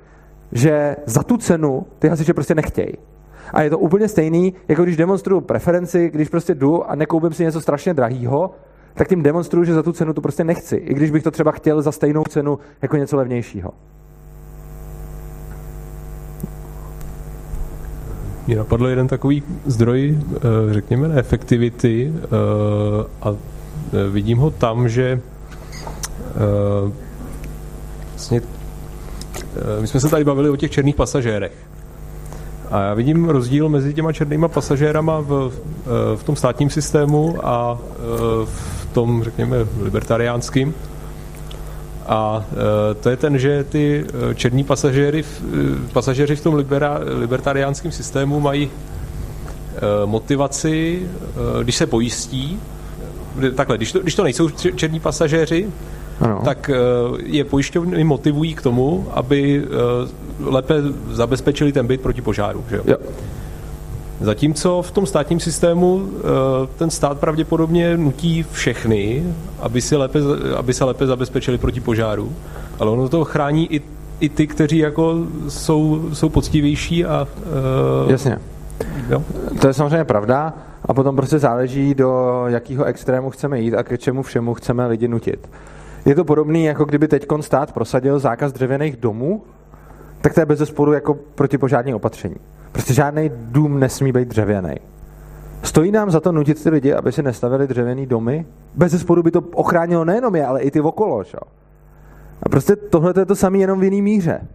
že 0.51 0.95
za 1.05 1.23
tu 1.23 1.37
cenu 1.37 1.85
ty 1.99 2.07
hasiče 2.07 2.33
prostě 2.33 2.55
nechtějí. 2.55 2.93
A 3.53 3.61
je 3.61 3.69
to 3.69 3.79
úplně 3.79 4.07
stejný, 4.07 4.53
jako 4.67 4.83
když 4.83 4.97
demonstruju 4.97 5.41
preferenci, 5.41 6.09
když 6.09 6.29
prostě 6.29 6.55
jdu 6.55 6.89
a 6.89 6.95
nekoupím 6.95 7.33
si 7.33 7.43
něco 7.43 7.61
strašně 7.61 7.93
drahého, 7.93 8.51
tak 8.93 9.07
tím 9.07 9.23
demonstruju, 9.23 9.65
že 9.65 9.73
za 9.73 9.83
tu 9.83 9.91
cenu 9.91 10.13
to 10.13 10.21
prostě 10.21 10.43
nechci. 10.43 10.75
I 10.75 10.93
když 10.93 11.11
bych 11.11 11.23
to 11.23 11.31
třeba 11.31 11.51
chtěl 11.51 11.81
za 11.81 11.91
stejnou 11.91 12.23
cenu 12.23 12.59
jako 12.81 12.97
něco 12.97 13.17
levnějšího. 13.17 13.71
Mě 18.47 18.55
napadl 18.55 18.87
jeden 18.87 19.07
takový 19.07 19.43
zdroj, 19.65 20.17
eh, 20.19 20.39
řekněme, 20.73 21.09
efektivity 21.15 22.13
eh, 22.15 22.27
a 23.21 23.35
vidím 24.11 24.37
ho 24.37 24.51
tam, 24.51 24.89
že 24.89 25.19
vlastně 28.11 28.41
Eh, 29.57 29.81
my 29.81 29.87
jsme 29.87 29.99
se 29.99 30.09
tady 30.09 30.23
bavili 30.23 30.49
o 30.49 30.55
těch 30.55 30.71
černých 30.71 30.95
pasažérech. 30.95 31.51
A 32.71 32.81
já 32.81 32.93
vidím 32.93 33.29
rozdíl 33.29 33.69
mezi 33.69 33.93
těma 33.93 34.13
černýma 34.13 34.47
pasažérama 34.47 35.19
v, 35.19 35.51
eh, 35.51 36.17
v 36.17 36.23
tom 36.23 36.35
státním 36.35 36.69
systému 36.69 37.35
a 37.43 37.77
eh, 37.79 37.95
v 38.45 38.87
tom, 38.93 39.23
řekněme, 39.23 39.57
libertariánským. 39.81 40.73
A 42.09 42.45
to 43.01 43.09
je 43.09 43.17
ten, 43.17 43.39
že 43.39 43.63
ty 43.63 44.05
černí 44.35 44.63
pasažéry, 44.63 45.23
pasažéři 45.93 46.35
v 46.35 46.43
tom 46.43 46.55
libera, 46.55 46.99
libertariánském 47.03 47.91
systému 47.91 48.39
mají 48.39 48.69
motivaci, 50.05 51.01
když 51.63 51.75
se 51.75 51.87
pojistí, 51.87 52.59
takhle, 53.55 53.77
když 53.77 53.91
to, 53.91 53.99
když 53.99 54.15
to 54.15 54.23
nejsou 54.23 54.49
černí 54.49 54.99
pasažéři, 54.99 55.67
Ano. 56.21 56.41
tak 56.45 56.69
eh, 56.69 56.75
je 57.23 57.43
pojišťovny 57.43 58.03
motivují 58.03 58.55
k 58.55 58.61
tomu, 58.61 59.07
aby 59.13 59.63
eh, 59.63 59.69
lépe 60.39 60.75
zabezpečili 61.11 61.71
ten 61.71 61.87
byt 61.87 62.01
proti 62.01 62.21
požáru. 62.21 62.63
Že 62.69 62.81
jo? 62.85 62.97
Zatímco 64.21 64.81
v 64.81 64.91
tom 64.91 65.05
státním 65.05 65.39
systému 65.39 66.01
eh, 66.03 66.21
ten 66.77 66.89
stát 66.89 67.19
pravděpodobně 67.19 67.97
nutí 67.97 68.45
všechny, 68.51 69.23
aby, 69.59 69.81
si 69.81 69.95
lépe, 69.95 70.19
aby 70.57 70.73
se 70.73 70.83
lépe 70.83 71.07
zabezpečili 71.07 71.57
proti 71.57 71.79
požáru, 71.79 72.31
ale 72.79 72.91
ono 72.91 73.09
to 73.09 73.25
chrání 73.25 73.73
i, 73.75 73.81
i 74.19 74.29
ty, 74.29 74.47
kteří 74.47 74.77
jako 74.77 75.15
jsou, 75.47 76.09
jsou 76.13 76.29
poctivější 76.29 77.05
a... 77.05 77.27
Jasně. 78.07 78.37
Jo? 79.09 79.23
To 79.61 79.67
je 79.67 79.73
samozřejmě 79.73 80.03
pravda 80.05 80.53
a 80.87 80.93
potom 80.93 81.15
prostě 81.15 81.39
záleží, 81.39 81.95
do 81.95 82.43
jakého 82.47 82.83
extrému 82.85 83.29
chceme 83.29 83.59
jít 83.59 83.75
a 83.75 83.83
k 83.83 83.97
čemu 83.97 84.23
všemu 84.23 84.53
chceme 84.53 84.87
lidi 84.87 85.07
nutit. 85.07 85.49
Je 86.05 86.15
to 86.15 86.25
podobné, 86.25 86.59
jako 86.59 86.85
kdyby 86.85 87.07
teď 87.07 87.27
stát 87.41 87.71
prosadil 87.71 88.19
zákaz 88.19 88.51
dřevěných 88.51 88.97
domů, 88.97 89.43
tak 90.21 90.33
to 90.33 90.39
je 90.39 90.45
bez 90.45 90.59
sporu 90.59 90.93
jako 90.93 91.13
protipožární 91.13 91.93
opatření. 91.93 92.35
Prostě 92.71 92.93
žádný 92.93 93.31
dům 93.35 93.79
nesmí 93.79 94.11
být 94.11 94.27
dřevěný. 94.27 94.75
Stojí 95.63 95.91
nám 95.91 96.11
za 96.11 96.19
to 96.19 96.31
nutit 96.31 96.63
ty 96.63 96.69
lidi, 96.69 96.93
aby 96.93 97.11
si 97.11 97.23
nestavili 97.23 97.67
dřevěný 97.67 98.05
domy? 98.05 98.45
Bez 98.75 99.01
sporu 99.01 99.23
by 99.23 99.31
to 99.31 99.41
ochránilo 99.41 100.05
nejenom 100.05 100.35
je, 100.35 100.45
ale 100.45 100.61
i 100.61 100.71
ty 100.71 100.81
okolo. 100.81 101.23
A 102.43 102.49
prostě 102.49 102.75
tohle 102.75 103.13
je 103.19 103.25
to 103.25 103.35
samé 103.35 103.57
jenom 103.57 103.79
v 103.79 103.83
jiný 103.83 104.01
míře. 104.01 104.47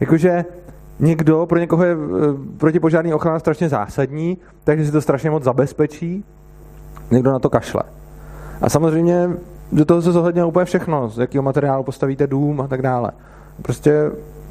Jakože 0.00 0.44
někdo, 0.98 1.46
pro 1.46 1.58
někoho 1.58 1.84
je 1.84 1.92
e, 1.92 1.96
protipožární 2.58 3.14
ochrana 3.14 3.38
strašně 3.38 3.68
zásadní, 3.68 4.38
takže 4.64 4.86
si 4.86 4.92
to 4.92 5.00
strašně 5.00 5.30
moc 5.30 5.44
zabezpečí, 5.44 6.24
někdo 7.10 7.32
na 7.32 7.38
to 7.38 7.50
kašle. 7.50 7.82
A 8.60 8.68
samozřejmě 8.68 9.30
do 9.72 9.84
toho 9.84 10.02
se 10.02 10.12
zohledně 10.12 10.44
úplně 10.44 10.64
všechno, 10.64 11.08
z 11.08 11.18
jakého 11.18 11.42
materiálu 11.42 11.84
postavíte 11.84 12.26
dům 12.26 12.60
a 12.60 12.68
tak 12.68 12.82
dále. 12.82 13.12
Prostě 13.62 14.10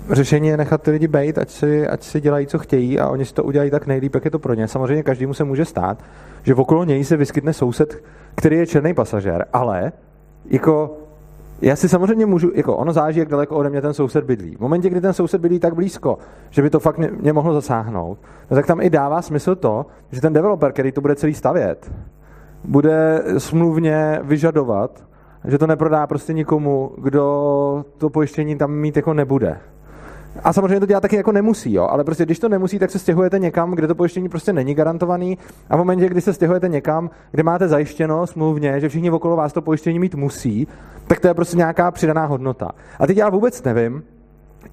řešení 0.09 0.47
je 0.47 0.57
nechat 0.57 0.81
ty 0.81 0.91
lidi 0.91 1.07
bejt, 1.07 1.37
ať 1.37 1.49
si, 1.49 1.87
ať 1.87 2.03
si 2.03 2.21
dělají, 2.21 2.47
co 2.47 2.59
chtějí 2.59 2.99
a 2.99 3.09
oni 3.09 3.25
si 3.25 3.33
to 3.33 3.43
udělají 3.43 3.71
tak 3.71 3.87
nejlíp, 3.87 4.15
jak 4.15 4.25
je 4.25 4.31
to 4.31 4.39
pro 4.39 4.53
ně. 4.53 4.67
Samozřejmě 4.67 5.03
každému 5.03 5.33
se 5.33 5.43
může 5.43 5.65
stát, 5.65 6.03
že 6.43 6.55
okolo 6.55 6.83
něj 6.83 7.03
se 7.03 7.17
vyskytne 7.17 7.53
soused, 7.53 8.03
který 8.35 8.57
je 8.57 8.67
černý 8.67 8.93
pasažér, 8.93 9.45
ale 9.53 9.91
jako 10.45 10.97
já 11.61 11.75
si 11.75 11.89
samozřejmě 11.89 12.25
můžu, 12.25 12.51
jako 12.55 12.77
ono 12.77 12.93
záleží, 12.93 13.19
jak 13.19 13.29
daleko 13.29 13.55
ode 13.55 13.69
mě 13.69 13.81
ten 13.81 13.93
soused 13.93 14.23
bydlí. 14.23 14.55
V 14.55 14.59
momentě, 14.59 14.89
kdy 14.89 15.01
ten 15.01 15.13
soused 15.13 15.41
bydlí 15.41 15.59
tak 15.59 15.75
blízko, 15.75 16.17
že 16.49 16.61
by 16.61 16.69
to 16.69 16.79
fakt 16.79 16.97
mě, 16.97 17.11
mě 17.11 17.33
mohlo 17.33 17.53
zasáhnout, 17.53 18.17
no 18.51 18.55
tak 18.55 18.65
tam 18.65 18.81
i 18.81 18.89
dává 18.89 19.21
smysl 19.21 19.55
to, 19.55 19.85
že 20.11 20.21
ten 20.21 20.33
developer, 20.33 20.71
který 20.71 20.91
to 20.91 21.01
bude 21.01 21.15
celý 21.15 21.33
stavět, 21.33 21.91
bude 22.63 23.23
smluvně 23.37 24.19
vyžadovat, 24.23 25.05
že 25.47 25.57
to 25.57 25.67
neprodá 25.67 26.07
prostě 26.07 26.33
nikomu, 26.33 26.91
kdo 26.97 27.85
to 27.97 28.09
pojištění 28.09 28.57
tam 28.57 28.71
mít 28.71 28.95
jako 28.95 29.13
nebude. 29.13 29.57
A 30.43 30.53
samozřejmě 30.53 30.79
to 30.79 30.85
dělat 30.85 31.01
taky 31.01 31.15
jako 31.15 31.31
nemusí, 31.31 31.73
jo, 31.73 31.87
ale 31.87 32.03
prostě 32.03 32.25
když 32.25 32.39
to 32.39 32.49
nemusí, 32.49 32.79
tak 32.79 32.91
se 32.91 32.99
stěhujete 32.99 33.39
někam, 33.39 33.71
kde 33.71 33.87
to 33.87 33.95
pojištění 33.95 34.29
prostě 34.29 34.53
není 34.53 34.73
garantovaný 34.73 35.37
a 35.69 35.75
v 35.75 35.79
momentě, 35.79 36.09
kdy 36.09 36.21
se 36.21 36.33
stěhujete 36.33 36.69
někam, 36.69 37.09
kde 37.31 37.43
máte 37.43 37.67
zajištěno 37.67 38.27
smluvně, 38.27 38.79
že 38.79 38.89
všichni 38.89 39.11
okolo 39.11 39.35
vás 39.35 39.53
to 39.53 39.61
pojištění 39.61 39.99
mít 39.99 40.15
musí, 40.15 40.67
tak 41.07 41.19
to 41.19 41.27
je 41.27 41.33
prostě 41.33 41.57
nějaká 41.57 41.91
přidaná 41.91 42.25
hodnota. 42.25 42.71
A 42.99 43.07
teď 43.07 43.17
já 43.17 43.29
vůbec 43.29 43.63
nevím, 43.63 44.03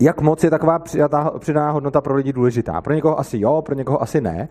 jak 0.00 0.20
moc 0.20 0.44
je 0.44 0.50
taková 0.50 0.78
přidaná 1.38 1.70
hodnota 1.70 2.00
pro 2.00 2.14
lidi 2.14 2.32
důležitá. 2.32 2.80
Pro 2.80 2.94
někoho 2.94 3.20
asi 3.20 3.38
jo, 3.38 3.62
pro 3.62 3.74
někoho 3.74 4.02
asi 4.02 4.20
ne, 4.20 4.48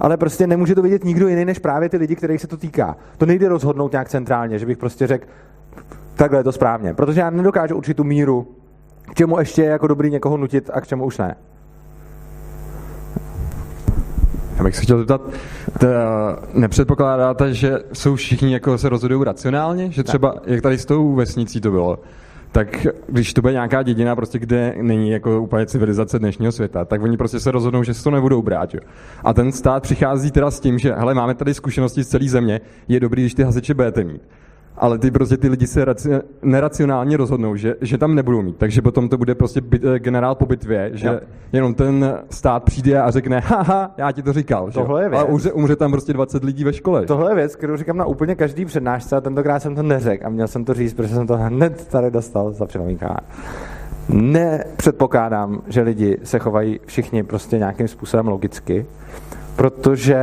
ale 0.00 0.16
prostě 0.16 0.46
nemůže 0.46 0.74
to 0.74 0.82
vidět 0.82 1.04
nikdo 1.04 1.28
jiný 1.28 1.44
než 1.44 1.58
právě 1.58 1.88
ty 1.88 1.96
lidi, 1.96 2.16
kterých 2.16 2.40
se 2.40 2.46
to 2.46 2.56
týká. 2.56 2.96
To 3.18 3.26
nejde 3.26 3.48
rozhodnout 3.48 3.92
nějak 3.92 4.08
centrálně, 4.08 4.58
že 4.58 4.66
bych 4.66 4.78
prostě 4.78 5.06
řekl, 5.06 5.26
takhle 6.14 6.38
je 6.38 6.44
to 6.44 6.52
správně, 6.52 6.94
protože 6.94 7.20
já 7.20 7.30
nedokážu 7.30 7.76
určit 7.76 7.96
tu 7.96 8.04
míru, 8.04 8.46
k 9.10 9.14
čemu 9.14 9.38
ještě 9.38 9.62
je 9.62 9.68
jako 9.68 9.86
dobrý 9.86 10.10
někoho 10.10 10.36
nutit 10.36 10.70
a 10.72 10.80
k 10.80 10.86
čemu 10.86 11.04
už 11.04 11.18
ne. 11.18 11.36
Já 14.56 14.64
bych 14.64 14.76
se 14.76 14.82
chtěl 14.82 14.98
zeptat, 14.98 15.20
t, 15.78 15.88
nepředpokládáte, 16.54 17.54
že 17.54 17.78
jsou 17.92 18.14
všichni 18.14 18.52
jako 18.52 18.78
se 18.78 18.88
rozhodují 18.88 19.24
racionálně? 19.24 19.90
Že 19.90 20.02
třeba, 20.02 20.34
jak 20.46 20.62
tady 20.62 20.78
s 20.78 20.84
tou 20.84 21.14
vesnicí 21.14 21.60
to 21.60 21.70
bylo, 21.70 21.98
tak 22.52 22.86
když 23.08 23.34
to 23.34 23.40
bude 23.40 23.52
nějaká 23.52 23.82
dědina, 23.82 24.16
prostě, 24.16 24.38
kde 24.38 24.74
není 24.82 25.10
jako 25.10 25.40
úplně 25.40 25.66
civilizace 25.66 26.18
dnešního 26.18 26.52
světa, 26.52 26.84
tak 26.84 27.02
oni 27.02 27.16
prostě 27.16 27.40
se 27.40 27.50
rozhodnou, 27.50 27.82
že 27.82 27.94
si 27.94 28.04
to 28.04 28.10
nebudou 28.10 28.42
brát. 28.42 28.74
Jo. 28.74 28.80
A 29.24 29.32
ten 29.32 29.52
stát 29.52 29.82
přichází 29.82 30.30
teda 30.30 30.50
s 30.50 30.60
tím, 30.60 30.78
že 30.78 30.92
hele, 30.92 31.14
máme 31.14 31.34
tady 31.34 31.54
zkušenosti 31.54 32.04
z 32.04 32.08
celé 32.08 32.28
země, 32.28 32.60
je 32.88 33.00
dobrý, 33.00 33.22
když 33.22 33.34
ty 33.34 33.42
hasiče 33.42 33.74
budete 33.74 34.04
mít. 34.04 34.22
Ale 34.80 34.98
ty 34.98 35.10
prostě 35.10 35.36
ty 35.36 35.48
lidi 35.48 35.66
se 35.66 35.84
raci- 35.84 36.20
neracionálně 36.42 37.16
rozhodnou, 37.16 37.56
že, 37.56 37.74
že 37.80 37.98
tam 37.98 38.14
nebudou 38.14 38.42
mít. 38.42 38.56
Takže 38.56 38.82
potom 38.82 39.08
to 39.08 39.18
bude 39.18 39.34
prostě 39.34 39.60
byt, 39.60 39.84
eh, 39.84 39.98
generál 39.98 40.34
po 40.34 40.46
bitvě, 40.46 40.90
že 40.94 41.06
Jo. 41.08 41.20
jenom 41.52 41.74
ten 41.74 42.18
stát 42.30 42.64
přijde 42.64 43.00
a 43.02 43.10
řekne, 43.10 43.40
haha, 43.40 43.94
já 43.98 44.12
ti 44.12 44.22
to 44.22 44.32
říkal. 44.32 44.70
že. 44.70 44.74
Tohle 44.74 45.02
je 45.02 45.08
věc. 45.08 45.20
A 45.20 45.24
umře, 45.24 45.52
umře 45.52 45.76
tam 45.76 45.90
prostě 45.90 46.12
20 46.12 46.44
lidí 46.44 46.64
ve 46.64 46.72
škole. 46.72 47.00
že? 47.00 47.06
Tohle 47.06 47.30
je 47.30 47.34
věc, 47.34 47.56
kterou 47.56 47.76
říkám 47.76 47.96
na 47.96 48.04
úplně 48.04 48.34
každý 48.34 48.64
přednášce 48.64 49.16
a 49.16 49.20
tentokrát 49.20 49.60
jsem 49.60 49.74
to 49.74 49.82
neřekl 49.82 50.26
a 50.26 50.28
měl 50.28 50.48
jsem 50.48 50.64
to 50.64 50.74
říct, 50.74 50.94
protože 50.94 51.14
jsem 51.14 51.26
to 51.26 51.36
hned 51.36 51.86
tady 51.90 52.10
dostal 52.10 52.52
za 52.52 52.66
připomínka. 52.66 53.16
Nepředpokládám, 54.08 55.62
že 55.68 55.82
lidi 55.82 56.18
se 56.24 56.38
chovají 56.38 56.80
všichni 56.86 57.22
prostě 57.22 57.58
nějakým 57.58 57.88
způsobem 57.88 58.28
logicky, 58.28 58.86
protože 59.56 60.16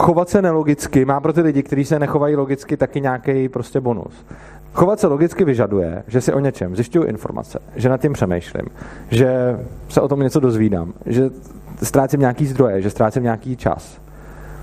chovat 0.00 0.28
se 0.28 0.42
nelogicky 0.42 1.04
má 1.04 1.20
pro 1.20 1.32
ty 1.32 1.40
lidi, 1.40 1.62
kteří 1.62 1.84
se 1.84 1.98
nechovají 1.98 2.36
logicky, 2.36 2.76
taky 2.76 3.00
nějaký 3.00 3.48
prostě 3.48 3.80
bonus. 3.80 4.26
Chovat 4.72 5.00
se 5.00 5.06
logicky 5.06 5.44
vyžaduje, 5.44 6.02
že 6.06 6.20
si 6.20 6.32
o 6.32 6.40
něčem 6.40 6.76
zjišťuju 6.76 7.04
informace, 7.04 7.58
že 7.76 7.88
nad 7.88 8.00
tím 8.00 8.12
přemýšlím, 8.12 8.66
že 9.10 9.58
se 9.88 10.00
o 10.00 10.08
tom 10.08 10.20
něco 10.20 10.40
dozvídám, 10.40 10.92
že 11.06 11.30
ztrácím 11.82 12.20
nějaký 12.20 12.46
zdroje, 12.46 12.82
že 12.82 12.90
ztrácím 12.90 13.22
nějaký 13.22 13.56
čas. 13.56 14.00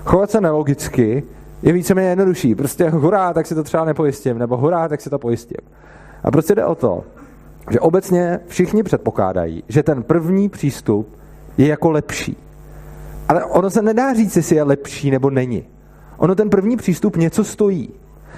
Chovat 0.05 0.31
se 0.31 0.41
nelogicky 0.41 1.23
je 1.61 1.73
víceméně 1.73 2.09
jednodušší. 2.09 2.55
Prostě 2.55 2.89
hurá, 2.89 3.33
tak 3.33 3.47
si 3.47 3.55
to 3.55 3.63
třeba 3.63 3.85
nepojistím, 3.85 4.37
nebo 4.37 4.57
hurá, 4.57 4.87
tak 4.87 5.01
si 5.01 5.09
to 5.09 5.19
pojistím. 5.19 5.57
A 6.23 6.31
prostě 6.31 6.55
jde 6.55 6.65
o 6.65 6.75
to, 6.75 7.03
že 7.71 7.79
obecně 7.79 8.39
všichni 8.47 8.83
předpokládají, 8.83 9.63
že 9.67 9.83
ten 9.83 10.03
první 10.03 10.49
přístup 10.49 11.17
je 11.57 11.67
jako 11.67 11.91
lepší. 11.91 12.46
Ale 13.27 13.45
ono 13.45 13.69
se 13.69 13.81
nedá 13.81 14.13
říct, 14.13 14.35
jestli 14.35 14.55
je 14.55 14.63
lepší 14.63 15.11
nebo 15.11 15.29
není. 15.29 15.65
Ono 16.17 16.35
ten 16.35 16.49
první 16.49 16.77
přístup 16.77 17.15
něco 17.15 17.43
stojí. 17.43 17.89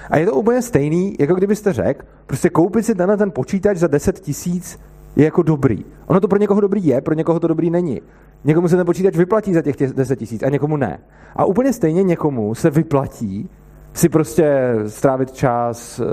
A 0.10 0.18
je 0.18 0.26
to 0.26 0.34
úplně 0.34 0.62
stejný, 0.62 1.16
jako 1.20 1.36
kdybyste 1.36 1.74
řekl, 1.74 2.06
prostě 2.26 2.50
koupit 2.50 2.86
si 2.86 2.96
tenhle 2.96 3.18
ten 3.18 3.32
počítač 3.32 3.78
za 3.78 3.88
10 3.88 4.20
tisíc 4.20 4.80
je 5.16 5.26
jako 5.26 5.44
dobrý. 5.44 5.86
Ono 6.08 6.20
to 6.20 6.28
pro 6.28 6.40
někoho 6.40 6.62
dobrý 6.62 6.86
je, 6.86 7.02
pro 7.02 7.14
někoho 7.14 7.40
to 7.40 7.48
dobrý 7.48 7.70
není. 7.70 8.02
Někomu 8.44 8.68
se 8.68 8.76
ten 8.76 8.86
počítač 8.86 9.16
vyplatí 9.16 9.54
za 9.54 9.62
těch 9.62 9.76
tě- 9.76 9.94
10 9.94 10.16
tisíc 10.16 10.44
a 10.44 10.50
někomu 10.50 10.78
ne. 10.78 11.00
A 11.36 11.46
úplně 11.46 11.74
stejně 11.74 12.04
někomu 12.04 12.56
se 12.56 12.70
vyplatí 12.70 13.50
si 13.94 14.10
prostě 14.10 14.76
strávit 14.88 15.32
čas, 15.32 16.00
eh, 16.00 16.06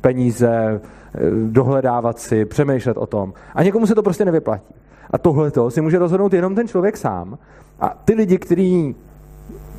peníze, 0.00 0.80
eh, 1.14 1.20
dohledávat 1.46 2.18
si, 2.18 2.44
přemýšlet 2.44 2.96
o 2.96 3.06
tom. 3.06 3.32
A 3.54 3.62
někomu 3.62 3.86
se 3.86 3.94
to 3.94 4.02
prostě 4.02 4.24
nevyplatí. 4.24 4.74
A 5.10 5.18
tohle 5.18 5.52
si 5.68 5.80
může 5.80 5.98
rozhodnout 5.98 6.32
jenom 6.32 6.54
ten 6.54 6.68
člověk 6.68 6.96
sám. 6.96 7.38
A 7.80 8.02
ty 8.04 8.14
lidi, 8.14 8.38
kteří 8.38 8.96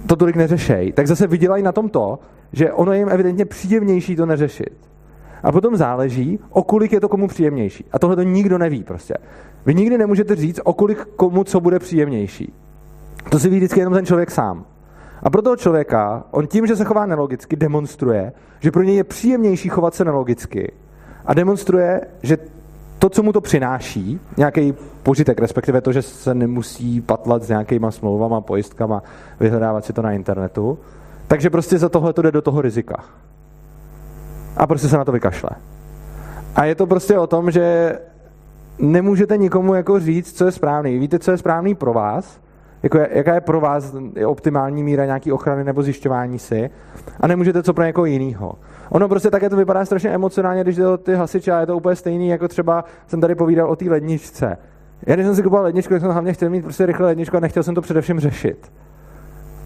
to 0.07 0.15
tolik 0.15 0.35
neřešejí, 0.35 0.91
tak 0.91 1.07
zase 1.07 1.27
vydělají 1.27 1.63
na 1.63 1.71
tom 1.71 1.89
to, 1.89 2.19
že 2.53 2.73
ono 2.73 2.91
je 2.91 2.99
jim 2.99 3.09
evidentně 3.09 3.45
příjemnější 3.45 4.15
to 4.15 4.25
neřešit. 4.25 4.73
A 5.43 5.51
potom 5.51 5.75
záleží, 5.75 6.39
o 6.49 6.63
kolik 6.63 6.91
je 6.91 7.01
to 7.01 7.09
komu 7.09 7.27
příjemnější. 7.27 7.85
A 7.91 7.99
tohle 7.99 8.15
to 8.15 8.23
nikdo 8.23 8.57
neví 8.57 8.83
prostě. 8.83 9.13
Vy 9.65 9.75
nikdy 9.75 9.97
nemůžete 9.97 10.35
říct, 10.35 10.59
o 10.63 10.73
kolik 10.73 11.05
komu 11.15 11.43
co 11.43 11.59
bude 11.59 11.79
příjemnější. 11.79 12.53
To 13.29 13.39
si 13.39 13.49
ví 13.49 13.57
vždycky 13.57 13.79
jenom 13.79 13.93
ten 13.93 14.05
člověk 14.05 14.31
sám. 14.31 14.65
A 15.23 15.29
pro 15.29 15.41
toho 15.41 15.55
člověka, 15.55 16.23
on 16.31 16.47
tím, 16.47 16.67
že 16.67 16.75
se 16.75 16.85
chová 16.85 17.05
nelogicky, 17.05 17.55
demonstruje, 17.55 18.33
že 18.59 18.71
pro 18.71 18.83
něj 18.83 18.95
je 18.95 19.03
příjemnější 19.03 19.69
chovat 19.69 19.95
se 19.95 20.05
nelogicky. 20.05 20.71
A 21.25 21.33
demonstruje, 21.33 22.01
že 22.23 22.37
to, 22.99 23.09
co 23.09 23.23
mu 23.23 23.33
to 23.33 23.41
přináší, 23.41 24.19
nějaký 24.37 24.73
požitek, 25.03 25.39
respektive 25.39 25.81
to, 25.81 25.91
že 25.91 26.01
se 26.01 26.33
nemusí 26.33 27.01
patlat 27.01 27.43
s 27.43 27.49
nějakýma 27.49 27.91
smlouvama, 27.91 28.41
pojistkama, 28.41 29.03
vyhledávat 29.39 29.85
si 29.85 29.93
to 29.93 30.01
na 30.01 30.11
internetu, 30.11 30.79
takže 31.27 31.49
prostě 31.49 31.77
za 31.77 31.89
tohle 31.89 32.13
to 32.13 32.21
jde 32.21 32.31
do 32.31 32.41
toho 32.41 32.61
rizika. 32.61 33.03
A 34.57 34.67
prostě 34.67 34.87
se 34.87 34.97
na 34.97 35.05
to 35.05 35.11
vykašle. 35.11 35.49
A 36.55 36.65
je 36.65 36.75
to 36.75 36.87
prostě 36.87 37.17
o 37.17 37.27
tom, 37.27 37.51
že 37.51 37.97
nemůžete 38.79 39.37
nikomu 39.37 39.73
jako 39.73 39.99
říct, 39.99 40.37
co 40.37 40.45
je 40.45 40.51
správný. 40.51 40.99
Víte, 40.99 41.19
co 41.19 41.31
je 41.31 41.37
správný 41.37 41.75
pro 41.75 41.93
vás, 41.93 42.39
jako 42.83 42.97
jaká 42.97 43.33
je 43.33 43.41
pro 43.41 43.59
vás 43.61 43.95
optimální 44.25 44.83
míra 44.83 45.05
nějaký 45.05 45.31
ochrany 45.31 45.63
nebo 45.63 45.83
zjišťování 45.83 46.39
si 46.39 46.69
a 47.19 47.27
nemůžete 47.27 47.63
co 47.63 47.73
pro 47.73 47.83
někoho 47.83 48.05
jiného. 48.05 48.55
Ono 48.89 49.09
prostě 49.09 49.31
také 49.31 49.49
to 49.49 49.55
vypadá 49.55 49.85
strašně 49.85 50.09
emocionálně, 50.09 50.63
když 50.63 50.75
jde 50.75 50.87
o 50.87 50.97
ty 50.97 51.15
hasiče 51.15 51.51
a 51.51 51.59
je 51.59 51.65
to 51.65 51.77
úplně 51.77 51.95
stejný, 51.95 52.29
jako 52.29 52.47
třeba 52.47 52.83
jsem 53.07 53.21
tady 53.21 53.35
povídal 53.35 53.69
o 53.69 53.75
té 53.75 53.89
ledničce. 53.89 54.57
Já 55.05 55.15
když 55.15 55.25
jsem 55.25 55.35
si 55.35 55.43
kupoval 55.43 55.63
ledničku, 55.63 55.93
tak 55.93 56.01
jsem 56.01 56.11
hlavně 56.11 56.33
chtěl 56.33 56.49
mít 56.49 56.61
prostě 56.61 56.85
rychle 56.85 57.05
ledničku 57.05 57.37
a 57.37 57.39
nechtěl 57.39 57.63
jsem 57.63 57.75
to 57.75 57.81
především 57.81 58.19
řešit. 58.19 58.71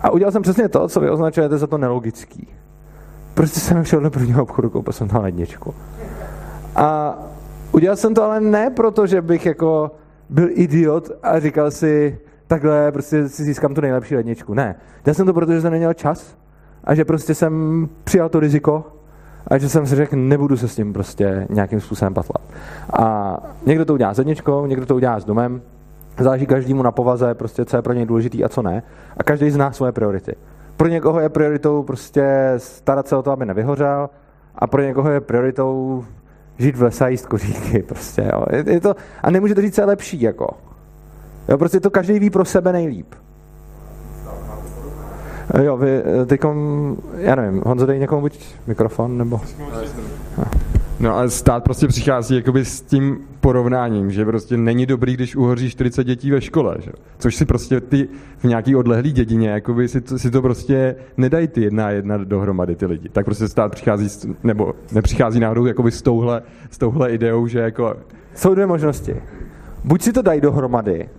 A 0.02 0.10
udělal 0.10 0.32
jsem 0.32 0.42
přesně 0.42 0.70
to, 0.70 0.88
co 0.88 1.00
vy 1.00 1.10
označujete 1.10 1.58
za 1.58 1.68
to 1.68 1.78
nelogický. 1.78 2.48
prostě 3.34 3.60
jsem 3.60 3.86
šel 3.86 4.00
do 4.00 4.12
prvního 4.12 4.44
obchodu, 4.44 4.70
koupil 4.70 4.94
jsem 4.94 5.08
tam 5.08 5.24
ledničku. 5.24 5.74
A 6.76 7.20
udělal 7.72 7.96
jsem 7.96 8.14
to 8.14 8.24
ale 8.24 8.42
ne 8.42 8.70
proto, 8.70 9.08
že 9.08 9.22
bych 9.22 9.46
jako 9.46 9.92
byl 10.30 10.50
idiot 10.52 11.12
a 11.24 11.40
říkal 11.40 11.72
si, 11.72 12.18
takhle 12.52 12.92
prostě 12.92 13.30
si 13.30 13.44
získám 13.44 13.74
tu 13.74 13.82
nejlepší 13.82 14.16
ledničku. 14.16 14.54
Ne. 14.54 14.76
Dělal 15.04 15.16
jsem 15.16 15.26
to 15.26 15.34
proto, 15.34 15.54
že 15.54 15.62
jsem 15.62 15.72
neměl 15.72 15.94
čas 15.94 16.38
a 16.84 16.96
že 16.96 17.06
prostě 17.06 17.36
jsem 17.36 17.90
přijal 18.04 18.30
to 18.30 18.40
riziko 18.40 18.84
a 19.48 19.58
že 19.58 19.70
jsem 19.70 19.88
si 19.88 19.96
řekl, 19.96 20.16
nebudu 20.16 20.58
se 20.58 20.68
s 20.68 20.76
tím 20.76 20.94
prostě 20.94 21.48
nějakým 21.50 21.82
způsobem 21.82 22.14
patlat. 22.14 22.42
A 22.94 23.38
někdo 23.66 23.86
to 23.86 23.94
udělá 23.94 24.14
s 24.14 24.18
ledničkou, 24.18 24.66
někdo 24.66 24.86
to 24.86 24.96
udělá 24.96 25.20
s 25.20 25.26
domem, 25.26 25.62
záleží 26.20 26.46
každému 26.46 26.84
na 26.84 26.92
povaze, 26.92 27.34
prostě 27.34 27.66
co 27.66 27.76
je 27.78 27.82
pro 27.82 27.94
něj 27.94 28.06
důležitý 28.06 28.44
a 28.44 28.50
co 28.50 28.62
ne. 28.62 28.84
A 29.18 29.24
každý 29.24 29.52
zná 29.52 29.72
svoje 29.72 29.92
priority. 29.92 30.36
Pro 30.78 30.88
někoho 30.88 31.20
je 31.20 31.30
prioritou 31.30 31.84
prostě 31.84 32.54
starat 32.58 33.08
se 33.08 33.16
o 33.16 33.24
to, 33.24 33.32
aby 33.32 33.46
nevyhořel, 33.46 34.10
a 34.56 34.68
pro 34.68 34.82
někoho 34.82 35.10
je 35.10 35.22
prioritou 35.22 36.04
žít 36.58 36.76
v 36.76 36.82
lese 36.82 37.06
a 37.06 37.08
jíst 37.08 37.26
koříky. 37.26 37.84
Prostě, 37.88 38.30
jo. 38.34 38.46
Je, 38.52 38.74
je 38.74 38.82
to, 38.82 38.96
a 39.24 39.32
nemůže 39.32 39.56
to 39.56 39.62
říct, 39.62 39.76
co 39.76 39.82
je 39.82 39.86
lepší. 39.86 40.22
Jako. 40.22 40.71
Jo, 41.50 41.58
prostě 41.58 41.80
to 41.80 41.90
každý 41.90 42.20
ví 42.20 42.30
pro 42.30 42.46
sebe 42.46 42.74
nejlíp. 42.74 43.08
Jo, 45.64 45.78
vy 45.78 46.04
teďkom, 46.26 46.98
já 47.18 47.36
nevím, 47.36 47.62
Honzo, 47.66 47.86
dej 47.86 48.00
někomu 48.00 48.22
buď 48.22 48.40
mikrofon, 48.68 49.18
nebo... 49.18 49.42
No 51.00 51.18
a 51.18 51.30
stát 51.30 51.64
prostě 51.64 51.88
přichází 51.88 52.36
jakoby 52.36 52.66
s 52.66 52.82
tím 52.82 53.18
porovnáním, 53.40 54.12
že 54.12 54.26
prostě 54.26 54.58
není 54.58 54.86
dobrý, 54.86 55.14
když 55.14 55.36
uhoří 55.36 55.70
40 55.70 56.04
dětí 56.04 56.32
ve 56.32 56.42
škole, 56.42 56.76
že? 56.80 56.92
což 57.18 57.36
si 57.36 57.46
prostě 57.46 57.82
ty 57.82 58.08
v 58.38 58.44
nějaký 58.44 58.76
odlehlý 58.76 59.12
dědině, 59.12 59.50
jakoby 59.50 59.88
si 59.88 60.02
to, 60.02 60.20
si 60.20 60.32
to 60.32 60.42
prostě 60.42 60.96
nedají 61.18 61.48
ty 61.48 61.62
jedna 61.62 61.88
a 61.88 61.90
jedna 61.90 62.18
dohromady 62.18 62.76
ty 62.76 62.86
lidi. 62.86 63.10
Tak 63.10 63.26
prostě 63.26 63.48
stát 63.48 63.72
přichází, 63.72 64.10
s, 64.10 64.28
nebo 64.44 64.74
nepřichází 64.92 65.40
náhodou 65.40 65.66
jakoby 65.66 65.92
s 65.92 66.02
touhle, 66.02 66.42
s 66.72 66.78
touhle 66.78 67.12
ideou, 67.12 67.48
že 67.48 67.60
jako... 67.60 67.96
Jsou 68.36 68.54
dvě 68.54 68.68
možnosti. 68.68 69.16
Buď 69.84 70.02
si 70.02 70.14
to 70.14 70.22
dají 70.22 70.42
dohromady 70.42 71.10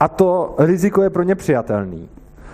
a 0.00 0.08
to 0.08 0.54
riziko 0.58 1.02
je 1.02 1.10
pro 1.10 1.22
ně 1.22 1.34
přijatelný. 1.34 2.08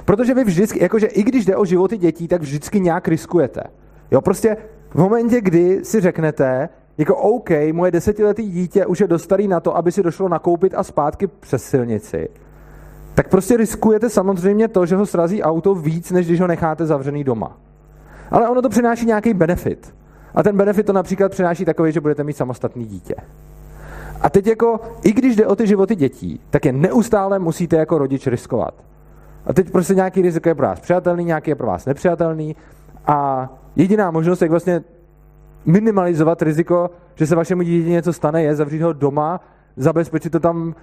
Protože 0.04 0.34
vy 0.34 0.44
vždycky, 0.44 0.82
jakože 0.82 1.06
i 1.06 1.22
když 1.22 1.46
jde 1.46 1.56
o 1.56 1.64
životy 1.64 1.96
dětí, 1.96 2.28
tak 2.28 2.40
vždycky 2.40 2.80
nějak 2.80 3.08
riskujete. 3.08 3.62
Jo, 4.10 4.20
prostě 4.20 4.56
v 4.90 4.94
momentě, 4.94 5.40
kdy 5.40 5.84
si 5.84 6.00
řeknete, 6.00 6.68
jako 6.98 7.16
OK, 7.16 7.50
moje 7.72 7.90
desetiletý 7.90 8.50
dítě 8.50 8.86
už 8.86 9.00
je 9.00 9.06
dostarý 9.06 9.48
na 9.48 9.60
to, 9.60 9.76
aby 9.76 9.92
si 9.92 10.02
došlo 10.02 10.28
nakoupit 10.28 10.74
a 10.76 10.82
zpátky 10.82 11.26
přes 11.26 11.64
silnici, 11.64 12.28
tak 13.14 13.28
prostě 13.28 13.56
riskujete 13.56 14.10
samozřejmě 14.10 14.68
to, 14.68 14.86
že 14.86 14.96
ho 14.96 15.06
srazí 15.06 15.42
auto 15.42 15.74
víc, 15.74 16.10
než 16.10 16.26
když 16.26 16.40
ho 16.40 16.46
necháte 16.46 16.86
zavřený 16.86 17.24
doma. 17.24 17.58
Ale 18.30 18.48
ono 18.48 18.62
to 18.62 18.68
přináší 18.68 19.06
nějaký 19.06 19.34
benefit. 19.34 19.94
A 20.34 20.42
ten 20.42 20.56
benefit 20.56 20.86
to 20.86 20.92
například 20.92 21.32
přináší 21.32 21.64
takový, 21.64 21.92
že 21.92 22.00
budete 22.00 22.24
mít 22.24 22.36
samostatný 22.36 22.84
dítě. 22.84 23.14
A 24.20 24.30
teď 24.30 24.46
jako, 24.46 24.80
i 25.04 25.12
když 25.12 25.36
jde 25.36 25.46
o 25.46 25.56
ty 25.56 25.66
životy 25.66 25.94
dětí, 25.94 26.40
tak 26.50 26.64
je 26.64 26.72
neustále 26.72 27.38
musíte 27.38 27.76
jako 27.76 27.98
rodič 27.98 28.26
riskovat. 28.26 28.74
A 29.46 29.52
teď 29.52 29.70
prostě 29.70 29.94
nějaký 29.94 30.22
riziko 30.22 30.48
je 30.48 30.54
pro 30.54 30.66
vás 30.66 30.80
přijatelný, 30.80 31.24
nějaký 31.24 31.50
je 31.50 31.54
pro 31.54 31.66
vás 31.66 31.86
nepřijatelný 31.86 32.56
a 33.06 33.48
jediná 33.76 34.10
možnost, 34.10 34.42
jak 34.42 34.50
vlastně 34.50 34.84
minimalizovat 35.66 36.42
riziko, 36.42 36.90
že 37.14 37.26
se 37.26 37.36
vašemu 37.36 37.62
dítěti 37.62 37.90
něco 37.90 38.12
stane, 38.12 38.42
je 38.42 38.56
zavřít 38.56 38.82
ho 38.82 38.92
doma, 38.92 39.40
zabezpečit 39.76 40.30
to 40.30 40.40
tam, 40.40 40.74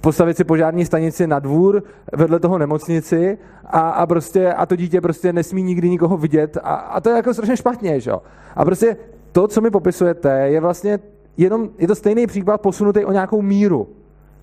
postavit 0.00 0.36
si 0.36 0.44
požární 0.44 0.84
stanici 0.84 1.26
na 1.26 1.38
dvůr, 1.38 1.82
vedle 2.12 2.40
toho 2.40 2.58
nemocnici 2.58 3.38
a, 3.64 3.80
a, 3.90 4.06
prostě, 4.06 4.52
a 4.52 4.66
to 4.66 4.76
dítě 4.76 5.00
prostě 5.00 5.32
nesmí 5.32 5.62
nikdy 5.62 5.90
nikoho 5.90 6.16
vidět 6.16 6.58
a, 6.62 6.74
a 6.74 7.00
to 7.00 7.10
je 7.10 7.16
jako 7.16 7.34
strašně 7.34 7.56
špatně, 7.56 8.00
že? 8.00 8.12
A 8.56 8.64
prostě 8.64 8.96
to, 9.32 9.48
co 9.48 9.60
mi 9.60 9.70
popisujete, 9.70 10.48
je 10.48 10.60
vlastně 10.60 10.98
jenom, 11.36 11.68
je 11.78 11.86
to 11.86 11.94
stejný 11.94 12.26
případ 12.26 12.60
posunutý 12.60 13.04
o 13.04 13.12
nějakou 13.12 13.42
míru. 13.42 13.88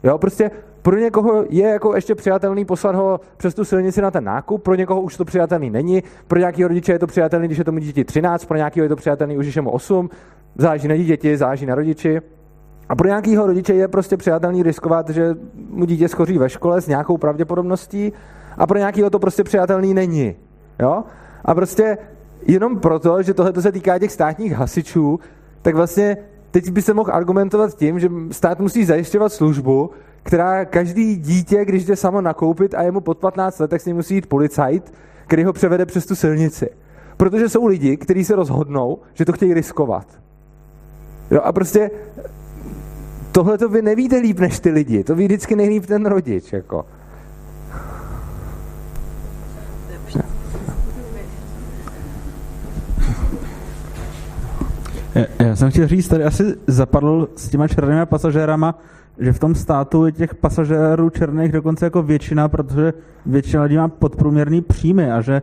Jo, 0.03 0.17
prostě 0.17 0.51
pro 0.81 0.97
někoho 0.97 1.45
je 1.49 1.67
jako 1.67 1.95
ještě 1.95 2.15
přijatelný 2.15 2.65
poslat 2.65 2.95
ho 2.95 3.19
přes 3.37 3.53
tu 3.53 3.65
silnici 3.65 4.01
na 4.01 4.11
ten 4.11 4.23
nákup, 4.23 4.63
pro 4.63 4.75
někoho 4.75 5.01
už 5.01 5.17
to 5.17 5.25
přijatelný 5.25 5.69
není, 5.69 6.03
pro 6.27 6.39
nějakého 6.39 6.67
rodiče 6.67 6.91
je 6.91 6.99
to 6.99 7.07
přijatelný, 7.07 7.47
když 7.47 7.57
je 7.57 7.63
tomu 7.63 7.79
dítěti 7.79 8.03
13, 8.03 8.45
pro 8.45 8.57
nějakého 8.57 8.85
je 8.85 8.89
to 8.89 8.95
přijatelný 8.95 9.37
už, 9.37 9.55
je 9.55 9.61
mu 9.61 9.69
8, 9.69 10.09
záleží 10.57 10.87
na 10.87 10.95
dítěti, 10.95 11.37
záleží 11.37 11.65
na 11.65 11.75
rodiči. 11.75 12.21
A 12.89 12.95
pro 12.95 13.07
nějakého 13.07 13.47
rodiče 13.47 13.73
je 13.73 13.87
prostě 13.87 14.17
přijatelný 14.17 14.63
riskovat, 14.63 15.09
že 15.09 15.35
mu 15.69 15.85
dítě 15.85 16.07
schoří 16.07 16.37
ve 16.37 16.49
škole 16.49 16.81
s 16.81 16.87
nějakou 16.87 17.17
pravděpodobností 17.17 18.13
a 18.57 18.67
pro 18.67 18.77
nějakého 18.77 19.09
to 19.09 19.19
prostě 19.19 19.43
přijatelný 19.43 19.93
není. 19.93 20.35
Jo? 20.79 21.03
A 21.45 21.55
prostě 21.55 21.97
jenom 22.47 22.79
proto, 22.79 23.23
že 23.23 23.33
tohle 23.33 23.61
se 23.61 23.71
týká 23.71 23.99
těch 23.99 24.11
státních 24.11 24.53
hasičů, 24.53 25.19
tak 25.61 25.75
vlastně 25.75 26.17
teď 26.51 26.69
by 26.69 26.81
se 26.81 26.93
mohl 26.93 27.09
argumentovat 27.13 27.77
tím, 27.77 27.99
že 27.99 28.09
stát 28.31 28.59
musí 28.59 28.85
zajišťovat 28.85 29.33
službu, 29.33 29.89
která 30.23 30.65
každý 30.65 31.15
dítě, 31.15 31.65
když 31.65 31.85
jde 31.85 31.95
samo 31.95 32.21
nakoupit 32.21 32.73
a 32.73 32.81
je 32.81 32.91
mu 32.91 33.01
pod 33.01 33.17
15 33.17 33.59
let, 33.59 33.67
tak 33.67 33.81
s 33.81 33.85
ním 33.85 33.95
musí 33.95 34.15
jít 34.15 34.25
policajt, 34.25 34.93
který 35.27 35.43
ho 35.43 35.53
převede 35.53 35.85
přes 35.85 36.05
tu 36.05 36.15
silnici. 36.15 36.69
Protože 37.17 37.49
jsou 37.49 37.65
lidi, 37.65 37.97
kteří 37.97 38.25
se 38.25 38.35
rozhodnou, 38.35 38.99
že 39.13 39.25
to 39.25 39.33
chtějí 39.33 39.53
riskovat. 39.53 40.07
Jo, 41.31 41.41
a 41.43 41.51
prostě 41.51 41.91
tohle 43.31 43.57
to 43.57 43.69
vy 43.69 43.81
nevíte 43.81 44.17
líp 44.17 44.39
než 44.39 44.59
ty 44.59 44.69
lidi. 44.69 45.03
To 45.03 45.15
ví 45.15 45.25
vždycky 45.25 45.55
nejlíp 45.55 45.85
ten 45.85 46.05
rodič. 46.05 46.53
Jako. 46.53 46.85
Já, 55.39 55.55
jsem 55.55 55.71
chtěl 55.71 55.87
říct, 55.87 56.07
tady 56.07 56.23
asi 56.23 56.55
zapadl 56.67 57.29
s 57.35 57.49
těma 57.49 57.67
černými 57.67 58.05
pasažérama, 58.05 58.79
že 59.19 59.33
v 59.33 59.39
tom 59.39 59.55
státu 59.55 60.05
je 60.05 60.11
těch 60.11 60.35
pasažérů 60.35 61.09
černých 61.09 61.51
dokonce 61.51 61.85
jako 61.85 62.03
většina, 62.03 62.49
protože 62.49 62.93
většina 63.25 63.63
lidí 63.63 63.77
má 63.77 63.87
podprůměrný 63.87 64.61
příjmy 64.61 65.11
a 65.11 65.21
že 65.21 65.41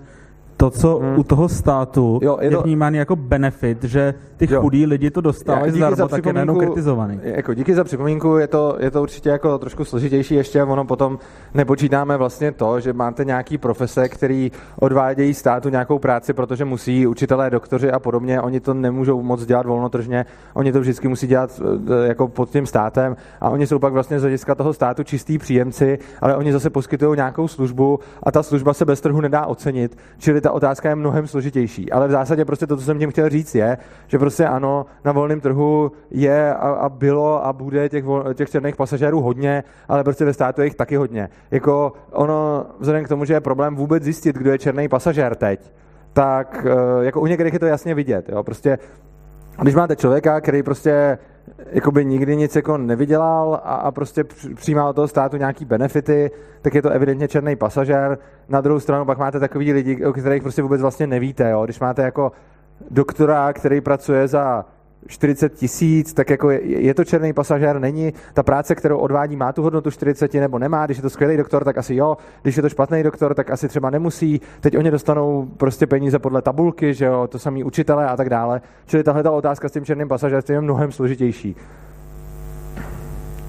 to, 0.58 0.70
co 0.70 0.98
hmm. 0.98 1.18
u 1.18 1.22
toho 1.22 1.48
státu 1.48 2.18
jo, 2.22 2.38
je, 2.40 2.50
to... 2.50 2.56
je 2.56 2.62
vnímáno 2.62 2.96
jako 2.96 3.16
benefit, 3.16 3.84
že 3.84 4.14
ty 4.36 4.46
jo. 4.50 4.60
chudí 4.60 4.86
lidi 4.86 5.10
to 5.10 5.20
dostávají 5.20 5.72
zdarma, 5.72 6.08
tak 6.08 6.26
je 6.26 6.32
nejenom 6.32 6.58
kritizovaný. 6.58 7.20
Jako 7.22 7.54
díky 7.54 7.74
za 7.74 7.84
připomínku, 7.84 8.36
je 8.36 8.46
to, 8.46 8.76
je 8.80 8.90
to 8.90 9.02
určitě 9.02 9.28
jako 9.28 9.58
trošku 9.58 9.84
složitější 9.84 10.34
ještě, 10.34 10.62
ono 10.62 10.84
potom 10.84 11.18
nepočítáme 11.54 12.16
vlastně 12.16 12.52
to, 12.52 12.80
že 12.80 12.92
máte 12.92 13.24
nějaký 13.24 13.58
profese, 13.58 14.08
který 14.08 14.52
odvádějí 14.80 15.34
státu 15.34 15.68
nějakou 15.68 15.98
práci, 15.98 16.32
protože 16.32 16.64
musí 16.64 17.06
učitelé, 17.06 17.50
doktoři 17.50 17.90
a 17.90 17.98
podobně, 17.98 18.40
oni 18.40 18.60
to 18.60 18.74
nemůžou 18.74 19.22
moc 19.22 19.46
dělat 19.46 19.66
volnotržně, 19.66 20.26
oni 20.54 20.72
to 20.72 20.80
vždycky 20.80 21.08
musí 21.08 21.26
dělat 21.26 21.60
e, 22.04 22.08
jako 22.08 22.28
pod 22.28 22.50
tím 22.50 22.66
státem 22.66 23.16
a 23.40 23.50
oni 23.50 23.66
jsou 23.66 23.78
pak 23.78 23.92
vlastně 23.92 24.18
z 24.18 24.22
hlediska 24.22 24.54
toho 24.54 24.72
státu 24.72 25.02
čistý 25.02 25.38
příjemci, 25.38 25.98
ale 26.20 26.36
oni 26.36 26.52
zase 26.52 26.70
poskytují 26.70 27.16
nějakou 27.16 27.48
službu 27.48 27.98
a 28.22 28.30
ta 28.30 28.42
služba 28.42 28.74
se 28.74 28.84
bez 28.84 29.00
trhu 29.00 29.20
nedá 29.20 29.46
ocenit, 29.46 29.98
čili 30.18 30.40
ta 30.48 30.52
otázka 30.52 30.88
je 30.88 30.94
mnohem 30.94 31.26
složitější. 31.26 31.92
Ale 31.92 32.08
v 32.08 32.10
zásadě 32.10 32.44
prostě 32.44 32.66
to, 32.66 32.76
co 32.76 32.82
jsem 32.82 32.98
tím 32.98 33.10
chtěl 33.10 33.28
říct, 33.28 33.54
je, 33.54 33.78
že 34.06 34.18
prostě 34.18 34.46
ano, 34.46 34.86
na 35.04 35.12
volném 35.12 35.40
trhu 35.40 35.92
je 36.10 36.54
a, 36.54 36.68
a 36.68 36.88
bylo 36.88 37.46
a 37.46 37.52
bude 37.52 37.88
těch, 37.88 38.04
vol, 38.04 38.34
těch 38.34 38.50
černých 38.50 38.76
pasažérů 38.76 39.20
hodně, 39.20 39.64
ale 39.88 40.04
prostě 40.04 40.24
ve 40.24 40.32
státu 40.32 40.60
je 40.60 40.66
jich 40.66 40.74
taky 40.74 40.96
hodně. 40.96 41.28
Jako 41.50 41.92
ono, 42.12 42.66
vzhledem 42.80 43.04
k 43.04 43.08
tomu, 43.08 43.24
že 43.24 43.34
je 43.34 43.40
problém 43.40 43.76
vůbec 43.76 44.02
zjistit, 44.02 44.36
kdo 44.36 44.50
je 44.50 44.58
černý 44.58 44.88
pasažér 44.88 45.34
teď, 45.34 45.72
tak 46.12 46.66
eh, 46.66 47.04
jako 47.04 47.20
u 47.20 47.26
některých 47.26 47.52
je 47.52 47.58
to 47.58 47.66
jasně 47.66 47.94
vidět. 47.94 48.28
Jo? 48.28 48.42
Prostě 48.42 48.78
když 49.62 49.74
máte 49.74 49.96
člověka, 49.96 50.40
který 50.40 50.62
prostě 50.62 51.18
jakoby 51.70 52.04
nikdy 52.04 52.36
nic 52.36 52.56
jako 52.56 52.78
nevydělal 52.78 53.54
a, 53.54 53.74
a 53.74 53.90
prostě 53.90 54.24
přijímá 54.54 54.88
od 54.88 54.92
toho 54.92 55.08
státu 55.08 55.36
nějaký 55.36 55.64
benefity, 55.64 56.30
tak 56.62 56.74
je 56.74 56.82
to 56.82 56.90
evidentně 56.90 57.28
černý 57.28 57.56
pasažér. 57.56 58.18
Na 58.48 58.60
druhou 58.60 58.80
stranu 58.80 59.04
pak 59.04 59.18
máte 59.18 59.40
takový 59.40 59.72
lidi, 59.72 60.06
o 60.06 60.12
kterých 60.12 60.42
prostě 60.42 60.62
vůbec 60.62 60.80
vlastně 60.80 61.06
nevíte. 61.06 61.50
Jo? 61.50 61.64
Když 61.64 61.80
máte 61.80 62.02
jako 62.02 62.32
doktora, 62.90 63.52
který 63.52 63.80
pracuje 63.80 64.28
za 64.28 64.64
40 65.06 65.54
tisíc, 65.54 66.12
tak 66.12 66.30
jako 66.30 66.50
je, 66.50 66.60
je 66.64 66.94
to 66.94 67.04
černý 67.04 67.32
pasažér, 67.32 67.80
není. 67.80 68.12
Ta 68.34 68.42
práce, 68.42 68.74
kterou 68.74 68.98
odvádí, 68.98 69.36
má 69.36 69.52
tu 69.52 69.62
hodnotu 69.62 69.90
40 69.90 70.34
nebo 70.34 70.58
nemá. 70.58 70.86
Když 70.86 70.98
je 70.98 71.02
to 71.02 71.10
skvělý 71.10 71.36
doktor, 71.36 71.64
tak 71.64 71.78
asi 71.78 71.94
jo. 71.94 72.16
Když 72.42 72.56
je 72.56 72.62
to 72.62 72.68
špatný 72.68 73.02
doktor, 73.02 73.34
tak 73.34 73.50
asi 73.50 73.68
třeba 73.68 73.90
nemusí. 73.90 74.40
Teď 74.60 74.78
oni 74.78 74.90
dostanou 74.90 75.48
prostě 75.56 75.86
peníze 75.86 76.18
podle 76.18 76.42
tabulky, 76.42 76.94
že 76.94 77.04
jo, 77.04 77.26
to 77.26 77.38
samý 77.38 77.64
učitele 77.64 78.08
a 78.08 78.16
tak 78.16 78.30
dále. 78.30 78.60
Čili 78.86 79.02
tahle 79.02 79.22
ta 79.22 79.30
otázka 79.30 79.68
s 79.68 79.72
tím 79.72 79.84
černým 79.84 80.08
pasažérstvím 80.08 80.54
je 80.54 80.60
mnohem 80.60 80.92
složitější. 80.92 81.56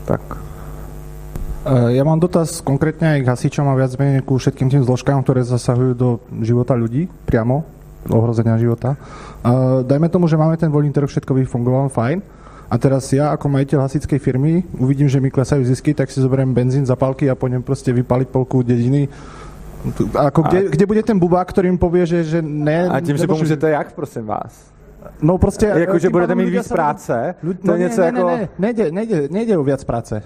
Tak. 0.05 0.21
E, 1.65 1.93
ja 1.93 2.03
mám 2.07 2.17
dotaz 2.17 2.65
konkrétne 2.65 3.13
aj 3.13 3.19
k 3.21 3.29
hasičom 3.29 3.69
a 3.69 3.77
viac 3.77 3.93
menej 3.99 4.25
ku 4.25 4.41
všetkým 4.41 4.73
tým 4.73 4.81
zložkám, 4.81 5.21
ktoré 5.21 5.45
zasahujú 5.45 5.93
do 5.93 6.09
života 6.41 6.73
ľudí 6.73 7.05
priamo 7.29 7.78
ohrozenia 8.07 8.55
života. 8.55 8.95
Uh, 9.43 9.83
dajme 9.83 10.07
tomu, 10.07 10.31
že 10.31 10.39
máme 10.39 10.55
ten 10.55 10.71
voľný 10.71 10.95
trh, 10.95 11.09
všetko 11.09 11.35
by 11.35 11.43
fungovalo 11.43 11.91
fajn. 11.91 12.23
A 12.69 12.77
teraz 12.77 13.09
ja 13.09 13.33
ako 13.33 13.49
majiteľ 13.49 13.81
hasičskej 13.81 14.21
firmy 14.21 14.61
uvidím, 14.77 15.09
že 15.09 15.17
mi 15.17 15.33
klesajú 15.33 15.65
zisky, 15.65 15.97
tak 15.97 16.13
si 16.13 16.21
zoberiem 16.21 16.53
benzín, 16.53 16.85
zapálky 16.85 17.25
a 17.25 17.33
pôjdem 17.33 17.65
proste 17.65 17.89
vypaliť 17.89 18.27
polku 18.29 18.61
dediny 18.61 19.09
Ako 20.11 20.43
kde, 20.43 20.59
kde 20.75 20.85
bude 20.85 21.03
ten 21.07 21.15
bubák, 21.15 21.47
ktorý 21.47 21.71
im 21.71 21.79
povie, 21.79 22.03
že, 22.03 22.23
že 22.27 22.39
ne... 22.43 22.91
A 22.91 22.99
tím 22.99 23.15
si 23.15 23.23
nebo 23.23 23.33
že- 23.33 23.39
pomůžete 23.39 23.69
jak, 23.69 23.95
prosím 23.95 24.25
vás? 24.25 24.51
No 25.21 25.37
prostě... 25.37 25.65
Jako, 25.65 25.99
že 25.99 26.07
tým 26.07 26.11
budete 26.11 26.35
mít 26.35 26.49
víc 26.49 26.67
práce? 26.67 27.35
To 27.41 27.53
no 27.63 27.73
je 27.73 27.79
něco 27.79 28.01
ne, 28.01 28.07
jako... 28.07 28.27
Ne, 28.27 28.37
ne, 28.37 28.49
nejde, 28.59 28.91
nejde, 28.91 29.27
nejde 29.31 29.57
o 29.57 29.63
viac 29.63 29.83
práce. 29.83 30.23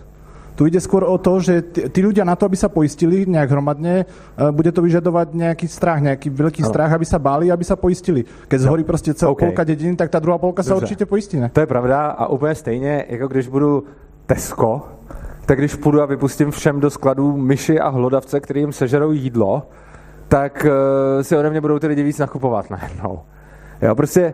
Tu 0.56 0.70
ide 0.70 0.78
skôr 0.78 1.02
o 1.04 1.18
to, 1.18 1.40
že 1.42 1.62
tí, 1.90 2.02
ľudia 2.06 2.22
na 2.22 2.38
to, 2.38 2.46
aby 2.46 2.54
sa 2.54 2.70
poistili 2.70 3.26
nejak 3.26 3.50
hromadne, 3.50 4.06
eh, 4.06 4.52
bude 4.52 4.70
to 4.72 4.82
vyžadovať 4.86 5.34
nejaký 5.34 5.68
strach, 5.68 5.98
nejaký 6.02 6.30
veľký 6.30 6.62
Ano. 6.62 6.70
strach, 6.70 6.92
aby 6.94 7.06
sa 7.06 7.18
báli, 7.18 7.50
aby 7.52 7.64
sa 7.66 7.76
poistili. 7.76 8.26
Keď 8.48 8.60
zhorí 8.62 8.84
prostě 8.84 9.14
celá 9.14 9.32
OK. 9.32 9.40
polka 9.40 9.64
dediny, 9.64 9.96
tak 9.96 10.10
ta 10.10 10.20
druhá 10.20 10.38
polka 10.38 10.64
se 10.64 10.76
určitě 10.76 11.06
pojistí, 11.06 11.40
ne? 11.40 11.50
To 11.54 11.60
je 11.60 11.66
pravda 11.66 12.06
a 12.08 12.28
úplně 12.28 12.56
stejně, 12.56 13.06
jako 13.10 13.28
když 13.28 13.48
budu 13.48 13.84
Tesco, 14.26 14.82
tak 15.46 15.58
když 15.58 15.76
půjdu 15.76 16.02
a 16.02 16.06
vypustím 16.06 16.52
všem 16.52 16.80
do 16.80 16.90
skladů 16.90 17.38
myši 17.38 17.80
a 17.80 17.90
hlodavce, 17.90 18.40
který 18.40 18.60
jim 18.60 18.72
sežerou 18.74 19.12
jídlo, 19.12 19.64
tak 20.28 20.66
uh, 20.66 21.22
si 21.22 21.38
ode 21.38 21.50
mě 21.50 21.62
budou 21.62 21.80
ty 21.80 21.88
lidi 21.88 22.04
víc 22.04 22.20
nakupovat 22.20 22.70
najednou. 22.70 23.20
Jo, 23.82 23.96
prostě, 23.96 24.34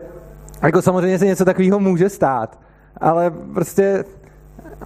jako 0.62 0.82
samozřejmě 0.82 1.18
se 1.18 1.26
něco 1.26 1.44
takového 1.44 1.80
může 1.80 2.08
stát, 2.08 2.58
ale 2.96 3.30
prostě 3.54 4.04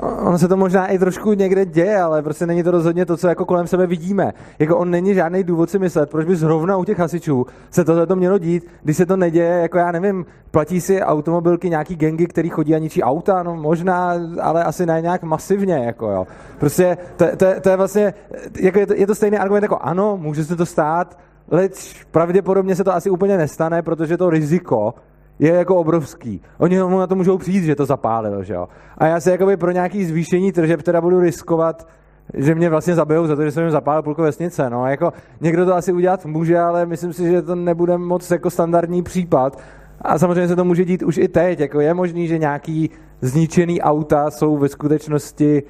ono 0.01 0.39
se 0.39 0.49
to 0.49 0.57
možná 0.57 0.87
i 0.87 0.99
trošku 0.99 1.33
někde 1.33 1.67
děje, 1.67 2.01
ale 2.01 2.23
prostě 2.23 2.47
není 2.47 2.63
to 2.63 2.71
rozhodně 2.71 3.07
to, 3.07 3.17
co 3.17 3.29
jako 3.29 3.45
kolem 3.45 3.67
sebe 3.67 3.87
vidíme. 3.87 4.33
Jako 4.59 4.79
on 4.79 4.91
není 4.91 5.15
žádný 5.15 5.45
důvod 5.45 5.71
si 5.71 5.79
myslet, 5.79 6.11
proč 6.11 6.27
by 6.27 6.37
zrovna 6.37 6.77
u 6.77 6.85
těch 6.85 6.99
hasičů 6.99 7.47
se 7.71 7.85
tohle 7.85 8.07
to 8.07 8.17
mělo 8.17 8.39
dít, 8.39 8.67
když 8.83 8.97
se 8.97 9.07
to 9.07 9.17
neděje, 9.17 9.51
jako 9.51 9.79
já 9.79 9.93
nevím, 9.93 10.27
platí 10.51 10.81
si 10.81 11.03
automobilky 11.03 11.71
nějaký 11.71 11.97
gengy, 11.97 12.27
který 12.27 12.49
chodí 12.49 12.75
a 12.75 12.79
ničí 12.79 13.03
auta, 13.03 13.43
no 13.43 13.57
možná, 13.57 14.15
ale 14.43 14.65
asi 14.65 14.87
ne 14.87 15.01
nějak 15.01 15.23
masivně, 15.23 15.75
jako 15.75 16.11
jo. 16.11 16.27
Prostě 16.59 16.99
to, 17.17 17.25
to, 17.37 17.47
to 17.61 17.69
je 17.69 17.77
vlastně, 17.77 18.15
jako 18.61 18.79
je 18.79 18.87
to, 18.87 18.95
je 18.95 19.07
to 19.07 19.15
stejný 19.15 19.39
argument 19.39 19.63
jako 19.63 19.79
ano, 19.81 20.17
může 20.17 20.45
se 20.45 20.57
to 20.57 20.67
stát, 20.67 21.19
leč 21.51 22.05
pravděpodobně 22.11 22.77
se 22.77 22.85
to 22.85 22.95
asi 22.95 23.11
úplně 23.11 23.37
nestane, 23.37 23.83
protože 23.83 24.17
to 24.17 24.31
riziko 24.31 24.95
je 25.39 25.53
jako 25.53 25.77
obrovský. 25.77 26.41
Oni 26.59 26.83
mu 26.83 26.99
na 26.99 27.07
to 27.07 27.15
můžou 27.15 27.39
přijít, 27.39 27.65
že 27.65 27.75
to 27.75 27.87
zapálilo, 27.87 28.43
že 28.43 28.55
jo. 28.55 28.69
A 28.99 29.07
já 29.07 29.21
se 29.21 29.31
jakoby 29.31 29.57
pro 29.57 29.71
nějaký 29.71 30.05
zvýšení 30.05 30.53
tržeb 30.53 30.83
teda 30.83 31.01
budu 31.01 31.21
riskovat, 31.21 31.89
že 32.35 32.55
mě 32.55 32.71
vlastně 32.71 32.95
zabijou 32.95 33.27
za 33.27 33.37
to, 33.37 33.43
že 33.43 33.51
jsem 33.51 33.63
jim 33.63 33.71
zapálil 33.71 34.03
půlku 34.03 34.23
vesnice. 34.23 34.71
No, 34.71 34.87
jako 34.87 35.13
někdo 35.41 35.67
to 35.67 35.75
asi 35.75 35.93
udělat 35.93 36.27
může, 36.27 36.59
ale 36.59 36.87
myslím 36.87 37.13
si, 37.13 37.31
že 37.31 37.43
to 37.43 37.55
nebude 37.55 37.99
moc 37.99 38.31
jako 38.31 38.51
standardní 38.51 39.03
případ. 39.03 39.59
A 40.01 40.19
samozřejmě 40.19 40.49
se 40.49 40.57
to 40.57 40.65
může 40.65 40.85
dít 40.85 41.03
už 41.03 41.19
i 41.19 41.29
teď. 41.29 41.61
Jako 41.61 41.81
je 41.81 41.95
možný, 41.95 42.29
že 42.29 42.39
nějaký 42.39 42.91
zničený 43.21 43.83
auta 43.83 44.31
jsou 44.31 44.57
ve 44.57 44.69
skutečnosti 44.69 45.63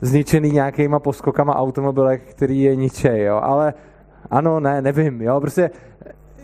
zničený 0.00 0.50
nějakýma 0.50 0.98
poskokama 0.98 1.56
automobilek, 1.56 2.22
který 2.30 2.62
je 2.62 2.76
ničej, 2.76 3.24
jo. 3.24 3.40
Ale 3.42 3.74
ano, 4.30 4.60
ne, 4.60 4.82
nevím, 4.82 5.22
jo. 5.22 5.40
Prostě 5.40 5.70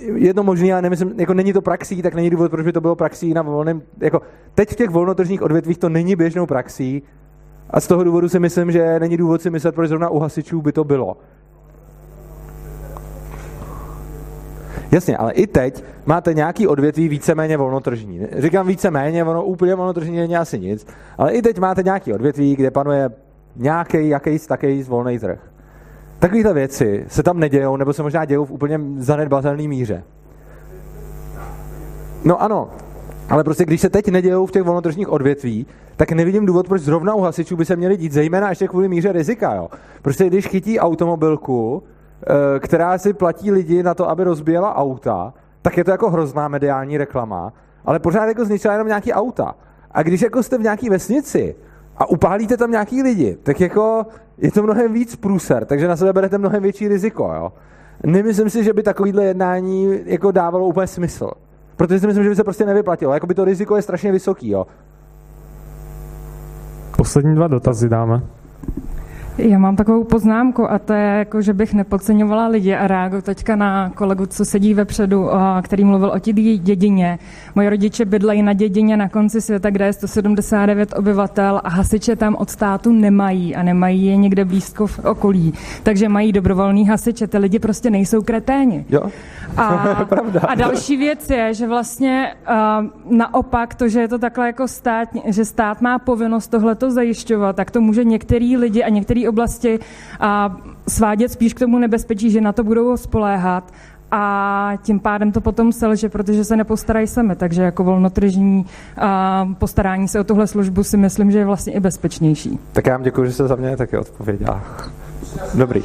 je 0.00 0.34
to 0.34 0.42
možný, 0.42 0.72
ale 0.72 0.82
nemyslím, 0.82 1.12
jako 1.16 1.34
není 1.34 1.52
to 1.52 1.62
praxí, 1.62 2.02
tak 2.02 2.14
není 2.14 2.30
důvod, 2.30 2.50
proč 2.50 2.64
by 2.64 2.72
to 2.72 2.80
bylo 2.80 2.96
praxí 2.96 3.34
na 3.34 3.42
volném, 3.42 3.82
jako 4.00 4.22
teď 4.54 4.70
v 4.70 4.76
těch 4.76 4.90
volnotržních 4.90 5.42
odvětvích 5.42 5.78
to 5.78 5.88
není 5.88 6.16
běžnou 6.16 6.46
praxí 6.46 7.02
a 7.70 7.80
z 7.80 7.86
toho 7.86 8.04
důvodu 8.04 8.28
si 8.28 8.38
myslím, 8.38 8.72
že 8.72 9.00
není 9.00 9.16
důvod 9.16 9.42
si 9.42 9.50
myslet, 9.50 9.74
proč 9.74 9.88
zrovna 9.88 10.08
u 10.08 10.18
hasičů 10.18 10.62
by 10.62 10.72
to 10.72 10.84
bylo. 10.84 11.16
Jasně, 14.92 15.16
ale 15.16 15.32
i 15.32 15.46
teď 15.46 15.84
máte 16.06 16.34
nějaký 16.34 16.66
odvětví 16.66 17.08
víceméně 17.08 17.56
volnotržní. 17.56 18.20
Říkám 18.38 18.66
víceméně, 18.66 19.24
ono 19.24 19.44
úplně 19.44 19.74
volnotržní 19.74 20.16
není 20.16 20.36
asi 20.36 20.58
nic, 20.58 20.86
ale 21.18 21.32
i 21.32 21.42
teď 21.42 21.58
máte 21.58 21.82
nějaký 21.82 22.12
odvětví, 22.12 22.56
kde 22.56 22.70
panuje 22.70 23.10
nějaký, 23.56 24.08
jakýs 24.08 24.46
taký 24.46 24.82
volný 24.82 25.18
trh. 25.18 25.47
Takovéhle 26.18 26.54
věci 26.54 27.04
se 27.08 27.22
tam 27.22 27.40
nedějou, 27.40 27.76
nebo 27.76 27.92
se 27.92 28.02
možná 28.02 28.24
dějou 28.24 28.44
v 28.44 28.50
úplně 28.50 28.80
zanedbatelné 28.96 29.68
míře. 29.68 30.04
No 32.24 32.42
ano, 32.42 32.70
ale 33.28 33.44
prostě 33.44 33.64
když 33.64 33.80
se 33.80 33.90
teď 33.90 34.08
nedějou 34.08 34.46
v 34.46 34.50
těch 34.50 34.62
volnotržních 34.62 35.08
odvětví, 35.08 35.66
tak 35.96 36.12
nevidím 36.12 36.46
důvod, 36.46 36.68
proč 36.68 36.82
zrovna 36.82 37.14
u 37.14 37.20
hasičů 37.20 37.56
by 37.56 37.64
se 37.64 37.76
měli 37.76 37.96
dít, 37.96 38.12
zejména 38.12 38.48
ještě 38.48 38.68
kvůli 38.68 38.88
míře 38.88 39.12
rizika. 39.12 39.54
Jo. 39.54 39.68
Prostě 40.02 40.26
když 40.26 40.46
chytí 40.46 40.80
automobilku, 40.80 41.82
eh, 42.22 42.60
která 42.60 42.98
si 42.98 43.12
platí 43.12 43.50
lidi 43.50 43.82
na 43.82 43.94
to, 43.94 44.10
aby 44.10 44.24
rozbíjela 44.24 44.76
auta, 44.76 45.34
tak 45.62 45.76
je 45.76 45.84
to 45.84 45.90
jako 45.90 46.10
hrozná 46.10 46.48
mediální 46.48 46.98
reklama, 46.98 47.52
ale 47.84 47.98
pořád 47.98 48.26
jako 48.26 48.44
zničila 48.44 48.74
jenom 48.74 48.88
nějaký 48.88 49.12
auta. 49.12 49.54
A 49.90 50.02
když 50.02 50.22
jako 50.22 50.42
jste 50.42 50.58
v 50.58 50.62
nějaký 50.62 50.90
vesnici 50.90 51.54
a 51.98 52.06
upálíte 52.06 52.56
tam 52.56 52.70
nějaký 52.70 53.02
lidi, 53.02 53.36
tak 53.42 53.60
jako 53.60 54.06
je 54.38 54.52
to 54.52 54.62
mnohem 54.62 54.92
víc 54.92 55.16
průser, 55.16 55.64
takže 55.64 55.88
na 55.88 55.96
sebe 55.96 56.12
berete 56.12 56.38
mnohem 56.38 56.62
větší 56.62 56.88
riziko. 56.88 57.32
Jo. 57.34 57.52
Nemyslím 58.06 58.50
si, 58.50 58.64
že 58.64 58.72
by 58.72 58.82
takovýhle 58.82 59.24
jednání 59.24 60.00
jako 60.04 60.30
dávalo 60.30 60.66
úplně 60.66 60.86
smysl. 60.86 61.30
Protože 61.76 62.00
si 62.00 62.06
myslím, 62.06 62.24
že 62.24 62.30
by 62.30 62.36
se 62.36 62.44
prostě 62.44 62.66
nevyplatilo. 62.66 63.14
Jakoby 63.14 63.34
to 63.34 63.44
riziko 63.44 63.76
je 63.76 63.82
strašně 63.82 64.12
vysoký, 64.12 64.50
jo. 64.50 64.66
Poslední 66.96 67.34
dva 67.34 67.48
dotazy 67.48 67.88
dáme. 67.88 68.22
Já 69.38 69.58
mám 69.58 69.76
takovou 69.76 70.04
poznámku 70.04 70.70
a 70.70 70.78
to 70.78 70.92
je 70.92 71.04
jako, 71.18 71.42
že 71.42 71.52
bych 71.52 71.74
nepodceňovala 71.74 72.46
lidi 72.46 72.74
a 72.74 72.86
reaguju 72.86 73.22
teďka 73.22 73.56
na 73.56 73.90
kolegu, 73.90 74.26
co 74.26 74.44
sedí 74.44 74.74
vepředu, 74.74 75.34
a 75.34 75.62
který 75.62 75.84
mluvil 75.84 76.08
o 76.08 76.20
té 76.20 76.32
dědině. 76.32 77.18
Moji 77.54 77.68
rodiče 77.68 78.04
bydlejí 78.04 78.42
na 78.42 78.52
dědině 78.52 78.96
na 78.96 79.08
konci 79.08 79.40
světa, 79.40 79.70
kde 79.70 79.84
je 79.84 79.92
179 79.92 80.94
obyvatel 80.96 81.60
a 81.64 81.68
hasiče 81.68 82.16
tam 82.16 82.34
od 82.34 82.50
státu 82.50 82.92
nemají 82.92 83.56
a 83.56 83.62
nemají 83.62 84.06
je 84.06 84.16
někde 84.16 84.44
blízko 84.44 84.86
v 84.86 84.98
okolí. 84.98 85.54
Takže 85.82 86.08
mají 86.08 86.32
dobrovolný 86.32 86.86
hasiče. 86.86 87.26
Ty 87.26 87.38
lidi 87.38 87.58
prostě 87.58 87.90
nejsou 87.90 88.22
kreténi. 88.22 88.84
Jo. 88.88 89.02
A, 89.56 89.94
Pravda. 90.08 90.40
a 90.40 90.54
další 90.54 90.96
věc 90.96 91.30
je, 91.30 91.54
že 91.54 91.66
vlastně 91.66 92.34
uh, 92.50 93.16
naopak 93.16 93.74
to, 93.74 93.88
že 93.88 94.00
je 94.00 94.08
to 94.08 94.18
takhle 94.18 94.46
jako 94.46 94.68
stát, 94.68 95.08
že 95.26 95.44
stát 95.44 95.80
má 95.80 95.98
povinnost 95.98 96.48
tohleto 96.48 96.90
zajišťovat, 96.90 97.56
tak 97.56 97.70
to 97.70 97.80
může 97.80 98.04
některý 98.04 98.56
lidi 98.56 98.84
a 98.84 98.88
oblasti 99.28 99.78
uh, 99.78 100.26
svádět 100.88 101.32
spíš 101.32 101.54
k 101.54 101.58
tomu 101.58 101.78
nebezpečí, 101.78 102.30
že 102.30 102.40
na 102.40 102.52
to 102.52 102.64
budou 102.64 102.96
spoléhat 102.96 103.72
a 104.10 104.72
tím 104.82 105.00
pádem 105.00 105.32
to 105.32 105.40
potom 105.40 105.72
selže, 105.72 106.08
protože 106.08 106.44
se 106.44 106.56
nepostarají 106.56 107.06
sami. 107.06 107.36
Takže 107.36 107.62
jako 107.62 107.84
volnotržní 107.84 108.66
postarání 109.58 110.08
se 110.08 110.20
o 110.20 110.24
tuhle 110.24 110.46
službu 110.46 110.82
si 110.82 110.96
myslím, 110.96 111.30
že 111.30 111.38
je 111.38 111.44
vlastně 111.44 111.72
i 111.72 111.80
bezpečnější. 111.80 112.58
Tak 112.72 112.86
já 112.86 112.92
vám 112.92 113.02
děkuji, 113.02 113.24
že 113.24 113.32
jste 113.32 113.48
za 113.48 113.56
mě 113.56 113.76
taky 113.76 113.98
odpověděla. 113.98 114.62
Dobrý. 115.54 115.82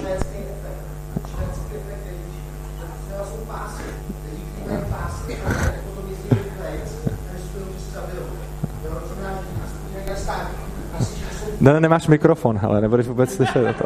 Ne, 11.63 11.79
nemáš 11.79 12.07
mikrofon, 12.07 12.59
ale 12.63 12.81
nebudeš 12.81 13.07
vůbec 13.07 13.33
slyšet 13.33 13.75
to. 13.77 13.85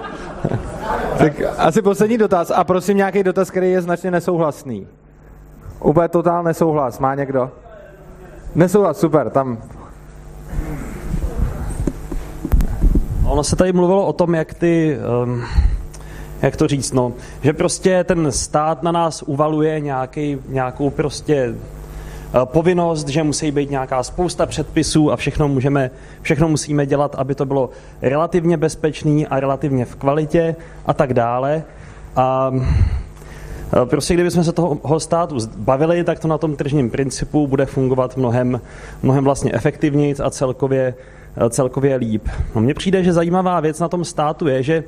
tak 1.17 1.33
asi 1.57 1.81
poslední 1.81 2.17
dotaz 2.17 2.51
a 2.51 2.63
prosím 2.63 2.97
nějaký 2.97 3.23
dotaz, 3.23 3.51
který 3.51 3.71
je 3.71 3.81
značně 3.81 4.11
nesouhlasný. 4.11 4.87
Úplně 5.79 6.07
totál 6.07 6.43
nesouhlas. 6.43 6.99
Má 6.99 7.15
někdo? 7.15 7.51
Nesouhlas, 8.55 8.99
super, 8.99 9.29
tam 9.29 9.57
Ono 13.25 13.43
se 13.43 13.55
tady 13.55 13.73
mluvilo 13.73 14.05
o 14.05 14.13
tom, 14.13 14.35
jak 14.35 14.53
ty, 14.53 14.97
um, 15.23 15.43
jak 16.41 16.55
to 16.55 16.67
říct, 16.67 16.91
no, 16.91 17.13
že 17.41 17.53
prostě 17.53 18.03
ten 18.03 18.31
stát 18.31 18.83
na 18.83 18.91
nás 18.91 19.21
uvaluje 19.21 19.79
nějaký, 19.79 20.37
nějakou 20.47 20.89
prostě 20.89 21.55
povinnost, 22.45 23.07
že 23.07 23.23
musí 23.23 23.51
být 23.51 23.71
nějaká 23.71 24.03
spousta 24.03 24.45
předpisů 24.45 25.11
a 25.11 25.15
všechno, 25.15 25.47
můžeme, 25.47 25.91
všechno 26.21 26.49
musíme 26.49 26.85
dělat, 26.85 27.15
aby 27.15 27.35
to 27.35 27.45
bylo 27.45 27.69
relativně 28.01 28.57
bezpečný 28.57 29.27
a 29.27 29.39
relativně 29.39 29.85
v 29.85 29.95
kvalitě 29.95 30.55
a 30.85 30.93
tak 30.93 31.13
dále. 31.13 31.63
A 32.15 32.49
uh, 32.49 32.65
Prostě 33.85 34.13
kdybychom 34.13 34.43
se 34.43 34.51
toho 34.51 34.99
státu 34.99 35.37
bavili, 35.57 36.03
tak 36.03 36.19
to 36.19 36.27
na 36.27 36.37
tom 36.37 36.55
tržním 36.55 36.89
principu 36.89 37.47
bude 37.47 37.65
fungovat 37.65 38.17
mnohem, 38.17 38.61
mnohem 39.03 39.23
vlastně 39.23 39.51
efektivněji 39.53 40.15
a 40.23 40.29
celkově, 40.29 40.93
celkově 41.49 41.95
líp. 41.95 42.27
No, 42.55 42.61
mně 42.61 42.73
přijde, 42.73 43.03
že 43.03 43.13
zajímavá 43.13 43.59
věc 43.59 43.79
na 43.79 43.87
tom 43.87 44.05
státu 44.05 44.47
je, 44.47 44.63
že, 44.63 44.83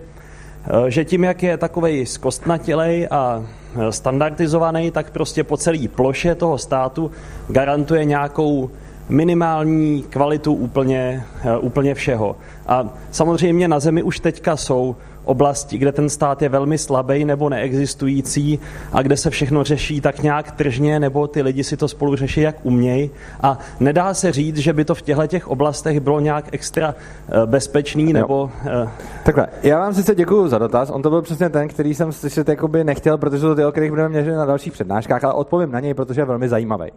že 0.87 1.05
tím, 1.05 1.23
jak 1.23 1.43
je 1.43 1.57
takovej 1.57 2.05
zkostnatělej 2.05 3.07
a 3.11 3.43
standardizovaný, 3.89 4.91
tak 4.91 5.11
prostě 5.11 5.43
po 5.43 5.57
celé 5.57 5.87
ploše 5.87 6.35
toho 6.35 6.57
státu 6.57 7.11
garantuje 7.47 8.05
nějakou 8.05 8.69
minimální 9.09 10.03
kvalitu 10.09 10.53
úplně, 10.53 11.23
úplně 11.59 11.95
všeho. 11.95 12.35
A 12.67 12.89
samozřejmě 13.11 13.67
na 13.67 13.79
zemi 13.79 14.03
už 14.03 14.19
teďka 14.19 14.57
jsou 14.57 14.95
oblasti, 15.29 15.77
kde 15.77 15.91
ten 15.91 16.09
stát 16.09 16.41
je 16.41 16.49
velmi 16.49 16.77
slabý 16.77 17.25
nebo 17.25 17.49
neexistující 17.49 18.59
a 18.91 19.01
kde 19.01 19.17
se 19.17 19.29
všechno 19.29 19.63
řeší 19.63 20.01
tak 20.01 20.23
nějak 20.23 20.51
tržně, 20.51 20.99
nebo 20.99 21.27
ty 21.27 21.41
lidi 21.41 21.63
si 21.63 21.77
to 21.77 21.87
spolu 21.87 22.15
řeší, 22.15 22.41
jak 22.41 22.55
umějí. 22.63 23.09
A 23.41 23.59
nedá 23.79 24.13
se 24.13 24.31
říct, 24.31 24.57
že 24.57 24.73
by 24.73 24.85
to 24.85 24.95
v 24.95 25.01
těchto 25.01 25.27
těch 25.27 25.47
oblastech 25.47 25.99
bylo 25.99 26.19
nějak 26.19 26.45
extra 26.51 26.95
eh, 26.95 27.45
bezpečný 27.45 28.13
nebo... 28.13 28.51
eh, 28.65 28.89
Takhle, 29.23 29.47
já 29.63 29.79
vám 29.79 29.93
sice 29.93 30.15
děkuji 30.15 30.47
za 30.47 30.57
dotaz, 30.57 30.89
on 30.89 31.01
to 31.01 31.09
byl 31.09 31.21
přesně 31.21 31.49
ten, 31.49 31.67
který 31.67 31.93
jsem 31.95 32.11
slyšet 32.11 32.49
jakoby 32.49 32.83
nechtěl, 32.83 33.17
protože 33.17 33.41
to 33.41 33.55
ty, 33.55 33.65
o 33.65 33.71
kterých 33.71 33.89
budeme 33.89 34.09
měřit 34.09 34.35
na 34.35 34.45
dalších 34.45 34.73
přednáškách, 34.73 35.23
ale 35.23 35.33
odpovím 35.33 35.71
na 35.71 35.79
něj, 35.79 35.93
protože 35.93 36.21
je 36.21 36.25
velmi 36.25 36.49
zajímavý. 36.49 36.91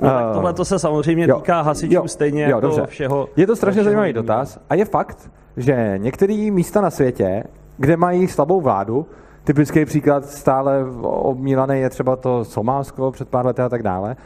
No, 0.00 0.08
tak 0.08 0.24
Eh, 0.30 0.34
tohle 0.34 0.52
to 0.52 0.64
se 0.64 0.78
samozřejmě 0.78 1.26
jo, 1.28 1.36
týká 1.36 1.60
hasičů 1.60 1.94
jo, 1.94 2.08
stejně 2.08 2.42
jo, 2.42 2.48
jako 2.48 2.60
dobře. 2.60 2.86
všeho. 2.86 3.28
Je 3.36 3.46
to 3.46 3.56
strašně 3.56 3.84
zajímavý 3.84 4.08
jiného. 4.08 4.22
dotaz 4.22 4.58
a 4.70 4.74
je 4.74 4.84
fakt, 4.84 5.30
že 5.56 5.94
některé 5.96 6.50
místa 6.50 6.80
na 6.80 6.90
světě, 6.90 7.44
kde 7.78 7.96
mají 7.96 8.28
slabou 8.28 8.60
vládu, 8.60 9.06
typický 9.44 9.84
příklad 9.84 10.24
stále 10.24 10.84
obmílaný 11.02 11.80
je 11.80 11.90
třeba 11.90 12.16
to 12.16 12.44
Somálsko 12.44 13.10
před 13.12 13.28
pár 13.28 13.46
lety 13.46 13.62
a 13.62 13.68
tak 13.68 13.82
dále, 13.82 14.16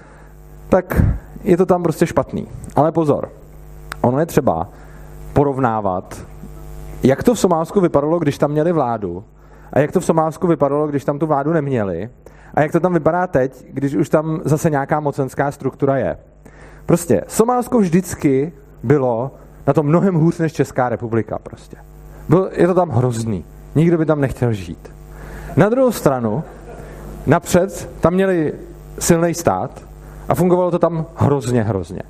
tak 0.68 1.02
je 1.44 1.56
to 1.56 1.66
tam 1.66 1.82
prostě 1.82 2.06
špatný. 2.06 2.48
Ale 2.76 2.92
pozor, 2.92 3.28
ono 4.00 4.20
je 4.20 4.26
třeba 4.26 4.68
porovnávat, 5.32 6.22
jak 7.02 7.22
to 7.22 7.34
v 7.34 7.38
Somálsku 7.38 7.80
vypadalo, 7.80 8.18
když 8.18 8.38
tam 8.38 8.50
měli 8.50 8.72
vládu 8.72 9.24
a 9.72 9.78
jak 9.78 9.92
to 9.92 10.00
v 10.00 10.04
Somálsku 10.04 10.46
vypadalo, 10.46 10.86
když 10.86 11.04
tam 11.04 11.18
tu 11.18 11.26
vládu 11.26 11.52
neměli 11.52 12.10
a 12.54 12.60
jak 12.60 12.72
to 12.72 12.80
tam 12.80 12.92
vypadá 12.92 13.26
teď, 13.26 13.66
když 13.72 13.94
už 13.94 14.08
tam 14.08 14.40
zase 14.44 14.70
nějaká 14.70 15.00
mocenská 15.00 15.50
struktura 15.50 15.96
je. 15.96 16.16
Prostě 16.86 17.22
Somálsko 17.28 17.78
vždycky 17.78 18.52
bylo 18.82 19.30
na 19.66 19.72
tom 19.72 19.86
mnohem 19.86 20.14
hůř 20.14 20.38
než 20.38 20.52
Česká 20.52 20.88
republika 20.88 21.38
prostě. 21.42 21.76
Byl, 22.28 22.50
je 22.52 22.66
to 22.66 22.74
tam 22.74 22.90
hrozný. 22.90 23.44
Nikdo 23.74 23.98
by 23.98 24.06
tam 24.06 24.20
nechtěl 24.20 24.52
žít. 24.52 24.92
Na 25.56 25.68
druhou 25.68 25.92
stranu, 25.92 26.44
napřed 27.26 27.90
tam 28.00 28.14
měli 28.14 28.52
silný 28.98 29.34
stát 29.34 29.82
a 30.28 30.34
fungovalo 30.34 30.70
to 30.70 30.78
tam 30.78 31.06
hrozně, 31.16 31.62
hrozně. 31.62 32.02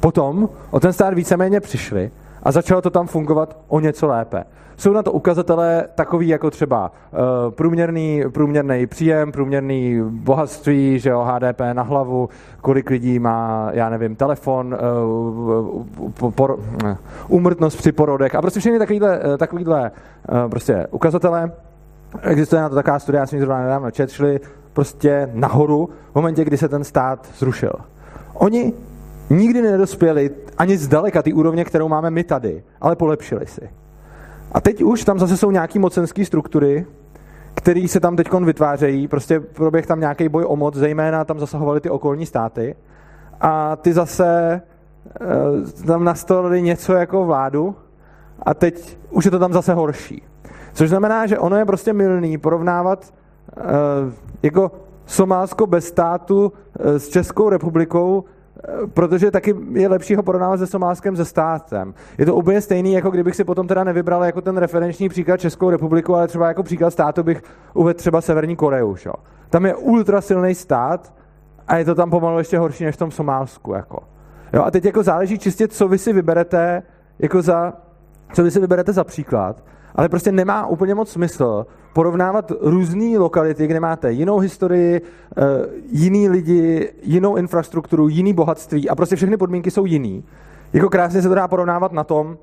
Potom 0.00 0.48
o 0.70 0.80
ten 0.80 0.92
stát 0.92 1.14
víceméně 1.14 1.60
přišli 1.60 2.10
a 2.42 2.52
začalo 2.52 2.82
to 2.82 2.90
tam 2.90 3.06
fungovat 3.06 3.56
o 3.68 3.80
něco 3.80 4.06
lépe. 4.06 4.44
Jsou 4.76 4.92
na 4.92 5.02
to 5.02 5.12
ukazatele 5.12 5.84
takový 5.94 6.28
jako 6.28 6.50
třeba 6.50 6.92
uh, 7.12 7.18
průměrný, 7.50 8.22
průměrný 8.32 8.86
příjem, 8.86 9.32
průměrný 9.32 10.00
bohatství, 10.10 10.98
že 10.98 11.10
jo, 11.10 11.28
HDP 11.28 11.60
na 11.72 11.82
hlavu, 11.82 12.28
kolik 12.60 12.90
lidí 12.90 13.18
má, 13.18 13.68
já 13.72 13.90
nevím, 13.90 14.16
telefon, 14.16 14.76
uh, 16.14 16.30
por, 16.30 16.50
uh, 16.50 16.96
úmrtnost 17.28 17.76
při 17.78 17.92
porodech 17.92 18.34
a 18.34 18.40
prostě 18.40 18.60
všechny 18.60 18.78
takovýhle, 18.78 19.20
takovýhle 19.38 19.90
prostě 20.50 20.86
ukazatele. 20.90 21.52
Existuje 22.22 22.62
na 22.62 22.68
to 22.68 22.74
taková 22.74 22.98
studie, 22.98 23.20
já 23.20 23.26
jsem 23.26 23.36
ji 23.36 23.40
zrovna 23.40 23.62
nedávno 23.62 23.90
čet, 23.90 24.10
šli 24.10 24.40
prostě 24.72 25.30
nahoru 25.32 25.88
v 26.12 26.14
momentě, 26.14 26.44
kdy 26.44 26.56
se 26.56 26.68
ten 26.68 26.84
stát 26.84 27.28
zrušil. 27.38 27.72
Oni 28.34 28.72
nikdy 29.32 29.62
nedospěli 29.62 30.30
ani 30.58 30.78
zdaleka 30.78 31.22
ty 31.22 31.32
úrovně, 31.32 31.64
kterou 31.64 31.88
máme 31.88 32.10
my 32.10 32.24
tady, 32.24 32.62
ale 32.80 32.96
polepšili 32.96 33.46
si. 33.46 33.70
A 34.52 34.60
teď 34.60 34.82
už 34.82 35.04
tam 35.04 35.18
zase 35.18 35.36
jsou 35.36 35.50
nějaký 35.50 35.78
mocenské 35.78 36.24
struktury, 36.24 36.86
které 37.54 37.88
se 37.88 38.00
tam 38.00 38.16
teď 38.16 38.32
vytvářejí, 38.32 39.08
prostě 39.08 39.40
proběh 39.40 39.86
tam 39.86 40.00
nějaký 40.00 40.28
boj 40.28 40.44
o 40.48 40.56
moc, 40.56 40.74
zejména 40.74 41.24
tam 41.24 41.38
zasahovaly 41.38 41.80
ty 41.80 41.90
okolní 41.90 42.26
státy 42.26 42.76
a 43.40 43.76
ty 43.76 43.92
zase 43.92 44.60
e, 45.80 45.86
tam 45.86 46.04
nastolili 46.04 46.62
něco 46.62 46.92
jako 46.92 47.24
vládu 47.24 47.74
a 48.42 48.54
teď 48.54 48.98
už 49.10 49.24
je 49.24 49.30
to 49.30 49.38
tam 49.38 49.52
zase 49.52 49.74
horší. 49.74 50.22
Což 50.72 50.88
znamená, 50.88 51.26
že 51.26 51.38
ono 51.38 51.56
je 51.56 51.64
prostě 51.64 51.92
milný 51.92 52.38
porovnávat 52.38 53.14
e, 53.56 53.62
jako 54.42 54.72
Somálsko 55.06 55.66
bez 55.66 55.86
státu 55.86 56.52
e, 56.78 56.98
s 56.98 57.08
Českou 57.08 57.48
republikou, 57.48 58.24
protože 58.94 59.30
taky 59.30 59.54
je 59.72 59.88
lepší 59.88 60.14
ho 60.14 60.22
porovnávat 60.22 60.56
se 60.56 60.66
Somálskem 60.66 61.16
se 61.16 61.24
státem. 61.24 61.94
Je 62.18 62.26
to 62.26 62.34
úplně 62.34 62.60
stejný, 62.60 62.92
jako 62.92 63.10
kdybych 63.10 63.36
si 63.36 63.44
potom 63.44 63.68
teda 63.68 63.84
nevybral 63.84 64.24
jako 64.24 64.40
ten 64.40 64.56
referenční 64.56 65.08
příklad 65.08 65.40
Českou 65.40 65.70
republiku, 65.70 66.14
ale 66.14 66.28
třeba 66.28 66.48
jako 66.48 66.62
příklad 66.62 66.90
státu 66.90 67.22
bych 67.22 67.42
uvedl 67.74 67.98
třeba 67.98 68.20
Severní 68.20 68.56
Koreu. 68.56 68.96
Šo? 68.96 69.12
Tam 69.50 69.66
je 69.66 69.74
ultra 69.74 70.20
silný 70.20 70.54
stát 70.54 71.14
a 71.68 71.76
je 71.76 71.84
to 71.84 71.94
tam 71.94 72.10
pomalu 72.10 72.38
ještě 72.38 72.58
horší 72.58 72.84
než 72.84 72.94
v 72.94 72.98
tom 72.98 73.10
Somálsku. 73.10 73.72
Jako. 73.72 73.98
Jo, 74.52 74.62
a 74.62 74.70
teď 74.70 74.84
jako 74.84 75.02
záleží 75.02 75.38
čistě, 75.38 75.68
co 75.68 75.88
vy 75.88 75.98
si 75.98 76.12
vyberete 76.12 76.82
jako 77.18 77.42
za, 77.42 77.72
co 78.32 78.42
vy 78.42 78.50
si 78.50 78.60
vyberete 78.60 78.92
za 78.92 79.04
příklad, 79.04 79.64
ale 79.94 80.08
prostě 80.08 80.32
nemá 80.32 80.66
úplně 80.66 80.94
moc 80.94 81.10
smysl 81.10 81.66
porovnávat 81.92 82.52
různé 82.60 83.18
lokality, 83.18 83.66
kde 83.66 83.80
máte 83.80 84.12
jinou 84.12 84.38
historii, 84.38 85.00
eh, 85.36 85.42
jiný 85.92 86.28
lidi, 86.28 86.92
jinou 87.02 87.36
infrastrukturu, 87.36 88.08
jiný 88.08 88.32
bohatství 88.32 88.88
a 88.88 88.94
prostě 88.94 89.16
všechny 89.16 89.36
podmínky 89.36 89.70
jsou 89.70 89.86
jiný. 89.86 90.24
Jako 90.72 90.88
krásně 90.88 91.22
se 91.22 91.28
to 91.28 91.34
dá 91.34 91.48
porovnávat 91.48 91.92
na 91.92 92.04
tom, 92.04 92.36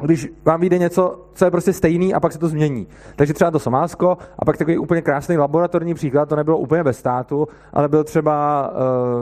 když 0.00 0.28
vám 0.44 0.60
vyjde 0.60 0.78
něco, 0.78 1.18
co 1.34 1.44
je 1.44 1.50
prostě 1.50 1.72
stejný 1.72 2.14
a 2.14 2.20
pak 2.20 2.32
se 2.32 2.38
to 2.38 2.48
změní. 2.48 2.86
Takže 3.16 3.34
třeba 3.34 3.50
to 3.50 3.58
Somálsko 3.58 4.18
a 4.38 4.44
pak 4.44 4.56
takový 4.56 4.78
úplně 4.78 5.02
krásný 5.02 5.36
laboratorní 5.36 5.94
příklad, 5.94 6.28
to 6.28 6.36
nebylo 6.36 6.58
úplně 6.58 6.84
bez 6.84 6.98
státu, 6.98 7.48
ale 7.72 7.88
byl 7.88 8.04
třeba, 8.04 8.68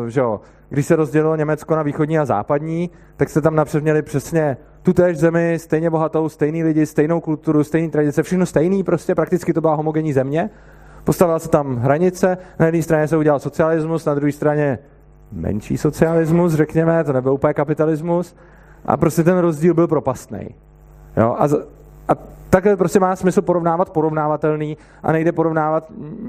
uh, 0.01 0.07
že 0.07 0.21
jo, 0.21 0.41
když 0.69 0.87
se 0.87 0.97
rozdělilo 0.97 1.37
Německo 1.37 1.77
na 1.77 1.83
východní 1.83 2.19
a 2.19 2.25
západní, 2.25 2.91
tak 3.17 3.29
se 3.29 3.41
tam 3.41 3.55
napřed 3.55 3.83
měli 3.83 4.03
přesně 4.03 4.57
tu 4.89 4.93
též 4.93 5.19
zemi, 5.19 5.59
stejně 5.59 5.91
bohatou, 5.91 6.29
stejný 6.29 6.65
lidi, 6.65 6.87
stejnou 6.87 7.21
kulturu, 7.21 7.65
stejný 7.65 7.91
tradice, 7.91 8.23
všechno 8.23 8.47
stejný, 8.47 8.83
prostě 8.83 9.15
prakticky 9.15 9.53
to 9.53 9.61
byla 9.61 9.75
homogenní 9.75 10.13
země. 10.13 10.51
Postavila 11.05 11.39
se 11.39 11.49
tam 11.49 11.77
hranice, 11.77 12.39
na 12.59 12.67
jedné 12.67 12.83
straně 12.83 13.09
se 13.09 13.17
udělal 13.17 13.41
socialismus, 13.41 14.05
na 14.05 14.15
druhé 14.15 14.33
straně 14.33 14.79
menší 15.33 15.79
socialismus, 15.79 16.55
řekněme, 16.55 17.05
to 17.05 17.13
nebyl 17.13 17.33
úplně 17.33 17.55
kapitalismus, 17.55 18.37
a 18.85 18.97
prostě 18.97 19.23
ten 19.25 19.39
rozdíl 19.39 19.75
byl 19.75 19.89
propastný. 19.89 20.55
Jo? 21.17 21.37
A, 21.39 21.45
a 22.09 22.17
takhle 22.51 22.77
prostě 22.77 23.01
má 23.01 23.17
smysl 23.17 23.43
porovnávat 23.43 23.91
porovnávatelný 23.91 24.77
a 25.03 25.13
nejde 25.13 25.33
porovnávat 25.33 25.85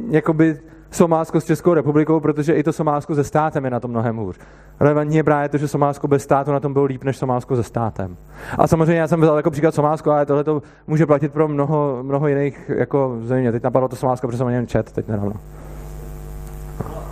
jakoby 0.10 0.60
Somálsko 0.91 1.41
s 1.41 1.45
Českou 1.45 1.74
republikou, 1.74 2.20
protože 2.20 2.53
i 2.53 2.64
to 2.64 2.74
Somálsko 2.74 3.16
se 3.16 3.24
státem 3.24 3.66
je 3.66 3.72
na 3.72 3.80
tom 3.80 3.91
mnohem 3.91 4.18
hůř. 4.18 4.40
Relevantní 4.80 5.18
je 5.18 5.24
právě 5.24 5.49
to, 5.49 5.57
že 5.57 5.68
Somálsko 5.68 6.07
bez 6.07 6.24
státu 6.24 6.52
na 6.52 6.60
tom 6.60 6.74
bylo 6.74 6.86
líp 6.86 7.03
než 7.03 7.18
Somálsko 7.18 7.56
se 7.56 7.64
státem. 7.64 8.18
A 8.57 8.68
samozřejmě 8.68 8.95
já 8.95 9.07
jsem 9.07 9.22
vzal 9.22 9.38
jako 9.38 9.52
příklad 9.52 9.76
Somálsko, 9.76 10.11
ale 10.11 10.26
tohle 10.26 10.44
to 10.44 10.61
může 10.88 11.06
platit 11.06 11.34
pro 11.34 11.48
mnoho, 11.48 11.99
mnoho 12.02 12.28
jiných 12.28 12.72
jako 12.76 13.18
země. 13.24 13.52
Teď 13.52 13.64
napadlo 13.64 13.90
to 13.90 13.95
Somálsko, 13.95 14.28
protože 14.28 14.38
jsem 14.38 14.48
něm 14.48 14.68
čet 14.68 14.91
teď 14.91 15.07
nedávno. 15.07 15.34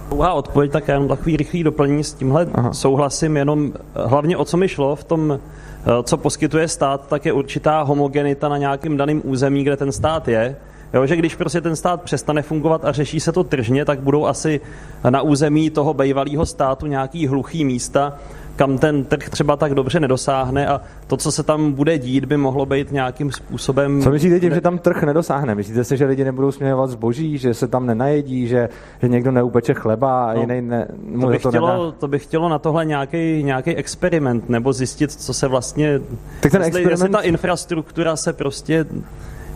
Dlouhá 0.10 0.34
odpověď, 0.34 0.72
tak 0.72 0.88
já 0.88 0.94
jenom 0.94 1.08
takový 1.08 1.38
rychlý 1.38 1.64
doplnění 1.64 2.04
s 2.04 2.14
tímhle 2.14 2.48
Aha. 2.54 2.74
souhlasím, 2.74 3.38
jenom 3.38 3.72
eh, 3.76 4.08
hlavně 4.08 4.38
o 4.38 4.45
co 4.45 4.58
mi 4.58 4.68
šlo 4.68 4.95
v 4.95 5.04
tom, 5.04 5.40
eh, 5.40 6.04
co 6.04 6.18
poskytuje 6.18 6.68
stát, 6.68 7.08
tak 7.08 7.26
je 7.26 7.34
určitá 7.34 7.82
homogenita 7.82 8.49
na 8.49 8.58
nějakém 8.58 8.98
daném 8.98 9.22
území, 9.26 9.64
kde 9.64 9.78
ten 9.78 9.91
stát 9.91 10.28
je. 10.28 10.56
Jo, 10.93 11.05
že 11.05 11.15
když 11.15 11.35
prostě 11.35 11.61
ten 11.61 11.76
stát 11.76 12.01
přestane 12.01 12.41
fungovat 12.41 12.85
a 12.85 12.91
řeší 12.91 13.19
se 13.19 13.31
to 13.31 13.43
tržně, 13.43 13.85
tak 13.85 13.99
budou 13.99 14.26
asi 14.26 14.61
na 15.09 15.22
území 15.22 15.69
toho 15.69 15.93
bývalého 15.93 16.45
státu 16.45 16.85
nějaký 16.85 17.27
hluchý 17.27 17.65
místa, 17.65 18.18
kam 18.55 18.77
ten 18.77 19.03
trh 19.05 19.30
třeba 19.30 19.55
tak 19.55 19.73
dobře 19.73 19.99
nedosáhne 19.99 20.68
a 20.68 20.81
to, 21.07 21.18
co 21.18 21.31
se 21.31 21.43
tam 21.43 21.72
bude 21.72 21.97
dít, 21.97 22.26
by 22.26 22.38
mohlo 22.38 22.65
být 22.65 22.91
nějakým 22.91 23.31
způsobem... 23.31 24.01
Co 24.01 24.11
myslíte 24.11 24.39
tím, 24.39 24.53
že 24.53 24.61
tam 24.61 24.77
trh 24.77 25.03
nedosáhne? 25.03 25.55
Myslíte 25.55 25.84
si, 25.84 25.97
že 25.97 26.05
lidi 26.05 26.23
nebudou 26.23 26.51
směňovat 26.51 26.89
zboží, 26.89 27.38
že 27.38 27.53
se 27.53 27.68
tam 27.68 27.85
nenajedí, 27.85 28.47
že, 28.47 28.69
že 29.01 29.07
někdo 29.07 29.31
neupeče 29.31 29.73
chleba 29.73 30.26
a 30.26 30.34
No, 30.34 30.41
jiný 30.41 30.61
ne, 30.61 30.88
To 31.22 31.27
by, 31.27 31.39
to 31.39 31.49
chtělo, 31.49 31.68
nedá? 31.68 31.91
to 31.99 32.07
by 32.07 32.19
chtělo 32.19 32.49
na 32.49 32.59
tohle 32.59 32.85
nějaký 32.85 33.43
nějaký 33.43 33.76
experiment, 33.76 34.49
nebo 34.49 34.73
zjistit, 34.73 35.11
co 35.11 35.34
se 35.34 35.47
vlastně... 35.47 35.99
Tak 36.41 36.51
ten 36.51 36.61
jestli, 36.61 36.81
experiment- 36.85 36.89
jestli 36.91 37.09
ta 37.09 37.22
infrastruktura 37.22 38.15
se 38.15 38.34
prostě... 38.34 38.85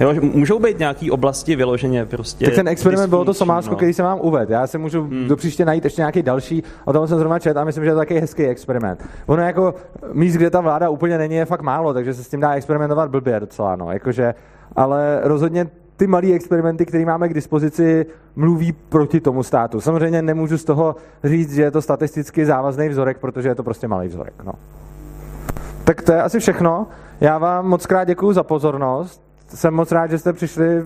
Jo, 0.02 0.14
můžou 0.22 0.60
být 0.60 0.80
nějaký 0.80 1.12
oblasti 1.12 1.56
vyloženě 1.56 2.06
prostě... 2.06 2.46
Tak 2.46 2.56
ten 2.56 2.68
experiment 2.68 3.10
bylo 3.10 3.26
to 3.26 3.34
Somálsko, 3.34 3.72
no. 3.72 3.78
který 3.78 3.94
jsem 3.94 4.06
vám 4.06 4.20
uvedl. 4.22 4.52
Já 4.52 4.68
si 4.68 4.78
můžu 4.78 5.02
hmm. 5.02 5.28
do 5.28 5.36
příště 5.36 5.66
najít 5.66 5.84
ještě 5.84 6.02
nějaký 6.02 6.22
další, 6.22 6.64
o 6.86 6.94
tom 6.94 7.08
jsem 7.08 7.18
zrovna 7.18 7.40
čet 7.40 7.58
a 7.58 7.64
myslím, 7.64 7.84
že 7.84 7.90
je 7.90 7.94
to 7.94 8.00
taky 8.00 8.20
hezký 8.20 8.46
experiment. 8.46 9.06
Ono 9.26 9.42
jako 9.42 9.76
míst, 10.14 10.36
kde 10.36 10.50
ta 10.50 10.62
vláda 10.62 10.90
úplně 10.90 11.18
není, 11.18 11.36
je 11.36 11.46
fakt 11.46 11.62
málo, 11.62 11.94
takže 11.94 12.14
se 12.14 12.24
s 12.24 12.30
tím 12.30 12.40
dá 12.40 12.54
experimentovat 12.54 13.10
blbě 13.10 13.40
docela, 13.40 13.76
no. 13.76 13.92
Jakože, 13.92 14.34
ale 14.76 15.20
rozhodně 15.24 15.70
ty 15.98 16.08
malé 16.08 16.32
experimenty, 16.34 16.86
které 16.86 17.06
máme 17.06 17.30
k 17.30 17.34
dispozici, 17.34 18.06
mluví 18.36 18.72
proti 18.72 19.20
tomu 19.20 19.44
státu. 19.44 19.82
Samozřejmě 19.82 20.22
nemůžu 20.22 20.58
z 20.58 20.64
toho 20.64 20.96
říct, 21.24 21.56
že 21.56 21.62
je 21.62 21.72
to 21.72 21.82
statisticky 21.82 22.46
závazný 22.46 22.90
vzorek, 22.90 23.18
protože 23.20 23.50
je 23.50 23.56
to 23.56 23.64
prostě 23.64 23.88
malý 23.88 24.08
vzorek. 24.08 24.34
No. 24.44 24.54
Tak 25.84 26.02
to 26.02 26.12
je 26.12 26.22
asi 26.22 26.40
všechno. 26.40 26.88
Já 27.22 27.38
vám 27.38 27.68
moc 27.68 27.86
krát 27.86 28.04
děkuji 28.04 28.34
za 28.34 28.44
pozornost. 28.44 29.31
Jsem 29.56 29.74
moc 29.74 29.92
rád, 29.92 30.12
že 30.12 30.18
jste 30.18 30.34
přišli 30.34 30.84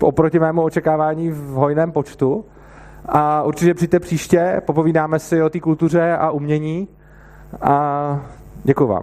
oproti 0.00 0.38
mému 0.38 0.62
očekávání 0.62 1.30
v 1.30 1.50
hojném 1.50 1.92
počtu. 1.92 2.44
A 3.06 3.42
určitě 3.42 3.74
přijďte 3.74 4.00
příště, 4.00 4.62
popovídáme 4.66 5.18
si 5.18 5.42
o 5.42 5.50
té 5.50 5.60
kultuře 5.60 6.16
a 6.16 6.30
umění. 6.30 6.88
A 7.62 8.20
děkuji 8.64 8.86
vám. 8.86 9.02